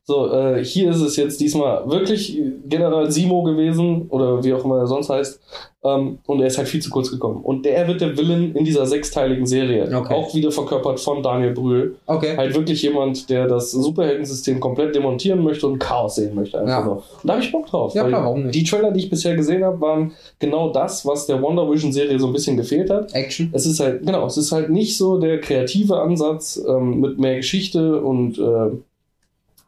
So, 0.08 0.32
äh, 0.32 0.64
hier 0.64 0.92
ist 0.92 1.02
es 1.02 1.16
jetzt 1.16 1.42
diesmal 1.42 1.90
wirklich 1.90 2.40
General 2.68 3.10
Simo 3.10 3.42
gewesen 3.42 4.06
oder 4.10 4.44
wie 4.44 4.54
auch 4.54 4.64
immer 4.64 4.78
er 4.78 4.86
sonst 4.86 5.10
heißt. 5.10 5.40
Ähm, 5.84 6.20
und 6.28 6.42
er 6.42 6.48
ist 6.48 6.60
halt 6.60 6.68
viel 6.68 6.80
zu 6.80 6.92
kurz 6.92 7.10
gekommen. 7.10 7.42
Und 7.44 7.66
der 7.66 7.88
wird 7.88 8.02
der 8.02 8.16
Villain 8.16 8.54
in 8.56 8.64
dieser 8.66 8.86
sechsteiligen 8.86 9.48
Serie. 9.48 9.90
Okay. 9.96 10.14
Auch 10.14 10.34
wieder 10.36 10.52
verkörpert 10.52 11.00
von 11.00 11.24
Daniel 11.24 11.54
Brühl. 11.54 11.96
Okay. 12.06 12.38
Halt 12.38 12.54
wirklich 12.54 12.84
jemand, 12.84 13.28
der 13.32 13.48
das 13.48 13.72
Superheldensystem 13.72 14.60
komplett 14.60 14.94
demontieren 14.94 15.44
möchte 15.44 15.66
und 15.66 15.80
Chaos 15.80 16.16
sehen 16.16 16.36
möchte. 16.36 16.60
Einfach 16.60 16.80
Ja. 16.80 16.86
nur. 16.86 16.96
Und 16.98 17.04
da 17.24 17.34
habe 17.34 17.44
ich 17.44 17.52
Bock 17.52 17.66
drauf. 17.66 17.96
Ja, 17.96 18.04
klar, 18.08 18.26
warum 18.26 18.44
nicht? 18.44 18.54
Die 18.54 18.64
Trailer, 18.64 18.92
die 18.92 19.00
ich 19.00 19.10
bisher 19.10 19.36
gesehen 19.36 19.64
habe, 19.64 19.82
waren 19.82 20.12
genau 20.38 20.70
das, 20.72 21.04
was 21.08 21.26
der 21.26 21.42
Wonder 21.42 21.68
Vision 21.72 21.92
Serie 21.92 22.20
so 22.20 22.28
ein 22.28 22.34
bisschen 22.34 22.58
gefehlt 22.58 22.92
hat. 22.92 23.12
Action. 23.16 23.50
Es 23.54 23.66
ist 23.66 23.80
halt, 23.80 24.06
genau, 24.06 24.28
es 24.28 24.38
ist 24.38 24.52
halt 24.52 24.70
nicht 24.70 24.98
so 24.98 25.18
der 25.18 25.40
kreative 25.42 26.00
Ansatz 26.00 26.64
ähm, 26.68 27.00
mit 27.00 27.18
mehr 27.18 27.38
Geschichte 27.38 28.00
und 28.02 28.38
äh, 28.38 28.70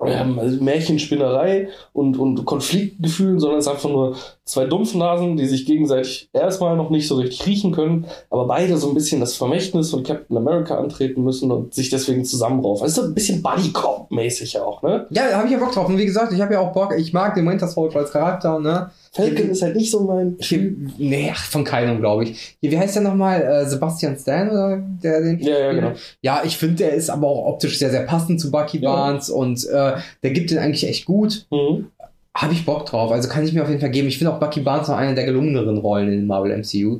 ähm, 0.06 0.40
also 0.40 0.64
Märchenspinnerei 0.64 1.70
und, 1.94 2.18
und 2.18 2.46
Konfliktgefühlen, 2.46 3.40
sondern 3.40 3.60
es 3.60 3.66
ist 3.66 3.72
einfach 3.72 3.90
nur 3.90 4.16
zwei 4.48 4.66
Dumpfnasen, 4.66 5.38
die 5.38 5.46
sich 5.46 5.66
gegenseitig 5.66 6.30
erstmal 6.34 6.76
noch 6.76 6.90
nicht 6.90 7.08
so 7.08 7.16
richtig 7.16 7.46
riechen 7.46 7.72
können, 7.72 8.06
aber 8.30 8.48
beide 8.48 8.78
so 8.78 8.88
ein 8.88 8.94
bisschen 8.94 9.20
das 9.20 9.36
Vermächtnis 9.36 9.92
von 9.92 10.04
Captain 10.04 10.36
America 10.36 10.78
antreten 10.78 11.24
müssen 11.24 11.52
und 11.52 11.74
sich 11.74 11.90
deswegen 11.90 12.26
zusammenraufen. 12.26 12.84
Also 12.84 13.02
so 13.02 13.08
ein 13.10 13.14
bisschen 13.14 13.44
Buddy-Cop-mäßig 13.44 14.60
auch, 14.60 14.82
ne? 14.82 15.06
Ja, 15.12 15.30
da 15.30 15.38
habe 15.38 15.48
ich 15.48 15.54
ja 15.54 15.60
Bock 15.60 15.74
drauf. 15.74 15.88
Und 15.88 15.98
wie 15.98 16.06
gesagt, 16.06 16.34
ich 16.34 16.42
habe 16.42 16.54
ja 16.54 16.62
auch 16.62 16.72
Bock. 16.72 16.96
Ich 16.98 17.14
mag 17.14 17.36
den 17.36 17.48
Winter 17.48 17.68
Soldier 17.68 18.00
als 18.00 18.12
Charakter, 18.12 18.60
ne? 18.60 18.90
Falcon 19.14 19.50
ist 19.50 19.62
halt 19.62 19.76
nicht 19.76 19.92
so 19.92 20.02
mein 20.02 20.38
Hier, 20.40 20.74
nee, 20.98 21.34
von 21.50 21.64
keinem, 21.64 22.00
glaube 22.00 22.24
ich. 22.24 22.58
Hier, 22.62 22.72
wie 22.72 22.78
heißt 22.78 22.96
der 22.96 23.04
nochmal? 23.04 23.42
Äh, 23.42 23.66
Sebastian 23.68 24.18
Stan 24.18 24.50
oder 24.50 24.82
der 25.04 25.22
den? 25.22 25.40
Ja, 25.40 25.60
ja, 25.60 25.74
genau. 25.74 25.92
Ja, 26.22 26.42
ich 26.46 26.58
finde, 26.58 26.76
der 26.76 26.94
ist 26.94 27.10
aber 27.10 27.28
auch 27.28 27.48
optisch 27.48 27.80
sehr, 27.80 27.90
sehr 27.90 28.04
passend 28.04 28.40
zu 28.40 28.52
Bucky 28.52 28.80
Ja. 28.80 28.94
Barnes 28.94 29.30
und 29.30 29.66
äh, 29.68 29.94
der 30.24 30.32
gibt 30.32 30.52
den 30.52 30.60
eigentlich 30.60 30.88
echt 30.88 31.06
gut. 31.06 31.48
Mhm. 31.52 31.88
Habe 32.38 32.54
ich 32.54 32.66
Bock 32.66 32.86
drauf. 32.86 33.12
Also 33.12 33.30
kann 33.30 33.44
ich 33.44 33.54
mir 33.54 33.64
auf 33.64 33.70
jeden 33.70 33.82
Fall 33.82 33.90
geben. 33.90 34.08
Ich 34.08 34.20
finde 34.20 34.32
auch 34.32 34.40
Bucky 34.40 34.60
Barnes 34.60 34.88
noch 34.88 34.98
eine 34.98 35.16
der 35.16 35.26
gelungeneren 35.26 35.80
Rollen 35.80 36.14
in 36.14 36.28
Marvel 36.28 36.56
MCU. 36.56 37.00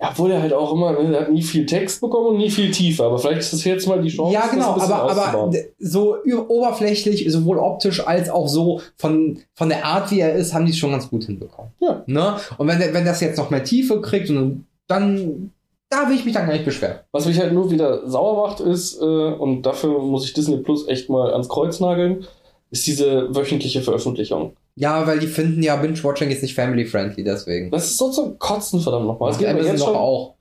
Ja, 0.00 0.10
obwohl 0.10 0.32
er 0.32 0.42
halt 0.42 0.52
auch 0.52 0.72
immer, 0.72 0.92
ne, 0.92 1.10
der 1.10 1.20
hat 1.22 1.32
nie 1.32 1.42
viel 1.42 1.64
Text 1.64 2.00
bekommen 2.00 2.26
und 2.28 2.36
nie 2.38 2.50
viel 2.50 2.70
Tiefe, 2.70 3.04
aber 3.04 3.18
vielleicht 3.18 3.40
ist 3.40 3.52
das 3.52 3.64
jetzt 3.64 3.86
mal 3.86 4.00
die 4.00 4.08
Chance, 4.10 4.32
Ja, 4.32 4.46
genau, 4.46 4.74
aber, 4.80 5.10
aber 5.10 5.50
so 5.78 6.16
oberflächlich, 6.48 7.24
sowohl 7.32 7.58
optisch 7.58 8.06
als 8.06 8.30
auch 8.30 8.46
so 8.46 8.80
von, 8.96 9.38
von 9.54 9.68
der 9.68 9.84
Art, 9.84 10.10
wie 10.12 10.20
er 10.20 10.34
ist, 10.34 10.54
haben 10.54 10.66
die 10.66 10.70
es 10.70 10.78
schon 10.78 10.92
ganz 10.92 11.10
gut 11.10 11.24
hinbekommen. 11.24 11.72
Ja. 11.80 12.02
Ne? 12.06 12.36
Und 12.58 12.68
wenn, 12.68 12.78
wenn 12.78 13.04
das 13.04 13.20
jetzt 13.20 13.38
noch 13.38 13.50
mehr 13.50 13.64
Tiefe 13.64 14.00
kriegt, 14.00 14.30
und 14.30 14.66
dann, 14.86 15.50
da 15.90 16.08
will 16.08 16.14
ich 16.14 16.24
mich 16.24 16.34
dann 16.34 16.46
gar 16.46 16.52
nicht 16.52 16.64
beschweren. 16.64 16.98
Was 17.10 17.26
mich 17.26 17.38
halt 17.40 17.52
nur 17.52 17.72
wieder 17.72 18.08
sauer 18.08 18.46
macht, 18.46 18.60
ist, 18.60 19.00
äh, 19.00 19.04
und 19.04 19.62
dafür 19.62 19.98
muss 19.98 20.24
ich 20.24 20.32
Disney 20.32 20.58
Plus 20.58 20.86
echt 20.86 21.10
mal 21.10 21.32
ans 21.32 21.48
Kreuz 21.48 21.80
nageln, 21.80 22.24
ist 22.70 22.86
diese 22.86 23.34
wöchentliche 23.34 23.82
Veröffentlichung. 23.82 24.52
Ja, 24.76 25.06
weil 25.06 25.18
die 25.18 25.26
finden 25.26 25.62
ja 25.62 25.76
Binge-Watching 25.76 26.30
ist 26.30 26.42
nicht 26.42 26.54
family-friendly, 26.54 27.24
deswegen. 27.24 27.70
Das 27.70 27.84
ist 27.86 27.98
so 27.98 28.10
zum 28.10 28.38
Kotzen, 28.38 28.80
verdammt 28.80 29.06
nochmal. 29.06 29.30
Es 29.30 29.36
Macht 29.36 29.40
geht 29.40 29.48
aber 29.48 29.58
Amazon 29.58 29.72
jetzt 29.74 29.80
doch 29.82 29.86
schon. 29.88 29.96
auch. 29.96 30.34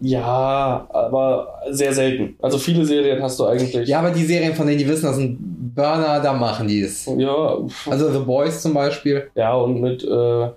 Ja, 0.00 0.86
aber 0.90 1.60
sehr 1.70 1.92
selten. 1.92 2.36
Also 2.42 2.58
viele 2.58 2.84
Serien 2.84 3.22
hast 3.22 3.38
du 3.38 3.44
eigentlich. 3.46 3.88
Ja, 3.88 4.00
aber 4.00 4.10
die 4.10 4.24
Serien, 4.24 4.54
von 4.54 4.66
denen 4.66 4.78
die 4.78 4.88
wissen, 4.88 5.04
das 5.06 5.16
sind 5.16 5.38
Burner, 5.74 6.20
da 6.20 6.32
machen 6.32 6.66
die 6.66 6.80
es. 6.80 7.06
Ja, 7.16 7.58
Also 7.88 8.12
The 8.12 8.18
Boys 8.20 8.60
zum 8.62 8.74
Beispiel. 8.74 9.30
ja 9.34 9.54
und 9.54 9.80
mit, 9.80 10.02
äh, 10.02 10.48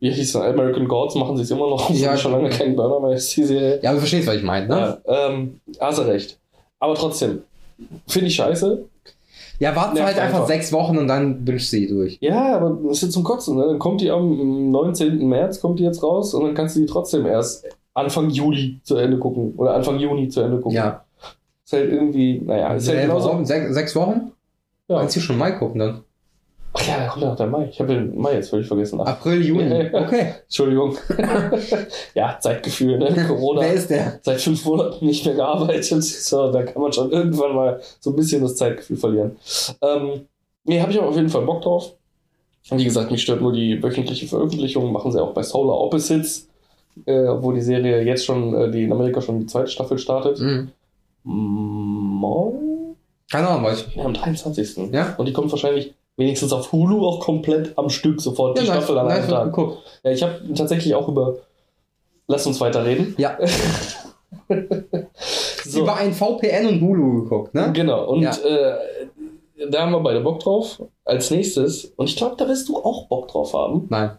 wie 0.00 0.10
hieß 0.10 0.34
es, 0.34 0.36
American 0.36 0.88
Gods 0.88 1.14
machen 1.16 1.36
sie 1.36 1.42
es 1.42 1.50
immer 1.50 1.68
noch. 1.68 1.90
Ja. 1.94 2.16
schon 2.16 2.32
lange 2.32 2.48
kein 2.48 2.74
Burner 2.76 3.00
mehr 3.06 3.16
ist 3.16 3.36
die 3.36 3.44
Serie. 3.44 3.80
Ja, 3.82 3.92
du 3.92 3.98
verstehst, 3.98 4.26
was 4.26 4.36
ich 4.36 4.42
meine, 4.42 4.68
ne? 4.68 4.98
Ja, 5.06 5.28
ähm, 5.28 5.60
hast 5.80 5.98
du 5.98 6.02
recht. 6.02 6.38
Aber 6.78 6.94
trotzdem, 6.94 7.42
finde 8.06 8.28
ich 8.28 8.36
scheiße. 8.36 8.84
Ja, 9.58 9.74
warten 9.74 9.98
halt 9.98 10.18
einfach, 10.18 10.34
einfach. 10.40 10.46
sechs 10.46 10.72
Wochen 10.72 10.98
und 10.98 11.08
dann 11.08 11.44
binge 11.44 11.58
sie 11.58 11.86
durch. 11.86 12.18
Ja, 12.20 12.56
aber 12.56 12.78
das 12.84 12.98
ist 12.98 13.02
jetzt 13.04 13.12
zum 13.12 13.24
Kotzen. 13.24 13.56
Ne? 13.56 13.64
Dann 13.66 13.78
kommt 13.78 14.00
die 14.00 14.10
am 14.10 14.70
19. 14.70 15.26
März, 15.28 15.60
kommt 15.60 15.78
die 15.78 15.84
jetzt 15.84 16.02
raus 16.02 16.34
und 16.34 16.44
dann 16.44 16.54
kannst 16.54 16.76
du 16.76 16.80
die 16.80 16.86
trotzdem 16.86 17.26
erst 17.26 17.66
Anfang 17.94 18.28
Juli 18.30 18.80
zu 18.82 18.96
Ende 18.96 19.18
gucken. 19.18 19.54
Oder 19.56 19.74
Anfang 19.74 19.98
Juni 19.98 20.28
zu 20.28 20.42
Ende 20.42 20.58
gucken. 20.58 20.76
Ja. 20.76 21.04
Ist 21.64 21.72
halt 21.72 21.90
irgendwie, 21.90 22.40
naja, 22.44 22.74
ist 22.74 22.88
halt 22.88 23.00
genauso. 23.02 23.28
warum? 23.30 23.44
Sech, 23.44 23.72
sechs 23.72 23.96
Wochen? 23.96 24.32
Ja. 24.88 24.98
Kannst 24.98 25.16
du 25.16 25.20
schon 25.20 25.38
Mai 25.38 25.52
gucken 25.52 25.80
dann? 25.80 26.04
Ach 26.78 26.86
ja, 26.86 26.98
da 26.98 27.06
kommt 27.08 27.22
ja 27.22 27.30
noch 27.30 27.36
der 27.36 27.46
Mai. 27.46 27.68
Ich 27.70 27.80
habe 27.80 27.94
den 27.94 28.18
Mai 28.18 28.34
jetzt 28.34 28.50
völlig 28.50 28.66
vergessen. 28.66 29.00
Ach, 29.00 29.06
April, 29.06 29.42
Juni. 29.42 29.88
Okay. 29.92 30.34
Entschuldigung. 30.42 30.96
ja, 32.14 32.36
Zeitgefühl, 32.38 32.98
ne? 32.98 33.24
Corona. 33.28 33.62
Wer 33.62 33.72
ist 33.72 33.88
der? 33.88 34.20
Seit 34.22 34.42
fünf 34.42 34.62
Monaten 34.64 35.06
nicht 35.06 35.24
mehr 35.24 35.34
gearbeitet. 35.34 36.04
So, 36.04 36.52
da 36.52 36.64
kann 36.64 36.82
man 36.82 36.92
schon 36.92 37.10
irgendwann 37.10 37.54
mal 37.54 37.80
so 38.00 38.10
ein 38.10 38.16
bisschen 38.16 38.42
das 38.42 38.56
Zeitgefühl 38.56 38.98
verlieren. 38.98 39.36
Ähm, 39.80 40.26
nee, 40.64 40.80
habe 40.80 40.92
ich 40.92 40.98
aber 40.98 41.08
auf 41.08 41.16
jeden 41.16 41.30
Fall 41.30 41.42
Bock 41.42 41.62
drauf. 41.62 41.94
Wie 42.70 42.84
gesagt, 42.84 43.10
mich 43.10 43.22
stört 43.22 43.40
nur 43.40 43.52
die 43.52 43.82
wöchentliche 43.82 44.26
Veröffentlichung. 44.26 44.92
Machen 44.92 45.12
sie 45.12 45.22
auch 45.22 45.32
bei 45.32 45.42
Solar 45.42 45.80
Opposites, 45.80 46.48
äh, 47.06 47.26
obwohl 47.26 47.54
die 47.54 47.62
Serie 47.62 48.02
jetzt 48.02 48.26
schon, 48.26 48.54
äh, 48.54 48.70
die 48.70 48.84
in 48.84 48.92
Amerika 48.92 49.22
schon 49.22 49.40
die 49.40 49.46
zweite 49.46 49.68
Staffel 49.68 49.96
startet. 49.96 50.40
Mhm. 50.40 50.72
Morgen? 51.22 52.96
Keine 53.30 53.48
Ahnung, 53.48 53.64
weiß 53.64 53.86
ich. 53.88 53.96
Ja, 53.96 54.04
am 54.04 54.12
23. 54.12 54.92
Ja? 54.92 55.14
Und 55.16 55.26
die 55.26 55.32
kommt 55.32 55.50
wahrscheinlich 55.50 55.94
wenigstens 56.16 56.52
auf 56.52 56.72
Hulu 56.72 57.06
auch 57.06 57.20
komplett 57.20 57.76
am 57.78 57.88
Stück 57.90 58.20
sofort 58.20 58.58
die 58.58 58.64
Ja, 58.64 58.72
Staffel 58.74 58.98
an 58.98 59.08
einem 59.08 59.20
nice 59.20 59.28
Tag. 59.30 59.44
geguckt. 59.46 59.78
Ja, 60.02 60.10
ich 60.10 60.22
habe 60.22 60.40
tatsächlich 60.54 60.94
auch 60.94 61.08
über. 61.08 61.36
Lass 62.28 62.46
uns 62.46 62.60
weiterreden. 62.60 63.14
Ja. 63.18 63.38
So. 65.64 65.80
Über 65.82 65.96
ein 65.96 66.12
VPN 66.12 66.66
und 66.68 66.80
Hulu 66.80 67.22
geguckt, 67.24 67.54
ne? 67.54 67.70
Genau, 67.72 68.06
und 68.08 68.22
Ja. 68.22 68.30
äh, 68.36 68.76
da 69.70 69.82
haben 69.82 69.92
wir 69.92 70.00
beide 70.00 70.20
Bock 70.20 70.40
drauf. 70.40 70.80
Als 71.04 71.30
nächstes, 71.30 71.86
und 71.96 72.08
ich 72.08 72.16
glaube, 72.16 72.36
da 72.38 72.46
wirst 72.48 72.68
du 72.68 72.76
auch 72.76 73.06
Bock 73.08 73.28
drauf 73.28 73.52
haben. 73.54 73.86
Nein. 73.88 74.12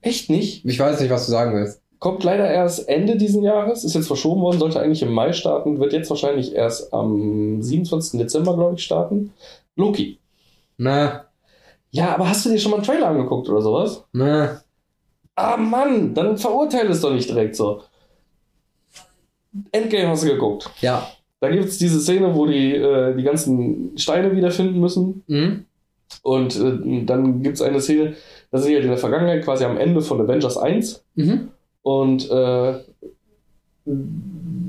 Echt 0.00 0.28
nicht? 0.30 0.64
Ich 0.64 0.78
weiß 0.78 1.00
nicht, 1.00 1.10
was 1.10 1.26
du 1.26 1.30
sagen 1.32 1.54
willst. 1.54 1.80
Kommt 2.00 2.24
leider 2.24 2.50
erst 2.50 2.88
Ende 2.88 3.16
diesen 3.16 3.44
Jahres, 3.44 3.84
ist 3.84 3.94
jetzt 3.94 4.08
verschoben 4.08 4.40
worden, 4.42 4.58
sollte 4.58 4.80
eigentlich 4.80 5.02
im 5.02 5.12
Mai 5.12 5.32
starten, 5.32 5.78
wird 5.78 5.92
jetzt 5.92 6.10
wahrscheinlich 6.10 6.52
erst 6.54 6.92
am 6.92 7.62
27. 7.62 8.18
Dezember, 8.18 8.56
glaube 8.56 8.74
ich, 8.74 8.82
starten. 8.82 9.32
Loki. 9.76 10.18
Na, 10.78 11.26
Ja, 11.90 12.14
aber 12.14 12.28
hast 12.28 12.44
du 12.46 12.50
dir 12.50 12.58
schon 12.58 12.70
mal 12.70 12.78
einen 12.78 12.86
Trailer 12.86 13.08
angeguckt 13.08 13.48
oder 13.48 13.60
sowas? 13.62 14.04
na. 14.12 14.60
Ah 15.34 15.56
Mann, 15.56 16.12
dann 16.14 16.36
verurteile 16.36 16.90
es 16.90 17.00
doch 17.00 17.12
nicht 17.12 17.28
direkt 17.30 17.56
so. 17.56 17.82
Endgame 19.70 20.08
hast 20.08 20.22
du 20.24 20.28
geguckt. 20.28 20.70
Ja. 20.80 21.06
Da 21.40 21.48
gibt 21.50 21.64
es 21.64 21.78
diese 21.78 22.00
Szene, 22.00 22.34
wo 22.34 22.46
die 22.46 22.74
äh, 22.74 23.14
die 23.16 23.22
ganzen 23.22 23.96
Steine 23.98 24.34
wiederfinden 24.36 24.78
müssen. 24.80 25.24
Mhm. 25.26 25.64
Und 26.22 26.56
äh, 26.56 27.04
dann 27.04 27.42
gibt 27.42 27.56
es 27.56 27.62
eine 27.62 27.80
Szene, 27.80 28.14
da 28.50 28.58
sind 28.58 28.68
die 28.70 28.74
halt 28.74 28.84
in 28.84 28.90
der 28.90 28.98
Vergangenheit 28.98 29.42
quasi 29.44 29.64
am 29.64 29.78
Ende 29.78 30.02
von 30.02 30.20
Avengers 30.20 30.56
1 30.58 31.02
Mhm. 31.14 31.48
und 31.82 32.30
äh, 32.30 32.74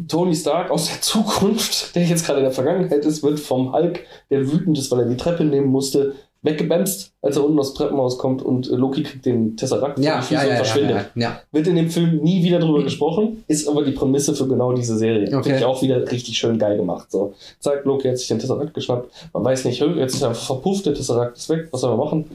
Tony 0.08 0.36
Stark 0.36 0.72
aus 0.72 0.88
der 0.88 1.00
Zukunft, 1.02 1.96
der 1.96 2.04
jetzt 2.04 2.26
gerade 2.26 2.40
in 2.40 2.46
der 2.46 2.54
Vergangenheit 2.54 3.06
ist, 3.06 3.24
wird 3.24 3.40
vom 3.40 3.74
Hulk, 3.74 4.02
der 4.30 4.52
wütend 4.52 4.78
ist, 4.78 4.92
weil 4.92 5.02
er 5.02 5.06
die 5.10 5.18
Treppe 5.18 5.44
nehmen 5.44 5.68
musste, 5.68 6.14
weggebämst, 6.42 7.14
als 7.22 7.38
er 7.38 7.46
unten 7.46 7.58
aus 7.58 7.74
dem 7.74 7.78
Treppenhaus 7.78 8.18
kommt 8.18 8.42
und 8.42 8.70
äh, 8.70 8.76
Loki 8.76 9.02
kriegt 9.04 9.26
den 9.26 9.56
Tesseract 9.56 9.98
Ja, 10.00 10.22
ja, 10.30 10.44
ja, 10.44 10.50
und 10.50 10.56
verschwindet. 10.58 11.06
ja. 11.16 11.40
Wird 11.54 11.68
in 11.68 11.78
dem 11.78 11.90
Film 11.90 12.18
nie 12.22 12.44
wieder 12.44 12.60
drüber 12.60 12.84
gesprochen, 12.84 13.46
ist 13.48 13.66
aber 13.66 13.86
die 13.86 13.94
Prämisse 13.94 14.36
für 14.36 14.46
genau 14.48 14.74
diese 14.74 14.98
Serie. 14.98 15.28
Okay. 15.28 15.42
Finde 15.44 15.60
ich 15.60 15.64
auch 15.66 15.82
wieder 15.82 16.12
richtig 16.12 16.38
schön 16.38 16.60
geil 16.60 16.76
gemacht. 16.76 17.10
So, 17.10 17.34
zack, 17.60 17.86
Loki 17.86 18.10
hat 18.10 18.18
sich 18.18 18.28
den 18.28 18.40
Tesseract 18.40 18.74
geschnappt. 18.74 19.10
Man 19.32 19.46
weiß 19.46 19.64
nicht, 19.64 19.80
jetzt 19.80 20.16
ist 20.16 20.22
er 20.22 20.30
einfach 20.30 20.46
verpufft, 20.46 20.86
der 20.86 20.94
Tesseract 20.96 21.38
ist 21.38 21.48
weg, 21.48 21.70
was 21.72 21.80
soll 21.80 21.96
man 21.96 22.06
machen? 22.06 22.26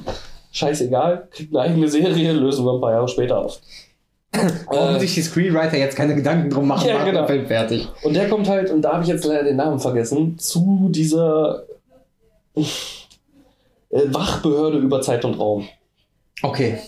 Scheißegal, 0.52 1.28
kriegt 1.30 1.54
eine 1.54 1.64
eigene 1.70 1.88
Serie, 1.88 2.32
lösen 2.32 2.64
wir 2.64 2.72
ein 2.72 2.80
paar 2.80 2.92
Jahre 2.92 3.08
später 3.08 3.38
auf. 3.44 3.60
Warum 4.32 4.96
Äh, 4.96 5.00
sich 5.00 5.14
die 5.14 5.22
Screenwriter 5.22 5.76
jetzt 5.78 5.96
keine 5.96 6.14
Gedanken 6.14 6.50
drum 6.50 6.68
machen, 6.68 6.86
Ja, 6.88 7.04
genau. 7.04 7.26
Film 7.26 7.46
fertig. 7.46 7.88
und 8.02 8.14
der 8.14 8.28
kommt 8.28 8.48
halt, 8.48 8.70
und 8.70 8.82
da 8.82 8.92
habe 8.92 9.02
ich 9.02 9.08
jetzt 9.08 9.24
leider 9.24 9.44
den 9.44 9.56
Namen 9.56 9.78
vergessen, 9.80 10.38
zu 10.38 10.88
dieser 10.90 11.64
äh, 12.54 12.62
Wachbehörde 13.90 14.78
über 14.78 15.00
Zeit 15.00 15.24
und 15.24 15.34
Raum. 15.38 15.66
Okay. 16.42 16.78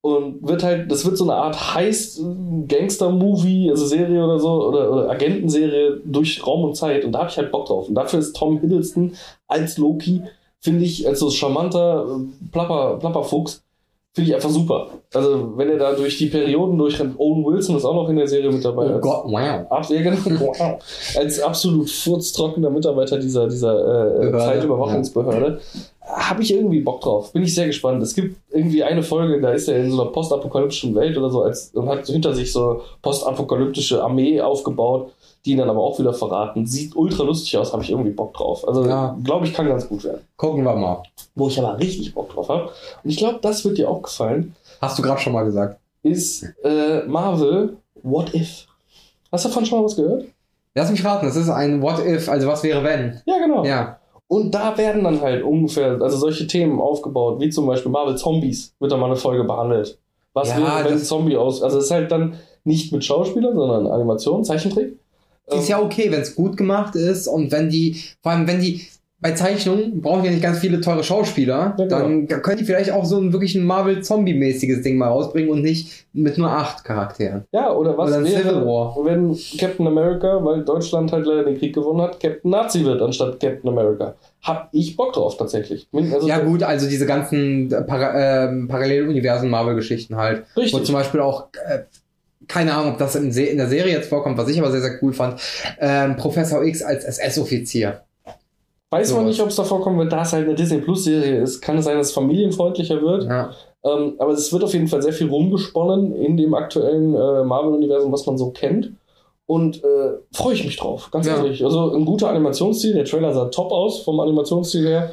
Und 0.00 0.46
wird 0.46 0.62
halt, 0.62 0.90
das 0.92 1.04
wird 1.06 1.16
so 1.16 1.24
eine 1.24 1.34
Art 1.34 1.74
Heist-Gangster-Movie, 1.74 3.70
also 3.70 3.86
Serie 3.86 4.22
oder 4.24 4.38
so, 4.38 4.66
oder, 4.68 4.90
oder 4.92 5.10
Agentenserie 5.10 6.00
durch 6.04 6.46
Raum 6.46 6.64
und 6.64 6.76
Zeit. 6.76 7.04
Und 7.04 7.12
da 7.12 7.20
habe 7.20 7.30
ich 7.30 7.36
halt 7.38 7.50
Bock 7.52 7.66
drauf. 7.66 7.88
Und 7.88 7.94
dafür 7.94 8.18
ist 8.18 8.34
Tom 8.36 8.58
Hiddleston 8.60 9.14
als 9.48 9.78
Loki, 9.78 10.22
finde 10.60 10.84
ich, 10.84 11.06
als 11.08 11.20
so 11.20 11.30
charmanter 11.30 12.06
äh, 12.06 12.48
Plapper, 12.52 12.98
Plapperfuchs, 12.98 13.63
finde 14.14 14.30
ich 14.30 14.34
einfach 14.36 14.50
super. 14.50 14.90
Also, 15.12 15.52
wenn 15.56 15.68
er 15.70 15.78
da 15.78 15.92
durch 15.92 16.16
die 16.18 16.26
Perioden 16.26 16.78
durchrennt, 16.78 17.18
Owen 17.18 17.44
Wilson 17.44 17.76
ist 17.76 17.84
auch 17.84 17.94
noch 17.94 18.08
in 18.08 18.16
der 18.16 18.28
Serie 18.28 18.50
mit 18.52 18.64
dabei. 18.64 18.86
Oh 18.86 18.94
als, 18.94 19.02
Gott, 19.02 19.24
wow. 19.24 19.90
Ja, 19.90 20.02
genau, 20.02 20.16
wow. 20.40 20.78
als 21.16 21.40
absolut 21.40 21.90
furztrockener 21.90 22.70
Mitarbeiter 22.70 23.18
dieser, 23.18 23.48
dieser 23.48 23.74
äh, 23.74 24.26
Behörde, 24.26 24.38
Zeitüberwachungsbehörde. 24.38 25.60
Habe 26.00 26.42
ich 26.42 26.54
irgendwie 26.54 26.80
Bock 26.80 27.00
drauf. 27.00 27.32
Bin 27.32 27.42
ich 27.42 27.54
sehr 27.54 27.66
gespannt. 27.66 28.02
Es 28.02 28.14
gibt 28.14 28.36
irgendwie 28.52 28.84
eine 28.84 29.02
Folge, 29.02 29.40
da 29.40 29.50
ist 29.50 29.68
er 29.68 29.78
in 29.78 29.90
so 29.90 30.00
einer 30.00 30.10
postapokalyptischen 30.12 30.94
Welt 30.94 31.18
oder 31.18 31.30
so 31.30 31.42
als, 31.42 31.70
und 31.74 31.88
hat 31.88 32.06
hinter 32.06 32.34
sich 32.34 32.52
so 32.52 32.82
postapokalyptische 33.02 34.02
Armee 34.02 34.40
aufgebaut, 34.40 35.10
die 35.44 35.52
ihn 35.52 35.58
dann 35.58 35.68
aber 35.70 35.82
auch 35.82 35.98
wieder 35.98 36.14
verraten. 36.14 36.66
Sieht 36.66 36.96
ultra 36.96 37.22
lustig 37.24 37.56
aus, 37.58 37.72
habe 37.72 37.82
ich 37.82 37.90
irgendwie 37.90 38.10
Bock 38.10 38.32
drauf. 38.34 38.66
Also, 38.66 38.86
Ja. 38.86 39.16
glaube 39.22 39.46
ich, 39.46 39.52
kann 39.54 39.66
ganz 39.68 39.88
gut 39.88 40.04
werden. 40.04 40.22
Gucken 40.36 40.64
wir 40.64 40.74
mal. 40.74 41.02
Wo 41.34 41.48
ich 41.48 41.58
aber 41.58 41.78
richtig 41.78 42.14
Bock 42.14 42.30
drauf 42.30 42.48
habe, 42.48 42.70
und 43.02 43.10
ich 43.10 43.16
glaube, 43.16 43.38
das 43.42 43.64
wird 43.64 43.78
dir 43.78 43.88
auch 43.90 44.02
gefallen, 44.02 44.54
Hast 44.80 44.98
du 44.98 45.02
gerade 45.02 45.20
schon 45.20 45.32
mal 45.32 45.44
gesagt. 45.44 45.78
ist 46.02 46.44
äh, 46.62 47.02
Marvel 47.06 47.76
What 48.02 48.34
If. 48.34 48.66
Hast 49.32 49.44
du 49.44 49.48
davon 49.48 49.64
schon 49.66 49.78
mal 49.78 49.84
was 49.84 49.96
gehört? 49.96 50.26
Lass 50.74 50.90
mich 50.90 51.04
raten, 51.04 51.26
das 51.26 51.36
ist 51.36 51.48
ein 51.48 51.80
What 51.82 52.04
If, 52.04 52.28
also 52.28 52.46
was 52.48 52.62
wäre 52.62 52.82
wenn? 52.84 53.20
Ja, 53.26 53.38
genau. 53.38 53.64
Ja. 53.64 53.98
Und 54.26 54.52
da 54.54 54.76
werden 54.78 55.04
dann 55.04 55.20
halt 55.20 55.44
ungefähr, 55.44 56.00
also 56.00 56.16
solche 56.16 56.46
Themen 56.46 56.80
aufgebaut, 56.80 57.38
wie 57.40 57.50
zum 57.50 57.66
Beispiel 57.66 57.92
Marvel 57.92 58.16
Zombies, 58.16 58.74
wird 58.80 58.90
da 58.90 58.96
mal 58.96 59.06
eine 59.06 59.16
Folge 59.16 59.44
behandelt. 59.44 59.98
Was 60.32 60.48
Ja, 60.48 60.56
wäre, 60.58 60.84
wenn 60.86 60.92
ein 60.94 60.98
Zombie 60.98 61.36
aus. 61.36 61.62
Also 61.62 61.78
es 61.78 61.84
ist 61.84 61.90
halt 61.90 62.10
dann 62.10 62.34
nicht 62.64 62.92
mit 62.92 63.04
Schauspielern, 63.04 63.54
sondern 63.54 63.86
Animation, 63.86 64.42
Zeichentrick. 64.44 64.98
Ist 65.46 65.68
ja 65.68 65.80
okay, 65.80 66.10
wenn 66.10 66.20
es 66.22 66.34
gut 66.34 66.56
gemacht 66.56 66.94
ist 66.96 67.26
und 67.26 67.52
wenn 67.52 67.68
die, 67.68 67.96
vor 68.22 68.32
allem 68.32 68.46
wenn 68.46 68.60
die, 68.60 68.86
bei 69.20 69.32
Zeichnungen 69.32 70.02
brauchen 70.02 70.24
ja 70.24 70.30
nicht 70.30 70.42
ganz 70.42 70.58
viele 70.58 70.82
teure 70.82 71.02
Schauspieler, 71.02 71.74
Ja, 71.78 71.84
genau. 71.84 71.98
dann 71.98 72.26
können 72.42 72.58
die 72.58 72.64
vielleicht 72.64 72.90
auch 72.90 73.06
so 73.06 73.16
ein 73.18 73.32
wirklich 73.32 73.54
ein 73.54 73.64
Marvel-Zombie-mäßiges 73.64 74.82
Ding 74.82 74.98
mal 74.98 75.08
rausbringen 75.08 75.50
und 75.50 75.62
nicht 75.62 76.06
mit 76.12 76.36
nur 76.36 76.50
acht 76.50 76.84
Charakteren. 76.84 77.44
Ja, 77.52 77.72
oder 77.72 77.96
was 77.96 78.10
Oder 78.10 78.18
ein 78.18 78.26
Civil 78.26 78.44
wäre, 78.44 78.66
War. 78.66 78.94
wenn 79.04 79.34
Captain 79.58 79.86
America, 79.86 80.44
weil 80.44 80.62
Deutschland 80.64 81.10
halt 81.10 81.24
leider 81.24 81.44
den 81.44 81.58
Krieg 81.58 81.74
gewonnen 81.74 82.02
hat, 82.02 82.20
Captain 82.20 82.50
Nazi 82.50 82.84
wird 82.84 83.00
anstatt 83.00 83.40
Captain 83.40 83.68
America. 83.70 84.14
Hab 84.42 84.68
ich 84.72 84.94
Bock 84.94 85.14
drauf 85.14 85.38
tatsächlich. 85.38 85.88
Also, 85.92 86.26
Ja 86.28 86.40
gut, 86.40 86.62
also 86.62 86.86
diese 86.86 87.06
ganzen 87.06 87.72
äh, 87.72 87.80
Para 87.82 88.48
ähm, 88.50 88.68
Paralleluniversen-Marvel-Geschichten 88.68 90.16
halt. 90.16 90.44
Wo 90.54 90.60
Richtig. 90.60 90.84
zum 90.84 90.94
Beispiel 90.94 91.20
auch, 91.20 91.46
äh, 91.66 91.80
keine 92.48 92.74
Ahnung, 92.74 92.92
ob 92.92 92.98
das 92.98 93.14
in, 93.16 93.32
der 93.32 93.68
Serie 93.68 93.92
jetzt 93.92 94.08
vorkommt, 94.08 94.38
was 94.38 94.48
ich 94.48 94.58
aber 94.60 94.70
sehr, 94.70 94.80
sehr 94.82 94.98
cool 95.02 95.12
fand, 95.12 95.40
ähm, 95.80 96.16
Professor 96.16 96.62
X 96.64 96.82
als 96.82 97.04
SS-Offizier. 97.04 98.02
Weiß 98.90 99.10
man 99.10 99.20
sowas. 99.22 99.28
nicht, 99.30 99.40
ob 99.42 99.48
es 99.48 99.56
davor 99.56 99.80
kommt, 99.82 99.98
wenn 99.98 100.08
das 100.08 100.32
halt 100.32 100.46
eine 100.46 100.54
Disney 100.54 100.78
Plus 100.78 101.04
Serie 101.04 101.42
ist. 101.42 101.60
Kann 101.60 101.78
es 101.78 101.84
sein, 101.84 101.96
dass 101.98 102.08
es 102.08 102.12
familienfreundlicher 102.12 103.02
wird. 103.02 103.24
Ja. 103.24 103.50
Ähm, 103.84 104.14
aber 104.18 104.32
es 104.32 104.52
wird 104.52 104.62
auf 104.62 104.72
jeden 104.72 104.86
Fall 104.88 105.02
sehr 105.02 105.12
viel 105.12 105.28
rumgesponnen 105.28 106.14
in 106.14 106.36
dem 106.36 106.54
aktuellen 106.54 107.14
äh, 107.14 107.44
Marvel-Universum, 107.44 108.12
was 108.12 108.24
man 108.26 108.38
so 108.38 108.50
kennt. 108.50 108.92
Und 109.46 109.82
äh, 109.84 110.12
freue 110.32 110.54
ich 110.54 110.64
mich 110.64 110.76
drauf, 110.76 111.10
ganz 111.10 111.26
Ja. 111.26 111.36
ehrlich. 111.36 111.62
Also 111.64 111.92
ein 111.92 112.04
guter 112.04 112.30
Animationsstil. 112.30 112.94
Der 112.94 113.04
Trailer 113.04 113.34
sah 113.34 113.46
top 113.46 113.72
aus 113.72 114.00
vom 114.00 114.20
Animationsstil 114.20 114.86
her. 114.86 115.10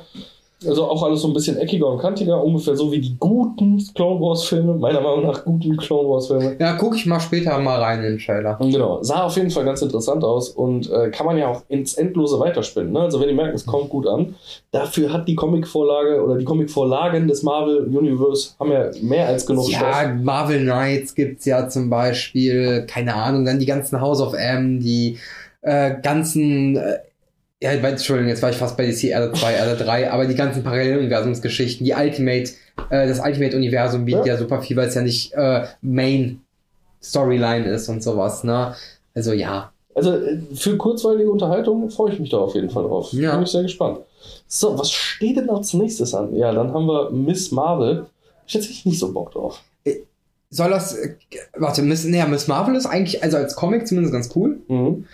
Also 0.65 0.85
auch 0.85 1.01
alles 1.03 1.21
so 1.21 1.27
ein 1.27 1.33
bisschen 1.33 1.57
eckiger 1.57 1.87
und 1.87 1.99
kantiger, 1.99 2.43
ungefähr 2.43 2.75
so 2.75 2.91
wie 2.91 2.99
die 2.99 3.15
guten 3.17 3.83
Clone 3.95 4.19
Wars-Filme, 4.19 4.75
meiner 4.75 5.01
Meinung 5.01 5.25
nach 5.25 5.43
guten 5.43 5.75
Clone 5.77 6.07
Wars-Filme. 6.07 6.57
ja, 6.59 6.73
gucke 6.73 6.97
ich 6.97 7.05
mal 7.05 7.19
später 7.19 7.57
mal 7.59 7.81
rein 7.81 7.99
in 8.03 8.11
den 8.11 8.19
Trailer. 8.19 8.57
Genau, 8.59 9.01
sah 9.01 9.23
auf 9.23 9.35
jeden 9.37 9.49
Fall 9.49 9.65
ganz 9.65 9.81
interessant 9.81 10.23
aus 10.23 10.49
und 10.49 10.89
äh, 10.91 11.09
kann 11.09 11.25
man 11.25 11.37
ja 11.37 11.47
auch 11.47 11.63
ins 11.67 11.95
Endlose 11.95 12.39
weiterspinnen. 12.39 12.91
Ne? 12.91 12.99
Also 12.99 13.19
wenn 13.19 13.27
die 13.27 13.33
merken, 13.33 13.55
es 13.55 13.65
kommt 13.65 13.89
gut 13.89 14.07
an, 14.07 14.35
dafür 14.71 15.11
hat 15.11 15.27
die 15.27 15.35
Comicvorlage 15.35 16.23
oder 16.23 16.37
die 16.37 16.45
Comicvorlagen 16.45 17.27
des 17.27 17.43
Marvel 17.43 17.85
Universe 17.85 18.51
haben 18.59 18.71
ja 18.71 18.91
mehr 19.01 19.27
als 19.27 19.45
genug 19.45 19.69
Ja, 19.69 20.13
Marvel 20.21 20.61
Knights 20.61 21.15
gibt's 21.15 21.45
ja 21.45 21.67
zum 21.69 21.89
Beispiel, 21.89 22.85
keine 22.87 23.15
Ahnung, 23.15 23.45
dann 23.45 23.59
die 23.59 23.65
ganzen 23.65 23.99
House 23.99 24.21
of 24.21 24.33
M, 24.33 24.79
die 24.79 25.17
äh, 25.61 25.95
ganzen, 26.01 26.75
äh, 26.75 26.99
ja, 27.61 27.73
ich 27.73 27.83
weiß, 27.83 27.91
Entschuldigung, 27.91 28.29
jetzt 28.29 28.41
war 28.41 28.49
ich 28.49 28.55
fast 28.57 28.75
bei 28.75 28.87
DC 28.87 29.05
Erde 29.05 29.31
2, 29.31 29.53
Erde 29.53 29.83
3, 29.83 30.11
aber 30.11 30.25
die 30.25 30.35
ganzen 30.35 30.63
Paralleluniversumsgeschichten, 30.63 31.85
die 31.85 31.93
Ultimate, 31.93 32.51
äh, 32.89 33.07
das 33.07 33.19
Ultimate-Universum 33.19 34.05
bietet 34.05 34.25
ja. 34.25 34.33
Ja. 34.33 34.39
super 34.39 34.61
viel, 34.61 34.75
weil 34.77 34.87
es 34.87 34.95
ja 34.95 35.03
nicht 35.03 35.33
äh, 35.33 35.65
Main 35.81 36.41
Storyline 37.03 37.65
ist 37.69 37.87
und 37.87 38.01
sowas, 38.01 38.43
ne? 38.43 38.75
Also 39.13 39.33
ja. 39.33 39.71
Also 39.93 40.13
äh, 40.13 40.39
für 40.55 40.75
kurzweilige 40.77 41.29
Unterhaltung 41.29 41.87
freue 41.91 42.13
ich 42.13 42.19
mich 42.19 42.29
da 42.29 42.37
auf 42.37 42.55
jeden 42.55 42.69
Fall 42.69 42.83
drauf. 42.83 43.13
Ja. 43.13 43.35
Bin 43.35 43.43
ich 43.43 43.51
sehr 43.51 43.63
gespannt. 43.63 43.99
So, 44.47 44.77
was 44.77 44.91
steht 44.91 45.37
denn 45.37 45.49
als 45.49 45.73
nächstes 45.73 46.15
an? 46.15 46.35
Ja, 46.35 46.51
dann 46.51 46.73
haben 46.73 46.87
wir 46.87 47.11
Miss 47.11 47.51
Marvel. 47.51 48.07
Ich 48.47 48.55
echt 48.55 48.85
nicht 48.85 48.99
so 48.99 49.13
Bock 49.13 49.31
drauf. 49.31 49.61
Soll 50.49 50.69
das, 50.69 50.97
äh, 50.97 51.15
warte, 51.55 51.81
Miss, 51.83 52.03
naja, 52.05 52.25
Miss 52.25 52.47
Marvel 52.47 52.75
ist 52.75 52.85
eigentlich, 52.85 53.23
also 53.23 53.37
als 53.37 53.55
Comic 53.55 53.87
zumindest 53.87 54.13
ganz 54.13 54.29
cool. 54.35 54.59
Mhm. 54.67 55.05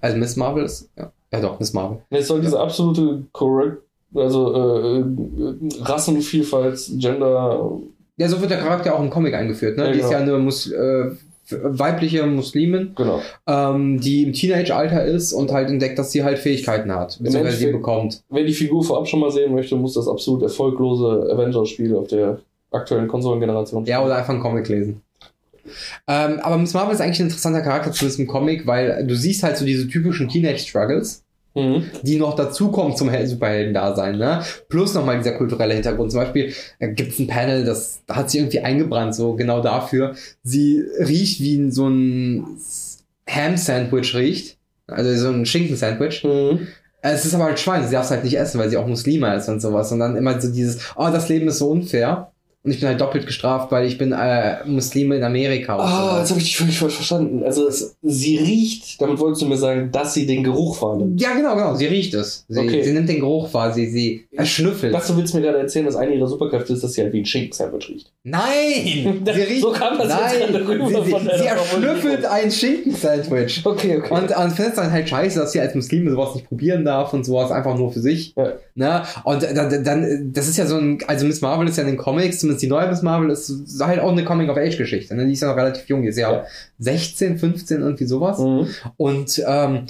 Also 0.00 0.16
Miss 0.18 0.36
Marvel 0.36 0.64
ist, 0.64 0.88
ja, 0.96 1.10
ja 1.34 1.40
doch, 1.40 1.58
Miss 1.60 1.72
Marvel. 1.72 1.98
Es 2.10 2.28
soll 2.28 2.40
diese 2.40 2.58
absolute 2.58 3.24
Correct, 3.32 3.78
also 4.14 4.54
äh, 4.54 4.98
äh, 5.00 5.82
Rassenvielfalt, 5.82 6.80
Gender. 6.96 7.78
Ja, 8.16 8.28
so 8.28 8.40
wird 8.40 8.50
der 8.50 8.58
Charakter 8.58 8.94
auch 8.94 9.00
im 9.00 9.10
Comic 9.10 9.34
eingeführt. 9.34 9.76
Ne? 9.76 9.86
Ja, 9.86 9.92
die 9.92 9.98
ist 9.98 10.08
genau. 10.08 10.18
ja 10.18 10.22
eine 10.22 10.38
Mus 10.38 10.70
äh, 10.70 11.10
weibliche 11.50 12.24
Muslimin, 12.26 12.92
Genau. 12.96 13.20
ähm, 13.46 14.00
die 14.00 14.22
im 14.22 14.32
Teenage-Alter 14.32 15.04
ist 15.04 15.32
und 15.32 15.52
halt 15.52 15.68
entdeckt, 15.68 15.98
dass 15.98 16.10
sie 16.12 16.24
halt 16.24 16.38
Fähigkeiten 16.38 16.90
hat, 16.94 17.18
beziehungsweise 17.20 17.56
sie 17.58 17.72
bekommt. 17.72 18.22
Wer 18.30 18.44
die 18.44 18.54
Figur 18.54 18.82
vorab 18.82 19.06
schon 19.08 19.20
mal 19.20 19.30
sehen 19.30 19.54
möchte, 19.54 19.76
muss 19.76 19.94
das 19.94 20.08
absolut 20.08 20.42
erfolglose 20.42 21.28
Avengers-Spiel 21.32 21.94
auf 21.96 22.08
der 22.08 22.38
aktuellen 22.70 23.08
Konsolengeneration 23.08 23.84
Ja, 23.84 24.02
oder 24.02 24.16
einfach 24.16 24.32
einen 24.32 24.42
Comic 24.42 24.68
lesen. 24.68 25.02
Ähm, 26.06 26.40
aber 26.40 26.58
Miss 26.58 26.74
Marvel 26.74 26.94
ist 26.94 27.00
eigentlich 27.00 27.20
ein 27.20 27.26
interessanter 27.26 27.62
Charakter, 27.62 27.92
zumindest 27.92 28.20
im 28.20 28.26
Comic, 28.26 28.66
weil 28.66 29.06
du 29.06 29.14
siehst 29.14 29.42
halt 29.42 29.56
so 29.56 29.64
diese 29.64 29.88
typischen 29.88 30.28
Teenage-Struggles, 30.28 31.23
Mhm. 31.54 31.84
die 32.02 32.16
noch 32.18 32.34
dazukommen 32.34 32.96
zum 32.96 33.08
Hel- 33.10 33.26
Superhelden-Dasein, 33.28 34.18
ne? 34.18 34.42
Plus 34.68 34.92
nochmal 34.94 35.18
dieser 35.18 35.32
kulturelle 35.32 35.74
Hintergrund. 35.74 36.10
Zum 36.10 36.20
Beispiel 36.20 36.52
äh, 36.80 36.88
gibt's 36.92 37.18
ein 37.20 37.28
Panel, 37.28 37.64
das 37.64 38.00
hat 38.08 38.28
sie 38.30 38.38
irgendwie 38.38 38.60
eingebrannt, 38.60 39.14
so 39.14 39.34
genau 39.34 39.60
dafür. 39.60 40.14
Sie 40.42 40.82
riecht 40.98 41.40
wie 41.40 41.56
ein- 41.56 41.70
so 41.70 41.88
ein 41.88 42.44
Ham-Sandwich 43.28 44.14
riecht. 44.14 44.58
Also 44.86 45.14
so 45.14 45.28
ein 45.30 45.46
Schinken-Sandwich. 45.46 46.24
Mhm. 46.24 46.66
Es 47.02 47.24
ist 47.24 47.34
aber 47.34 47.44
halt 47.44 47.60
Schwein, 47.60 47.84
sie 47.86 47.92
darf 47.92 48.06
es 48.06 48.10
halt 48.10 48.24
nicht 48.24 48.36
essen, 48.38 48.58
weil 48.58 48.70
sie 48.70 48.76
auch 48.76 48.86
Muslima 48.86 49.34
ist 49.34 49.48
und 49.48 49.60
sowas. 49.60 49.92
Und 49.92 50.00
dann 50.00 50.16
immer 50.16 50.40
so 50.40 50.50
dieses, 50.50 50.78
oh, 50.96 51.08
das 51.12 51.28
Leben 51.28 51.48
ist 51.48 51.58
so 51.58 51.68
unfair. 51.70 52.32
Und 52.64 52.70
ich 52.70 52.80
bin 52.80 52.88
halt 52.88 52.98
doppelt 52.98 53.26
gestraft, 53.26 53.70
weil 53.72 53.86
ich 53.86 53.98
bin 53.98 54.12
äh, 54.12 54.64
Muslime 54.66 55.16
in 55.16 55.22
Amerika. 55.22 55.76
Ah, 55.76 55.86
sowas. 56.08 56.18
jetzt 56.20 56.30
habe 56.30 56.40
ich 56.40 56.46
dich 56.46 56.56
völlig 56.56 56.78
falsch 56.78 56.94
verstanden. 56.94 57.42
Also 57.44 57.68
es, 57.68 57.94
sie 58.00 58.38
riecht, 58.38 59.02
damit 59.02 59.18
wolltest 59.18 59.42
du 59.42 59.46
mir 59.46 59.58
sagen, 59.58 59.90
dass 59.92 60.14
sie 60.14 60.24
den 60.26 60.42
Geruch 60.42 60.80
wahrnimmt. 60.80 61.20
Ja, 61.20 61.34
genau, 61.34 61.54
genau. 61.56 61.74
Sie 61.74 61.84
riecht 61.84 62.14
es. 62.14 62.46
Sie, 62.48 62.58
Okay. 62.60 62.82
sie 62.82 62.92
nimmt 62.92 63.10
den 63.10 63.20
Geruch 63.20 63.52
wahr, 63.52 63.70
sie, 63.70 63.90
sie 63.90 64.23
erschnüffelt. 64.36 64.94
Das 64.94 65.06
du 65.06 65.16
willst 65.16 65.34
mir 65.34 65.40
gerade 65.40 65.58
erzählen, 65.58 65.86
dass 65.86 65.96
eine 65.96 66.14
ihrer 66.14 66.26
Superkräfte 66.26 66.72
ist, 66.72 66.82
dass 66.82 66.92
sie 66.92 67.02
halt 67.02 67.12
wie 67.12 67.20
ein 67.20 67.26
Schinken-Sandwich 67.26 67.88
riecht. 67.88 68.12
Nein! 68.22 69.22
Sie 69.24 69.30
riecht, 69.30 69.60
So 69.60 69.72
kam 69.72 69.98
das 69.98 70.08
jetzt 70.08 70.40
nein, 70.40 70.52
gerade 70.52 70.68
rüber 70.68 71.04
sie, 71.04 71.10
von 71.10 71.22
sie 71.22 71.46
erschnüffelt 71.46 72.24
ein 72.24 72.50
Schinken-Sandwich. 72.50 73.62
Okay, 73.64 73.98
okay. 73.98 74.14
Und, 74.14 74.36
und 74.36 74.50
findet 74.52 74.78
dann 74.78 74.90
halt 74.90 75.08
scheiße, 75.08 75.38
dass 75.38 75.52
sie 75.52 75.60
als 75.60 75.74
Muslime 75.74 76.10
sowas 76.10 76.34
nicht 76.34 76.48
probieren 76.48 76.84
darf 76.84 77.12
und 77.12 77.24
sowas 77.24 77.50
einfach 77.50 77.76
nur 77.76 77.92
für 77.92 78.00
sich. 78.00 78.34
Ja. 78.36 78.52
Ne? 78.74 79.02
Und 79.24 79.42
dann, 79.42 79.84
dann, 79.84 80.32
das 80.32 80.48
ist 80.48 80.56
ja 80.56 80.66
so 80.66 80.76
ein, 80.76 80.98
also 81.06 81.26
Miss 81.26 81.40
Marvel 81.40 81.68
ist 81.68 81.76
ja 81.76 81.82
in 81.82 81.90
den 81.90 81.98
Comics, 81.98 82.38
zumindest 82.38 82.62
die 82.62 82.68
neue 82.68 82.88
Miss 82.88 83.02
Marvel 83.02 83.30
ist 83.30 83.52
halt 83.80 84.00
auch 84.00 84.12
eine 84.12 84.24
Coming-of-Age-Geschichte. 84.24 85.14
Ne? 85.14 85.26
Die 85.26 85.32
ist 85.32 85.42
ja 85.42 85.48
noch 85.48 85.56
relativ 85.56 85.88
jung, 85.88 86.02
die 86.02 86.08
ist 86.08 86.18
ja, 86.18 86.32
Ja. 86.32 86.44
16, 86.78 87.38
15, 87.38 87.80
irgendwie 87.80 88.06
sowas. 88.06 88.38
Mhm. 88.38 88.68
Und 88.96 89.42
ähm, 89.46 89.86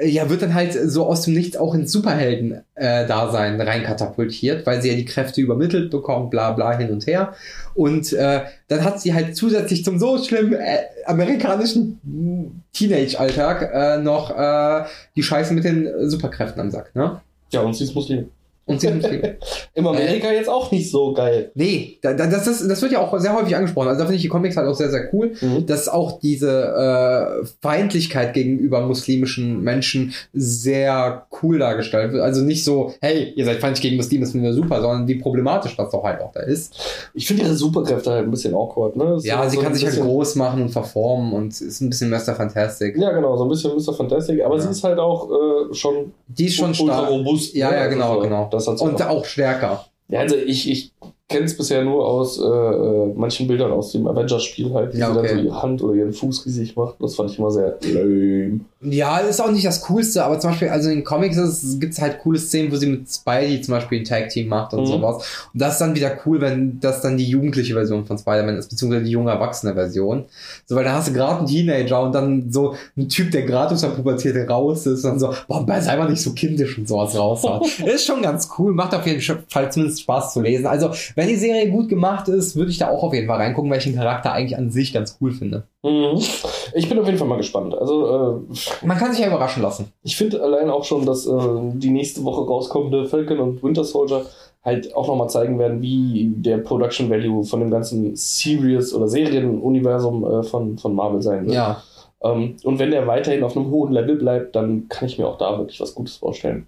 ja, 0.00 0.28
wird 0.28 0.42
dann 0.42 0.54
halt 0.54 0.72
so 0.72 1.06
aus 1.06 1.22
dem 1.22 1.34
Nichts 1.34 1.56
auch 1.56 1.74
ins 1.74 1.92
Superhelden-Dasein 1.92 3.60
reinkatapultiert, 3.60 4.66
weil 4.66 4.82
sie 4.82 4.90
ja 4.90 4.94
die 4.94 5.04
Kräfte 5.04 5.40
übermittelt 5.40 5.90
bekommt, 5.90 6.30
bla 6.30 6.52
bla 6.52 6.76
hin 6.76 6.90
und 6.90 7.06
her. 7.06 7.34
Und 7.74 8.12
äh, 8.12 8.42
dann 8.68 8.84
hat 8.84 9.00
sie 9.00 9.14
halt 9.14 9.36
zusätzlich 9.36 9.84
zum 9.84 9.98
so 9.98 10.18
schlimmen 10.18 10.54
äh, 10.54 10.78
amerikanischen 11.06 12.62
Teenage-Alltag 12.72 13.70
äh, 13.72 13.98
noch 13.98 14.30
äh, 14.30 14.84
die 15.14 15.22
Scheiße 15.22 15.54
mit 15.54 15.64
den 15.64 16.08
Superkräften 16.08 16.60
am 16.60 16.70
Sack, 16.70 16.94
ne? 16.94 17.20
Ja, 17.52 17.60
und 17.60 17.74
sie 17.74 17.84
ist 17.84 17.94
Muslim. 17.94 18.30
Und. 18.66 18.82
In 18.82 19.00
Amerika 19.86 20.30
jetzt 20.32 20.48
auch 20.48 20.70
nicht 20.72 20.90
so 20.90 21.12
geil. 21.12 21.50
Nee, 21.54 21.98
da, 22.02 22.12
da, 22.14 22.26
das, 22.26 22.44
das, 22.44 22.66
das 22.66 22.82
wird 22.82 22.92
ja 22.92 23.00
auch 23.00 23.16
sehr 23.18 23.32
häufig 23.34 23.54
angesprochen. 23.56 23.88
Also 23.88 24.00
da 24.00 24.04
finde 24.06 24.16
ich 24.16 24.22
die 24.22 24.28
Comics 24.28 24.56
halt 24.56 24.66
auch 24.68 24.74
sehr, 24.74 24.90
sehr 24.90 25.08
cool, 25.12 25.32
Mhm. 25.40 25.66
dass 25.66 25.88
auch 25.88 26.18
diese 26.20 26.50
äh, 27.42 27.46
Feindlichkeit 27.62 28.32
gegenüber 28.34 28.80
muslimischen 28.80 29.62
Menschen 29.62 30.12
sehr 30.32 31.26
cool 31.42 31.58
dargestellt 31.58 32.12
wird. 32.12 32.22
Also 32.22 32.42
nicht 32.42 32.64
so, 32.64 32.92
hey, 33.00 33.32
ihr 33.36 33.44
seid 33.44 33.58
feindlich 33.58 33.82
gegen 33.82 33.96
Muslime, 33.96 34.22
das 34.24 34.32
finden 34.32 34.46
wir 34.46 34.52
super, 34.54 34.80
sondern 34.80 35.06
wie 35.08 35.16
problematisch 35.16 35.76
das 35.76 35.90
doch 35.90 36.02
halt 36.04 36.20
auch 36.20 36.32
da 36.32 36.40
ist. 36.40 36.74
Ich 37.14 37.26
finde 37.26 37.42
ihre 37.44 37.54
Superkräfte 37.54 38.10
halt 38.10 38.24
ein 38.24 38.30
bisschen 38.30 38.54
awkward, 38.54 38.96
ne? 38.96 39.18
Ja, 39.22 39.42
So- 39.44 39.50
sie 39.50 39.56
so 39.56 39.62
kann 39.62 39.74
sich 39.74 39.84
halt 39.84 40.00
groß 40.00 40.34
machen 40.36 40.62
und 40.62 40.68
verformen 40.70 41.32
und 41.32 41.60
ist 41.60 41.80
ein 41.80 41.90
bisschen 41.90 42.10
Mr. 42.10 42.34
Fantastic. 42.34 42.96
Ja, 42.96 43.12
genau, 43.12 43.36
so 43.36 43.44
ein 43.44 43.48
bisschen 43.48 43.72
Mr. 43.76 43.92
Fantastic, 43.94 44.42
aber 44.44 44.56
Ja. 44.56 44.62
sie 44.62 44.70
ist 44.70 44.82
halt 44.84 44.98
auch 44.98 45.28
äh, 45.30 45.74
schon, 45.74 46.12
Die 46.28 46.46
ist 46.46 46.54
schon 46.56 46.70
ultra 46.70 46.84
stark. 46.84 47.10
robust. 47.10 47.54
Ja, 47.54 47.70
ne? 47.70 47.76
ja, 47.76 47.86
genau, 47.86 48.10
Also, 48.10 48.20
genau. 48.22 48.48
Das 48.56 48.66
hat 48.66 48.80
Und 48.80 49.00
auch. 49.02 49.08
auch 49.08 49.24
stärker. 49.24 49.86
Ja, 50.08 50.20
also 50.20 50.36
ich, 50.36 50.70
ich 50.70 50.92
kenne 51.28 51.44
es 51.46 51.56
bisher 51.56 51.82
nur 51.84 52.06
aus 52.06 52.38
äh, 52.40 52.44
äh, 52.44 53.12
manchen 53.16 53.48
Bildern 53.48 53.72
aus 53.72 53.90
dem 53.90 54.06
Avengers-Spiel 54.06 54.72
halt, 54.72 54.94
wie 54.94 54.98
Ja, 54.98 55.12
sie 55.12 55.18
okay. 55.18 55.28
dann 55.28 55.38
so 55.38 55.44
ihre 55.44 55.62
Hand 55.62 55.82
oder 55.82 55.94
ihren 55.94 56.12
Fuß 56.12 56.46
riesig 56.46 56.76
macht. 56.76 56.96
Das 57.00 57.16
fand 57.16 57.30
ich 57.30 57.38
immer 57.38 57.50
sehr 57.50 57.76
lame. 57.92 58.60
Ja, 58.82 59.18
ist 59.18 59.40
auch 59.40 59.50
nicht 59.50 59.66
das 59.66 59.80
Coolste, 59.82 60.22
aber 60.24 60.38
zum 60.38 60.50
Beispiel, 60.50 60.68
also 60.68 60.88
in 60.88 60.96
den 60.98 61.04
Comics 61.04 61.36
gibt 61.80 61.94
es 61.94 62.00
halt 62.00 62.20
coole 62.20 62.38
Szenen, 62.38 62.70
wo 62.70 62.76
sie 62.76 62.86
mit 62.86 63.10
Spidey 63.10 63.60
zum 63.60 63.74
Beispiel 63.74 64.00
ein 64.00 64.04
Tag-Team 64.04 64.46
macht 64.48 64.72
und 64.74 64.82
Mhm. 64.82 64.86
sowas. 64.86 65.16
Und 65.52 65.60
das 65.60 65.72
ist 65.74 65.80
dann 65.80 65.96
wieder 65.96 66.12
cool, 66.24 66.40
wenn 66.40 66.78
das 66.78 67.00
dann 67.00 67.16
die 67.16 67.28
jugendliche 67.28 67.74
Version 67.74 68.06
von 68.06 68.16
Spider-Man 68.18 68.56
ist, 68.58 68.68
beziehungsweise 68.70 69.04
die 69.04 69.10
junge 69.10 69.32
erwachsene 69.32 69.74
Version. 69.74 70.26
So, 70.66 70.76
weil 70.76 70.84
da 70.84 70.92
hast 70.92 71.08
du 71.08 71.12
gerade 71.12 71.38
einen 71.38 71.48
Teenager 71.48 72.02
und 72.02 72.12
dann 72.14 72.52
so 72.52 72.74
ein 72.96 73.08
Typ, 73.08 73.32
der 73.32 73.42
gerade 73.42 73.74
aus 73.74 73.80
der 73.80 73.88
Pubertät 73.88 74.36
raus 74.48 74.86
ist 74.86 75.04
und 75.04 75.10
dann 75.10 75.18
so, 75.18 75.30
boah, 75.48 75.66
sei 75.80 75.96
mal 75.96 76.08
nicht 76.08 76.22
so 76.22 76.32
kindisch 76.34 76.78
und 76.78 76.86
sowas 76.86 77.18
raushaut. 77.18 77.66
ist 77.84 78.06
schon 78.06 78.22
ganz 78.22 78.48
cool, 78.58 78.72
macht 78.72 78.94
auf 78.94 79.04
jeden 79.06 79.20
Fall 79.48 79.72
zumindest 79.72 80.02
Spaß 80.02 80.34
zu 80.34 80.40
lesen. 80.42 80.66
Also, 80.66 80.90
wenn 81.16 81.28
die 81.28 81.34
Serie 81.36 81.70
gut 81.70 81.88
gemacht 81.88 82.28
ist, 82.28 82.54
würde 82.54 82.70
ich 82.70 82.78
da 82.78 82.88
auch 82.90 83.02
auf 83.02 83.12
jeden 83.12 83.26
Fall 83.26 83.38
reingucken, 83.38 83.70
weil 83.70 83.78
ich 83.78 83.84
den 83.84 83.96
Charakter 83.96 84.32
eigentlich 84.32 84.56
an 84.56 84.70
sich 84.70 84.92
ganz 84.92 85.16
cool 85.20 85.32
finde. 85.32 85.64
Mhm. 85.82 86.20
Ich 86.74 86.88
bin 86.88 86.98
auf 86.98 87.06
jeden 87.06 87.18
Fall 87.18 87.26
mal 87.26 87.38
gespannt. 87.38 87.74
Also 87.74 88.44
äh, 88.52 88.86
Man 88.86 88.98
kann 88.98 89.10
sich 89.12 89.20
ja 89.20 89.28
überraschen 89.28 89.62
lassen. 89.62 89.92
ich 90.02 90.16
finde 90.16 90.42
allein 90.42 90.70
auch 90.70 90.84
schon, 90.84 91.04
dass 91.06 91.26
äh, 91.26 91.32
die 91.74 91.90
nächste 91.90 92.22
Woche 92.22 92.46
rauskommende 92.46 93.06
Falcon 93.06 93.40
und 93.40 93.62
Winter 93.62 93.82
Soldier 93.84 94.26
halt 94.62 94.94
auch 94.94 95.06
nochmal 95.08 95.30
zeigen 95.30 95.58
werden, 95.58 95.80
wie 95.80 96.32
der 96.36 96.58
Production 96.58 97.08
Value 97.08 97.44
von 97.44 97.60
dem 97.60 97.70
ganzen 97.70 98.14
Series- 98.14 98.92
oder 98.92 99.08
Serienuniversum 99.08 100.24
äh, 100.24 100.42
von, 100.42 100.76
von 100.76 100.94
Marvel 100.94 101.22
sein 101.22 101.46
wird. 101.46 101.54
Ja. 101.54 101.82
Ähm, 102.22 102.56
und 102.64 102.78
wenn 102.78 102.90
der 102.90 103.06
weiterhin 103.06 103.42
auf 103.44 103.56
einem 103.56 103.70
hohen 103.70 103.92
Level 103.92 104.16
bleibt, 104.16 104.56
dann 104.56 104.88
kann 104.88 105.06
ich 105.08 105.18
mir 105.18 105.26
auch 105.28 105.38
da 105.38 105.58
wirklich 105.58 105.80
was 105.80 105.94
Gutes 105.94 106.16
vorstellen. 106.16 106.66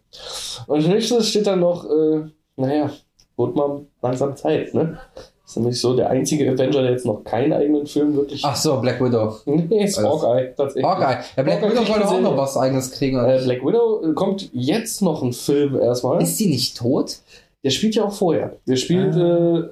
Und 0.66 0.76
als 0.76 0.86
nächstes 0.86 1.28
steht 1.28 1.46
dann 1.46 1.60
noch, 1.60 1.84
äh, 1.84 2.22
naja, 2.56 2.90
wird 3.38 3.56
mal 3.56 3.80
langsam 4.02 4.36
Zeit, 4.36 4.74
ne? 4.74 4.98
Ist 5.46 5.56
nämlich 5.56 5.80
so 5.80 5.96
der 5.96 6.10
einzige 6.10 6.44
Avenger, 6.50 6.82
der 6.82 6.90
jetzt 6.90 7.06
noch 7.06 7.24
keinen 7.24 7.54
eigenen 7.54 7.86
Film 7.86 8.14
wirklich. 8.14 8.42
Ach 8.44 8.54
so, 8.54 8.78
Black 8.82 9.00
Widow. 9.02 9.36
nee, 9.46 9.84
ist 9.84 9.96
Alles. 9.98 10.22
Hawkeye, 10.22 10.52
tatsächlich. 10.54 10.84
Hawkeye. 10.84 11.24
Ja, 11.38 11.42
Black 11.42 11.62
Hawkeye 11.62 11.70
Widow 11.80 11.88
wollte 11.88 12.08
auch 12.08 12.20
noch 12.20 12.36
was 12.36 12.56
eigenes 12.58 12.90
kriegen. 12.90 13.16
Äh, 13.18 13.40
Black 13.44 13.64
Widow 13.64 14.02
äh, 14.10 14.12
kommt 14.12 14.50
jetzt 14.52 15.00
noch 15.00 15.22
ein 15.22 15.32
Film 15.32 15.80
erstmal. 15.80 16.20
ist 16.22 16.36
sie 16.36 16.48
nicht 16.50 16.76
tot? 16.76 17.20
Der 17.64 17.70
spielt 17.70 17.94
ja 17.94 18.04
auch 18.04 18.12
vorher. 18.12 18.56
Der 18.66 18.76
spielt 18.76 19.14
Ah. 19.16 19.58
äh, 19.60 19.62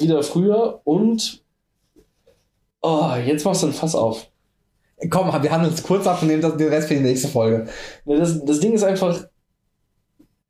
wieder 0.00 0.22
früher 0.22 0.80
und. 0.84 1.42
Oh, 2.82 3.10
jetzt 3.26 3.44
machst 3.44 3.62
du 3.64 3.66
ein 3.66 3.72
Fass 3.72 3.96
auf. 3.96 4.28
Komm, 5.10 5.26
wir 5.42 5.50
handeln 5.50 5.72
uns 5.72 5.82
kurz 5.82 6.06
ab 6.06 6.22
und 6.22 6.28
nehmen 6.28 6.40
das- 6.40 6.56
den 6.56 6.68
Rest 6.68 6.88
für 6.88 6.94
die 6.94 7.00
nächste 7.00 7.28
Folge. 7.28 7.66
Das, 8.06 8.44
das 8.44 8.60
Ding 8.60 8.72
ist 8.74 8.84
einfach, 8.84 9.24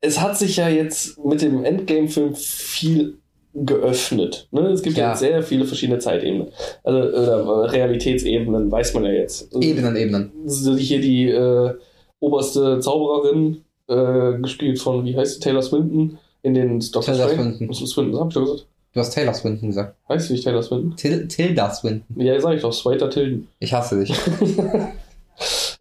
es 0.00 0.20
hat 0.20 0.38
sich 0.38 0.56
ja 0.56 0.68
jetzt 0.68 1.22
mit 1.24 1.42
dem 1.42 1.64
Endgame-Film 1.64 2.34
viel 2.34 3.18
geöffnet. 3.54 4.48
Ne? 4.50 4.68
Es 4.68 4.82
gibt 4.82 4.96
ja. 4.96 5.08
Ja. 5.08 5.16
sehr 5.16 5.42
viele 5.42 5.64
verschiedene 5.64 5.98
Zeitebenen. 5.98 6.48
Also 6.84 6.98
oder 6.98 7.72
Realitätsebenen, 7.72 8.70
weiß 8.70 8.94
man 8.94 9.04
ja 9.04 9.12
jetzt. 9.12 9.44
Also, 9.54 9.60
Ebenen, 9.60 9.96
Ebenen. 9.96 10.32
Hier 10.78 11.00
die 11.00 11.30
äh, 11.30 11.74
oberste 12.20 12.80
Zaubererin, 12.80 13.62
äh, 13.88 14.38
gespielt 14.38 14.78
von, 14.78 15.04
wie 15.04 15.16
heißt 15.16 15.34
sie, 15.34 15.40
Taylor 15.40 15.62
Swinton, 15.62 16.18
in 16.42 16.54
den 16.54 16.80
Doctor 16.80 17.14
Taylor. 17.14 17.28
Swinton. 17.30 17.72
Swinton? 17.72 18.20
Hab 18.20 18.28
ich 18.28 18.34
doch 18.34 18.44
gesagt. 18.44 18.66
Du 18.92 19.00
hast 19.00 19.10
Taylor 19.10 19.34
Swinton 19.34 19.68
gesagt. 19.68 19.96
Heißt 20.08 20.28
sie 20.28 20.34
nicht 20.34 20.44
Taylor 20.44 20.62
Swinton? 20.62 20.96
Til 20.96 21.28
Tilda 21.28 21.70
Swinton. 21.70 22.20
Ja, 22.20 22.38
sag 22.40 22.56
ich 22.56 22.62
doch, 22.62 22.72
Sweater 22.72 23.10
Tilden. 23.10 23.48
Ich 23.58 23.72
hasse 23.72 24.00
dich. 24.00 24.14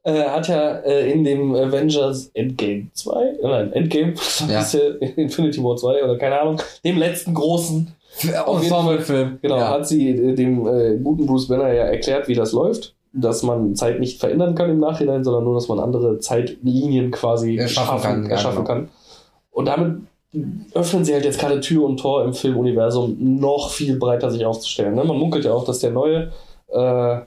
äh, 0.05 0.23
hat 0.23 0.47
ja 0.47 0.77
äh, 0.79 1.11
in 1.11 1.23
dem 1.23 1.53
Avengers 1.53 2.29
Endgame 2.33 2.87
2, 2.93 3.21
äh, 3.23 3.37
nein, 3.43 3.73
Endgame, 3.73 4.13
Ja. 4.49 4.61
ist 4.61 4.73
ja 4.73 4.79
Infinity 5.17 5.61
War 5.63 5.75
2 5.75 6.03
oder 6.03 6.17
keine 6.17 6.39
Ahnung, 6.39 6.61
dem 6.83 6.97
letzten 6.97 7.33
großen, 7.33 7.93
jeden 8.21 8.35
Ensemble-Film. 8.35 9.39
genau, 9.41 9.57
Ja. 9.57 9.69
hat 9.71 9.87
sie 9.87 10.09
äh, 10.09 10.33
dem 10.35 10.65
äh, 10.67 10.97
guten 11.03 11.25
Bruce 11.25 11.47
Banner 11.49 11.73
ja 11.73 11.83
erklärt, 11.83 12.27
wie 12.27 12.35
das 12.35 12.53
läuft. 12.53 12.93
Dass 13.17 13.43
man 13.43 13.75
Zeit 13.75 14.01
nicht 14.01 14.19
verändern 14.19 14.55
kann 14.55 14.69
im 14.69 14.79
Nachhinein, 14.79 15.23
sondern 15.23 15.45
nur, 15.45 15.55
dass 15.55 15.69
man 15.69 15.79
andere 15.79 16.19
Zeitlinien 16.19 17.11
quasi 17.11 17.55
Erschaffen 17.55 17.87
schaffen, 18.01 18.21
kann, 18.23 18.29
erschaffen 18.29 18.65
genau. 18.65 18.67
kann. 18.67 18.89
Und 19.51 19.65
damit 19.69 20.01
öffnen 20.73 21.05
sie 21.05 21.13
halt 21.13 21.23
jetzt 21.23 21.39
gerade 21.39 21.61
Tür 21.61 21.85
und 21.85 21.97
Tor 21.97 22.25
im 22.25 22.33
Filmuniversum 22.33 23.15
noch 23.39 23.69
viel 23.69 23.95
breiter 23.97 24.29
sich 24.31 24.45
aufzustellen. 24.45 24.95
Ne? 24.95 25.05
Man 25.05 25.15
munkelt 25.17 25.45
ja 25.45 25.53
auch, 25.53 25.63
dass 25.63 25.79
der 25.79 25.91
neue 25.91 26.33
äh, 26.67 27.17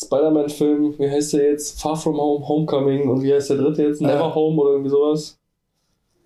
Spider-Man-Film, 0.00 0.94
wie 0.98 1.10
heißt 1.10 1.32
der 1.34 1.50
jetzt? 1.50 1.80
Far 1.80 1.96
From 1.96 2.16
Home, 2.20 2.46
Homecoming 2.46 3.08
und 3.08 3.22
wie 3.22 3.32
heißt 3.32 3.50
der 3.50 3.56
dritte 3.58 3.82
jetzt? 3.84 4.00
Never 4.00 4.28
Äh, 4.30 4.34
Home 4.34 4.60
oder 4.60 4.70
irgendwie 4.72 4.90
sowas? 4.90 5.38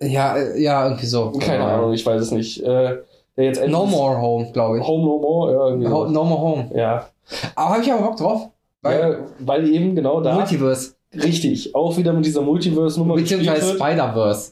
Ja, 0.01 0.35
äh, 0.37 0.61
ja, 0.61 0.85
irgendwie 0.85 1.05
so. 1.05 1.31
Keine 1.39 1.63
Ja. 1.63 1.75
Ahnung, 1.77 1.93
ich 1.93 2.05
weiß 2.05 2.21
es 2.21 2.31
nicht. 2.31 2.61
Äh, 2.63 2.97
der 3.37 3.43
jetzt 3.45 3.65
No 3.67 3.85
More 3.85 4.19
Home, 4.21 4.51
glaube 4.51 4.79
ich. 4.79 4.87
Home 4.87 5.03
No 5.05 5.17
More, 5.19 5.51
ja, 5.53 5.67
irgendwie 5.69 5.87
Ho 5.87 6.05
no 6.07 6.23
More 6.23 6.41
Home. 6.41 6.71
Ja. 6.73 7.07
Aber 7.55 7.73
habe 7.75 7.83
ich 7.83 7.91
aber 7.91 8.03
Bock 8.03 8.17
drauf. 8.17 8.49
Weil 8.81 8.99
ja, 8.99 9.17
weil 9.39 9.67
eben 9.69 9.95
genau 9.95 10.21
da 10.21 10.35
Multiverse. 10.35 10.93
richtig 11.15 11.73
auch 11.73 11.97
wieder 11.97 12.13
mit 12.13 12.25
dieser 12.25 12.41
Multiverse-Nummer 12.41 13.15
Beziehungsweise 13.15 13.73
Spider-Verse. 13.75 14.51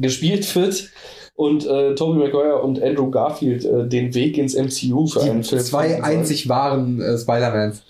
gespielt 0.00 0.54
wird 0.56 0.88
und 1.36 1.66
äh, 1.66 1.94
Tobey 1.94 2.18
Maguire 2.18 2.62
und 2.62 2.82
Andrew 2.82 3.10
Garfield 3.10 3.64
äh, 3.64 3.86
den 3.88 4.14
Weg 4.14 4.38
ins 4.38 4.54
MCU 4.54 5.06
für 5.06 5.22
einen 5.22 5.42
Die 5.42 5.48
Film 5.48 5.62
zwei 5.62 6.02
einzig 6.02 6.48
wahren 6.48 7.00
äh, 7.00 7.18
Spider-Mans. 7.18 7.82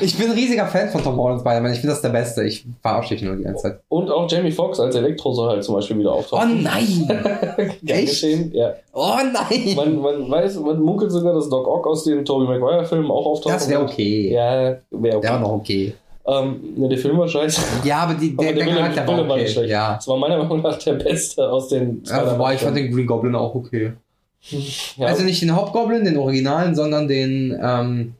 Ich 0.00 0.16
bin 0.16 0.28
ein 0.30 0.32
riesiger 0.32 0.66
Fan 0.66 0.88
von 0.88 1.02
Tom 1.02 1.16
Holland 1.18 1.40
Spider-Man. 1.42 1.72
Ich 1.72 1.80
finde 1.80 1.92
das 1.92 2.00
der 2.00 2.08
Beste. 2.08 2.44
Ich 2.44 2.64
verarsche 2.80 3.14
dich 3.14 3.22
nur 3.22 3.36
die 3.36 3.42
ganze 3.44 3.62
Zeit. 3.64 3.80
Und 3.88 4.10
auch 4.10 4.30
Jamie 4.30 4.50
Foxx 4.50 4.80
als 4.80 4.94
Elektro 4.96 5.32
soll 5.34 5.50
halt 5.50 5.62
zum 5.64 5.74
Beispiel 5.74 5.98
wieder 5.98 6.12
Oh 6.14 6.18
auftauchen. 6.18 6.62
nein! 6.62 7.06
Gern 7.82 7.98
echt? 7.98 8.08
geschehen, 8.08 8.50
ja. 8.54 8.74
Oh 8.94 9.16
nein! 9.32 9.74
Man, 9.76 10.00
man 10.00 10.30
weiß, 10.30 10.58
man 10.60 10.80
munkelt 10.80 11.12
sogar, 11.12 11.34
dass 11.34 11.48
Doc 11.50 11.66
Ock 11.68 11.86
aus 11.86 12.04
den 12.04 12.24
Tobey 12.24 12.46
Maguire-Filmen 12.46 13.10
auch 13.10 13.26
auftauchen 13.26 13.54
Das 13.54 13.68
wäre 13.68 13.82
okay. 13.82 14.32
Ja, 14.32 14.76
wäre 14.90 15.18
okay. 15.18 15.28
War 15.28 15.40
noch 15.40 15.52
okay. 15.52 15.94
Ähm, 16.26 16.74
ja, 16.78 16.88
der 16.88 16.98
Film 16.98 17.18
war 17.18 17.28
scheiße. 17.28 17.60
Ja, 17.84 17.98
aber 17.98 18.14
die, 18.14 18.32
Aber 18.36 18.44
der, 18.44 18.52
der 18.54 18.66
Charakter 18.74 19.06
war 19.06 19.28
war 19.28 19.36
nicht 19.36 19.52
schlecht. 19.52 19.70
Ja. 19.70 19.94
Das 19.96 20.08
war 20.08 20.16
meiner 20.16 20.38
Meinung 20.38 20.62
nach 20.62 20.78
der 20.78 20.94
beste 20.94 21.46
aus 21.50 21.68
den 21.68 22.02
Also, 22.10 22.36
boah, 22.38 22.52
ich 22.52 22.60
fand 22.60 22.76
den 22.76 22.90
Green 22.92 23.06
Goblin 23.06 23.34
auch 23.34 23.54
okay. 23.54 23.92
ja, 24.96 25.06
Also 25.06 25.22
nicht 25.22 25.42
den 25.42 25.54
Hauptgoblin, 25.54 26.04
den 26.04 26.16
Originalen, 26.16 26.74
sondern 26.74 27.08
den, 27.08 27.58
ähm, 27.62 28.14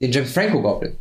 den 0.00 0.12
James 0.12 0.32
Franco 0.32 0.62
Goblin. 0.62 0.96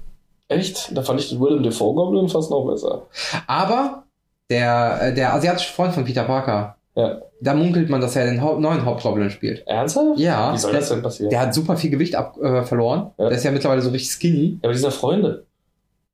Echt? 0.48 0.96
Da 0.96 1.02
fand 1.02 1.20
ich 1.22 1.30
den 1.30 1.40
Willem 1.40 1.64
Dafoe 1.64 1.94
Goblin 1.96 2.28
fast 2.30 2.52
noch 2.52 2.66
besser. 2.66 3.04
Aber 3.48 4.04
der, 4.50 5.00
äh, 5.02 5.14
der 5.14 5.34
asiatische 5.34 5.74
Freund 5.74 5.94
von 5.94 6.04
Peter 6.06 6.24
Parker, 6.24 6.76
Ja. 6.96 7.18
da 7.42 7.54
munkelt 7.54 7.90
man, 7.90 8.00
dass 8.02 8.16
er 8.16 8.26
den 8.26 8.42
Haupt 8.42 8.60
neuen 8.60 8.86
Hauptgoblin 8.86 9.30
spielt. 9.32 9.66
Ernsthaft? 9.68 10.20
Ja, 10.20 10.54
Wie 10.54 10.58
soll 10.58 10.72
der, 10.72 10.82
das 10.82 10.90
denn 10.90 11.02
passieren? 11.02 11.30
der 11.32 11.40
hat 11.40 11.54
super 11.54 11.76
viel 11.78 11.90
Gewicht 11.90 12.16
ab, 12.16 12.38
äh, 12.42 12.62
verloren. 12.64 13.12
Ja. 13.18 13.30
Der 13.30 13.38
ist 13.38 13.44
ja 13.44 13.52
mittlerweile 13.52 13.82
so 13.82 13.90
richtig 13.90 14.12
skinny. 14.12 14.52
ja, 14.52 14.60
aber 14.64 14.74
die 14.74 14.80
sind 14.80 14.92
ja 14.92 14.96
Freunde. 14.98 15.46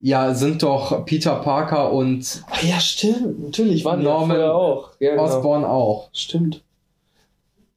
Ja, 0.02 0.34
sind 0.34 0.64
doch 0.64 1.06
Peter 1.06 1.36
Parker 1.36 1.92
und 1.94 2.44
Ah, 2.50 2.56
ja, 2.68 2.80
stimmt. 2.80 3.44
Natürlich 3.44 3.86
waren 3.86 4.00
die 4.00 4.06
ja 4.06 4.12
Norman 4.14 4.42
auch. 4.42 4.90
Ja, 5.00 5.12
genau. 5.12 5.24
Osborn 5.24 5.64
auch. 5.64 6.10
Stimmt. 6.12 6.62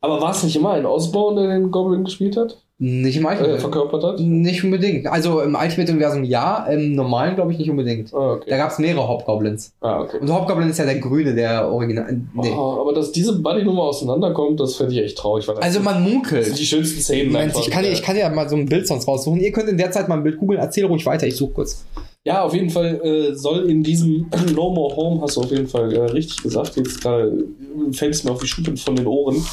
Aber 0.00 0.20
war 0.20 0.30
es 0.32 0.42
nicht 0.42 0.56
immer 0.56 0.72
ein 0.72 0.86
Osborn, 0.86 1.36
der 1.36 1.48
den 1.48 1.70
Goblin 1.70 2.04
gespielt 2.04 2.36
hat? 2.36 2.58
Nicht 2.78 3.16
im 3.16 3.24
Äh, 3.24 3.28
Ultimate. 3.28 3.58
verkörpert 3.60 4.02
hat? 4.02 4.20
nicht 4.20 4.64
unbedingt. 4.64 5.06
Also 5.06 5.40
im 5.42 5.54
Ultimate-Universum 5.54 6.24
ja, 6.24 6.66
im 6.66 6.94
normalen 6.96 7.36
glaube 7.36 7.52
ich 7.52 7.58
nicht 7.58 7.70
unbedingt. 7.70 8.12
Ah, 8.12 8.32
okay. 8.32 8.50
Da 8.50 8.56
gab 8.56 8.70
es 8.72 8.78
mehrere 8.78 9.06
Hauptgoblins. 9.06 9.72
Ah, 9.80 10.00
okay. 10.00 10.18
Und 10.18 10.26
der 10.28 10.34
Hauptgoblin 10.34 10.68
ist 10.70 10.78
ja 10.78 10.84
der 10.84 10.98
Grüne, 10.98 11.34
der 11.34 11.70
Original. 11.70 12.20
Nee. 12.34 12.50
Oh, 12.54 12.78
aber 12.80 12.92
dass 12.92 13.12
diese 13.12 13.38
Buddy-Nummer 13.38 13.82
auseinanderkommt, 13.84 14.58
das 14.60 14.74
finde 14.76 14.92
ich 14.94 14.98
echt 15.02 15.16
traurig. 15.18 15.48
Also 15.48 15.80
man 15.80 15.94
das 15.94 16.02
sind 16.04 16.12
munkelt. 16.12 16.58
die 16.58 16.66
schönsten 16.66 17.00
Szenen. 17.00 17.32
Moment, 17.32 17.54
ich 17.58 17.70
kann, 17.70 17.84
ich 17.84 18.02
kann 18.02 18.16
ja 18.16 18.28
mal 18.28 18.48
so 18.48 18.56
ein 18.56 18.66
Bild 18.66 18.88
sonst 18.88 19.06
raussuchen. 19.06 19.40
Ihr 19.40 19.52
könnt 19.52 19.68
in 19.68 19.78
der 19.78 19.90
Zeit 19.92 20.08
mal 20.08 20.16
ein 20.16 20.24
Bild 20.24 20.38
googeln. 20.38 20.60
Erzähl 20.60 20.84
ruhig 20.86 21.06
weiter, 21.06 21.26
ich 21.26 21.36
suche 21.36 21.52
kurz. 21.52 21.84
Ja, 22.24 22.42
auf 22.42 22.54
jeden 22.54 22.70
Fall 22.70 23.00
äh, 23.04 23.34
soll 23.34 23.70
in 23.70 23.82
diesem 23.82 24.30
No 24.54 24.70
More 24.70 24.96
Home, 24.96 25.20
hast 25.20 25.36
du 25.36 25.42
auf 25.42 25.50
jeden 25.50 25.68
Fall 25.68 25.92
äh, 25.92 26.00
richtig 26.06 26.42
gesagt, 26.42 26.76
jetzt 26.76 27.02
gerade 27.02 27.28
äh, 27.28 27.92
fällt 27.92 28.14
es 28.14 28.24
mir 28.24 28.32
auf 28.32 28.40
die 28.40 28.48
Schuppen 28.48 28.76
von 28.76 28.96
den 28.96 29.06
Ohren 29.06 29.44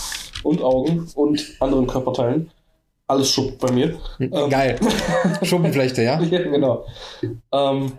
und 0.43 0.61
Augen 0.61 1.07
und 1.15 1.45
anderen 1.59 1.87
Körperteilen. 1.87 2.49
Alles 3.07 3.29
schuppt 3.29 3.59
bei 3.59 3.71
mir. 3.71 3.99
Ähm. 4.19 4.49
Geil. 4.49 4.79
Schuppenflechte, 5.43 6.01
ja? 6.01 6.21
Ja, 6.21 6.43
genau. 6.43 6.85
Ähm, 7.51 7.91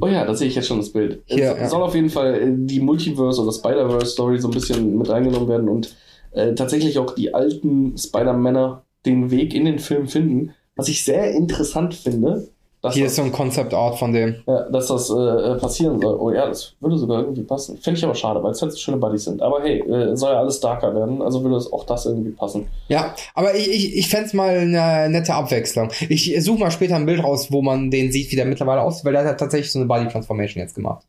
Oh 0.00 0.08
ja, 0.08 0.24
da 0.24 0.34
sehe 0.34 0.48
ich 0.48 0.54
jetzt 0.56 0.66
schon 0.66 0.78
das 0.78 0.90
Bild. 0.90 1.22
Hier, 1.26 1.52
es 1.52 1.60
ja. 1.60 1.68
soll 1.68 1.82
auf 1.82 1.94
jeden 1.94 2.10
Fall 2.10 2.34
äh, 2.34 2.52
die 2.52 2.80
Multiverse 2.80 3.40
oder 3.40 3.52
Spider-Verse-Story 3.52 4.40
so 4.40 4.48
ein 4.48 4.54
bisschen 4.54 4.98
mit 4.98 5.08
reingenommen 5.08 5.48
werden 5.48 5.68
und 5.68 5.94
äh, 6.32 6.54
tatsächlich 6.54 6.98
auch 6.98 7.14
die 7.14 7.32
alten 7.32 7.96
Spider-Männer 7.96 8.84
den 9.06 9.30
Weg 9.30 9.54
in 9.54 9.64
den 9.64 9.78
Film 9.78 10.08
finden. 10.08 10.52
Was 10.74 10.88
ich 10.88 11.04
sehr 11.04 11.30
interessant 11.30 11.94
finde, 11.94 12.48
dass, 12.84 12.92
Hier 12.92 13.04
das, 13.04 13.12
ist 13.12 13.16
so 13.16 13.22
ein 13.22 13.32
Concept 13.32 13.72
Art 13.72 13.98
von 13.98 14.12
dem. 14.12 14.34
ja, 14.46 14.68
dass 14.68 14.88
das 14.88 15.08
äh, 15.08 15.14
äh, 15.14 15.54
passieren 15.58 15.98
soll. 15.98 16.18
Oh 16.20 16.30
ja, 16.30 16.46
das 16.46 16.74
würde 16.80 16.98
sogar 16.98 17.20
irgendwie 17.20 17.42
passen. 17.42 17.78
Finde 17.78 17.98
ich 17.98 18.04
aber 18.04 18.14
schade, 18.14 18.42
weil 18.42 18.52
es 18.52 18.60
halt 18.60 18.72
so 18.72 18.78
schöne 18.78 18.98
Buddies 18.98 19.24
sind. 19.24 19.40
Aber 19.40 19.62
hey, 19.62 19.80
äh, 19.80 20.14
soll 20.14 20.32
ja 20.32 20.38
alles 20.38 20.60
darker 20.60 20.94
werden, 20.94 21.22
also 21.22 21.42
würde 21.42 21.56
es 21.56 21.72
auch 21.72 21.86
das 21.86 22.04
irgendwie 22.04 22.32
passen. 22.32 22.66
Ja, 22.88 23.14
aber 23.34 23.54
ich, 23.54 23.70
ich, 23.70 23.96
ich 23.96 24.08
fände 24.08 24.36
mal 24.36 24.54
eine 24.58 25.08
nette 25.08 25.32
Abwechslung. 25.32 25.88
Ich 26.10 26.36
suche 26.44 26.60
mal 26.60 26.70
später 26.70 26.96
ein 26.96 27.06
Bild 27.06 27.24
raus, 27.24 27.50
wo 27.50 27.62
man 27.62 27.90
den 27.90 28.12
sieht, 28.12 28.30
wie 28.30 28.36
der 28.36 28.44
mittlerweile 28.44 28.82
aussieht, 28.82 29.06
weil 29.06 29.14
der 29.14 29.24
hat 29.24 29.40
tatsächlich 29.40 29.72
so 29.72 29.78
eine 29.78 29.88
Body 29.88 30.06
Transformation 30.08 30.60
jetzt 30.60 30.74
gemacht. 30.74 31.06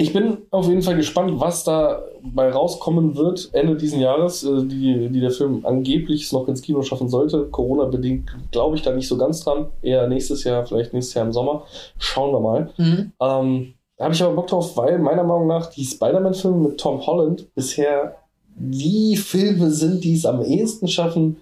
Ich 0.00 0.12
bin 0.12 0.38
auf 0.50 0.68
jeden 0.68 0.82
Fall 0.82 0.94
gespannt, 0.94 1.40
was 1.40 1.64
da 1.64 2.02
bei 2.22 2.50
rauskommen 2.50 3.16
wird 3.16 3.50
Ende 3.52 3.76
diesen 3.76 4.00
Jahres, 4.00 4.44
äh, 4.44 4.64
die, 4.64 5.08
die 5.08 5.20
der 5.20 5.32
Film 5.32 5.66
angeblich 5.66 6.32
noch 6.32 6.46
ins 6.46 6.62
Kino 6.62 6.82
schaffen 6.82 7.08
sollte. 7.08 7.46
Corona-bedingt 7.50 8.30
glaube 8.52 8.76
ich 8.76 8.82
da 8.82 8.92
nicht 8.92 9.08
so 9.08 9.16
ganz 9.16 9.42
dran. 9.42 9.66
Eher 9.82 10.06
nächstes 10.06 10.44
Jahr, 10.44 10.64
vielleicht 10.64 10.94
nächstes 10.94 11.14
Jahr 11.14 11.26
im 11.26 11.32
Sommer. 11.32 11.64
Schauen 11.98 12.32
wir 12.32 12.40
mal. 12.40 12.70
Ähm, 12.78 13.74
da 13.96 14.04
habe 14.04 14.14
ich 14.14 14.22
aber 14.22 14.34
Bock 14.34 14.46
drauf, 14.46 14.76
weil 14.76 14.98
meiner 15.00 15.24
Meinung 15.24 15.48
nach 15.48 15.66
die 15.66 15.84
Spider-Man-Filme 15.84 16.68
mit 16.68 16.78
Tom 16.78 17.04
Holland 17.04 17.52
bisher 17.56 18.14
die 18.54 19.16
Filme 19.16 19.70
sind, 19.70 20.04
die 20.04 20.14
es 20.14 20.24
am 20.26 20.42
ehesten 20.42 20.86
schaffen, 20.86 21.38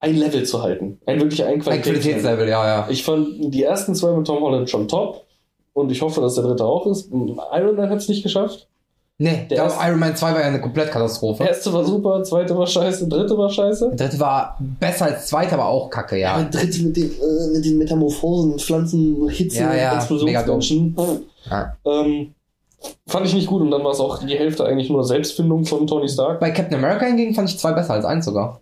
ein 0.00 0.16
Level 0.16 0.44
zu 0.44 0.62
halten. 0.62 1.00
Ein 1.06 1.20
wirklich 1.20 1.44
ein 1.44 1.54
Ein 1.54 1.60
Qualitätslevel. 1.60 2.00
Qualitätslevel, 2.00 2.48
ja, 2.48 2.66
ja. 2.66 2.86
Ich 2.90 3.04
fand 3.04 3.54
die 3.54 3.62
ersten 3.62 3.94
zwei 3.94 4.12
mit 4.12 4.26
Tom 4.26 4.42
Holland 4.42 4.68
schon 4.68 4.88
top. 4.88 5.25
Und 5.76 5.92
ich 5.92 6.00
hoffe, 6.00 6.22
dass 6.22 6.34
der 6.36 6.44
dritte 6.44 6.64
auch 6.64 6.86
ist. 6.86 7.10
Iron 7.12 7.76
Man 7.76 7.90
hat 7.90 7.98
es 7.98 8.08
nicht 8.08 8.22
geschafft. 8.22 8.66
Nee, 9.18 9.46
Der 9.50 9.58
erste- 9.58 9.78
Iron 9.86 9.98
Man 9.98 10.16
2 10.16 10.32
war 10.32 10.40
ja 10.40 10.46
eine 10.46 10.60
Komplettkatastrophe. 10.60 11.42
Der 11.42 11.52
erste 11.52 11.70
war 11.72 11.84
super, 11.84 12.22
zweite 12.22 12.56
war 12.56 12.66
scheiße, 12.66 13.06
dritte 13.08 13.36
war 13.36 13.50
scheiße. 13.50 13.90
Der 13.94 14.08
dritte 14.08 14.20
war 14.20 14.56
besser 14.80 15.04
als 15.06 15.26
zweite, 15.26 15.52
aber 15.54 15.66
auch 15.66 15.90
kacke, 15.90 16.18
ja. 16.18 16.42
der 16.42 16.48
dritte 16.62 16.82
mit 16.82 16.96
den, 16.96 17.10
äh, 17.12 17.52
mit 17.52 17.64
den 17.64 17.76
Metamorphosen, 17.76 18.58
Pflanzen, 18.58 19.28
Hitze, 19.28 19.60
Ja, 19.60 19.74
ja, 19.74 19.94
Explosionsmenschen. 19.96 20.96
Ja. 21.50 21.76
Ähm, 21.84 22.34
fand 23.06 23.26
ich 23.26 23.34
nicht 23.34 23.46
gut 23.48 23.60
und 23.60 23.70
dann 23.70 23.84
war 23.84 23.92
es 23.92 24.00
auch 24.00 24.18
die 24.22 24.34
Hälfte 24.38 24.64
eigentlich 24.64 24.88
nur 24.88 25.04
Selbstfindung 25.04 25.66
von 25.66 25.86
Tony 25.86 26.08
Stark. 26.08 26.40
Bei 26.40 26.50
Captain 26.50 26.78
America 26.78 27.04
hingegen 27.04 27.34
fand 27.34 27.50
ich 27.50 27.58
zwei 27.58 27.72
besser 27.72 27.92
als 27.94 28.04
eins 28.06 28.24
sogar. 28.24 28.60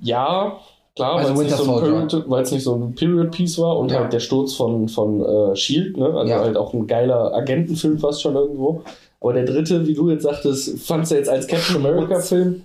Ja, 0.00 0.58
klar, 0.96 1.16
Also 1.18 1.36
weil 1.36 1.46
es 1.46 1.52
nicht, 1.52 1.56
so. 1.64 1.76
Period- 1.78 2.50
nicht 2.52 2.62
so 2.64 2.74
ein 2.74 2.94
Period-Piece 2.94 3.58
war 3.58 3.78
und 3.78 3.90
Ja. 3.92 4.00
halt 4.00 4.12
der 4.12 4.20
Sturz 4.20 4.54
von, 4.54 4.88
von 4.88 5.24
äh, 5.24 5.54
Shield, 5.54 5.96
ne? 5.96 6.06
also 6.06 6.28
Ja. 6.30 6.40
halt 6.40 6.56
auch 6.56 6.72
ein 6.74 6.86
geiler 6.88 7.32
Agentenfilm 7.34 7.98
fast 7.98 8.22
schon 8.22 8.34
irgendwo. 8.34 8.82
Aber 9.20 9.32
der 9.34 9.44
dritte, 9.44 9.86
wie 9.86 9.94
du 9.94 10.10
jetzt 10.10 10.22
sagtest, 10.24 10.78
fandst 10.80 11.12
du 11.12 11.16
jetzt 11.16 11.28
als 11.28 11.46
Captain 11.46 11.76
America-Film, 11.76 12.62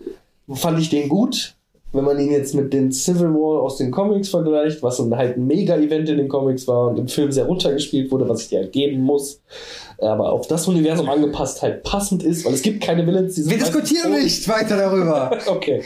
fand 0.53 0.79
ich 0.79 0.89
den 0.89 1.07
gut. 1.09 1.53
Wenn 1.93 2.05
man 2.05 2.17
ihn 2.19 2.31
jetzt 2.31 2.55
mit 2.55 2.71
den 2.71 2.89
Civil 2.93 3.33
War 3.33 3.63
aus 3.63 3.75
den 3.77 3.91
Comics 3.91 4.29
vergleicht, 4.29 4.81
was 4.81 4.97
ein, 5.01 5.13
halt 5.17 5.35
ein 5.35 5.45
Mega-Event 5.45 6.07
in 6.07 6.17
den 6.19 6.29
Comics 6.29 6.65
war 6.65 6.87
und 6.87 6.97
im 6.99 7.09
Film 7.09 7.33
sehr 7.33 7.45
runtergespielt 7.47 8.09
wurde, 8.11 8.29
was 8.29 8.43
ich 8.43 8.47
dir 8.49 8.59
halt 8.59 8.71
geben 8.71 9.01
muss, 9.01 9.41
aber 9.97 10.31
auf 10.31 10.47
das 10.47 10.69
Universum 10.69 11.09
angepasst 11.09 11.61
halt 11.61 11.83
passend 11.83 12.23
ist, 12.23 12.45
weil 12.45 12.53
es 12.53 12.61
gibt 12.61 12.81
keine 12.81 13.05
Villains, 13.05 13.35
die 13.35 13.41
sind 13.41 13.51
Wir 13.51 13.57
diskutieren 13.57 14.13
tot. 14.13 14.23
nicht 14.23 14.47
weiter 14.47 14.77
darüber. 14.77 15.31
Okay. 15.47 15.83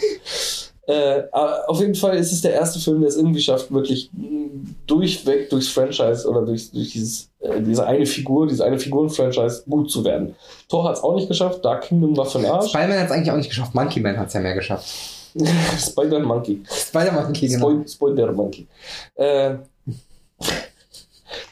Äh, 0.88 1.24
auf 1.32 1.80
jeden 1.80 1.96
Fall 1.96 2.16
ist 2.18 2.32
es 2.32 2.42
der 2.42 2.54
erste 2.54 2.80
Film, 2.80 3.00
der 3.02 3.10
es 3.10 3.16
irgendwie 3.18 3.42
schafft, 3.42 3.72
wirklich 3.72 4.12
mh, 4.14 4.50
durchweg 4.86 5.50
durchs 5.50 5.70
Franchise 5.70 6.28
oder 6.28 6.44
durch, 6.44 6.72
durch 6.72 6.92
dieses, 6.92 7.30
äh, 7.40 7.60
diese 7.62 7.88
eine 7.88 8.06
Figur, 8.06 8.46
diese 8.48 8.64
eine 8.66 8.78
Figuren-Franchise 8.78 9.64
gut 9.68 9.90
zu 9.90 10.04
werden. 10.06 10.36
Thor 10.70 10.88
hat 10.88 10.98
es 10.98 11.04
auch 11.04 11.16
nicht 11.16 11.28
geschafft, 11.28 11.66
Dark 11.66 11.86
Kingdom 11.86 12.16
war 12.16 12.26
für 12.26 12.38
den 12.38 12.52
Arsch. 12.52 12.70
Spider-Man 12.70 13.00
hat 13.00 13.06
es 13.08 13.12
eigentlich 13.12 13.32
auch 13.32 13.38
nicht 13.38 13.50
geschafft. 13.50 13.74
Monkey 13.74 14.00
Man 14.00 14.18
hat 14.18 14.28
es 14.28 14.34
ja 14.34 14.42
mehr 14.42 14.54
geschafft. 14.54 14.88
Spider-Monkey. 15.80 16.62
Spider-Monkey, 16.70 17.48
genau. 17.48 17.70
Spoil 17.70 17.88
Spoiler-Monkey. 17.88 18.68
Äh, 19.16 19.56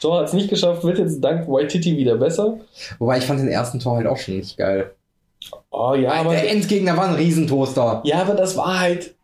Thor 0.00 0.18
hat 0.18 0.28
es 0.28 0.32
nicht 0.32 0.48
geschafft, 0.48 0.84
wird 0.84 0.98
jetzt 0.98 1.20
dank 1.20 1.48
Waititi 1.48 1.96
wieder 1.96 2.16
besser. 2.16 2.58
Wobei 2.98 3.18
ich 3.18 3.24
fand 3.24 3.40
den 3.40 3.48
ersten 3.48 3.80
Tor 3.80 3.96
halt 3.96 4.06
auch 4.06 4.16
schon 4.16 4.36
nicht 4.36 4.56
geil. 4.56 4.92
Oh 5.70 5.94
ja, 5.94 6.12
aber, 6.12 6.30
der 6.30 6.50
Endgegner 6.50 6.96
war 6.96 7.08
ein 7.08 7.14
Riesentoaster. 7.16 8.02
ja, 8.04 8.20
aber 8.22 8.34
das 8.34 8.56
war 8.56 8.80
halt 8.80 9.14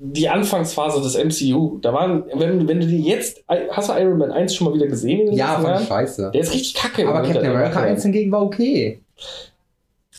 die 0.00 0.28
Anfangsphase 0.28 1.00
des 1.02 1.16
MCU. 1.16 1.78
Da 1.80 1.92
waren, 1.92 2.24
wenn, 2.34 2.68
wenn 2.68 2.80
du 2.80 2.86
die 2.86 3.02
jetzt, 3.02 3.42
hast 3.70 3.88
du 3.88 3.92
Iron 3.94 4.18
Man 4.18 4.30
1 4.30 4.54
schon 4.54 4.68
mal 4.68 4.74
wieder 4.74 4.86
gesehen 4.86 5.32
Ja, 5.32 5.80
ich 5.80 5.88
scheiße. 5.88 6.30
Der 6.32 6.40
ist 6.40 6.54
richtig 6.54 6.74
kacke. 6.74 7.08
Aber 7.08 7.22
Captain 7.22 7.46
America 7.46 7.74
macht 7.80 7.88
1 7.88 8.02
hingegen 8.04 8.30
war 8.30 8.42
okay. 8.42 9.00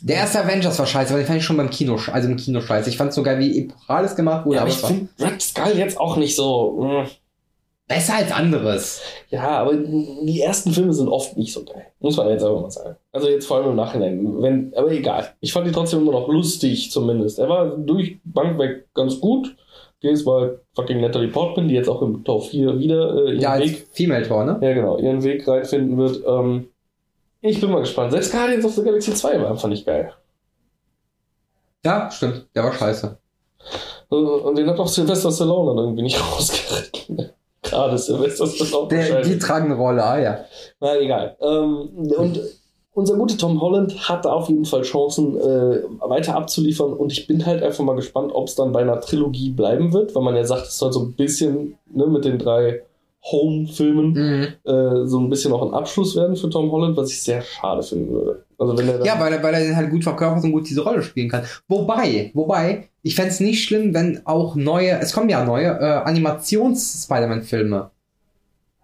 Der 0.01 0.17
erste 0.17 0.43
Avengers 0.43 0.79
war 0.79 0.85
scheiße, 0.85 1.11
aber 1.13 1.21
den 1.21 1.27
fand 1.27 1.39
ich 1.39 1.45
schon 1.45 1.57
beim 1.57 1.69
Kino, 1.69 1.97
also 2.11 2.29
im 2.29 2.37
Kino 2.37 2.61
scheiße. 2.61 2.89
Ich 2.89 2.97
fand 2.97 3.13
so 3.13 3.21
geil, 3.23 3.39
wie 3.39 3.59
epochales 3.59 4.15
gemacht 4.15 4.45
wurde, 4.45 4.57
Ja, 4.57 4.61
aber 4.61 4.69
ich 4.69 4.81
war 4.81 4.89
finde 4.89 5.09
Red 5.19 5.41
Skull 5.41 5.77
jetzt 5.77 5.99
auch 5.99 6.15
nicht 6.15 6.35
so. 6.37 6.79
mh. 6.81 7.07
besser 7.87 8.15
als 8.15 8.31
anderes. 8.31 9.01
Ja, 9.29 9.49
aber 9.59 9.73
die 9.75 10.41
ersten 10.41 10.71
Filme 10.71 10.93
sind 10.93 11.09
oft 11.09 11.35
nicht 11.37 11.51
so 11.51 11.65
geil. 11.65 11.87
Muss 11.99 12.15
man 12.15 12.29
jetzt 12.29 12.43
einfach 12.43 12.61
mal 12.61 12.71
sagen. 12.71 12.95
Also 13.11 13.27
jetzt 13.27 13.45
vor 13.45 13.57
allem 13.57 13.71
im 13.71 13.75
Nachhinein. 13.75 14.41
Wenn, 14.41 14.73
aber 14.75 14.91
egal. 14.91 15.33
Ich 15.41 15.51
fand 15.51 15.67
die 15.67 15.71
trotzdem 15.71 15.99
immer 16.01 16.13
noch 16.13 16.29
lustig, 16.29 16.91
zumindest. 16.91 17.39
Er 17.39 17.49
war 17.49 17.65
durch 17.77 18.19
Bank 18.23 18.57
weg 18.57 18.85
ganz 18.93 19.19
gut. 19.19 19.55
Dieses 20.01 20.25
war 20.25 20.51
fucking 20.75 21.01
Natalie 21.01 21.27
Portman, 21.29 21.67
die 21.67 21.75
jetzt 21.75 21.89
auch 21.89 22.01
im 22.01 22.23
Tor 22.23 22.41
4 22.41 22.79
wieder 22.79 23.15
äh, 23.15 23.31
ihren 23.31 23.39
Ja, 23.41 23.59
Weg 23.59 23.87
Female-Tor, 23.91 24.45
ne? 24.45 24.57
Ja, 24.61 24.73
genau, 24.73 24.97
ihren 24.97 25.23
Weg 25.23 25.47
reinfinden 25.47 25.97
wird. 25.97 26.21
Ähm, 26.25 26.69
ich 27.41 27.59
bin 27.59 27.71
mal 27.71 27.79
gespannt. 27.79 28.11
Selbst 28.11 28.31
Guardians 28.31 28.65
of 28.65 28.73
the 28.75 28.83
Galaxy 28.83 29.13
2 29.13 29.41
war 29.41 29.51
einfach 29.51 29.67
nicht 29.69 29.85
geil. 29.85 30.13
Ja, 31.85 32.09
stimmt. 32.11 32.47
Der 32.55 32.63
war 32.63 32.73
scheiße. 32.73 33.17
Äh, 34.11 34.15
Und 34.15 34.57
den 34.57 34.67
hat 34.69 34.79
auch 34.79 34.87
Sylvester 34.87 35.31
Stallone 35.31 35.75
dann 35.75 35.85
irgendwie 35.85 36.03
nicht 36.03 36.19
rausgeritten. 36.33 37.29
Gerade 37.61 37.97
Sylvester 37.97 38.47
Stallone. 38.47 38.87
Der, 38.89 39.21
die 39.21 39.37
tragende 39.39 39.75
Rolle, 39.75 40.03
ah 40.03 40.19
ja. 40.19 40.45
Na, 40.79 40.97
egal. 40.97 41.35
Ähm, 41.41 41.89
und 42.17 42.39
unser 42.99 43.15
guter 43.15 43.37
Tom 43.37 43.59
Holland 43.59 44.07
hat 44.07 44.25
auf 44.27 44.49
jeden 44.49 44.65
Fall 44.65 44.81
Chancen, 44.83 45.35
äh, 45.37 45.81
weiter 46.01 46.35
abzuliefern. 46.35 46.93
Und 46.93 47.11
ich 47.11 47.25
bin 47.27 47.45
halt 47.45 47.63
einfach 47.63 47.83
mal 47.83 47.95
gespannt, 47.95 48.31
ob 48.33 48.47
es 48.47 48.55
dann 48.55 48.71
bei 48.71 48.81
einer 48.81 48.99
Trilogie 49.01 49.49
bleiben 49.51 49.91
wird, 49.93 50.13
weil 50.15 50.23
man 50.23 50.35
ja 50.35 50.43
sagt, 50.45 50.67
es 50.67 50.77
soll 50.77 50.93
so 50.93 51.01
ein 51.03 51.13
bisschen 51.13 51.77
ne, 51.91 52.05
mit 52.07 52.25
den 52.25 52.37
drei 52.37 52.81
Home-Filmen 53.31 54.13
Mhm. 54.13 54.47
äh, 54.71 55.05
so 55.05 55.19
ein 55.19 55.29
bisschen 55.29 55.51
auch 55.51 55.61
ein 55.61 55.73
Abschluss 55.73 56.15
werden 56.15 56.37
für 56.37 56.49
Tom 56.49 56.71
Holland, 56.71 56.95
was 56.95 57.09
ich 57.11 57.21
sehr 57.21 57.41
schade 57.41 57.83
finden 57.83 58.11
würde. 58.13 58.45
Also 58.57 58.77
wenn 58.77 58.87
er 58.87 59.05
Ja, 59.05 59.19
weil 59.19 59.33
er, 59.33 59.43
weil 59.43 59.53
er 59.55 59.75
halt 59.75 59.89
gut 59.89 60.03
verkörpert 60.03 60.43
und 60.45 60.53
gut 60.53 60.69
diese 60.69 60.81
Rolle 60.83 61.03
spielen 61.03 61.27
kann. 61.29 61.43
Wobei, 61.67 62.31
wobei, 62.33 62.89
ich 63.03 63.15
fänd's 63.15 63.35
es 63.35 63.39
nicht 63.41 63.63
schlimm, 63.65 63.93
wenn 63.93 64.21
auch 64.25 64.55
neue, 64.55 64.99
es 64.99 65.11
kommen 65.13 65.29
ja 65.29 65.43
neue 65.43 65.67
äh, 65.67 66.01
Animations-Spider-Man-Filme 66.05 67.89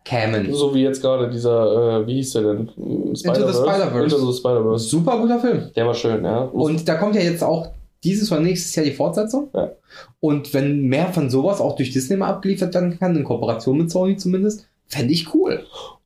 kämen. 0.05 0.53
so 0.53 0.73
wie 0.73 0.83
jetzt 0.83 1.01
gerade 1.01 1.29
dieser, 1.29 2.01
äh, 2.01 2.07
wie 2.07 2.15
hieß 2.15 2.33
der 2.33 2.41
denn? 2.43 2.69
Spider-Verse. 3.15 4.15
Into 4.15 4.31
the 4.31 4.37
Spider-Verse. 4.37 4.87
Super 4.87 5.17
guter 5.19 5.39
Film. 5.39 5.71
Der 5.75 5.85
war 5.85 5.95
schön, 5.95 6.23
ja. 6.23 6.43
Und 6.43 6.87
da 6.87 6.95
kommt 6.95 7.15
ja 7.15 7.21
jetzt 7.21 7.43
auch 7.43 7.71
dieses 8.03 8.31
oder 8.31 8.41
nächstes 8.41 8.75
Jahr 8.75 8.85
die 8.85 8.93
Fortsetzung. 8.93 9.49
Ja. 9.53 9.71
Und 10.19 10.53
wenn 10.53 10.83
mehr 10.83 11.07
von 11.07 11.29
sowas 11.29 11.59
auch 11.59 11.75
durch 11.75 11.91
Disney 11.91 12.15
mal 12.17 12.29
abgeliefert 12.29 12.73
werden 12.73 12.97
kann, 12.97 13.15
in 13.15 13.23
Kooperation 13.23 13.77
mit 13.77 13.91
Sony 13.91 14.15
zumindest, 14.15 14.67
fände 14.87 15.11
ich 15.11 15.33
cool. 15.33 15.65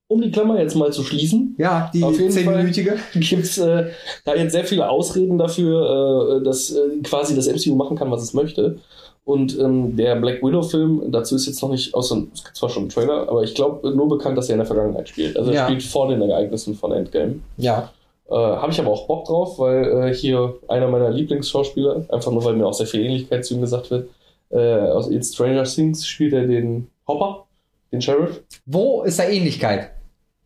Um 0.10 0.22
die 0.22 0.32
Klammer 0.32 0.60
jetzt 0.60 0.76
mal 0.76 0.92
zu 0.92 1.04
schließen, 1.04 1.56
Ja, 1.58 1.90
die 1.94 2.04
Auf 2.04 2.20
jeden 2.20 2.32
Fall. 2.34 2.44
zehnminütige. 2.44 2.98
gibt 3.14 3.44
es 3.46 3.58
äh, 3.60 3.86
da 4.26 4.36
jetzt 4.36 4.52
sehr 4.52 4.66
viele 4.66 4.90
Ausreden 4.90 5.38
dafür, 5.38 6.40
äh, 6.42 6.44
dass 6.44 6.72
äh, 6.72 6.80
quasi 7.04 7.36
das 7.36 7.48
MCU 7.48 7.76
machen 7.76 7.96
kann, 7.98 8.10
was 8.12 8.24
es 8.24 8.34
möchte. 8.34 8.80
Und 9.24 9.58
ähm, 9.60 9.96
der 9.96 10.16
Black 10.16 10.42
Widow-Film, 10.42 11.12
dazu 11.12 11.36
ist 11.36 11.46
jetzt 11.46 11.62
noch 11.62 11.70
nicht, 11.70 11.94
außer 11.94 12.24
es 12.34 12.44
gibt 12.44 12.58
zwar 12.58 12.70
schon 12.70 12.84
einen 12.84 12.90
Trailer, 12.90 13.30
aber 13.30 13.44
ich 13.44 13.54
glaube 13.54 13.92
nur 13.96 14.10
bekannt, 14.10 14.36
dass 14.38 14.50
er 14.50 14.54
in 14.54 14.60
der 14.60 14.66
Vergangenheit 14.66 15.08
spielt. 15.10 15.38
Also 15.38 15.52
er 15.52 15.58
Ja. 15.58 15.66
spielt 15.66 15.84
vor 15.84 16.08
den 16.10 16.20
Ereignissen 16.22 16.74
von 16.74 16.92
Endgame. 16.92 17.36
Ja. 17.58 17.92
Äh, 18.28 18.34
Habe 18.34 18.72
ich 18.72 18.80
aber 18.80 18.90
auch 18.90 19.06
Bock 19.06 19.26
drauf, 19.26 19.60
weil 19.60 20.10
äh, 20.10 20.14
hier 20.16 20.56
einer 20.68 20.88
meiner 20.88 21.12
Lieblingsschauspieler, 21.12 22.06
einfach 22.10 22.32
nur 22.32 22.44
weil 22.44 22.56
mir 22.56 22.66
auch 22.66 22.74
sehr 22.74 22.88
viel 22.88 23.02
Ähnlichkeit 23.06 23.46
zu 23.46 23.54
ihm 23.54 23.62
gesagt 23.62 23.92
wird, 23.92 24.10
äh, 24.50 24.58
aus 24.58 25.08
in 25.08 25.22
Stranger 25.22 25.64
Things 25.66 26.08
spielt 26.08 26.34
er 26.34 26.48
den 26.48 26.88
Hopper, 27.08 27.46
den 27.92 28.02
Sheriff. 28.02 28.42
Wo 28.66 29.04
ist 29.04 29.20
da 29.20 29.26
Ähnlichkeit? 29.30 29.92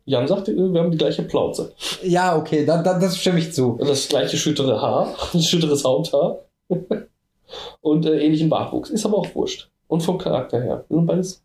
Jan 0.06 0.26
sagt, 0.28 0.48
äh, 0.48 0.56
wir 0.56 0.80
haben 0.80 0.90
die 0.90 0.98
gleiche 0.98 1.22
Plauze. 1.22 1.72
Ja, 2.02 2.36
okay, 2.36 2.64
da, 2.66 2.82
da, 2.82 2.98
das 2.98 3.16
stimme 3.16 3.38
ich 3.38 3.52
zu. 3.52 3.78
Das 3.80 4.08
gleiche 4.08 4.36
schüttere 4.36 4.80
Haar, 4.80 5.14
ein 5.34 5.40
schütteres 5.42 5.84
Haupthaar 5.84 6.40
und 7.80 8.06
äh, 8.06 8.18
ähnlichen 8.24 8.48
Bartwuchs. 8.48 8.90
Ist 8.90 9.04
aber 9.06 9.18
auch 9.18 9.34
wurscht. 9.34 9.70
Und 9.88 10.02
vom 10.02 10.18
Charakter 10.18 10.60
her. 10.62 10.84
Wir 10.88 10.96
sind 10.96 11.06
beides 11.06 11.42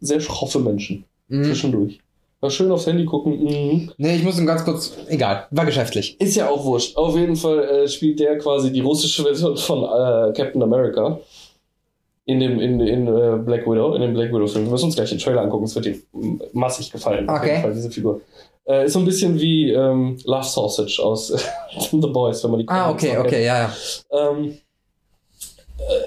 sehr 0.00 0.20
schroffe 0.20 0.58
Menschen 0.58 1.04
Mhm. 1.28 1.44
zwischendurch. 1.44 2.00
Mal 2.42 2.50
schön 2.50 2.70
aufs 2.70 2.86
Handy 2.86 3.06
gucken. 3.06 3.42
Mhm. 3.42 3.90
Nee, 3.96 4.16
ich 4.16 4.22
muss 4.24 4.38
ihm 4.38 4.44
ganz 4.44 4.62
kurz. 4.64 4.92
Egal, 5.08 5.46
war 5.50 5.64
geschäftlich. 5.64 6.20
Ist 6.20 6.36
ja 6.36 6.50
auch 6.50 6.62
wurscht. 6.66 6.94
Auf 6.98 7.16
jeden 7.16 7.36
Fall 7.36 7.60
äh, 7.60 7.88
spielt 7.88 8.20
der 8.20 8.36
quasi 8.36 8.70
die 8.70 8.80
russische 8.80 9.22
Version 9.22 9.56
von 9.56 9.82
äh, 9.84 10.32
Captain 10.34 10.62
America. 10.62 11.18
In 12.26 12.40
dem 12.40 12.58
in, 12.58 12.80
in 12.80 13.06
äh, 13.06 13.36
Black 13.44 13.66
Widow, 13.66 13.94
in 13.94 14.00
dem 14.00 14.14
Black 14.14 14.32
Widow-Film. 14.32 14.64
Wir 14.64 14.72
müssen 14.72 14.86
uns 14.86 14.94
gleich 14.96 15.10
den 15.10 15.18
Trailer 15.18 15.42
angucken, 15.42 15.64
es 15.64 15.74
wird 15.74 15.84
dir 15.84 15.96
massig 16.54 16.90
gefallen. 16.90 17.28
Auf 17.28 17.38
Okay. 17.38 17.50
jeden 17.50 17.62
Fall, 17.62 17.74
diese 17.74 17.90
Figur. 17.90 18.20
Äh, 18.66 18.86
ist 18.86 18.94
so 18.94 18.98
ein 19.00 19.04
bisschen 19.04 19.38
wie 19.38 19.70
ähm, 19.72 20.16
Love 20.24 20.44
Sausage 20.46 20.98
aus 21.02 21.28
The 21.90 21.96
Boys, 21.98 22.42
wenn 22.42 22.50
man 22.52 22.60
die 22.60 22.68
Ah, 22.68 22.90
okay, 22.90 23.08
kennt. 23.10 23.26
okay, 23.26 23.44
ja, 23.44 23.58
ja. 23.64 23.72
Ähm, 24.30 24.56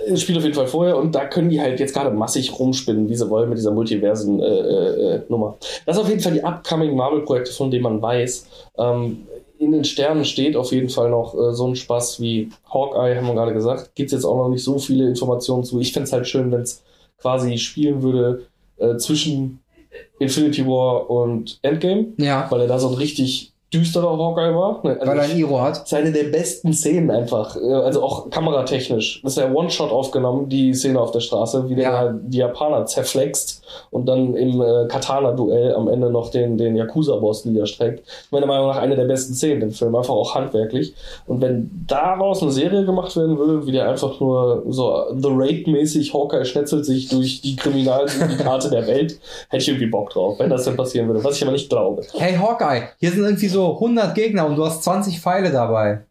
äh, 0.07 0.17
spielt 0.17 0.39
auf 0.39 0.43
jeden 0.43 0.55
Fall 0.55 0.65
vorher 0.65 0.97
und 0.97 1.13
da 1.13 1.25
können 1.25 1.49
die 1.49 1.61
halt 1.61 1.79
jetzt 1.79 1.93
gerade 1.93 2.09
massig 2.09 2.57
rumspinnen, 2.57 3.07
wie 3.09 3.15
sie 3.15 3.29
wollen 3.29 3.49
mit 3.49 3.59
dieser 3.59 3.71
Multiversen-Nummer. 3.71 4.43
Äh, 4.43 5.15
äh, 5.17 5.21
Nummer. 5.29 5.57
das 5.85 5.97
ist 5.97 6.01
auf 6.01 6.09
jeden 6.09 6.21
Fall 6.21 6.33
die 6.33 6.43
upcoming 6.43 6.95
Marvel-Projekte, 6.95 7.51
von 7.51 7.69
denen 7.69 7.83
man 7.83 8.01
weiß. 8.01 8.47
Ähm, 8.79 9.27
in 9.59 9.71
den 9.71 9.83
Sternen 9.83 10.25
steht 10.25 10.55
auf 10.55 10.71
jeden 10.71 10.89
Fall 10.89 11.09
noch 11.09 11.33
äh, 11.35 11.53
so 11.53 11.67
ein 11.67 11.75
Spaß 11.75 12.21
wie 12.21 12.49
Hawkeye, 12.71 13.15
haben 13.15 13.27
wir 13.27 13.33
gerade 13.33 13.53
gesagt. 13.53 13.95
Gibt 13.95 14.07
es 14.07 14.13
jetzt 14.13 14.25
auch 14.25 14.37
noch 14.37 14.49
nicht 14.49 14.63
so 14.63 14.77
viele 14.79 15.07
Informationen 15.07 15.63
zu. 15.63 15.79
Ich 15.79 15.93
fände 15.93 16.05
es 16.05 16.13
halt 16.13 16.27
schön, 16.27 16.51
wenn 16.51 16.61
es 16.61 16.83
quasi 17.17 17.57
spielen 17.57 18.01
würde 18.01 18.47
äh, 18.77 18.97
zwischen 18.97 19.59
Infinity 20.19 20.65
War 20.65 21.09
und 21.09 21.59
Endgame, 21.61 22.07
Ja, 22.17 22.47
weil 22.49 22.61
er 22.61 22.67
da 22.67 22.79
so 22.79 22.89
ein 22.89 22.95
richtig 22.95 23.53
düsterer 23.73 24.17
Hawkeye 24.17 24.55
war. 24.55 24.79
Ne, 24.83 24.91
also 24.99 25.07
weil 25.11 25.17
er 25.19 25.25
ein 25.25 25.37
Iro 25.37 25.59
hat. 25.59 25.71
das 25.81 25.83
ist 25.83 25.93
eine 25.93 26.11
der 26.11 26.25
besten 26.25 26.71
Szenen 26.71 27.11
einfach. 27.11 27.55
Also 27.57 28.01
auch 28.01 28.29
kameratechnisch. 28.29 29.21
Das 29.23 29.33
ist 29.35 29.37
ja 29.43 29.51
One-Shot 29.51 29.91
aufgenommen, 29.91 30.47
die 30.47 30.73
Szene 30.73 30.99
auf 31.01 31.11
der 31.11 31.19
Straße, 31.19 31.67
wie 31.69 31.75
der 31.75 31.83
Ja. 31.91 32.13
die 32.13 32.37
Japaner 32.37 32.85
zerflext 32.85 33.63
und 33.91 34.05
dann 34.07 34.35
im 34.35 34.61
äh, 34.61 34.87
Katana-Duell 34.87 35.75
am 35.75 35.89
Ende 35.89 36.09
noch 36.09 36.29
den, 36.29 36.57
den 36.57 36.75
Yakuza-Boss 36.77 37.43
niederstreckt. 37.45 38.03
Meiner 38.31 38.45
Meinung 38.45 38.67
nach 38.67 38.77
eine 38.77 38.95
der 38.95 39.03
besten 39.05 39.33
Szenen 39.33 39.61
im 39.63 39.71
Film, 39.71 39.93
einfach 39.95 40.13
auch 40.13 40.33
handwerklich. 40.33 40.93
Und 41.25 41.41
wenn 41.41 41.69
daraus 41.87 42.41
eine 42.41 42.51
Serie 42.51 42.85
gemacht 42.85 43.15
werden 43.17 43.37
würde, 43.37 43.67
wie 43.67 43.73
der 43.73 43.89
einfach 43.89 44.19
nur 44.21 44.63
so 44.69 45.03
The 45.17 45.27
Raid-mäßig 45.29 46.13
Hawkeye 46.13 46.45
schnetzelt 46.45 46.85
sich 46.85 47.09
durch 47.09 47.41
die 47.41 47.57
Kriminalsyndikate 47.57 48.69
der 48.69 48.87
Welt, 48.87 49.19
hätte 49.49 49.61
ich 49.61 49.67
irgendwie 49.67 49.87
Bock 49.87 50.11
drauf, 50.11 50.39
wenn 50.39 50.49
das 50.49 50.63
denn 50.63 50.77
passieren 50.77 51.07
würde. 51.07 51.23
Was 51.23 51.35
ich 51.35 51.43
aber 51.43 51.51
nicht 51.51 51.69
glaube. 51.69 52.03
Hey 52.13 52.35
Hawkeye, 52.35 52.83
hier 52.99 53.11
sind 53.11 53.23
irgendwie 53.23 53.47
so 53.47 53.56
100 53.65 54.15
Gegner 54.15 54.45
und 54.45 54.55
du 54.55 54.65
hast 54.65 54.83
20 54.83 55.19
Pfeile 55.19 55.51
dabei. 55.51 56.03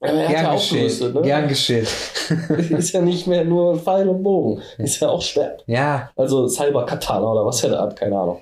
Aber 0.00 0.12
er 0.12 0.28
hat 0.28 0.34
ja 0.34 0.42
Gern 0.42 0.54
geschehen. 0.56 1.12
ne? 1.14 1.22
Gern 1.22 1.48
geschehen. 1.48 1.86
ist 2.78 2.92
ja 2.92 3.00
nicht 3.00 3.26
mehr 3.26 3.44
nur 3.44 3.78
Pfeil 3.78 4.08
und 4.08 4.22
Bogen. 4.22 4.62
Ist 4.78 5.00
ja 5.00 5.08
auch 5.08 5.22
Schwert. 5.22 5.64
Ja. 5.66 6.10
Also 6.14 6.46
Cyber-Katana 6.46 7.26
oder 7.26 7.44
was 7.44 7.64
er 7.64 7.70
da 7.70 7.82
hat, 7.82 7.96
keine 7.96 8.16
Ahnung. 8.16 8.40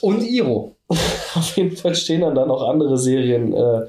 Und 0.00 0.22
Iro. 0.22 0.76
Auf 0.88 1.56
jeden 1.56 1.76
Fall 1.76 1.94
stehen 1.94 2.20
dann 2.20 2.34
da 2.34 2.46
noch 2.46 2.68
andere 2.68 2.96
Serien 2.98 3.52
äh, 3.52 3.80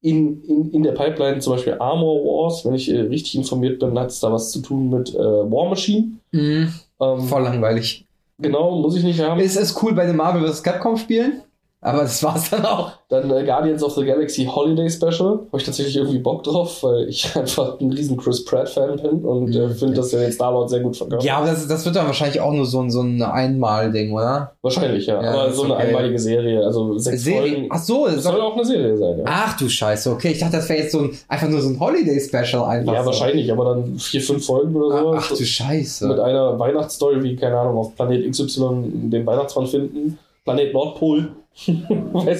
in, 0.00 0.42
in, 0.44 0.70
in 0.70 0.82
der 0.82 0.92
Pipeline, 0.92 1.40
zum 1.40 1.54
Beispiel 1.54 1.76
Armor 1.78 2.24
Wars. 2.24 2.64
Wenn 2.64 2.74
ich 2.74 2.90
äh, 2.90 3.00
richtig 3.00 3.34
informiert 3.34 3.78
bin, 3.78 3.98
hat 3.98 4.10
es 4.10 4.20
da 4.20 4.32
was 4.32 4.50
zu 4.50 4.60
tun 4.60 4.88
mit 4.88 5.14
äh, 5.14 5.18
War 5.18 5.68
Machine. 5.68 6.12
Mhm. 6.32 6.72
Ähm, 7.00 7.20
Voll 7.20 7.42
langweilig. 7.42 8.06
Genau, 8.38 8.76
muss 8.80 8.96
ich 8.96 9.04
nicht 9.04 9.20
haben. 9.20 9.40
Ist 9.40 9.56
es 9.56 9.80
cool 9.82 9.92
bei 9.92 10.06
den 10.06 10.16
Marvel 10.16 10.50
vs. 10.50 10.62
Capcom 10.62 10.96
Spielen? 10.96 11.42
Aber 11.84 12.00
das 12.00 12.22
war's 12.22 12.48
dann 12.48 12.64
auch. 12.64 12.92
Dann 13.10 13.30
äh, 13.30 13.44
Guardians 13.44 13.82
of 13.82 13.92
the 13.92 14.04
Galaxy 14.06 14.46
Holiday 14.46 14.88
Special. 14.88 15.40
Habe 15.46 15.58
ich 15.58 15.64
tatsächlich 15.64 15.96
irgendwie 15.96 16.18
Bock 16.18 16.42
drauf, 16.42 16.82
weil 16.82 17.08
ich 17.10 17.36
einfach 17.36 17.78
ein 17.78 17.92
riesen 17.92 18.16
Chris 18.16 18.42
Pratt-Fan 18.42 18.96
bin 18.96 19.22
und 19.22 19.54
äh, 19.54 19.68
finde, 19.68 19.94
dass 19.94 20.14
er 20.14 20.22
jetzt 20.22 20.36
Star-Lord 20.36 20.70
sehr 20.70 20.80
gut 20.80 20.96
verkauft. 20.96 21.22
Ja, 21.22 21.36
aber 21.36 21.48
das, 21.48 21.68
das 21.68 21.84
wird 21.84 21.94
dann 21.94 22.06
wahrscheinlich 22.06 22.40
auch 22.40 22.52
nur 22.52 22.64
so 22.64 22.80
ein, 22.80 22.90
so 22.90 23.02
ein 23.02 23.20
Einmal-Ding, 23.20 24.12
oder? 24.12 24.54
Wahrscheinlich, 24.62 25.06
ja. 25.06 25.22
Ja, 25.22 25.30
Aber 25.32 25.52
so 25.52 25.64
eine 25.64 25.74
okay. 25.74 25.88
einmalige 25.88 26.18
Serie. 26.18 26.64
Also 26.64 26.96
sechs 26.96 27.22
Serie. 27.22 27.52
Folgen. 27.52 27.68
Ach 27.70 27.82
so, 27.82 28.06
das 28.06 28.22
soll 28.22 28.40
auch 28.40 28.54
eine 28.54 28.64
Serie 28.64 28.96
sein, 28.96 29.18
ja. 29.18 29.24
Ach 29.26 29.56
du 29.58 29.68
Scheiße, 29.68 30.10
okay. 30.10 30.30
Ich 30.32 30.38
dachte, 30.38 30.56
das 30.56 30.68
wäre 30.70 30.80
jetzt 30.80 30.92
so 30.92 31.00
ein, 31.00 31.10
einfach 31.28 31.48
nur 31.48 31.60
so 31.60 31.68
ein 31.68 31.78
Holiday-Special 31.78 32.64
einfach. 32.64 32.94
Ja, 32.94 33.00
so. 33.00 33.06
wahrscheinlich, 33.06 33.52
aber 33.52 33.74
dann 33.74 33.98
vier, 33.98 34.22
fünf 34.22 34.46
Folgen 34.46 34.74
oder 34.74 34.98
so. 34.98 35.12
Ach, 35.12 35.30
ach 35.30 35.36
du 35.36 35.44
Scheiße. 35.44 36.08
Mit 36.08 36.18
einer 36.18 36.58
Weihnachtsstory, 36.58 37.22
wie, 37.22 37.36
keine 37.36 37.58
Ahnung, 37.58 37.76
auf 37.76 37.94
Planet 37.94 38.30
XY 38.30 39.10
den 39.10 39.26
Weihnachtsmann 39.26 39.66
finden. 39.66 40.18
Planet 40.44 40.72
Nordpol. 40.72 41.28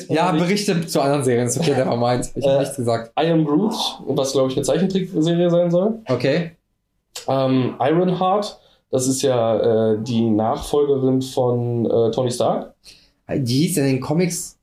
Ja. 0.09 0.33
Berichte 0.33 0.87
zu 0.87 1.01
anderen 1.01 1.23
Serien. 1.25 1.47
Ist 1.47 1.59
okay, 1.59 1.75
der 1.75 1.87
war 1.87 1.97
meint. 1.97 2.31
Ich 2.35 2.45
Äh, 2.45 2.49
habe 2.49 2.61
nichts 2.61 2.77
gesagt. 2.77 3.13
I 3.21 3.31
Am 3.31 3.45
Groot, 3.45 3.75
was 4.07 4.33
glaube 4.33 4.51
ich 4.51 4.57
eine 4.57 4.65
Zeichentrickserie 4.65 5.51
sein 5.51 5.71
soll. 5.71 6.01
Okay. 6.09 6.53
Ähm, 7.29 7.77
Ironheart, 7.81 8.59
das 8.91 9.07
ist 9.07 9.23
ja 9.23 9.93
äh, 9.93 9.99
die 10.03 10.29
Nachfolgerin 10.31 11.23
von 11.23 11.87
äh, 11.87 12.11
Tony 12.11 12.31
Stark. 12.31 12.75
Die 13.33 13.67
hieß 13.67 13.79
in 13.79 13.85
den 13.85 14.01
Comics. 14.01 14.59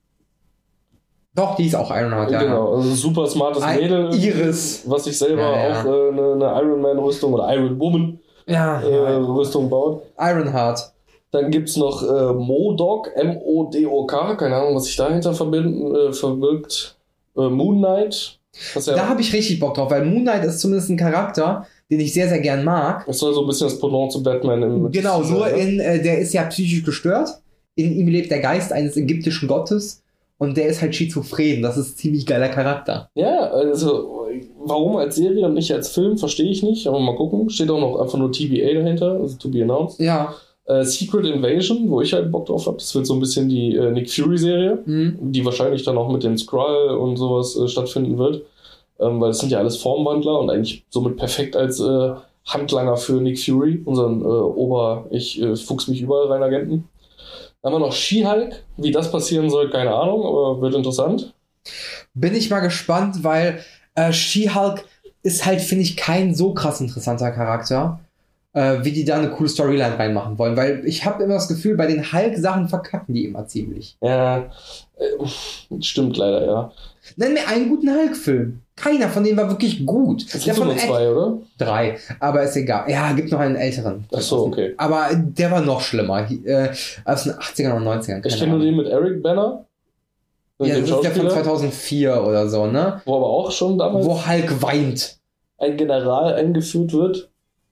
Doch, 1.33 1.55
die 1.55 1.67
ist 1.67 1.75
auch 1.75 1.89
Ironheart, 1.89 2.29
ja. 2.29 2.43
Genau, 2.43 2.73
also 2.75 2.93
super 2.93 3.25
smartes 3.27 3.63
Ein 3.63 3.79
Mädel. 3.79 4.13
Iris. 4.13 4.83
Was 4.85 5.05
sich 5.05 5.17
selber 5.17 5.41
Ja, 5.43 5.69
ja. 5.69 5.81
auch 5.81 5.85
äh, 5.85 6.09
eine, 6.09 6.33
eine 6.33 6.61
Iron 6.61 6.81
Man 6.81 6.99
Rüstung 6.99 7.33
oder 7.33 7.51
Iron 7.55 7.79
Woman 7.79 8.19
Ja, 8.47 8.81
äh, 8.81 8.91
ja. 8.93 9.17
Rüstung 9.17 9.69
baut. 9.69 10.03
Ironheart. 10.19 10.91
Dann 11.32 11.49
gibt's 11.49 11.77
noch 11.77 12.03
äh, 12.03 12.34
Modok, 12.34 13.11
M-O-D-O-K, 13.15 14.36
keine 14.36 14.55
Ahnung, 14.57 14.75
was 14.75 14.86
sich 14.86 14.95
dahinter 14.97 15.34
verbinden, 15.34 15.95
äh, 15.95 16.13
verbirgt. 16.13 16.97
Äh, 17.38 17.49
Moon 17.49 17.77
Knight. 17.77 18.38
Ja, 18.75 18.95
Da 18.95 19.07
habe 19.07 19.21
ich 19.21 19.32
richtig 19.32 19.59
Bock 19.59 19.75
drauf, 19.75 19.89
weil 19.91 20.05
Moon 20.05 20.23
Knight 20.23 20.43
ist 20.43 20.59
zumindest 20.59 20.89
ein 20.89 20.97
Charakter, 20.97 21.65
den 21.89 22.01
ich 22.01 22.13
sehr, 22.13 22.27
sehr 22.27 22.39
gern 22.39 22.65
mag. 22.65 23.05
das 23.05 23.19
soll 23.19 23.34
so 23.34 23.41
ein 23.41 23.47
bisschen 23.47 23.67
das 23.69 23.79
Pendant 23.79 24.11
zu 24.11 24.21
Batman 24.21 24.61
im 24.61 24.91
Genau, 24.91 25.21
nur 25.23 25.47
ne? 25.47 25.51
in, 25.53 25.79
äh, 25.79 26.01
der 26.01 26.19
ist 26.19 26.34
ja 26.34 26.43
psychisch 26.43 26.84
gestört. 26.84 27.41
In 27.75 27.93
ihm 27.95 28.07
lebt 28.09 28.29
der 28.29 28.39
Geist 28.39 28.73
eines 28.73 28.97
ägyptischen 28.97 29.47
Gottes 29.47 30.03
und 30.38 30.57
der 30.57 30.67
ist 30.67 30.82
halt 30.82 30.93
schizophren. 30.93 31.61
Das 31.61 31.77
ist 31.77 31.93
ein 31.93 31.97
ziemlich 31.97 32.25
geiler 32.25 32.49
Charakter. 32.49 33.09
Ja, 33.15 33.49
also 33.51 34.27
warum 34.59 34.97
als 34.97 35.15
Serie 35.15 35.45
und 35.45 35.53
nicht 35.53 35.71
als 35.73 35.89
Film, 35.89 36.17
verstehe 36.17 36.49
ich 36.51 36.61
nicht, 36.63 36.88
aber 36.88 36.99
mal 36.99 37.15
gucken. 37.15 37.49
Steht 37.49 37.69
auch 37.69 37.79
noch 37.79 38.01
einfach 38.01 38.17
nur 38.17 38.32
TBA 38.34 38.73
dahinter, 38.73 39.13
also 39.13 39.38
to 39.38 39.47
be 39.49 39.61
announced. 39.63 39.99
Ja. 40.01 40.36
Äh, 40.72 40.86
Secret 40.86 41.26
Invasion, 41.26 41.89
wo 41.89 42.01
ich 42.01 42.13
halt 42.13 42.32
Bock 42.32 42.45
drauf 42.45 42.65
habe, 42.67 42.78
das 42.78 42.93
wird 42.95 43.05
so 43.05 43.13
ein 43.13 43.19
bisschen 43.19 43.49
die 43.49 43.76
äh, 43.76 43.91
Nick 43.91 44.09
Fury-Serie. 44.09 44.80
Mhm. 44.86 45.17
die 45.32 45.43
wahrscheinlich 45.43 45.84
dann 45.84 45.97
auch 45.97 46.11
mit 46.11 46.24
dem 46.24 46.38
Skrull 46.38 46.89
und 46.89 47.17
sowas 47.17 47.57
äh, 47.57 47.67
stattfinden 47.67 48.17
wird. 48.17 48.43
Ähm, 48.99 49.19
weil 49.19 49.32
es 49.32 49.39
sind 49.39 49.51
ja 49.51 49.57
alles 49.57 49.78
Formwandler 49.78 50.39
und 50.39 50.49
eigentlich 50.49 50.86
somit 50.89 51.17
perfekt 51.17 51.55
als 51.55 51.80
äh, 51.80 52.13
Handlanger 52.45 52.97
für 52.97 53.13
Nick 53.13 53.39
Fury, 53.39 53.82
unseren 53.86 54.22
äh, 54.22 54.26
Ober, 54.26 55.05
ich 55.09 55.41
äh, 55.41 55.55
fuchs 55.55 55.88
mich 55.88 56.01
überall 56.01 56.28
rein 56.28 56.43
Agenten. 56.43 56.88
Dann 57.61 57.74
haben 57.74 57.82
wir 57.82 57.88
noch 57.88 57.93
She-Hulk. 57.93 58.63
Wie 58.78 58.91
das 58.91 59.11
passieren 59.11 59.49
soll, 59.49 59.69
keine 59.69 59.93
Ahnung, 59.93 60.26
aber 60.26 60.61
wird 60.61 60.76
interessant. 60.76 61.34
Bin 62.13 62.36
ich 62.36 62.49
mal 62.49 62.59
gespannt, 62.59 63.24
weil 63.24 63.59
äh, 63.95 64.11
She-Hulk 64.11 64.86
ist 65.24 65.45
halt, 65.45 65.61
finde 65.61 65.84
ich, 65.84 65.97
kein 65.97 66.34
so 66.34 66.53
krass 66.53 66.82
interessanter 66.82 67.32
Charakter, 67.32 67.99
äh, 68.53 68.77
wie 68.83 68.91
die 68.91 69.05
da 69.05 69.17
eine 69.17 69.29
coole 69.29 69.49
Storyline 69.49 69.97
reinmachen 69.97 70.37
wollen. 70.37 70.57
Weil 70.57 70.83
ich 70.85 71.05
habe 71.05 71.23
immer 71.23 71.35
das 71.35 71.47
Gefühl, 71.47 71.75
bei 71.75 71.87
den 71.87 72.11
Hulk-Sachen 72.11 72.67
verkacken 72.67 73.13
die 73.13 73.25
immer 73.25 73.47
ziemlich. 73.47 73.97
Ja, 74.01 74.49
äh, 74.97 75.79
stimmt 75.79 76.17
leider, 76.17 76.45
ja. 76.45 76.71
Nenn 77.15 77.33
mir 77.33 77.47
einen 77.47 77.69
guten 77.69 77.89
Hulk-Film. 77.89 78.59
Keiner 78.75 79.09
von 79.09 79.23
denen 79.23 79.37
war 79.37 79.49
wirklich 79.49 79.85
gut. 79.85 80.25
Es 80.33 80.43
gibt 80.43 80.57
nur 80.57 80.75
zwei, 80.75 81.09
oder? 81.09 81.37
Drei, 81.57 81.97
aber 82.19 82.43
ist 82.43 82.55
egal. 82.55 82.89
Ja, 82.89 83.11
gibt 83.13 83.31
noch 83.31 83.39
einen 83.39 83.55
älteren. 83.55 84.05
Ach 84.13 84.21
so, 84.21 84.45
okay. 84.47 84.73
Aber 84.77 85.09
der 85.13 85.51
war 85.51 85.61
noch 85.61 85.81
schlimmer. 85.81 86.27
Äh, 86.29 86.69
aus 87.05 87.23
den 87.23 87.33
80ern 87.33 87.75
und 87.75 87.83
90ern. 87.83 88.25
Ich 88.25 88.39
kenne 88.39 88.51
nur 88.53 88.59
den 88.59 88.75
mit 88.75 88.87
Eric 88.87 89.21
Banner. 89.21 89.65
Ja, 90.59 90.79
das 90.79 90.89
ist 90.89 91.01
der 91.01 91.11
von 91.11 91.21
Schauspieler, 91.23 91.43
2004 91.43 92.23
oder 92.23 92.47
so, 92.47 92.67
ne? 92.67 93.01
wo 93.05 93.15
aber 93.17 93.27
auch 93.27 93.51
schon 93.51 93.79
damals 93.79 94.05
Wo 94.05 94.27
Hulk 94.27 94.61
weint. 94.61 95.17
ein 95.57 95.75
General 95.75 96.35
eingeführt 96.35 96.93
wird, 96.93 97.30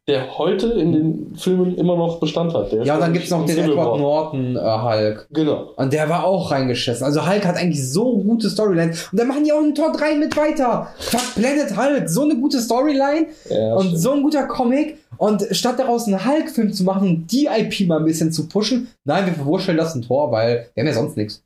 der 0.09 0.37
heute 0.37 0.67
in 0.67 0.91
den 0.91 1.35
Filmen 1.37 1.75
immer 1.77 1.95
noch 1.95 2.19
Bestand 2.19 2.53
hat. 2.53 2.71
Der 2.71 2.83
Ja, 2.83 2.95
und 2.95 3.01
dann 3.01 3.11
ist 3.11 3.19
gibt's 3.19 3.29
noch 3.31 3.45
den 3.45 3.55
Civil 3.55 3.71
Edward 3.71 3.87
War. 3.87 3.97
Norton 3.97 4.55
äh, 4.57 4.59
Hulk. 4.59 5.27
Genau. 5.31 5.71
Und 5.77 5.93
der 5.93 6.09
war 6.09 6.25
auch 6.25 6.51
reingeschissen. 6.51 7.05
Also 7.05 7.25
Hulk 7.25 7.45
hat 7.45 7.55
eigentlich 7.55 7.87
so 7.89 8.17
gute 8.17 8.49
Storylines. 8.49 9.09
Und 9.11 9.19
dann 9.19 9.27
machen 9.27 9.43
die 9.45 9.53
auch 9.53 9.61
in 9.61 9.73
Tor 9.73 9.91
3 9.93 10.15
mit 10.15 10.35
weiter. 10.35 10.87
Fuck 10.99 11.35
Planet 11.35 11.77
Hulk. 11.77 12.09
So 12.09 12.23
eine 12.23 12.35
gute 12.35 12.59
Storyline 12.59 13.27
Ja, 13.49 13.75
und 13.75 13.85
stimmt. 13.85 13.99
so 14.01 14.11
ein 14.11 14.23
guter 14.23 14.43
Comic. 14.43 14.97
Und 15.17 15.45
statt 15.51 15.77
daraus 15.79 16.07
einen 16.07 16.25
Hulk-Film 16.25 16.71
zu 16.73 16.83
machen 16.83 17.09
und 17.09 17.31
die 17.31 17.45
IP 17.47 17.87
mal 17.87 17.99
ein 17.99 18.05
bisschen 18.05 18.31
zu 18.31 18.47
pushen, 18.47 18.87
nein, 19.03 19.25
wir 19.25 19.33
verwurschteln 19.33 19.77
das 19.77 19.93
in 19.95 20.01
Tor, 20.03 20.31
weil 20.31 20.67
wir 20.73 20.81
haben 20.81 20.87
ja 20.87 20.93
sonst 20.93 21.17
nichts. 21.17 21.43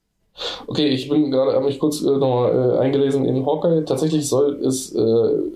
Okay, 0.66 0.88
ich 0.88 1.10
bin 1.10 1.30
gerade, 1.30 1.54
habe 1.54 1.66
mich 1.66 1.80
kurz 1.80 2.02
äh, 2.02 2.06
nochmal 2.06 2.76
äh, 2.76 2.80
eingelesen 2.80 3.26
in 3.26 3.46
Hawkeye. 3.46 3.84
Tatsächlich 3.86 4.28
soll 4.28 4.60
es 4.64 4.94
äh, 4.94 5.00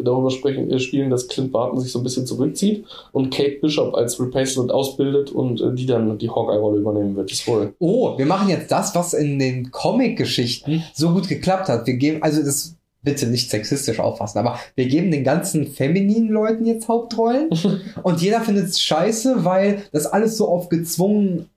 darüber 0.01 0.29
sprechen, 0.29 0.69
äh, 0.69 0.79
spielen, 0.79 1.09
dass 1.09 1.27
Clint 1.27 1.51
Barton 1.51 1.79
sich 1.79 1.91
so 1.91 1.99
ein 1.99 2.03
bisschen 2.03 2.27
zurückzieht 2.27 2.85
und 3.11 3.33
Kate 3.33 3.57
Bishop 3.61 3.95
als 3.95 4.19
Replacement 4.19 4.71
ausbildet 4.71 5.31
und 5.31 5.61
äh, 5.61 5.73
die 5.73 5.85
dann 5.85 6.17
die 6.17 6.29
Hawkeye-Rolle 6.29 6.79
übernehmen 6.79 7.15
wird. 7.15 7.31
Ist 7.31 7.47
wohl. 7.47 7.73
Oh, 7.79 8.17
wir 8.17 8.25
machen 8.25 8.49
jetzt 8.49 8.71
das, 8.71 8.93
was 8.93 9.13
in 9.13 9.39
den 9.39 9.71
Comic-Geschichten 9.71 10.83
so 10.93 11.11
gut 11.11 11.27
geklappt 11.27 11.69
hat. 11.69 11.87
Wir 11.87 11.95
geben, 11.95 12.21
also 12.21 12.43
das 12.43 12.75
bitte 13.01 13.27
nicht 13.27 13.49
sexistisch 13.49 13.99
auffassen, 13.99 14.39
aber 14.39 14.59
wir 14.75 14.87
geben 14.87 15.11
den 15.11 15.23
ganzen 15.23 15.67
femininen 15.67 16.29
Leuten 16.29 16.65
jetzt 16.65 16.87
Hauptrollen 16.87 17.49
und 18.03 18.21
jeder 18.21 18.41
findet 18.41 18.65
es 18.65 18.81
scheiße, 18.81 19.45
weil 19.45 19.83
das 19.93 20.07
alles 20.07 20.37
so 20.37 20.47
auf 20.47 20.67
gezwungen 20.67 21.49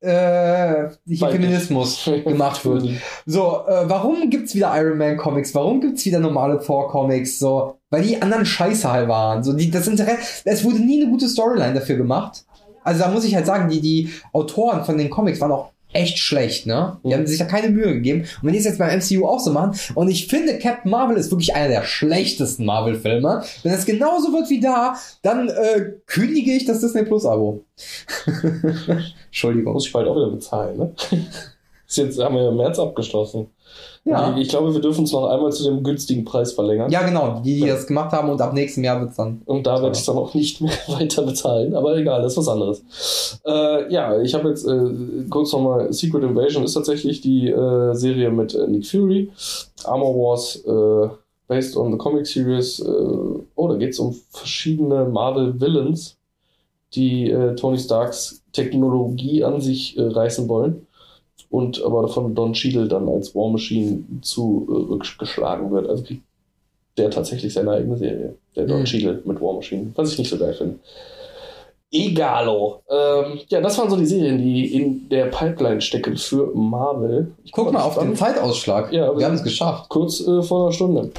äh, 0.00 0.88
Feminismus 1.16 2.04
gemacht 2.24 2.64
wird. 2.64 2.88
So, 3.26 3.66
äh, 3.66 3.88
warum 3.88 4.30
gibt's 4.30 4.54
wieder 4.54 4.72
Iron 4.76 4.98
Man 4.98 5.16
Comics? 5.16 5.54
Warum 5.54 5.80
gibt's 5.80 6.04
wieder 6.04 6.20
normale 6.20 6.60
Thor 6.60 6.88
Comics? 6.88 7.38
So, 7.38 7.78
weil 7.90 8.02
die 8.02 8.20
anderen 8.20 8.46
scheiße 8.46 8.90
halt 8.90 9.08
waren. 9.08 9.42
So, 9.42 9.52
die, 9.52 9.70
das 9.70 9.88
Interesse, 9.88 10.42
es 10.44 10.64
wurde 10.64 10.78
nie 10.78 11.02
eine 11.02 11.10
gute 11.10 11.28
Storyline 11.28 11.74
dafür 11.74 11.96
gemacht. 11.96 12.44
Also 12.84 13.00
da 13.00 13.10
muss 13.10 13.24
ich 13.24 13.34
halt 13.34 13.46
sagen, 13.46 13.68
die, 13.68 13.80
die 13.80 14.10
Autoren 14.32 14.84
von 14.84 14.96
den 14.96 15.10
Comics 15.10 15.40
waren 15.40 15.52
auch 15.52 15.72
echt 15.92 16.18
schlecht, 16.18 16.66
ne? 16.66 16.98
Die 17.02 17.08
Mhm. 17.08 17.12
haben 17.14 17.26
sich 17.26 17.38
da 17.38 17.44
keine 17.44 17.70
Mühe 17.70 17.92
gegeben. 17.94 18.20
Und 18.20 18.28
wenn 18.42 18.52
die 18.52 18.58
es 18.58 18.64
jetzt 18.66 18.78
beim 18.78 18.90
MCU 18.98 19.26
auch 19.26 19.40
so 19.40 19.52
machen, 19.52 19.78
und 19.94 20.08
ich 20.08 20.26
finde, 20.28 20.58
Captain 20.58 20.90
Marvel 20.90 21.16
ist 21.16 21.30
wirklich 21.30 21.54
einer 21.54 21.68
der 21.68 21.82
schlechtesten 21.84 22.64
Marvel-Filme. 22.66 23.42
Wenn 23.62 23.72
es 23.72 23.86
genauso 23.86 24.32
wird 24.32 24.50
wie 24.50 24.60
da, 24.60 24.96
dann 25.22 25.48
äh, 25.48 25.92
kündige 26.06 26.52
ich 26.52 26.64
das 26.66 26.80
Disney 26.80 27.04
Plus-Abo. 27.04 27.64
Entschuldigung. 29.26 29.72
Muss 29.72 29.86
ich 29.86 29.92
bald 29.92 30.08
auch 30.08 30.16
wieder 30.16 30.30
bezahlen, 30.30 30.76
ne? 30.78 30.92
Ist 31.88 31.96
jetzt 31.96 32.22
haben 32.22 32.34
wir 32.34 32.42
ja 32.42 32.48
im 32.50 32.56
März 32.58 32.78
abgeschlossen. 32.78 33.46
Ja. 34.04 34.36
Ich 34.36 34.48
glaube, 34.48 34.74
wir 34.74 34.80
dürfen 34.80 35.04
es 35.04 35.12
noch 35.12 35.26
einmal 35.26 35.52
zu 35.52 35.64
dem 35.64 35.82
günstigen 35.82 36.24
Preis 36.24 36.52
verlängern. 36.52 36.90
Ja, 36.90 37.02
genau, 37.02 37.40
die, 37.42 37.60
die 37.60 37.66
das 37.66 37.86
gemacht 37.86 38.12
haben 38.12 38.28
und 38.28 38.40
ab 38.42 38.52
nächstem 38.52 38.84
Jahr 38.84 39.00
wird's 39.00 39.16
dann. 39.16 39.40
Und 39.46 39.66
da 39.66 39.82
werde 39.82 39.96
ich 39.96 40.04
dann 40.04 40.16
auch 40.16 40.34
nicht 40.34 40.60
mehr 40.60 40.72
weiter 40.88 41.22
bezahlen. 41.22 41.74
Aber 41.74 41.96
egal, 41.96 42.20
das 42.20 42.32
ist 42.32 42.38
was 42.38 42.48
anderes. 42.48 43.40
Äh, 43.46 43.90
ja, 43.90 44.20
ich 44.20 44.34
habe 44.34 44.50
jetzt 44.50 44.66
äh, 44.66 45.24
kurz 45.30 45.52
nochmal, 45.52 45.90
Secret 45.92 46.24
Invasion 46.24 46.62
ist 46.62 46.74
tatsächlich 46.74 47.22
die 47.22 47.48
äh, 47.48 47.94
Serie 47.94 48.30
mit 48.30 48.54
äh, 48.54 48.66
Nick 48.66 48.86
Fury. 48.86 49.30
Armor 49.84 50.14
Wars, 50.14 50.56
äh, 50.66 51.08
based 51.46 51.74
on 51.74 51.92
the 51.92 51.98
comic 51.98 52.26
series. 52.26 52.80
Äh, 52.80 52.90
oh, 53.54 53.68
da 53.68 53.76
geht 53.76 53.90
es 53.90 53.98
um 53.98 54.14
verschiedene 54.30 55.06
Marvel 55.06 55.58
Villains, 55.58 56.16
die 56.94 57.34
Tony 57.56 57.78
Starks 57.78 58.42
Technologie 58.52 59.44
an 59.44 59.60
sich 59.60 59.94
reißen 59.98 60.48
wollen. 60.48 60.86
Und 61.50 61.82
aber 61.82 62.08
von 62.08 62.34
Don 62.34 62.52
Cheadle 62.52 62.88
dann 62.88 63.08
als 63.08 63.34
War 63.34 63.48
Machine 63.50 64.04
zurückgeschlagen 64.20 65.70
wird. 65.70 65.88
Also 65.88 66.02
kriegt 66.04 66.22
der 66.98 67.10
tatsächlich 67.10 67.52
seine 67.54 67.72
eigene 67.72 67.96
Serie. 67.96 68.34
Der 68.56 68.66
Don 68.66 68.80
Mhm. 68.80 68.84
Cheadle 68.84 69.22
mit 69.24 69.40
War 69.40 69.54
Machine. 69.54 69.92
Was 69.94 70.12
ich 70.12 70.18
nicht 70.18 70.30
so 70.30 70.36
geil 70.38 70.52
finde. 70.54 70.78
Egalo. 71.90 72.82
Ähm, 72.90 73.40
ja, 73.48 73.62
das 73.62 73.78
waren 73.78 73.88
so 73.88 73.96
die 73.96 74.04
Serien, 74.04 74.36
die 74.38 74.74
in 74.74 75.08
der 75.08 75.26
Pipeline 75.26 75.80
stecken 75.80 76.16
für 76.18 76.52
Marvel. 76.54 77.32
Ich 77.44 77.52
Guck 77.52 77.72
mal 77.72 77.80
auf 77.82 77.98
den 77.98 78.14
Zeitausschlag. 78.14 78.92
Ja, 78.92 79.16
wir 79.16 79.24
haben 79.24 79.34
es 79.36 79.42
geschafft. 79.42 79.88
Kurz 79.88 80.20
äh, 80.20 80.42
vor 80.42 80.64
einer 80.64 80.72
Stunde. 80.72 81.10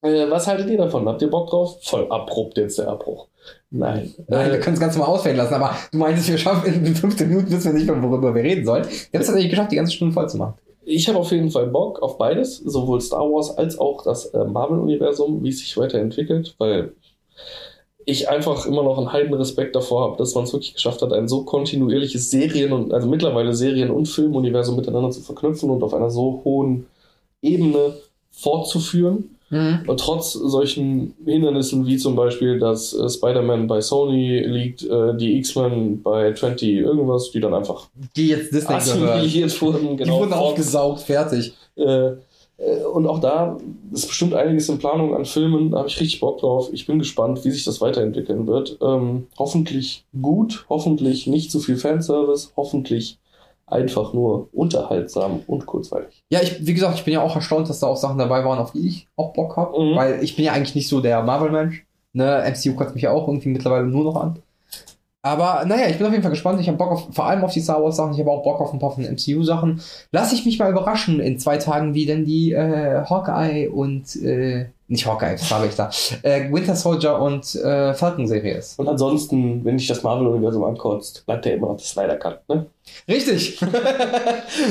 Äh, 0.00 0.30
was 0.30 0.46
haltet 0.46 0.70
ihr 0.70 0.78
davon? 0.78 1.06
Habt 1.06 1.20
ihr 1.20 1.28
Bock 1.28 1.50
drauf? 1.50 1.76
Voll 1.82 2.06
abrupt 2.10 2.56
jetzt 2.56 2.78
der 2.78 2.88
Abbruch. 2.88 3.26
Nein. 3.70 4.12
Nein, 4.28 4.48
Äh, 4.48 4.52
wir 4.52 4.60
können 4.60 4.74
es 4.74 4.80
ganz 4.80 4.96
mal 4.96 5.04
ausfällen 5.04 5.36
lassen, 5.36 5.54
aber 5.54 5.76
du 5.92 5.98
meintest, 5.98 6.28
wir 6.28 6.38
schaffen 6.38 6.84
in 6.84 6.94
15 6.94 7.28
Minuten 7.28 7.50
wissen 7.50 7.72
wir 7.72 7.78
nicht 7.78 7.86
mehr, 7.86 8.02
worüber 8.02 8.34
wir 8.34 8.42
reden 8.42 8.64
sollen. 8.64 8.84
Wir 8.84 8.90
haben 8.90 9.20
es 9.20 9.26
tatsächlich 9.26 9.50
geschafft, 9.50 9.72
die 9.72 9.76
ganze 9.76 9.92
Stunde 9.92 10.12
voll 10.12 10.28
zu 10.28 10.38
machen. 10.38 10.54
Ich 10.84 11.08
habe 11.08 11.18
auf 11.18 11.30
jeden 11.30 11.50
Fall 11.50 11.68
Bock 11.68 12.02
auf 12.02 12.18
beides, 12.18 12.58
sowohl 12.58 13.00
Star 13.00 13.20
Wars 13.20 13.56
als 13.56 13.78
auch 13.78 14.02
das 14.02 14.26
äh, 14.26 14.44
Marvel-Universum, 14.44 15.42
wie 15.44 15.50
es 15.50 15.58
sich 15.58 15.76
weiterentwickelt, 15.76 16.56
weil 16.58 16.92
ich 18.06 18.28
einfach 18.28 18.66
immer 18.66 18.82
noch 18.82 18.98
einen 18.98 19.12
heiden 19.12 19.34
Respekt 19.34 19.76
davor 19.76 20.02
habe, 20.02 20.16
dass 20.16 20.34
man 20.34 20.44
es 20.44 20.52
wirklich 20.52 20.74
geschafft 20.74 21.02
hat, 21.02 21.12
ein 21.12 21.28
so 21.28 21.44
kontinuierliches 21.44 22.30
Serien- 22.30 22.72
und 22.72 22.92
also 22.92 23.06
mittlerweile 23.06 23.54
Serien- 23.54 23.90
und 23.90 24.06
Filmuniversum 24.06 24.74
miteinander 24.76 25.10
zu 25.10 25.20
verknüpfen 25.20 25.70
und 25.70 25.82
auf 25.82 25.94
einer 25.94 26.10
so 26.10 26.40
hohen 26.44 26.86
Ebene 27.42 27.94
fortzuführen. 28.32 29.36
Und 29.86 29.98
trotz 29.98 30.32
solchen 30.32 31.14
Hindernissen 31.24 31.84
wie 31.86 31.96
zum 31.96 32.14
Beispiel, 32.14 32.58
dass 32.60 32.92
äh, 32.92 33.08
Spider-Man 33.08 33.66
bei 33.66 33.80
Sony 33.80 34.38
liegt, 34.40 34.84
äh, 34.84 35.16
die 35.16 35.38
X-Men 35.38 36.02
bei 36.02 36.32
20 36.32 36.68
irgendwas, 36.68 37.32
die 37.32 37.40
dann 37.40 37.54
einfach 37.54 37.88
Die 38.14 38.28
jetzt 38.28 38.54
Disney 38.54 38.74
assimiliert 38.74 39.60
wurden. 39.60 39.96
Die 39.96 40.04
genau, 40.04 40.20
wurden 40.20 40.30
Fox. 40.30 40.42
aufgesaugt, 40.42 41.00
fertig. 41.00 41.54
Äh, 41.74 42.12
äh, 42.60 42.84
und 42.92 43.06
auch 43.06 43.18
da 43.18 43.58
ist 43.92 44.06
bestimmt 44.06 44.34
einiges 44.34 44.68
in 44.68 44.78
Planung 44.78 45.14
an 45.16 45.24
Filmen, 45.24 45.70
da 45.72 45.78
habe 45.78 45.88
ich 45.88 46.00
richtig 46.00 46.20
Bock 46.20 46.38
drauf. 46.38 46.68
Ich 46.72 46.86
bin 46.86 46.98
gespannt, 46.98 47.44
wie 47.44 47.50
sich 47.50 47.64
das 47.64 47.80
weiterentwickeln 47.80 48.46
wird. 48.46 48.78
Ähm, 48.80 49.26
hoffentlich 49.38 50.04
gut, 50.20 50.66
hoffentlich 50.68 51.26
nicht 51.26 51.50
zu 51.50 51.60
viel 51.60 51.76
Fanservice, 51.76 52.50
hoffentlich 52.56 53.18
einfach 53.70 54.12
nur 54.12 54.48
unterhaltsam 54.52 55.40
und 55.46 55.66
kurzweilig. 55.66 56.22
Ja, 56.30 56.40
ich, 56.42 56.66
wie 56.66 56.74
gesagt, 56.74 56.96
ich 56.96 57.04
bin 57.04 57.14
ja 57.14 57.22
auch 57.22 57.36
erstaunt, 57.36 57.68
dass 57.68 57.80
da 57.80 57.86
auch 57.86 57.96
Sachen 57.96 58.18
dabei 58.18 58.44
waren, 58.44 58.58
auf 58.58 58.72
die 58.72 58.86
ich 58.86 59.08
auch 59.16 59.32
Bock 59.32 59.56
habe. 59.56 59.78
Mhm. 59.78 59.96
Weil 59.96 60.24
ich 60.24 60.36
bin 60.36 60.44
ja 60.44 60.52
eigentlich 60.52 60.74
nicht 60.74 60.88
so 60.88 61.00
der 61.00 61.22
Marvel-Mensch. 61.22 61.86
Ne, 62.12 62.42
MCU 62.44 62.74
kotzt 62.74 62.94
mich 62.94 63.04
ja 63.04 63.12
auch 63.12 63.28
irgendwie 63.28 63.50
mittlerweile 63.50 63.86
nur 63.86 64.04
noch 64.04 64.16
an. 64.16 64.40
Aber 65.22 65.64
naja, 65.66 65.88
ich 65.88 65.98
bin 65.98 66.06
auf 66.06 66.12
jeden 66.12 66.22
Fall 66.22 66.30
gespannt. 66.30 66.60
Ich 66.60 66.66
habe 66.68 66.78
Bock 66.78 66.92
auf, 66.92 67.08
vor 67.12 67.26
allem 67.26 67.44
auf 67.44 67.52
die 67.52 67.60
Star 67.60 67.82
Wars 67.82 67.96
Sachen. 67.96 68.14
Ich 68.14 68.20
habe 68.20 68.30
auch 68.30 68.42
Bock 68.42 68.58
auf 68.60 68.72
ein 68.72 68.78
paar 68.78 68.90
von 68.92 69.02
den 69.02 69.12
MCU 69.14 69.42
Sachen. 69.42 69.80
Lass 70.12 70.32
ich 70.32 70.46
mich 70.46 70.58
mal 70.58 70.70
überraschen 70.70 71.20
in 71.20 71.38
zwei 71.38 71.58
Tagen, 71.58 71.92
wie 71.94 72.06
denn 72.06 72.24
die 72.24 72.52
äh, 72.52 73.04
Hawkeye 73.04 73.68
und 73.68 74.16
äh, 74.16 74.66
nicht 74.88 75.06
Hawkeye, 75.06 75.34
was 75.34 75.50
habe 75.52 75.66
ich 75.66 75.76
da? 75.76 75.90
Äh, 76.22 76.50
Winter 76.50 76.74
Soldier 76.74 77.20
und 77.20 77.54
äh, 77.54 77.92
Falcon 77.94 78.26
Serie 78.26 78.54
ist. 78.56 78.78
Und 78.78 78.88
ansonsten, 78.88 79.64
wenn 79.64 79.76
dich 79.76 79.86
das 79.86 80.02
Marvel-Universum 80.02 80.64
ankotzt, 80.64 81.24
bleibt 81.26 81.44
ja 81.46 81.52
immer 81.52 81.68
noch 81.68 81.76
das 81.76 81.90
Snyder 81.90 82.16
Cut, 82.16 82.48
ne? 82.48 82.66
Richtig. 83.06 83.60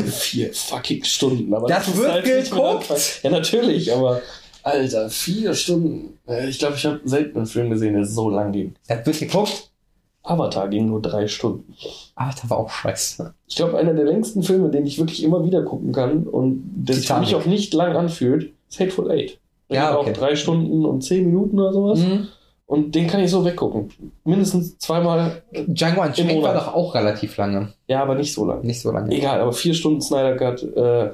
Vier 0.07 0.53
fucking 0.53 1.03
Stunden. 1.03 1.53
Aber 1.53 1.67
Das 1.67 1.87
ist 1.87 1.95
wird 1.97 2.11
halt 2.11 2.25
geguckt. 2.25 3.19
Ja, 3.23 3.29
natürlich, 3.29 3.93
aber 3.93 4.21
Alter, 4.63 5.09
vier 5.09 5.53
Stunden. 5.53 6.17
Äh, 6.27 6.49
Ich 6.49 6.59
glaube, 6.59 6.75
ich 6.75 6.85
habe 6.85 6.99
selten 7.05 7.37
einen 7.37 7.45
Film 7.47 7.69
gesehen, 7.69 7.93
der 7.93 8.03
so 8.05 8.29
lang 8.29 8.51
ging. 8.51 8.73
Das 8.87 9.05
wird 9.05 9.19
geguckt. 9.19 9.69
Avatar 10.23 10.67
ging 10.67 10.87
nur 10.87 11.01
drei 11.01 11.27
Stunden. 11.27 11.73
Das 12.15 12.49
war 12.49 12.57
auch 12.57 12.69
scheiße. 12.69 13.33
Ich 13.47 13.55
glaube, 13.55 13.77
einer 13.77 13.93
der 13.93 14.05
längsten 14.05 14.43
Filme, 14.43 14.69
den 14.69 14.85
ich 14.85 14.99
wirklich 14.99 15.23
immer 15.23 15.43
wieder 15.45 15.63
gucken 15.63 15.91
kann 15.91 16.23
und 16.23 16.63
der 16.75 16.95
sich 16.95 17.07
für 17.07 17.19
mich 17.19 17.35
auch 17.35 17.45
nicht 17.45 17.73
lang 17.73 17.95
anfühlt, 17.95 18.53
ist 18.69 18.79
Hateful 18.79 19.09
Eight. 19.11 19.39
Der 19.69 19.77
Ja, 19.77 19.97
okay. 19.97 20.11
auch 20.11 20.13
drei 20.13 20.35
Stunden 20.35 20.85
und 20.85 21.01
zehn 21.01 21.25
Minuten 21.25 21.59
oder 21.59 21.73
sowas. 21.73 21.99
Mhm. 21.99 22.27
Und 22.65 22.93
den 22.93 23.07
kann 23.07 23.21
ich 23.21 23.31
so 23.31 23.43
weggucken. 23.43 23.89
Mindestens 24.23 24.77
zweimal. 24.77 25.41
Django 25.51 26.03
Unchained 26.03 26.43
war 26.43 26.53
doch 26.53 26.71
auch 26.75 26.93
relativ 26.93 27.35
lange. 27.37 27.73
Ja, 27.87 28.03
aber 28.03 28.13
nicht 28.13 28.31
so 28.31 28.45
lang. 28.45 28.61
Nicht 28.61 28.81
so 28.81 28.91
lange. 28.91 29.11
Egal, 29.11 29.41
aber 29.41 29.53
vier 29.53 29.73
Stunden 29.73 30.01
Snyder 30.01 30.35
Cut. 30.35 30.61
Äh, 30.61 31.11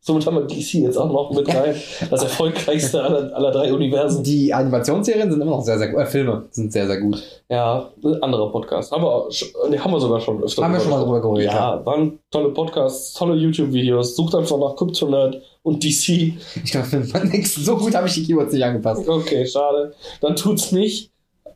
somit 0.00 0.24
haben 0.26 0.36
wir 0.36 0.42
DC 0.44 0.74
jetzt 0.74 0.96
auch 0.96 1.12
noch 1.12 1.30
mit 1.32 1.48
rein. 1.54 1.74
Das 2.10 2.22
erfolgreichste 2.22 3.02
aller, 3.02 3.34
aller 3.36 3.50
drei 3.50 3.72
Universen. 3.72 4.22
Die 4.24 4.52
Animationsserien 4.52 5.30
sind 5.30 5.40
immer 5.40 5.50
noch 5.52 5.62
sehr, 5.62 5.78
sehr 5.78 5.88
gut. 5.88 6.00
Äh, 6.00 6.06
Filme 6.06 6.46
sind 6.50 6.72
sehr, 6.72 6.86
sehr 6.86 7.00
gut. 7.00 7.22
Ja, 7.48 7.90
anderer 8.22 8.50
Podcast. 8.50 8.92
Aber 8.92 9.26
sch- 9.28 9.46
nee, 9.68 9.78
haben 9.78 9.92
wir 9.92 10.00
sogar 10.00 10.20
schon 10.20 10.42
öfter 10.42 10.64
Haben 10.64 10.72
wir 10.74 10.80
schon 10.80 10.90
mal 10.90 11.02
drüber 11.02 11.20
geredet, 11.20 11.52
Ja, 11.52 11.84
waren 11.84 12.18
tolle 12.30 12.48
Podcasts, 12.50 13.12
tolle 13.14 13.34
YouTube-Videos. 13.36 14.16
Sucht 14.16 14.34
einfach 14.34 14.58
nach 14.58 14.74
Kryptonerd 14.76 15.40
und 15.62 15.82
DC. 15.84 16.34
Ich 16.64 16.70
glaube, 16.72 16.86
für 16.86 16.96
den 17.00 17.28
nächsten 17.28 17.62
so 17.62 17.76
gut 17.76 17.94
habe 17.94 18.06
ich 18.08 18.14
die 18.14 18.24
Keywords 18.24 18.52
nicht 18.54 18.64
angepasst. 18.64 19.08
Okay, 19.08 19.46
schade. 19.46 19.92
Dann 20.20 20.34
tut's 20.36 20.72
nicht. 20.72 21.10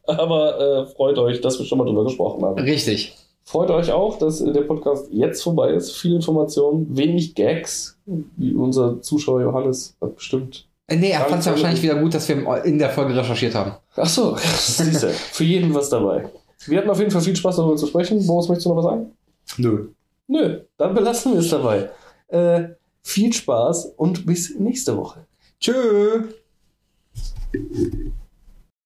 Aber 0.07 0.61
äh, 0.61 0.87
freut 0.95 1.17
euch, 1.19 1.41
dass 1.41 1.59
wir 1.59 1.65
schon 1.65 1.79
mal 1.79 1.87
drüber 1.87 2.05
gesprochen 2.05 2.45
haben. 2.45 2.61
Richtig. 2.63 3.17
Freut 3.45 3.71
euch 3.71 3.93
auch, 3.93 4.19
dass 4.19 4.41
äh, 4.41 4.53
der 4.53 4.63
Podcast 4.63 5.09
jetzt 5.11 5.43
vorbei 5.43 5.71
ist. 5.71 5.93
Viel 5.93 6.15
Information, 6.15 6.87
wenig 6.97 7.35
Gags, 7.35 7.99
wie 8.37 8.55
unser 8.55 9.03
Zuschauer 9.03 9.43
Johannes 9.43 9.97
hat 10.01 10.17
bestimmt. 10.17 10.67
Äh, 10.87 10.97
nee, 10.97 11.11
er 11.11 11.21
fand 11.21 11.41
es 11.41 11.47
ja 11.47 11.53
wahrscheinlich 11.53 11.83
wieder 11.83 11.97
gut, 11.97 12.15
dass 12.15 12.29
wir 12.29 12.65
in 12.65 12.79
der 12.79 12.91
Folge 12.91 13.15
recherchiert 13.15 13.55
haben. 13.55 13.73
Ach 13.97 14.09
so, 14.09 14.37
siehste, 14.57 15.11
für 15.11 15.45
jeden 15.45 15.75
was 15.75 15.91
dabei. 15.91 16.31
Wir 16.67 16.79
hatten 16.79 16.91
auf 16.91 16.99
jeden 16.99 17.11
Fall 17.11 17.21
viel 17.21 17.37
Spaß 17.37 17.57
darüber 17.57 17.77
zu 17.77 17.87
sprechen. 17.87 18.27
Boris, 18.27 18.49
möchtest 18.49 18.67
du 18.67 18.71
noch 18.71 18.77
was 18.77 18.85
sagen? 18.85 19.13
Nö. 19.59 19.89
Nö, 20.27 20.61
dann 20.79 20.95
belassen 20.95 21.35
wir 21.35 21.41
es 21.41 21.51
dabei. 21.51 21.91
Äh, 22.29 22.71
viel 23.03 23.33
Spaß 23.33 23.93
und 23.97 24.25
bis 24.25 24.59
nächste 24.59 24.97
Woche. 24.97 25.27
Tschö. 25.61 26.25